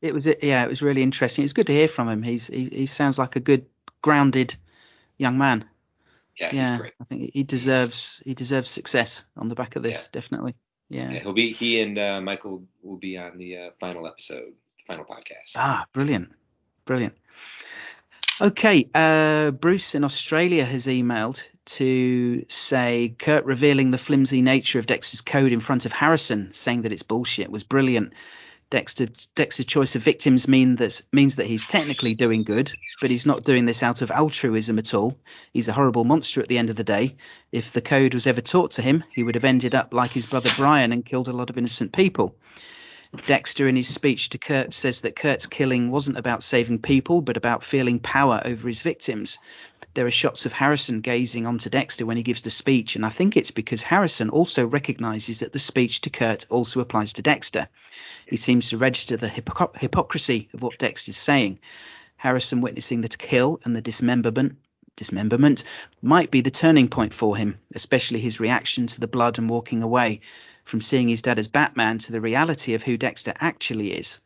It 0.00 0.14
was 0.14 0.26
yeah, 0.26 0.62
it 0.62 0.68
was 0.68 0.80
really 0.80 1.02
interesting. 1.02 1.42
It's 1.42 1.52
good 1.52 1.66
to 1.66 1.72
hear 1.72 1.88
from 1.88 2.08
him. 2.08 2.22
He's 2.22 2.46
he, 2.46 2.66
he 2.66 2.86
sounds 2.86 3.18
like 3.18 3.34
a 3.34 3.40
good, 3.40 3.66
grounded 4.00 4.54
young 5.16 5.38
man. 5.38 5.64
Yeah, 6.38 6.50
yeah, 6.52 6.70
he's 6.70 6.80
great. 6.80 6.92
I 7.00 7.04
think 7.04 7.32
he 7.34 7.42
deserves 7.42 8.22
he 8.24 8.34
deserves 8.34 8.70
success 8.70 9.26
on 9.36 9.48
the 9.48 9.56
back 9.56 9.74
of 9.74 9.82
this, 9.82 10.02
Yeah. 10.02 10.08
definitely. 10.12 10.54
Yeah. 10.88 11.10
Yeah, 11.10 11.18
he'll 11.18 11.32
be 11.32 11.52
he 11.52 11.80
and 11.80 11.98
uh, 11.98 12.20
Michael 12.20 12.62
will 12.82 12.96
be 12.96 13.18
on 13.18 13.38
the 13.38 13.56
uh, 13.56 13.70
final 13.80 14.06
episode, 14.06 14.52
final 14.86 15.04
podcast. 15.04 15.52
Ah, 15.56 15.86
brilliant, 15.92 16.30
brilliant. 16.84 17.14
Okay, 18.40 18.88
uh, 18.94 19.50
Bruce 19.50 19.96
in 19.96 20.04
Australia 20.04 20.64
has 20.64 20.86
emailed 20.86 21.44
to 21.64 22.46
say 22.48 23.12
Kurt 23.18 23.44
revealing 23.44 23.90
the 23.90 23.98
flimsy 23.98 24.42
nature 24.42 24.78
of 24.78 24.86
Dexter's 24.86 25.22
code 25.22 25.50
in 25.50 25.58
front 25.58 25.86
of 25.86 25.92
Harrison, 25.92 26.50
saying 26.52 26.82
that 26.82 26.92
it's 26.92 27.02
bullshit, 27.02 27.50
was 27.50 27.64
brilliant. 27.64 28.12
Dexter, 28.70 29.08
Dexter's 29.34 29.66
choice 29.66 29.96
of 29.96 30.02
victims 30.02 30.46
mean 30.46 30.76
that, 30.76 31.02
means 31.12 31.36
that 31.36 31.46
he's 31.46 31.64
technically 31.64 32.14
doing 32.14 32.44
good, 32.44 32.70
but 33.00 33.10
he's 33.10 33.26
not 33.26 33.42
doing 33.42 33.64
this 33.64 33.82
out 33.82 34.02
of 34.02 34.12
altruism 34.12 34.78
at 34.78 34.94
all. 34.94 35.18
He's 35.52 35.66
a 35.66 35.72
horrible 35.72 36.04
monster 36.04 36.40
at 36.40 36.46
the 36.46 36.58
end 36.58 36.70
of 36.70 36.76
the 36.76 36.84
day. 36.84 37.16
If 37.50 37.72
the 37.72 37.80
code 37.80 38.14
was 38.14 38.28
ever 38.28 38.40
taught 38.40 38.72
to 38.72 38.82
him, 38.82 39.02
he 39.12 39.24
would 39.24 39.34
have 39.34 39.44
ended 39.44 39.74
up 39.74 39.92
like 39.92 40.12
his 40.12 40.26
brother 40.26 40.50
Brian 40.56 40.92
and 40.92 41.04
killed 41.04 41.26
a 41.26 41.32
lot 41.32 41.50
of 41.50 41.58
innocent 41.58 41.92
people. 41.92 42.36
Dexter, 43.26 43.66
in 43.66 43.76
his 43.76 43.88
speech 43.88 44.28
to 44.30 44.38
Kurt, 44.38 44.74
says 44.74 45.00
that 45.00 45.16
Kurt's 45.16 45.46
killing 45.46 45.90
wasn't 45.90 46.18
about 46.18 46.42
saving 46.42 46.80
people, 46.80 47.22
but 47.22 47.38
about 47.38 47.64
feeling 47.64 48.00
power 48.00 48.42
over 48.44 48.68
his 48.68 48.82
victims. 48.82 49.38
There 49.94 50.06
are 50.06 50.10
shots 50.10 50.44
of 50.44 50.52
Harrison 50.52 51.00
gazing 51.00 51.46
onto 51.46 51.70
Dexter 51.70 52.04
when 52.04 52.18
he 52.18 52.22
gives 52.22 52.42
the 52.42 52.50
speech, 52.50 52.96
and 52.96 53.06
I 53.06 53.08
think 53.08 53.36
it's 53.36 53.50
because 53.50 53.80
Harrison 53.80 54.28
also 54.28 54.66
recognizes 54.66 55.40
that 55.40 55.52
the 55.52 55.58
speech 55.58 56.02
to 56.02 56.10
Kurt 56.10 56.44
also 56.50 56.80
applies 56.80 57.14
to 57.14 57.22
Dexter. 57.22 57.68
He 58.26 58.36
seems 58.36 58.68
to 58.70 58.76
register 58.76 59.16
the 59.16 59.28
hypocr- 59.28 59.78
hypocrisy 59.78 60.50
of 60.52 60.60
what 60.60 60.78
Dexter's 60.78 61.16
saying. 61.16 61.60
Harrison 62.18 62.60
witnessing 62.60 63.00
the 63.00 63.08
kill 63.08 63.58
and 63.64 63.74
the 63.74 63.80
dismemberment 63.80 64.56
dismemberment 64.96 65.62
might 66.02 66.30
be 66.30 66.40
the 66.40 66.50
turning 66.50 66.88
point 66.88 67.14
for 67.14 67.36
him, 67.36 67.58
especially 67.74 68.20
his 68.20 68.40
reaction 68.40 68.86
to 68.88 69.00
the 69.00 69.06
blood 69.06 69.38
and 69.38 69.48
walking 69.48 69.82
away 69.82 70.20
from 70.68 70.80
seeing 70.82 71.08
his 71.08 71.22
dad 71.22 71.38
as 71.38 71.48
Batman 71.48 71.98
to 71.98 72.12
the 72.12 72.20
reality 72.20 72.74
of 72.74 72.82
who 72.82 72.98
Dexter 72.98 73.32
actually 73.40 73.92
is. 73.92 74.20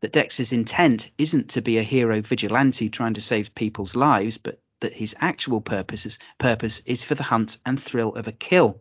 That 0.00 0.12
Dexter's 0.12 0.52
intent 0.52 1.10
isn't 1.18 1.50
to 1.50 1.62
be 1.62 1.78
a 1.78 1.82
hero 1.82 2.22
vigilante 2.22 2.88
trying 2.88 3.14
to 3.14 3.20
save 3.20 3.54
people's 3.54 3.96
lives, 3.96 4.38
but 4.38 4.60
that 4.80 4.92
his 4.92 5.16
actual 5.18 5.60
purpose 5.60 6.06
is, 6.06 6.18
purpose 6.38 6.82
is 6.86 7.02
for 7.04 7.16
the 7.16 7.22
hunt 7.22 7.58
and 7.66 7.80
thrill 7.80 8.14
of 8.14 8.28
a 8.28 8.32
kill. 8.32 8.80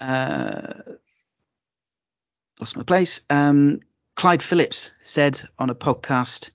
Uh, 0.00 0.74
lost 2.60 2.76
my 2.76 2.82
place. 2.84 3.20
Um, 3.28 3.80
Clyde 4.14 4.42
Phillips 4.42 4.92
said 5.00 5.40
on 5.58 5.70
a 5.70 5.74
podcast 5.74 6.50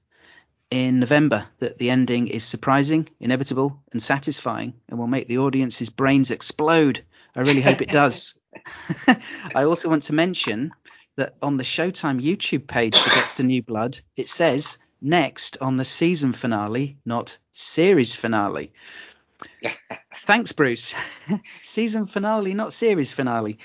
in 0.69 0.99
November 1.01 1.47
that 1.59 1.77
the 1.77 1.89
ending 1.89 2.27
is 2.27 2.45
surprising, 2.45 3.09
inevitable, 3.19 3.81
and 3.91 4.01
satisfying, 4.01 4.73
and 4.87 4.97
will 4.97 5.07
make 5.07 5.27
the 5.27 5.39
audience's 5.39 5.89
brains 5.89 6.31
explode. 6.31 7.03
I 7.35 7.41
really 7.41 7.61
hope 7.61 7.81
it 7.81 7.89
does. 7.89 8.35
I 9.55 9.63
also 9.63 9.89
want 9.89 10.03
to 10.03 10.13
mention 10.13 10.71
that 11.15 11.35
on 11.41 11.57
the 11.57 11.63
Showtime 11.63 12.21
YouTube 12.21 12.67
page 12.67 12.97
for 12.97 13.09
Dexter 13.09 13.43
New 13.43 13.61
Blood, 13.61 13.99
it 14.15 14.29
says 14.29 14.77
next 15.01 15.57
on 15.61 15.77
the 15.77 15.85
season 15.85 16.33
finale, 16.33 16.97
not 17.05 17.37
series 17.51 18.15
finale. 18.15 18.73
Thanks, 20.15 20.51
Bruce. 20.51 20.93
season 21.63 22.05
finale, 22.05 22.53
not 22.53 22.73
series 22.73 23.13
finale. 23.13 23.59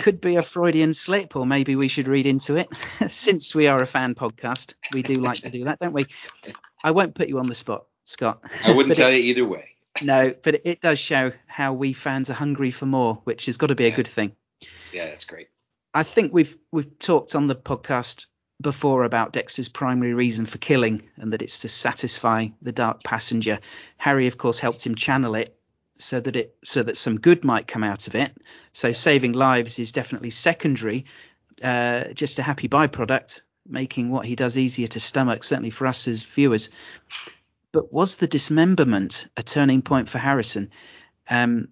Could 0.00 0.20
be 0.20 0.36
a 0.36 0.42
Freudian 0.42 0.94
slip, 0.94 1.36
or 1.36 1.44
maybe 1.44 1.76
we 1.76 1.88
should 1.88 2.08
read 2.08 2.24
into 2.24 2.56
it. 2.56 2.68
Since 3.08 3.54
we 3.54 3.66
are 3.66 3.82
a 3.82 3.86
fan 3.86 4.14
podcast, 4.14 4.74
we 4.92 5.02
do 5.02 5.14
like 5.14 5.40
to 5.40 5.50
do 5.50 5.64
that, 5.64 5.80
don't 5.80 5.92
we? 5.92 6.06
I 6.82 6.92
won't 6.92 7.14
put 7.14 7.28
you 7.28 7.40
on 7.40 7.46
the 7.46 7.54
spot, 7.54 7.86
Scott. 8.04 8.40
I 8.64 8.72
wouldn't 8.72 8.96
tell 8.96 9.10
it, 9.10 9.16
you 9.16 9.30
either 9.30 9.44
way. 9.44 9.71
No, 10.00 10.34
but 10.42 10.60
it 10.64 10.80
does 10.80 10.98
show 10.98 11.32
how 11.46 11.72
we 11.74 11.92
fans 11.92 12.30
are 12.30 12.34
hungry 12.34 12.70
for 12.70 12.86
more, 12.86 13.20
which 13.24 13.46
has 13.46 13.56
got 13.56 13.66
to 13.68 13.74
be 13.74 13.84
Yeah. 13.84 13.90
a 13.92 13.96
good 13.96 14.08
thing. 14.08 14.32
Yeah, 14.92 15.06
that's 15.06 15.24
great. 15.24 15.48
I 15.94 16.02
think 16.04 16.32
we've 16.32 16.56
we've 16.70 16.98
talked 16.98 17.34
on 17.34 17.46
the 17.46 17.54
podcast 17.56 18.26
before 18.60 19.04
about 19.04 19.32
Dexter's 19.32 19.68
primary 19.68 20.14
reason 20.14 20.46
for 20.46 20.56
killing 20.58 21.02
and 21.16 21.32
that 21.32 21.42
it's 21.42 21.60
to 21.60 21.68
satisfy 21.68 22.48
the 22.62 22.72
dark 22.72 23.02
passenger. 23.02 23.58
Harry 23.98 24.28
of 24.28 24.38
course 24.38 24.58
helped 24.60 24.86
him 24.86 24.94
channel 24.94 25.34
it 25.34 25.58
so 25.98 26.20
that 26.20 26.36
it 26.36 26.56
so 26.64 26.82
that 26.82 26.96
some 26.96 27.18
good 27.20 27.44
might 27.44 27.66
come 27.66 27.84
out 27.84 28.06
of 28.06 28.14
it. 28.14 28.32
So 28.72 28.92
saving 28.92 29.32
lives 29.32 29.78
is 29.78 29.92
definitely 29.92 30.30
secondary, 30.30 31.04
uh, 31.62 32.04
just 32.14 32.38
a 32.38 32.42
happy 32.42 32.68
byproduct, 32.68 33.42
making 33.68 34.10
what 34.10 34.24
he 34.26 34.36
does 34.36 34.56
easier 34.56 34.86
to 34.86 35.00
stomach, 35.00 35.44
certainly 35.44 35.70
for 35.70 35.86
us 35.86 36.08
as 36.08 36.22
viewers. 36.22 36.70
But 37.72 37.92
was 37.92 38.16
the 38.16 38.26
dismemberment 38.26 39.28
a 39.36 39.42
turning 39.42 39.82
point 39.82 40.08
for 40.08 40.18
Harrison? 40.18 40.70
Um, 41.28 41.68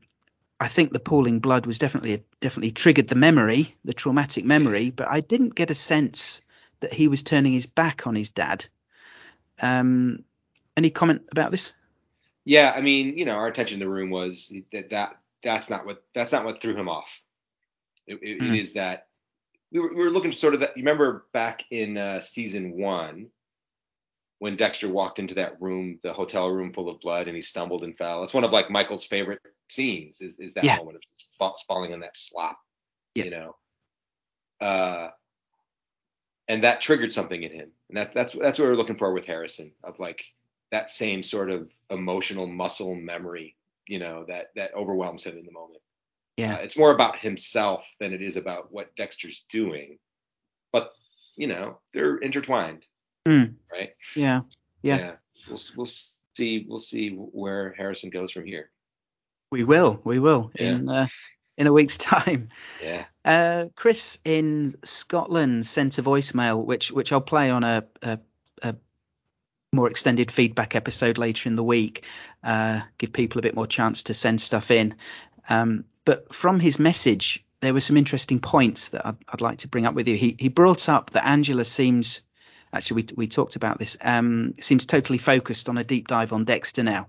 I 0.59 0.69
think 0.69 0.93
the 0.93 0.99
pooling 0.99 1.41
blood 1.41 1.67
was 1.67 1.79
definitely 1.79 2.25
definitely 2.41 2.71
triggered 2.71 3.09
the 3.09 3.15
memory, 3.15 3.77
the 3.85 3.95
traumatic 3.95 4.45
memory, 4.45 4.91
but 4.91 5.09
I 5.09 5.21
didn't 5.21 5.55
get 5.55 5.71
a 5.71 5.75
sense 5.75 6.43
that 6.81 6.93
he 6.93 7.09
was 7.09 7.23
turning 7.23 7.53
his 7.53 7.67
back 7.67 8.07
on 8.07 8.15
his 8.15 8.31
dad. 8.31 8.67
Um, 9.61 10.25
any 10.77 10.91
comment 10.91 11.23
about 11.31 11.51
this? 11.51 11.73
Yeah, 12.45 12.73
I 12.75 12.81
mean, 12.81 13.17
you 13.19 13.25
know, 13.25 13.33
our 13.33 13.47
attention 13.47 13.81
in 13.81 13.87
the 13.87 13.93
room 13.93 14.11
was 14.11 14.53
that 14.73 14.91
that 14.91 15.19
that's 15.43 15.71
not 15.71 15.87
what 15.87 16.03
that's 16.15 16.33
not 16.33 16.45
what 16.45 16.61
threw 16.61 16.77
him 16.77 16.89
off. 16.89 17.23
It, 18.07 18.19
it, 18.23 18.41
Mm. 18.41 18.49
it 18.49 18.61
is 18.61 18.73
that 18.75 19.07
we 19.71 19.81
were, 19.81 19.89
we 19.89 20.03
were 20.03 20.11
looking 20.11 20.33
sort 20.33 20.55
of 20.55 20.61
that. 20.61 20.77
You 20.77 20.83
remember 20.83 21.27
back 21.33 21.65
in 21.71 21.97
uh, 21.97 22.21
season 22.21 22.73
one 22.73 23.29
when 24.41 24.57
Dexter 24.57 24.89
walked 24.89 25.19
into 25.19 25.35
that 25.35 25.61
room, 25.61 26.01
the 26.03 26.15
hotel 26.15 26.49
room 26.51 26.73
full 26.73 26.89
of 26.89 26.99
blood, 27.01 27.29
and 27.29 27.37
he 27.37 27.43
stumbled 27.43 27.85
and 27.85 27.97
fell. 27.97 28.23
It's 28.25 28.35
one 28.35 28.43
of 28.43 28.51
like 28.51 28.71
Michael's 28.71 29.05
favorite 29.05 29.41
scenes. 29.69 30.21
Is 30.21 30.39
is 30.41 30.55
that 30.55 30.65
Yeah. 30.65 30.77
moment 30.77 30.99
of 31.41 31.53
falling 31.69 31.93
in 31.93 32.01
that 32.01 32.17
slop? 32.17 32.59
Yeah. 33.15 33.25
You 33.25 33.31
know. 33.31 33.57
Uh, 34.61 35.11
and 36.49 36.65
that 36.65 36.81
triggered 36.81 37.13
something 37.13 37.43
in 37.43 37.53
him, 37.53 37.71
and 37.89 37.97
that's 37.97 38.13
that's 38.15 38.33
that's 38.33 38.59
what 38.59 38.67
we're 38.67 38.77
looking 38.77 38.97
for 38.97 39.13
with 39.13 39.27
Harrison 39.27 39.73
of 39.85 39.99
like 40.01 40.25
that 40.73 40.89
same 40.91 41.23
sort 41.23 41.51
of 41.51 41.71
emotional 41.91 42.47
muscle 42.47 42.95
memory, 42.95 43.57
you 43.87 43.99
know, 43.99 44.25
that 44.29 44.49
that 44.57 44.75
overwhelms 44.75 45.25
him 45.25 45.37
in 45.37 45.45
the 45.45 45.53
moment. 45.53 45.83
Yeah. 46.39 46.55
Uh, 46.55 46.59
it's 46.59 46.79
more 46.79 46.93
about 46.93 47.19
himself 47.19 47.87
than 48.01 48.15
it 48.15 48.23
is 48.23 48.37
about 48.37 48.73
what 48.73 48.97
Dexter's 48.97 49.45
doing, 49.51 49.99
but 50.73 50.93
you 51.37 51.47
know, 51.47 51.79
they're 51.93 52.17
intertwined, 52.19 52.87
Mm, 53.27 53.55
right? 53.71 53.95
yeah. 54.17 54.41
Yeah. 54.83 55.13
We'll 55.49 55.59
we'll 55.77 55.87
see 56.35 56.65
we'll 56.69 56.79
see 56.79 57.11
where 57.11 57.73
Harrison 57.77 58.11
goes 58.11 58.33
from 58.33 58.47
here. 58.47 58.71
We 59.53 59.65
will. 59.65 60.01
We 60.05 60.19
will 60.19 60.51
Yeah. 60.55 60.67
in 60.69 60.89
uh, 60.89 61.09
in 61.59 61.67
a 61.67 61.73
week's 61.73 61.97
time. 62.13 62.49
Yeah. 62.83 63.05
Uh, 63.25 63.67
Chris 63.77 64.19
in 64.25 64.75
Scotland 64.85 65.67
sent 65.67 65.99
a 65.99 66.03
voicemail, 66.03 66.65
which 66.65 66.91
which 66.93 67.13
I'll 67.13 67.21
play 67.21 67.51
on 67.51 67.65
a, 67.65 67.85
a, 68.03 68.19
a 68.63 68.75
more 69.73 69.91
extended 69.91 70.31
feedback 70.31 70.75
episode 70.75 71.19
later 71.19 71.49
in 71.49 71.57
the 71.57 71.65
week. 71.65 72.05
Uh, 72.43 72.81
give 72.97 73.13
people 73.13 73.39
a 73.39 73.43
bit 73.43 73.55
more 73.55 73.67
chance 73.67 74.05
to 74.05 74.15
send 74.15 74.41
stuff 74.41 74.71
in. 74.71 74.95
Um, 75.49 75.85
but 76.05 76.33
from 76.33 76.59
his 76.61 76.79
message, 76.79 77.45
there 77.61 77.75
were 77.75 77.81
some 77.81 77.97
interesting 77.97 78.41
points 78.41 78.91
that 78.91 79.05
I'd, 79.05 79.17
I'd 79.29 79.41
like 79.41 79.59
to 79.59 79.69
bring 79.69 79.85
up 79.85 79.95
with 79.95 80.09
you. 80.09 80.17
He 80.17 80.37
he 80.39 80.49
brought 80.49 80.89
up 80.89 81.11
that 81.11 81.27
Angela 81.27 81.65
seems 81.65 82.23
actually 82.73 83.03
we 83.03 83.15
we 83.17 83.27
talked 83.27 83.57
about 83.57 83.79
this 83.79 83.97
um, 84.01 84.55
seems 84.61 84.87
totally 84.87 85.19
focused 85.19 85.69
on 85.69 85.79
a 85.79 85.85
deep 85.85 86.09
dive 86.09 86.33
on 86.33 86.45
Dexter 86.45 86.83
now, 86.83 87.09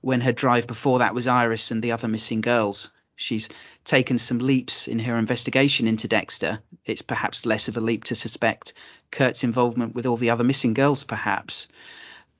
when 0.00 0.20
her 0.20 0.32
drive 0.32 0.66
before 0.66 1.00
that 1.00 1.14
was 1.14 1.26
Iris 1.26 1.70
and 1.70 1.82
the 1.82 1.92
other 1.92 2.08
missing 2.08 2.40
girls. 2.40 2.92
She's 3.16 3.50
taken 3.84 4.16
some 4.16 4.38
leaps 4.38 4.88
in 4.88 4.98
her 5.00 5.18
investigation 5.18 5.86
into 5.86 6.08
Dexter. 6.08 6.60
It's 6.86 7.02
perhaps 7.02 7.44
less 7.44 7.68
of 7.68 7.76
a 7.76 7.80
leap 7.80 8.04
to 8.04 8.14
suspect 8.14 8.72
Kurt's 9.10 9.44
involvement 9.44 9.94
with 9.94 10.06
all 10.06 10.16
the 10.16 10.30
other 10.30 10.44
missing 10.44 10.72
girls, 10.72 11.04
perhaps. 11.04 11.68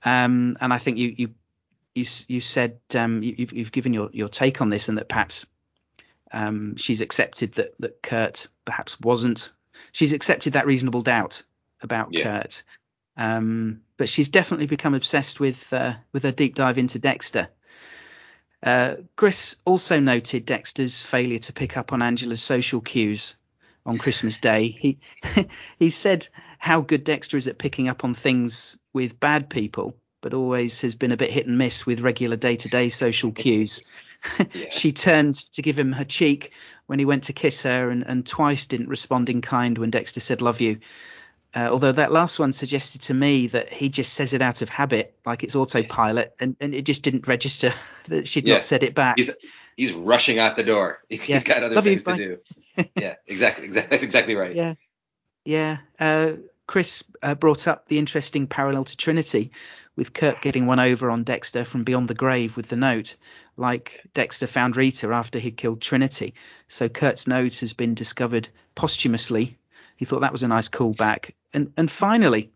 Um, 0.02 0.56
and 0.58 0.72
I 0.72 0.78
think 0.78 0.96
you 0.96 1.14
you 1.16 1.34
you, 1.94 2.04
you 2.28 2.40
said 2.40 2.78
um, 2.94 3.22
you, 3.22 3.34
you've, 3.36 3.52
you've 3.52 3.72
given 3.72 3.92
your, 3.92 4.08
your 4.12 4.28
take 4.28 4.62
on 4.62 4.70
this, 4.70 4.88
and 4.88 4.96
that 4.96 5.08
perhaps 5.08 5.44
um, 6.32 6.76
she's 6.76 7.02
accepted 7.02 7.52
that 7.54 7.74
that 7.80 8.00
Kurt 8.00 8.48
perhaps 8.64 8.98
wasn't. 8.98 9.52
She's 9.92 10.12
accepted 10.12 10.54
that 10.54 10.66
reasonable 10.66 11.02
doubt 11.02 11.42
about 11.82 12.12
Yeah. 12.12 12.22
Kurt. 12.40 12.62
Um, 13.16 13.80
but 13.96 14.08
she's 14.08 14.28
definitely 14.28 14.66
become 14.66 14.94
obsessed 14.94 15.40
with 15.40 15.72
uh, 15.72 15.94
with 16.12 16.22
her 16.22 16.32
deep 16.32 16.54
dive 16.54 16.78
into 16.78 16.98
Dexter. 16.98 17.48
Uh, 18.62 18.96
Chris 19.16 19.56
also 19.64 20.00
noted 20.00 20.44
Dexter's 20.44 21.02
failure 21.02 21.38
to 21.38 21.52
pick 21.52 21.76
up 21.76 21.92
on 21.92 22.02
Angela's 22.02 22.42
social 22.42 22.80
cues 22.80 23.36
on 23.86 23.98
Christmas 23.98 24.38
Day. 24.38 24.68
He 24.68 24.98
he 25.78 25.90
said 25.90 26.28
how 26.58 26.80
good 26.82 27.04
Dexter 27.04 27.36
is 27.36 27.46
at 27.48 27.58
picking 27.58 27.88
up 27.88 28.04
on 28.04 28.14
things 28.14 28.76
with 28.92 29.18
bad 29.18 29.48
people, 29.48 29.96
but 30.20 30.34
always 30.34 30.82
has 30.82 30.94
been 30.94 31.12
a 31.12 31.16
bit 31.16 31.30
hit 31.30 31.46
and 31.46 31.56
miss 31.58 31.86
with 31.86 32.00
regular 32.00 32.36
day-to-day 32.36 32.88
social 32.90 33.32
cues. 33.32 33.82
Yeah. 34.52 34.66
she 34.68 34.92
turned 34.92 35.36
to 35.52 35.62
give 35.62 35.78
him 35.78 35.92
her 35.92 36.04
cheek 36.04 36.52
when 36.84 36.98
he 36.98 37.06
went 37.06 37.22
to 37.24 37.32
kiss 37.32 37.62
her, 37.62 37.88
and, 37.88 38.02
and 38.06 38.26
twice 38.26 38.66
didn't 38.66 38.90
respond 38.90 39.30
in 39.30 39.40
kind 39.40 39.78
when 39.78 39.88
Dexter 39.88 40.20
said 40.20 40.42
"love 40.42 40.60
you." 40.60 40.80
Uh, 41.54 41.68
although 41.70 41.90
that 41.92 42.12
last 42.12 42.38
one 42.38 42.52
suggested 42.52 43.00
to 43.02 43.14
me 43.14 43.48
that 43.48 43.72
he 43.72 43.88
just 43.88 44.12
says 44.12 44.34
it 44.34 44.42
out 44.42 44.62
of 44.62 44.68
habit, 44.68 45.14
like 45.26 45.42
it's 45.42 45.56
autopilot, 45.56 46.34
and, 46.38 46.54
and 46.60 46.74
it 46.74 46.82
just 46.82 47.02
didn't 47.02 47.26
register 47.26 47.74
that 48.08 48.28
she'd 48.28 48.46
Yeah. 48.46 48.54
not 48.54 48.62
said 48.64 48.82
it 48.84 48.94
back. 48.94 49.16
He's 49.18 49.30
he's 49.76 49.92
rushing 49.92 50.38
out 50.38 50.56
the 50.56 50.62
door. 50.62 51.00
He's, 51.08 51.28
Yeah. 51.28 51.36
he's 51.36 51.44
got 51.44 51.62
other 51.62 51.74
Love 51.74 51.86
you, 51.86 51.92
things 51.92 52.04
to 52.04 52.10
bye. 52.10 52.16
do. 52.16 52.38
yeah, 52.96 53.14
exactly, 53.26 53.64
exactly, 53.64 53.90
that's 53.90 54.04
exactly 54.04 54.36
right. 54.36 54.54
Yeah, 54.54 54.74
yeah. 55.44 55.78
Uh, 55.98 56.32
Chris 56.66 57.02
uh, 57.20 57.34
brought 57.34 57.66
up 57.66 57.88
the 57.88 57.98
interesting 57.98 58.46
parallel 58.46 58.84
to 58.84 58.96
Trinity, 58.96 59.50
with 59.96 60.12
Kurt 60.12 60.40
getting 60.40 60.66
one 60.66 60.78
over 60.78 61.10
on 61.10 61.24
Dexter 61.24 61.64
from 61.64 61.82
beyond 61.82 62.06
the 62.06 62.14
grave 62.14 62.56
with 62.56 62.68
the 62.68 62.76
note, 62.76 63.16
like 63.56 64.02
Dexter 64.14 64.46
found 64.46 64.76
Rita 64.76 65.08
after 65.08 65.40
he'd 65.40 65.56
killed 65.56 65.80
Trinity. 65.80 66.34
So 66.68 66.88
Kurt's 66.88 67.26
note 67.26 67.58
has 67.58 67.72
been 67.72 67.94
discovered 67.94 68.48
posthumously. 68.76 69.58
He 70.00 70.06
thought 70.06 70.22
that 70.22 70.32
was 70.32 70.42
a 70.42 70.48
nice 70.48 70.70
callback. 70.70 71.32
And 71.52 71.74
and 71.76 71.90
finally, 71.90 72.52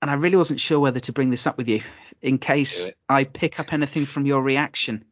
and 0.00 0.08
I 0.08 0.14
really 0.14 0.36
wasn't 0.36 0.60
sure 0.60 0.78
whether 0.78 1.00
to 1.00 1.12
bring 1.12 1.30
this 1.30 1.48
up 1.48 1.58
with 1.58 1.66
you 1.66 1.82
in 2.22 2.38
case 2.38 2.86
I 3.08 3.24
pick 3.24 3.58
up 3.58 3.72
anything 3.72 4.06
from 4.06 4.24
your 4.24 4.40
reaction. 4.40 5.04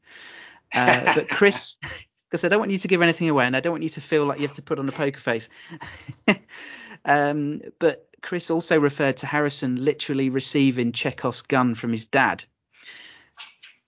Uh, 0.73 1.15
but 1.17 1.29
Chris, 1.29 1.79
because 2.31 2.45
I 2.45 2.49
don't 2.49 2.61
want 2.61 2.71
you 2.71 2.79
to 2.79 2.87
give 2.87 3.03
anything 3.03 3.29
away, 3.29 3.45
and 3.45 3.57
I 3.57 3.61
don't 3.61 3.73
want 3.73 3.83
you 3.83 3.89
to 3.89 4.01
feel 4.01 4.25
like 4.25 4.39
you 4.39 4.47
have 4.47 4.55
to 4.55 4.63
put 4.63 4.79
on 4.79 4.89
a 4.89 4.93
poker 4.93 5.19
face. 5.19 5.49
um, 7.05 7.61
but 7.81 8.09
Chris 8.23 8.49
also 8.49 8.79
referred 8.79 9.17
to 9.17 9.27
Harrison 9.27 9.85
literally 9.85 10.31
receiving 10.31 10.93
Chekhov's 10.93 11.43
gun 11.43 11.75
from 11.75 11.91
his 11.91 12.05
dad. 12.05 12.45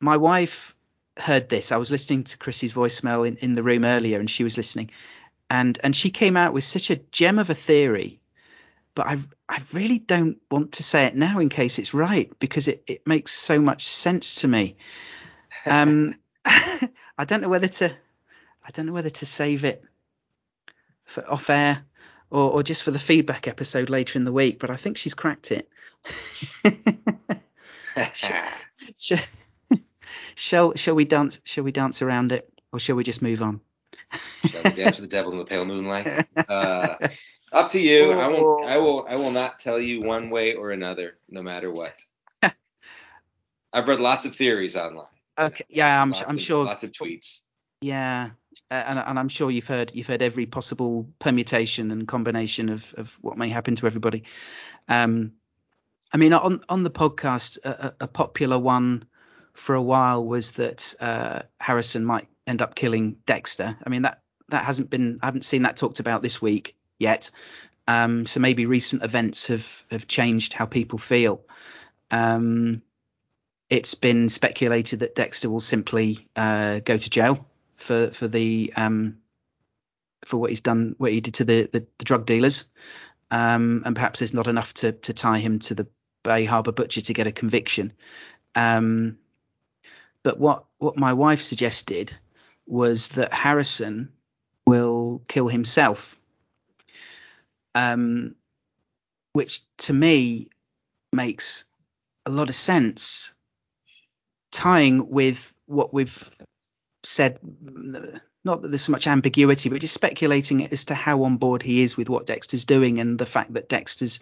My 0.01 0.17
wife 0.17 0.75
heard 1.17 1.49
this. 1.49 1.71
I 1.71 1.77
was 1.77 1.93
listening 1.93 2.25
to 2.25 2.37
Chris's 2.37 2.73
voicemail 2.73 3.29
in, 3.29 3.37
in 3.37 3.55
the 3.55 3.63
room 3.63 3.85
earlier, 3.85 4.19
and 4.19 4.29
she 4.29 4.43
was 4.43 4.57
listening, 4.57 4.91
and 5.51 5.79
and 5.83 5.95
she 5.95 6.11
came 6.11 6.37
out 6.37 6.53
with 6.53 6.65
such 6.65 6.91
a 6.91 6.97
gem 6.97 7.39
of 7.39 7.51
a 7.51 7.55
theory. 7.55 8.21
But 8.95 9.07
I 9.07 9.19
I 9.49 9.61
really 9.73 9.99
don't 9.99 10.39
want 10.51 10.73
to 10.73 10.83
say 10.83 11.05
it 11.05 11.17
now 11.17 11.39
in 11.39 11.49
case 11.49 11.79
it's 11.79 11.95
right 11.95 12.33
because 12.39 12.69
it, 12.69 12.85
it 12.87 13.07
makes 13.07 13.33
so 13.33 13.61
much 13.61 13.87
sense 13.87 14.37
to 14.37 14.49
me. 14.49 14.77
Um, 15.67 16.17
I 16.45 17.25
don't 17.27 17.41
know 17.41 17.49
whether 17.49 17.69
to 17.69 17.91
I 18.65 18.71
don't 18.71 18.87
know 18.87 18.93
whether 18.93 19.11
to 19.11 19.27
save 19.27 19.65
it 19.65 19.85
for 21.05 21.29
off 21.31 21.51
air 21.51 21.85
or, 22.31 22.51
or 22.51 22.63
just 22.63 22.83
for 22.83 22.91
the 22.91 22.99
feedback 22.99 23.47
episode 23.47 23.91
later 23.91 24.19
in 24.19 24.25
the 24.25 24.33
week, 24.33 24.59
but 24.59 24.71
I 24.71 24.77
think 24.77 24.97
she's 24.97 25.15
cracked 25.15 25.53
it. 25.53 25.69
shall, 28.99 29.21
shall 30.35 30.75
shall 30.75 30.95
we 30.95 31.05
dance 31.05 31.41
shall 31.45 31.65
we 31.65 31.73
dance 31.73 32.03
around 32.03 32.33
it 32.33 32.51
or 32.73 32.79
shall 32.79 32.97
we 32.97 33.05
just 33.05 33.23
move 33.23 33.43
on? 33.43 33.61
Dance 34.53 34.99
with 34.99 35.09
the 35.11 35.17
devil 35.17 35.33
in 35.33 35.39
the 35.39 35.45
pale 35.45 35.65
moonlight? 35.65 36.27
Uh, 36.49 36.97
up 37.53 37.71
to 37.73 37.81
you. 37.81 38.13
I 38.13 38.29
won't. 38.29 38.69
I 38.69 38.79
will. 38.79 39.07
I 39.09 39.17
will 39.17 39.31
not 39.31 39.61
tell 39.61 39.81
you 39.81 40.01
one 40.01 40.31
way 40.31 40.55
or 40.55 40.71
another, 40.71 41.17
no 41.29 41.43
matter 41.43 41.71
what. 41.71 41.95
I've 43.73 43.89
read 43.89 44.01
lots 44.01 44.25
of 44.25 44.35
theories 44.37 44.77
online. 44.77 45.07
Okay, 45.39 45.65
yeah, 45.69 46.01
I'm, 46.01 46.15
I'm 46.15 46.37
of- 46.37 46.41
sure. 46.41 46.65
Lots 46.65 46.85
of 46.85 46.93
tweets. 46.93 47.41
Yeah, 47.81 48.31
and, 48.71 48.99
and 48.99 49.19
I'm 49.19 49.29
sure 49.29 49.51
you've 49.51 49.67
heard 49.67 49.91
you've 49.95 50.07
heard 50.07 50.23
every 50.23 50.47
possible 50.47 51.09
permutation 51.19 51.91
and 51.91 52.07
combination 52.09 52.69
of, 52.69 52.95
of 52.97 53.13
what 53.21 53.37
may 53.37 53.49
happen 53.49 53.75
to 53.77 53.87
everybody. 53.87 54.25
Um, 54.89 55.33
I 56.13 56.17
mean, 56.17 56.33
on 56.33 56.63
on 56.69 56.83
the 56.85 56.91
podcast, 56.91 57.59
a, 57.65 57.87
a- 58.01 58.05
a 58.05 58.07
popular 58.09 58.59
one 58.59 59.05
for 59.55 59.75
a 59.75 59.83
while 59.83 60.25
was 60.25 60.53
that 60.53 60.95
uh, 61.01 61.43
Harrison 61.61 62.05
might 62.05 62.29
end 62.47 62.63
up 62.63 62.75
killing 62.75 63.17
Dexter. 63.27 63.77
I 63.85 63.89
mean, 63.89 64.03
that 64.03 64.23
that 64.49 64.65
hasn't 64.65 64.91
been 64.91 65.19
I 65.23 65.27
haven't 65.27 65.45
seen 65.45 65.63
that 65.63 65.77
talked 65.77 66.01
about 66.01 66.23
this 66.23 66.41
week 66.41 66.77
yet. 66.99 67.31
Um, 67.87 68.27
so 68.27 68.41
maybe 68.41 68.67
recent 68.67 69.03
events 69.03 69.49
have 69.49 69.85
have 69.91 70.07
changed 70.07 70.53
how 70.53 70.67
people 70.67 70.99
feel. 70.99 71.43
Um, 72.11 72.83
it's 73.71 73.95
been 73.95 74.29
speculated 74.29 75.01
that 75.01 75.15
Dexter 75.15 75.51
will 75.51 75.61
simply 75.61 76.29
uh, 76.37 76.81
go 76.81 76.97
to 76.97 77.11
jail 77.11 77.47
for 77.77 78.11
for 78.11 78.29
the 78.29 78.73
um, 78.77 79.19
for 80.25 80.39
what 80.39 80.51
he's 80.51 80.61
done, 80.61 80.95
what 80.99 81.13
he 81.13 81.21
did 81.21 81.35
to 81.35 81.45
the 81.45 81.69
the, 81.71 81.87
the 81.99 82.05
drug 82.05 82.27
dealers, 82.27 82.69
um, 83.31 83.83
and 83.85 83.95
perhaps 83.95 84.21
there's 84.21 84.35
not 84.35 84.47
enough 84.47 84.75
to 84.75 84.93
to 84.93 85.13
tie 85.13 85.39
him 85.39 85.59
to 85.61 85.75
the 85.75 85.87
Bay 86.23 86.45
Harbour 86.45 86.73
butcher 86.73 87.03
to 87.03 87.13
get 87.13 87.27
a 87.27 87.33
conviction. 87.33 87.93
Um, 88.55 89.19
but 90.23 90.39
what 90.39 90.65
what 90.79 90.97
my 90.97 91.13
wife 91.13 91.43
suggested 91.43 92.17
was 92.67 93.09
that 93.09 93.33
Harrison 93.33 94.11
will 94.67 95.23
kill 95.29 95.49
himself, 95.49 96.19
um, 97.75 98.35
which 99.33 99.63
to 99.79 99.93
me 99.93 100.49
makes 101.13 101.65
a 102.27 102.31
lot 102.31 102.49
of 102.49 102.55
sense, 102.55 103.35
tying 104.51 105.11
with 105.11 105.55
what 105.67 105.93
we've 105.93 106.31
said. 107.03 107.39
Not 108.45 108.63
that 108.63 108.69
there's 108.69 108.83
so 108.83 108.93
much 108.93 109.07
ambiguity, 109.07 109.69
but 109.69 109.81
just 109.81 109.95
speculating 109.95 110.67
as 110.67 110.87
to 110.87 110.95
how 110.95 111.25
on 111.25 111.39
board 111.39 111.63
he 111.63 111.83
is 111.83 111.97
with 111.97 112.09
what 112.09 112.27
Dexter's 112.27 112.65
doing 112.65 113.01
and 113.01 113.19
the 113.19 113.27
fact 113.27 113.55
that 113.55 113.69
Dexter's 113.69 114.21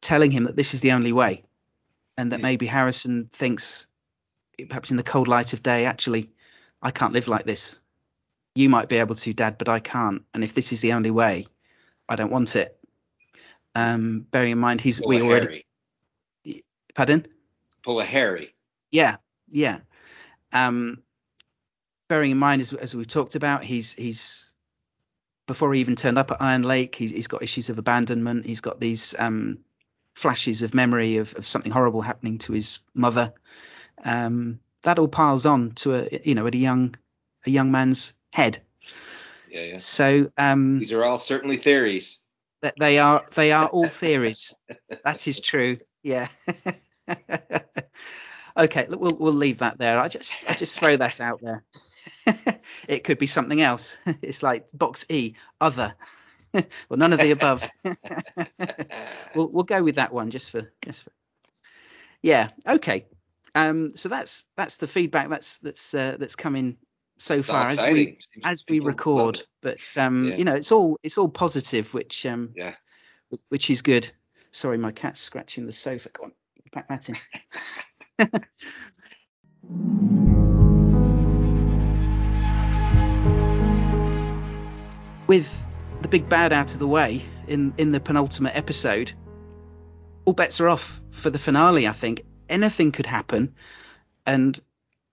telling 0.00 0.30
him 0.30 0.44
that 0.44 0.56
this 0.56 0.74
is 0.74 0.80
the 0.80 0.92
only 0.92 1.12
way, 1.12 1.44
and 2.16 2.32
that 2.32 2.40
maybe 2.40 2.66
Harrison 2.66 3.28
thinks, 3.32 3.86
perhaps 4.68 4.90
in 4.90 4.96
the 4.96 5.02
cold 5.02 5.28
light 5.28 5.52
of 5.52 5.62
day, 5.62 5.84
actually, 5.84 6.30
I 6.82 6.90
can't 6.90 7.12
live 7.12 7.28
like 7.28 7.44
this. 7.44 7.78
You 8.54 8.68
might 8.68 8.88
be 8.88 8.96
able 8.96 9.14
to, 9.14 9.32
Dad, 9.32 9.58
but 9.58 9.68
I 9.68 9.80
can't. 9.80 10.22
And 10.34 10.42
if 10.42 10.54
this 10.54 10.72
is 10.72 10.80
the 10.80 10.94
only 10.94 11.10
way, 11.10 11.46
I 12.08 12.16
don't 12.16 12.32
want 12.32 12.56
it. 12.56 12.76
Um, 13.74 14.26
bearing 14.30 14.52
in 14.52 14.58
mind 14.58 14.80
he's 14.80 15.00
Pull 15.00 15.10
we 15.10 15.20
a 15.20 15.24
already 15.24 15.64
Harry. 16.44 16.64
pardon. 16.94 17.26
Pull 17.84 18.00
a 18.00 18.04
Harry. 18.04 18.54
Yeah, 18.90 19.16
yeah. 19.48 19.78
Um, 20.52 21.02
bearing 22.08 22.32
in 22.32 22.38
mind, 22.38 22.60
as, 22.60 22.72
as 22.72 22.94
we've 22.94 23.06
talked 23.06 23.36
about, 23.36 23.62
he's 23.62 23.92
he's 23.92 24.52
before 25.50 25.74
he 25.74 25.80
even 25.80 25.96
turned 25.96 26.16
up 26.16 26.30
at 26.30 26.40
Iron 26.40 26.62
Lake, 26.62 26.94
he's, 26.94 27.10
he's 27.10 27.26
got 27.26 27.42
issues 27.42 27.70
of 27.70 27.78
abandonment. 27.78 28.46
He's 28.46 28.60
got 28.60 28.78
these 28.80 29.16
um, 29.18 29.58
flashes 30.14 30.62
of 30.62 30.74
memory 30.74 31.16
of, 31.16 31.34
of 31.34 31.44
something 31.44 31.72
horrible 31.72 32.02
happening 32.02 32.38
to 32.38 32.52
his 32.52 32.78
mother. 32.94 33.32
Um, 34.04 34.60
that 34.82 34.98
all 34.98 35.08
piles 35.08 35.46
on 35.46 35.72
to 35.76 35.94
a 35.94 36.20
you 36.24 36.34
know 36.34 36.46
at 36.46 36.54
a 36.54 36.58
young 36.58 36.94
a 37.46 37.50
young 37.50 37.70
man's 37.72 38.14
head. 38.32 38.62
Yeah, 39.50 39.62
yeah. 39.62 39.78
So 39.78 40.30
um, 40.36 40.78
These 40.78 40.92
are 40.92 41.04
all 41.04 41.18
certainly 41.18 41.56
theories. 41.56 42.20
that 42.62 42.74
they 42.78 42.98
are 42.98 43.24
they 43.34 43.52
are 43.52 43.66
all 43.66 43.88
theories. 43.88 44.54
that 45.04 45.26
is 45.26 45.40
true. 45.40 45.78
Yeah. 46.02 46.28
okay, 48.56 48.86
look, 48.88 49.00
we'll 49.00 49.16
we'll 49.18 49.32
leave 49.32 49.58
that 49.58 49.78
there. 49.78 49.98
I 49.98 50.08
just 50.08 50.48
I 50.48 50.54
just 50.54 50.78
throw 50.78 50.96
that 50.96 51.20
out 51.20 51.40
there. 51.42 51.64
it 52.88 53.04
could 53.04 53.18
be 53.18 53.26
something 53.26 53.60
else. 53.60 53.98
It's 54.22 54.42
like 54.42 54.68
box 54.72 55.04
E, 55.08 55.34
other. 55.60 55.94
well, 56.52 56.64
none 56.98 57.12
of 57.12 57.18
the 57.18 57.30
above. 57.30 57.68
we'll 59.34 59.48
we'll 59.48 59.64
go 59.64 59.82
with 59.82 59.96
that 59.96 60.12
one 60.12 60.30
just 60.30 60.50
for 60.50 60.70
just 60.84 61.02
for. 61.04 61.12
Yeah. 62.22 62.50
Okay. 62.66 63.06
Um. 63.54 63.92
So 63.96 64.08
that's 64.08 64.44
that's 64.56 64.76
the 64.78 64.86
feedback 64.86 65.28
that's 65.28 65.58
that's 65.58 65.94
uh, 65.94 66.16
that's 66.18 66.36
coming 66.36 66.76
so 67.18 67.42
far 67.42 67.68
as 67.68 67.82
we 67.82 68.18
as 68.44 68.64
we 68.68 68.80
record. 68.80 69.42
But 69.60 69.78
um, 69.96 70.28
Yeah. 70.28 70.36
you 70.36 70.44
know, 70.44 70.54
it's 70.54 70.72
all 70.72 70.98
it's 71.02 71.18
all 71.18 71.28
positive, 71.28 71.92
which 71.92 72.24
um, 72.26 72.52
Yeah. 72.56 72.74
which 73.48 73.70
is 73.70 73.82
good. 73.82 74.10
Sorry, 74.52 74.78
my 74.78 74.90
cat's 74.92 75.20
scratching 75.20 75.66
the 75.66 75.72
sofa. 75.72 76.08
Go 76.10 76.24
on, 76.24 76.32
pack 76.72 76.88
that 76.88 77.08
in. 77.08 77.16
With 85.26 85.48
the 86.02 86.08
big 86.08 86.28
bad 86.28 86.52
out 86.52 86.72
of 86.72 86.80
the 86.80 86.88
way 86.88 87.24
in 87.46 87.72
in 87.78 87.92
the 87.92 88.00
penultimate 88.00 88.56
episode, 88.56 89.12
all 90.24 90.32
bets 90.32 90.60
are 90.60 90.68
off 90.68 91.00
for 91.12 91.30
the 91.30 91.38
finale. 91.38 91.86
I 91.86 91.92
think 91.92 92.22
anything 92.50 92.92
could 92.92 93.06
happen, 93.06 93.54
and 94.26 94.60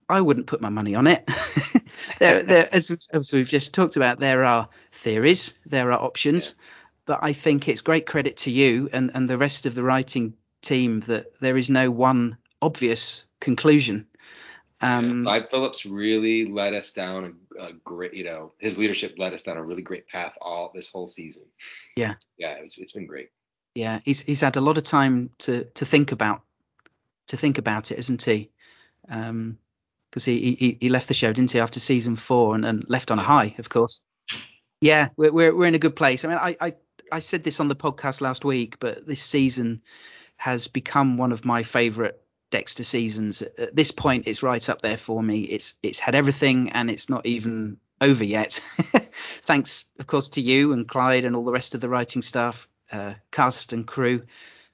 I 0.08 0.20
wouldn't 0.20 0.46
put 0.46 0.60
my 0.60 0.68
money 0.70 0.94
on 0.94 1.06
it. 1.06 1.28
there, 2.18 2.42
there, 2.42 2.68
as, 2.74 2.90
we've- 2.90 3.06
as 3.12 3.32
we've 3.32 3.48
just 3.48 3.74
talked 3.74 3.96
about, 3.96 4.18
there 4.18 4.44
are 4.44 4.68
theories, 4.92 5.54
there 5.66 5.92
are 5.92 6.00
options, 6.02 6.54
but 7.06 7.20
I 7.22 7.32
think 7.32 7.68
it's 7.68 7.80
great 7.82 8.06
credit 8.06 8.38
to 8.38 8.50
you 8.50 8.88
and, 8.92 9.10
and 9.14 9.28
the 9.28 9.38
rest 9.38 9.66
of 9.66 9.74
the 9.74 9.82
writing 9.82 10.34
team 10.62 11.00
that 11.00 11.32
there 11.40 11.56
is 11.56 11.70
no 11.70 11.90
one 11.90 12.36
obvious 12.60 13.26
conclusion. 13.40 14.06
Um, 14.80 15.18
yeah. 15.18 15.22
Clyde 15.24 15.50
Phillips 15.50 15.86
really 15.86 16.46
led 16.46 16.74
us 16.74 16.92
down 16.92 17.36
a, 17.58 17.64
a 17.64 17.72
great, 17.84 18.14
you 18.14 18.24
know, 18.24 18.52
his 18.58 18.78
leadership 18.78 19.14
led 19.18 19.34
us 19.34 19.42
down 19.42 19.56
a 19.56 19.62
really 19.62 19.82
great 19.82 20.06
path 20.08 20.34
all 20.40 20.70
this 20.74 20.88
whole 20.90 21.08
season. 21.08 21.44
Yeah. 21.96 22.14
Yeah, 22.38 22.56
it's, 22.62 22.78
it's 22.78 22.92
been 22.92 23.06
great. 23.06 23.30
yeah, 23.74 24.00
he's 24.04 24.22
he's 24.22 24.40
had 24.40 24.56
a 24.56 24.60
lot 24.60 24.78
of 24.78 24.84
time 24.84 25.30
to 25.38 25.64
to 25.74 25.84
think 25.84 26.12
about 26.12 26.42
to 27.28 27.36
think 27.36 27.58
about 27.58 27.90
it, 27.90 27.98
isn't 27.98 28.22
he? 28.22 28.50
Um, 29.08 29.58
because 30.10 30.24
he, 30.24 30.56
he 30.58 30.78
he 30.80 30.88
left 30.88 31.08
the 31.08 31.14
show, 31.14 31.32
didn't 31.32 31.50
he, 31.50 31.60
after 31.60 31.80
season 31.80 32.16
four, 32.16 32.54
and, 32.54 32.64
and 32.64 32.84
left 32.88 33.10
on 33.10 33.18
a 33.18 33.22
high, 33.22 33.54
of 33.58 33.68
course. 33.68 34.00
Yeah, 34.80 35.08
we're 35.16 35.32
we're 35.32 35.54
we're 35.54 35.66
in 35.66 35.74
a 35.74 35.78
good 35.78 35.96
place. 35.96 36.24
I 36.24 36.28
mean, 36.28 36.38
I 36.38 36.56
I 36.60 36.74
I 37.12 37.18
said 37.18 37.44
this 37.44 37.60
on 37.60 37.68
the 37.68 37.76
podcast 37.76 38.20
last 38.20 38.44
week, 38.44 38.78
but 38.80 39.06
this 39.06 39.22
season 39.22 39.82
has 40.36 40.66
become 40.68 41.18
one 41.18 41.32
of 41.32 41.44
my 41.44 41.62
favourite 41.62 42.14
Dexter 42.50 42.84
seasons. 42.84 43.42
At 43.42 43.76
this 43.76 43.90
point, 43.90 44.26
it's 44.26 44.42
right 44.42 44.66
up 44.68 44.80
there 44.80 44.96
for 44.96 45.22
me. 45.22 45.42
It's 45.42 45.74
it's 45.82 45.98
had 45.98 46.14
everything, 46.14 46.70
and 46.70 46.90
it's 46.90 47.10
not 47.10 47.26
even 47.26 47.76
over 48.00 48.24
yet. 48.24 48.52
Thanks, 49.46 49.84
of 49.98 50.06
course, 50.06 50.30
to 50.30 50.40
you 50.40 50.72
and 50.72 50.88
Clyde 50.88 51.24
and 51.26 51.36
all 51.36 51.44
the 51.44 51.52
rest 51.52 51.74
of 51.74 51.82
the 51.82 51.88
writing 51.88 52.22
staff, 52.22 52.66
uh, 52.90 53.14
cast 53.30 53.74
and 53.74 53.86
crew 53.86 54.22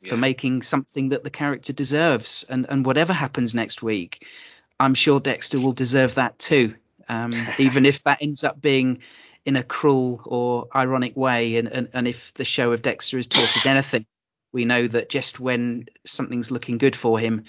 for 0.09 0.16
making 0.16 0.62
something 0.62 1.10
that 1.10 1.24
the 1.24 1.31
character 1.31 1.72
deserves. 1.72 2.44
And 2.48 2.66
and 2.68 2.85
whatever 2.85 3.12
happens 3.12 3.55
next 3.55 3.82
week, 3.82 4.26
I'm 4.78 4.94
sure 4.94 5.20
Dexter 5.20 5.60
will 5.60 5.72
deserve 5.72 6.16
that 6.16 6.39
too. 6.39 6.74
Um, 7.09 7.48
even 7.59 7.86
if 7.86 8.02
that 8.05 8.18
ends 8.20 8.44
up 8.44 8.60
being 8.60 9.01
in 9.44 9.56
a 9.56 9.62
cruel 9.62 10.22
or 10.24 10.68
ironic 10.74 11.16
way, 11.16 11.56
and, 11.56 11.68
and 11.68 11.89
and 11.93 12.09
if 12.09 12.32
the 12.35 12.44
show 12.44 12.72
of 12.72 12.82
Dexter 12.82 13.18
is 13.18 13.26
taught 13.26 13.56
us 13.56 13.66
anything, 13.66 14.06
we 14.52 14.64
know 14.64 14.86
that 14.86 15.09
just 15.09 15.40
when 15.40 15.86
something's 16.05 16.51
looking 16.51 16.78
good 16.78 16.97
for 16.97 17.18
him, 17.18 17.44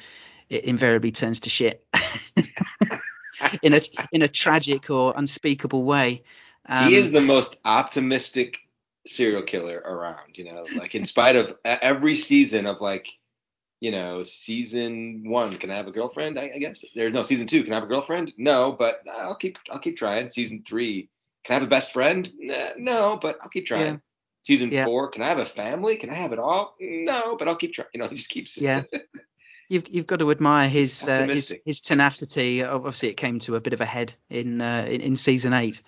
it 0.49 0.65
invariably 0.65 1.11
turns 1.11 1.41
to 1.41 1.49
shit. 1.49 1.85
in 3.61 3.73
a 3.73 3.81
in 4.11 4.21
a 4.21 4.27
tragic 4.27 4.89
or 4.89 5.13
unspeakable 5.15 5.83
way. 5.83 6.23
Um, 6.67 6.89
he 6.89 6.95
is 6.95 7.11
the 7.11 7.21
most 7.21 7.57
optimistic 7.63 8.57
serial 9.07 9.41
killer 9.41 9.77
around, 9.77 10.37
you 10.37 10.45
know, 10.45 10.63
like 10.77 10.95
in 10.95 11.05
spite 11.05 11.35
of 11.35 11.55
every 11.63 12.15
season 12.15 12.65
of 12.65 12.81
like, 12.81 13.07
you 13.79 13.91
know, 13.91 14.23
season 14.23 15.23
one, 15.25 15.57
can 15.57 15.69
I 15.69 15.75
have 15.75 15.87
a 15.87 15.91
girlfriend? 15.91 16.39
I, 16.39 16.51
I 16.55 16.59
guess 16.59 16.83
there's 16.95 17.13
no 17.13 17.23
season 17.23 17.47
two. 17.47 17.63
Can 17.63 17.73
I 17.73 17.75
have 17.75 17.83
a 17.83 17.87
girlfriend? 17.87 18.33
No, 18.37 18.71
but 18.71 19.01
I'll 19.11 19.35
keep, 19.35 19.57
I'll 19.69 19.79
keep 19.79 19.97
trying. 19.97 20.29
Season 20.29 20.63
three, 20.65 21.09
can 21.43 21.53
I 21.53 21.59
have 21.59 21.67
a 21.67 21.69
best 21.69 21.93
friend? 21.93 22.31
Nah, 22.39 22.69
no, 22.77 23.19
but 23.21 23.37
I'll 23.41 23.49
keep 23.49 23.67
trying. 23.67 23.93
Yeah. 23.93 23.97
Season 24.43 24.71
Yeah. 24.71 24.85
four, 24.85 25.09
can 25.09 25.21
I 25.21 25.27
have 25.27 25.39
a 25.39 25.45
family? 25.45 25.97
Can 25.97 26.09
I 26.09 26.15
have 26.15 26.31
it 26.31 26.39
all? 26.39 26.75
No, 26.79 27.35
but 27.35 27.47
I'll 27.47 27.55
keep 27.55 27.73
trying. 27.73 27.89
You 27.93 27.99
know, 27.99 28.07
he 28.07 28.15
just 28.15 28.29
keeps. 28.29 28.57
Yeah. 28.57 28.83
you've 29.69 29.87
you've 29.89 30.07
got 30.07 30.19
to 30.19 30.31
admire 30.31 30.69
his 30.69 31.07
uh, 31.07 31.25
his, 31.27 31.55
his 31.65 31.81
tenacity. 31.81 32.63
Obviously, 32.63 33.09
it 33.09 33.17
came 33.17 33.39
to 33.39 33.55
a 33.55 33.61
bit 33.61 33.73
of 33.73 33.81
a 33.81 33.85
head 33.85 34.13
in 34.29 34.61
uh, 34.61 34.85
in, 34.87 35.01
in 35.01 35.15
season 35.15 35.53
eight, 35.53 35.81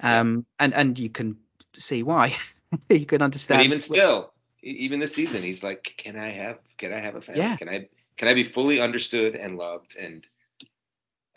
um, 0.00 0.46
and 0.58 0.74
and 0.74 0.98
you 0.98 1.10
can 1.10 1.36
see 1.76 2.02
why. 2.02 2.36
you 2.90 3.06
can 3.06 3.18
but 3.18 3.24
understand. 3.24 3.62
even 3.64 3.80
still, 3.80 4.32
even 4.62 5.00
this 5.00 5.14
season, 5.14 5.42
he's 5.42 5.62
like, 5.62 5.94
can 5.96 6.16
I 6.16 6.30
have, 6.30 6.58
can 6.76 6.92
I 6.92 7.00
have 7.00 7.14
a 7.14 7.20
family? 7.22 7.40
Yeah. 7.42 7.56
Can 7.56 7.68
I, 7.68 7.88
can 8.16 8.28
I 8.28 8.34
be 8.34 8.44
fully 8.44 8.80
understood 8.80 9.36
and 9.36 9.56
loved 9.56 9.96
and 9.96 10.26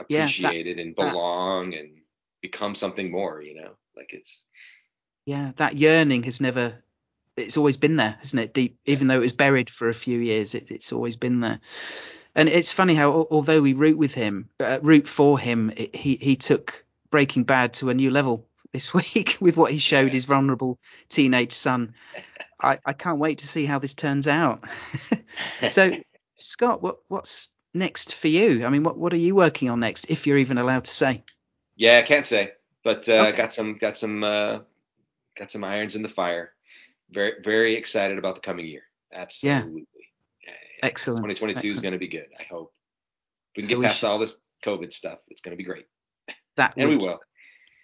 Yeah, 0.10 0.20
that- 0.20 0.24
appreciated 0.24 0.80
and 0.80 0.96
belong 0.96 1.74
and 1.74 2.02
become 2.42 2.76
something 2.76 3.12
more? 3.12 3.42
You 3.42 3.62
know, 3.62 3.72
like 3.96 4.14
it's 4.14 4.46
yeah, 5.26 5.52
that 5.58 5.76
yearning 5.78 6.24
has 6.24 6.42
never. 6.42 6.84
It's 7.38 7.56
always 7.58 7.78
been 7.78 7.96
there, 7.96 8.16
hasn't 8.20 8.42
it? 8.42 8.54
Deep, 8.54 8.78
even 8.86 9.08
though 9.08 9.16
it 9.16 9.20
was 9.20 9.32
buried 9.34 9.70
for 9.70 9.88
a 9.88 9.94
few 9.94 10.20
years, 10.20 10.54
it, 10.54 10.70
it's 10.70 10.92
always 10.92 11.16
been 11.16 11.40
there. 11.40 11.62
And 12.36 12.50
it's 12.50 12.72
funny 12.74 12.94
how, 12.94 13.28
although 13.32 13.62
we 13.62 13.74
root 13.74 13.98
with 13.98 14.14
him, 14.14 14.50
uh, 14.60 14.80
root 14.82 15.08
for 15.08 15.40
him, 15.40 15.72
it, 15.76 15.96
he 15.96 16.18
he 16.22 16.36
took 16.36 16.84
Breaking 17.10 17.44
Bad 17.44 17.74
to 17.76 17.90
a 17.90 17.94
new 17.94 18.12
level 18.12 18.48
this 18.74 18.94
week 18.94 19.38
with 19.40 19.58
what 19.58 19.72
he 19.72 19.78
showed 19.78 20.14
his 20.14 20.26
vulnerable 20.26 20.80
teenage 21.10 21.54
son. 21.54 21.94
I, 22.64 22.78
I 22.86 22.94
can't 22.94 23.18
wait 23.18 23.40
to 23.40 23.48
see 23.48 23.66
how 23.66 23.80
this 23.80 23.96
turns 23.96 24.28
out. 24.28 24.64
so, 25.72 25.98
Scott, 26.36 26.84
what 26.84 26.98
what's 27.08 27.50
next 27.74 28.14
for 28.14 28.28
you? 28.28 28.66
I 28.66 28.70
mean, 28.70 28.84
what 28.84 28.98
what 28.98 29.14
are 29.14 29.18
you 29.18 29.34
working 29.34 29.70
on 29.70 29.80
next, 29.80 30.12
if 30.12 30.28
you're 30.28 30.38
even 30.38 30.60
allowed 30.60 30.84
to 30.86 30.94
say? 30.94 31.24
Yeah, 31.76 31.98
I 31.98 32.04
can't 32.04 32.26
say, 32.26 32.52
but 32.84 33.10
uh, 33.10 33.28
okay. 33.28 33.38
got 33.38 33.52
some 33.52 33.78
got 33.80 33.98
some 33.98 34.24
uh, 34.24 34.60
got 35.36 35.50
some 35.50 35.64
irons 35.64 35.96
in 35.96 36.04
the 36.04 36.08
fire. 36.08 36.54
Very 37.10 37.34
very 37.44 37.76
excited 37.76 38.20
about 38.20 38.36
the 38.36 38.42
coming 38.42 38.68
year. 38.68 38.84
Absolutely. 39.12 39.88
Yeah. 40.46 40.54
Excellent. 40.84 41.24
2022 41.24 41.58
Excellent. 41.58 41.76
is 41.76 41.82
going 41.82 41.94
to 41.94 41.98
be 41.98 42.08
good. 42.08 42.28
I 42.40 42.44
hope. 42.44 42.74
We 43.56 43.64
can 43.64 43.70
so 43.70 43.76
get 43.82 43.88
past 43.88 44.00
should... 44.00 44.08
all 44.08 44.20
this 44.20 44.40
COVID 44.64 44.94
stuff, 44.94 45.20
it's 45.30 45.42
going 45.42 45.52
to 45.52 45.58
be 45.58 45.64
great. 45.64 45.86
That 46.58 46.74
and 46.78 46.90
would, 46.90 47.00
we 47.00 47.08
will. 47.08 47.20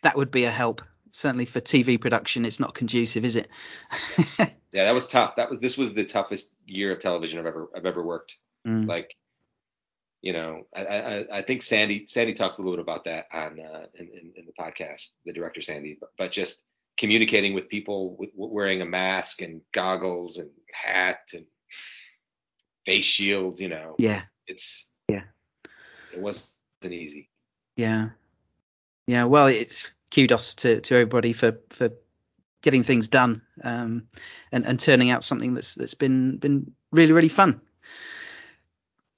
That 0.03 0.17
would 0.17 0.31
be 0.31 0.45
a 0.45 0.51
help. 0.51 0.81
Certainly 1.11 1.45
for 1.45 1.61
TV 1.61 1.99
production, 1.99 2.45
it's 2.45 2.59
not 2.59 2.75
conducive, 2.75 3.25
is 3.25 3.35
it? 3.35 3.49
yeah, 4.39 4.49
that 4.71 4.93
was 4.93 5.07
tough. 5.07 5.37
That 5.37 5.49
was 5.49 5.59
this 5.59 5.77
was 5.77 5.93
the 5.93 6.05
toughest 6.05 6.51
year 6.65 6.91
of 6.91 6.99
television 6.99 7.39
I've 7.39 7.45
ever 7.45 7.69
I've 7.75 7.85
ever 7.85 8.03
worked. 8.03 8.37
Mm. 8.67 8.87
Like, 8.87 9.15
you 10.21 10.33
know, 10.33 10.67
I, 10.75 10.85
I 10.85 11.25
I 11.37 11.41
think 11.41 11.63
Sandy 11.63 12.05
Sandy 12.05 12.33
talks 12.33 12.57
a 12.57 12.61
little 12.61 12.75
bit 12.75 12.83
about 12.83 13.05
that 13.05 13.27
on 13.33 13.59
uh, 13.59 13.85
in, 13.95 14.07
in, 14.07 14.33
in 14.35 14.45
the 14.45 14.53
podcast, 14.59 15.13
the 15.25 15.33
director 15.33 15.61
Sandy, 15.61 15.97
but, 15.99 16.09
but 16.17 16.31
just 16.31 16.63
communicating 16.97 17.53
with 17.53 17.69
people 17.69 18.15
with, 18.17 18.29
wearing 18.35 18.81
a 18.81 18.85
mask 18.85 19.41
and 19.41 19.61
goggles 19.71 20.37
and 20.37 20.49
hat 20.71 21.19
and 21.33 21.45
face 22.85 23.05
shield, 23.05 23.59
you 23.59 23.69
know. 23.69 23.95
Yeah. 23.99 24.23
It's 24.47 24.87
yeah. 25.07 25.23
It 26.13 26.19
wasn't 26.19 26.49
easy. 26.83 27.29
Yeah. 27.75 28.09
Yeah. 29.07 29.23
Well, 29.23 29.47
it's 29.47 29.93
kudos 30.11 30.55
to, 30.55 30.81
to 30.81 30.95
everybody 30.95 31.33
for 31.33 31.59
for 31.69 31.91
getting 32.61 32.83
things 32.83 33.07
done 33.07 33.41
um, 33.63 34.07
and 34.51 34.65
and 34.65 34.79
turning 34.79 35.09
out 35.09 35.23
something 35.23 35.53
that's 35.53 35.75
that's 35.75 35.93
been 35.93 36.37
been 36.37 36.73
really 36.91 37.13
really 37.13 37.29
fun. 37.29 37.61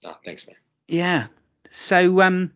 Oh, 0.03 0.15
thanks, 0.23 0.47
man. 0.47 0.55
Yeah. 0.87 1.27
So 1.71 2.21
um, 2.21 2.53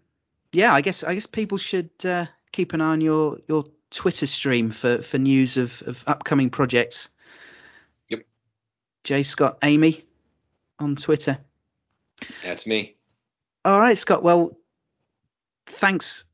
yeah, 0.51 0.73
I 0.73 0.81
guess 0.81 1.03
I 1.03 1.13
guess 1.13 1.25
people 1.25 1.57
should 1.57 1.89
uh, 2.05 2.27
keep 2.51 2.73
an 2.73 2.81
eye 2.81 2.91
on 2.91 3.01
your 3.01 3.39
your 3.47 3.65
Twitter 3.89 4.27
stream 4.27 4.71
for 4.71 5.01
for 5.01 5.17
news 5.17 5.57
of 5.57 5.83
of 5.85 6.03
upcoming 6.07 6.49
projects. 6.49 7.09
Yep. 8.09 8.25
J 9.03 9.23
Scott 9.23 9.57
Amy 9.63 10.05
on 10.79 10.95
Twitter. 10.95 11.39
That's 12.43 12.65
me. 12.65 12.95
All 13.65 13.79
right, 13.79 13.97
Scott. 13.97 14.23
Well, 14.23 14.57
thanks 15.65 16.25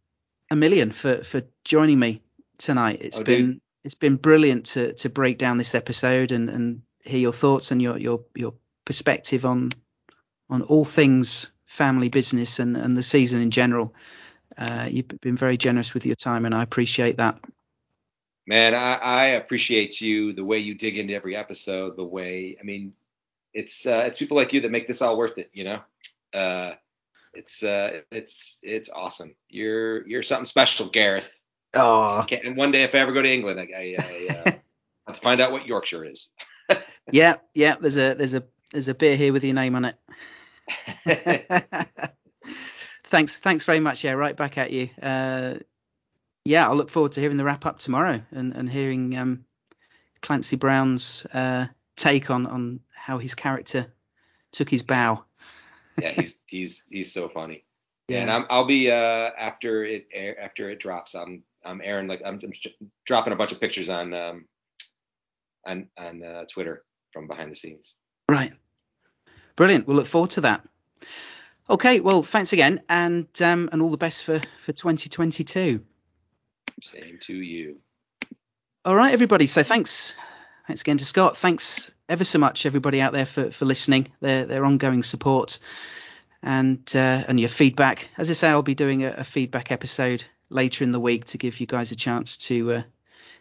a 0.52 0.56
million 0.56 0.92
for 0.92 1.24
for 1.24 1.44
joining 1.64 2.00
me 2.00 2.22
tonight. 2.58 3.00
It's 3.02 3.20
oh, 3.20 3.24
been 3.24 3.46
dude. 3.46 3.62
it's 3.84 3.96
been 3.96 4.16
brilliant 4.16 4.68
to 4.68 4.94
to 4.94 5.10
break 5.10 5.38
down 5.38 5.58
this 5.58 5.76
episode 5.76 6.32
and 6.32 6.50
and 6.50 6.82
hear 7.04 7.20
your 7.20 7.34
thoughts 7.34 7.72
and 7.72 7.82
your 7.82 7.98
your 7.98 8.22
your 8.36 8.54
perspective 8.86 9.46
on 9.46 9.72
on 10.50 10.62
all 10.64 10.86
things 10.86 11.52
family 11.66 12.10
business 12.10 12.60
and 12.60 12.76
and 12.76 12.96
the 12.96 13.04
season 13.04 13.42
in 13.42 13.52
general. 13.52 13.94
Uh, 14.58 14.88
you've 14.90 15.08
been 15.22 15.38
very 15.38 15.58
generous 15.58 15.94
with 15.94 16.06
your 16.06 16.16
time, 16.16 16.46
and 16.46 16.54
I 16.54 16.64
appreciate 16.64 17.18
that. 17.18 17.40
Man, 18.46 18.74
I, 18.74 18.96
I 18.96 19.26
appreciate 19.28 20.02
you 20.02 20.34
the 20.34 20.44
way 20.44 20.58
you 20.58 20.74
dig 20.74 20.98
into 20.98 21.14
every 21.14 21.36
episode. 21.36 21.96
The 21.96 22.04
way, 22.04 22.58
I 22.60 22.64
mean, 22.64 22.94
it's 23.54 23.86
uh, 23.86 24.04
it's 24.08 24.18
people 24.18 24.36
like 24.36 24.54
you 24.54 24.62
that 24.62 24.72
make 24.72 24.88
this 24.88 25.02
all 25.02 25.18
worth 25.18 25.38
it. 25.38 25.52
You 25.54 25.64
know, 25.66 25.80
uh, 26.34 26.74
it's 27.40 27.64
uh, 27.64 28.02
it's 28.12 28.60
it's 28.62 28.90
awesome. 28.90 29.34
You're 29.48 30.06
you're 30.08 30.24
something 30.24 30.46
special, 30.46 30.90
Gareth. 30.90 31.34
Oh. 31.74 32.26
And 32.44 32.58
one 32.58 32.72
day, 32.72 32.84
if 32.84 32.94
I 32.94 33.00
ever 33.00 33.14
go 33.14 33.22
to 33.22 33.32
England, 33.32 33.60
I, 33.60 33.64
I, 33.64 33.96
I 33.98 34.34
uh, 34.34 34.52
have 35.08 35.16
to 35.16 35.22
find 35.22 35.40
out 35.40 35.54
what 35.54 35.66
Yorkshire 35.66 36.04
is. 36.04 36.34
yeah, 37.12 37.36
yeah. 37.54 37.76
There's 37.80 37.98
a 37.98 38.14
there's 38.14 38.34
a 38.34 38.44
there's 38.74 38.90
a 38.90 38.94
beer 38.94 39.16
here 39.16 39.32
with 39.32 39.46
your 39.46 39.54
name 39.54 39.76
on 39.76 39.86
it. 39.86 39.96
thanks, 43.06 43.38
thanks 43.40 43.64
very 43.64 43.80
much. 43.80 44.04
Yeah, 44.04 44.12
right 44.12 44.36
back 44.36 44.58
at 44.58 44.72
you. 44.72 44.90
Uh, 45.02 45.56
yeah, 46.44 46.68
I'll 46.68 46.76
look 46.76 46.90
forward 46.90 47.14
to 47.14 47.22
hearing 47.22 47.38
the 47.38 47.46
wrap 47.46 47.66
up 47.66 47.80
tomorrow 47.80 48.22
and, 48.32 48.54
and 48.56 48.70
hearing 48.70 49.18
um, 49.18 49.46
Clancy 50.22 50.58
Brown's 50.58 51.26
uh, 51.28 51.68
take 51.96 52.30
on 52.30 52.46
on 52.48 52.82
how 52.94 53.18
his 53.18 53.34
character 53.34 53.88
took 54.52 54.70
his 54.70 54.84
bow. 54.84 55.24
Yeah, 56.02 56.12
he's 56.12 56.40
he's 56.46 56.84
he's 56.90 57.14
so 57.14 57.30
funny. 57.30 57.64
Yeah. 58.08 58.22
And 58.22 58.32
I'm, 58.32 58.46
I'll 58.50 58.66
be 58.66 58.90
uh, 58.90 58.96
after 59.38 59.86
it 59.86 60.08
after 60.42 60.70
it 60.70 60.80
drops. 60.80 61.14
I'm 61.16 61.44
I'm 61.64 61.82
Aaron 61.84 62.08
like 62.08 62.22
I'm, 62.26 62.40
I'm 62.44 62.54
dropping 63.06 63.34
a 63.34 63.36
bunch 63.36 63.52
of 63.52 63.60
pictures 63.60 63.90
on 63.90 64.14
um 64.14 64.46
on 65.66 65.88
on 65.98 66.24
uh, 66.24 66.46
Twitter 66.52 66.84
from 67.14 67.28
behind 67.28 67.52
the 67.52 67.56
scenes. 67.56 67.96
Right. 68.28 68.54
Brilliant. 69.56 69.88
We'll 69.88 69.98
look 69.98 70.08
forward 70.08 70.32
to 70.32 70.42
that. 70.42 70.66
Okay. 71.70 72.00
Well, 72.00 72.24
thanks 72.24 72.54
again, 72.54 72.82
and 72.90 73.28
um, 73.42 73.70
and 73.72 73.82
all 73.82 73.92
the 73.92 73.98
best 73.98 74.24
for 74.24 74.40
for 74.64 74.74
2022. 74.74 75.84
Same 76.82 77.20
to 77.24 77.36
you. 77.36 77.78
All 78.86 78.96
right, 78.96 79.12
everybody. 79.12 79.48
So 79.48 79.64
thanks. 79.64 80.16
Thanks 80.70 80.82
again 80.82 81.00
to 81.00 81.06
Scott. 81.06 81.36
Thanks 81.36 81.90
ever 82.08 82.24
so 82.24 82.38
much, 82.38 82.68
everybody 82.68 83.02
out 83.02 83.12
there, 83.12 83.26
for, 83.26 83.50
for 83.50 83.66
listening, 83.66 84.10
their 84.22 84.46
their 84.46 84.64
ongoing 84.64 85.02
support, 85.02 85.58
and 86.44 86.80
uh, 86.94 87.24
and 87.28 87.40
your 87.40 87.50
feedback. 87.50 88.08
As 88.20 88.30
I 88.30 88.34
say, 88.34 88.50
I'll 88.50 88.62
be 88.62 88.76
doing 88.76 89.04
a, 89.04 89.14
a, 89.14 89.24
feedback 89.24 89.72
episode 89.72 90.24
later 90.48 90.84
in 90.84 90.92
the 90.92 91.00
week 91.00 91.26
to 91.26 91.40
give 91.40 91.60
you 91.60 91.66
guys 91.66 91.92
a 91.92 91.96
chance 91.96 92.38
to 92.38 92.72
uh, 92.72 92.84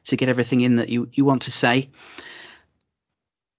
to 0.06 0.16
get 0.16 0.30
everything 0.30 0.62
in 0.62 0.76
that 0.76 0.88
you 0.88 1.10
you 1.12 1.26
want 1.26 1.42
to 1.42 1.50
say. 1.50 1.90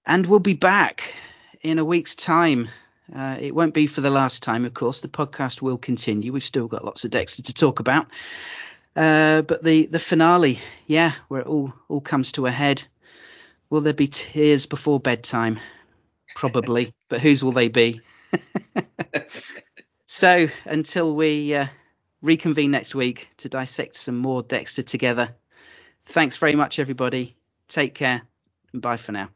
And 0.04 0.26
we'll 0.26 0.40
be 0.40 0.54
back 0.54 1.14
in 1.62 1.78
a 1.78 1.84
week's 1.84 2.16
time. 2.16 2.70
Uh, 3.14 3.36
it 3.38 3.54
won't 3.54 3.72
be 3.72 3.86
for 3.86 4.00
the 4.00 4.10
last 4.10 4.42
time, 4.42 4.64
of 4.64 4.74
course. 4.74 5.00
The 5.00 5.06
podcast 5.06 5.62
will 5.62 5.78
continue. 5.78 6.32
We've 6.32 6.42
still 6.42 6.66
got 6.66 6.84
lots 6.84 7.04
of 7.04 7.12
Dexter 7.12 7.44
to 7.44 7.54
talk 7.54 7.78
about. 7.78 8.08
Uh, 8.96 9.42
but 9.42 9.62
the 9.62 9.86
the 9.86 10.00
finale, 10.00 10.58
yeah, 10.88 11.12
where 11.28 11.42
it 11.42 11.46
all 11.46 11.72
all 11.88 12.00
comes 12.00 12.32
to 12.32 12.46
a 12.46 12.50
head. 12.50 12.82
Will 13.70 13.80
there 13.80 13.94
be 13.94 14.08
tears 14.08 14.66
before 14.66 15.00
bedtime? 15.00 15.60
Probably, 16.34 16.92
but 17.08 17.20
whose 17.20 17.42
will 17.42 17.52
they 17.52 17.68
be? 17.68 18.00
so 20.06 20.48
until 20.64 21.14
we 21.14 21.54
uh, 21.54 21.66
reconvene 22.20 22.72
next 22.72 22.94
week 22.94 23.30
to 23.38 23.48
dissect 23.48 23.96
some 23.96 24.16
more 24.16 24.42
Dexter 24.42 24.82
together, 24.82 25.34
thanks 26.06 26.36
very 26.36 26.54
much, 26.54 26.78
everybody. 26.78 27.36
Take 27.68 27.94
care 27.94 28.22
and 28.72 28.82
bye 28.82 28.96
for 28.96 29.12
now. 29.12 29.30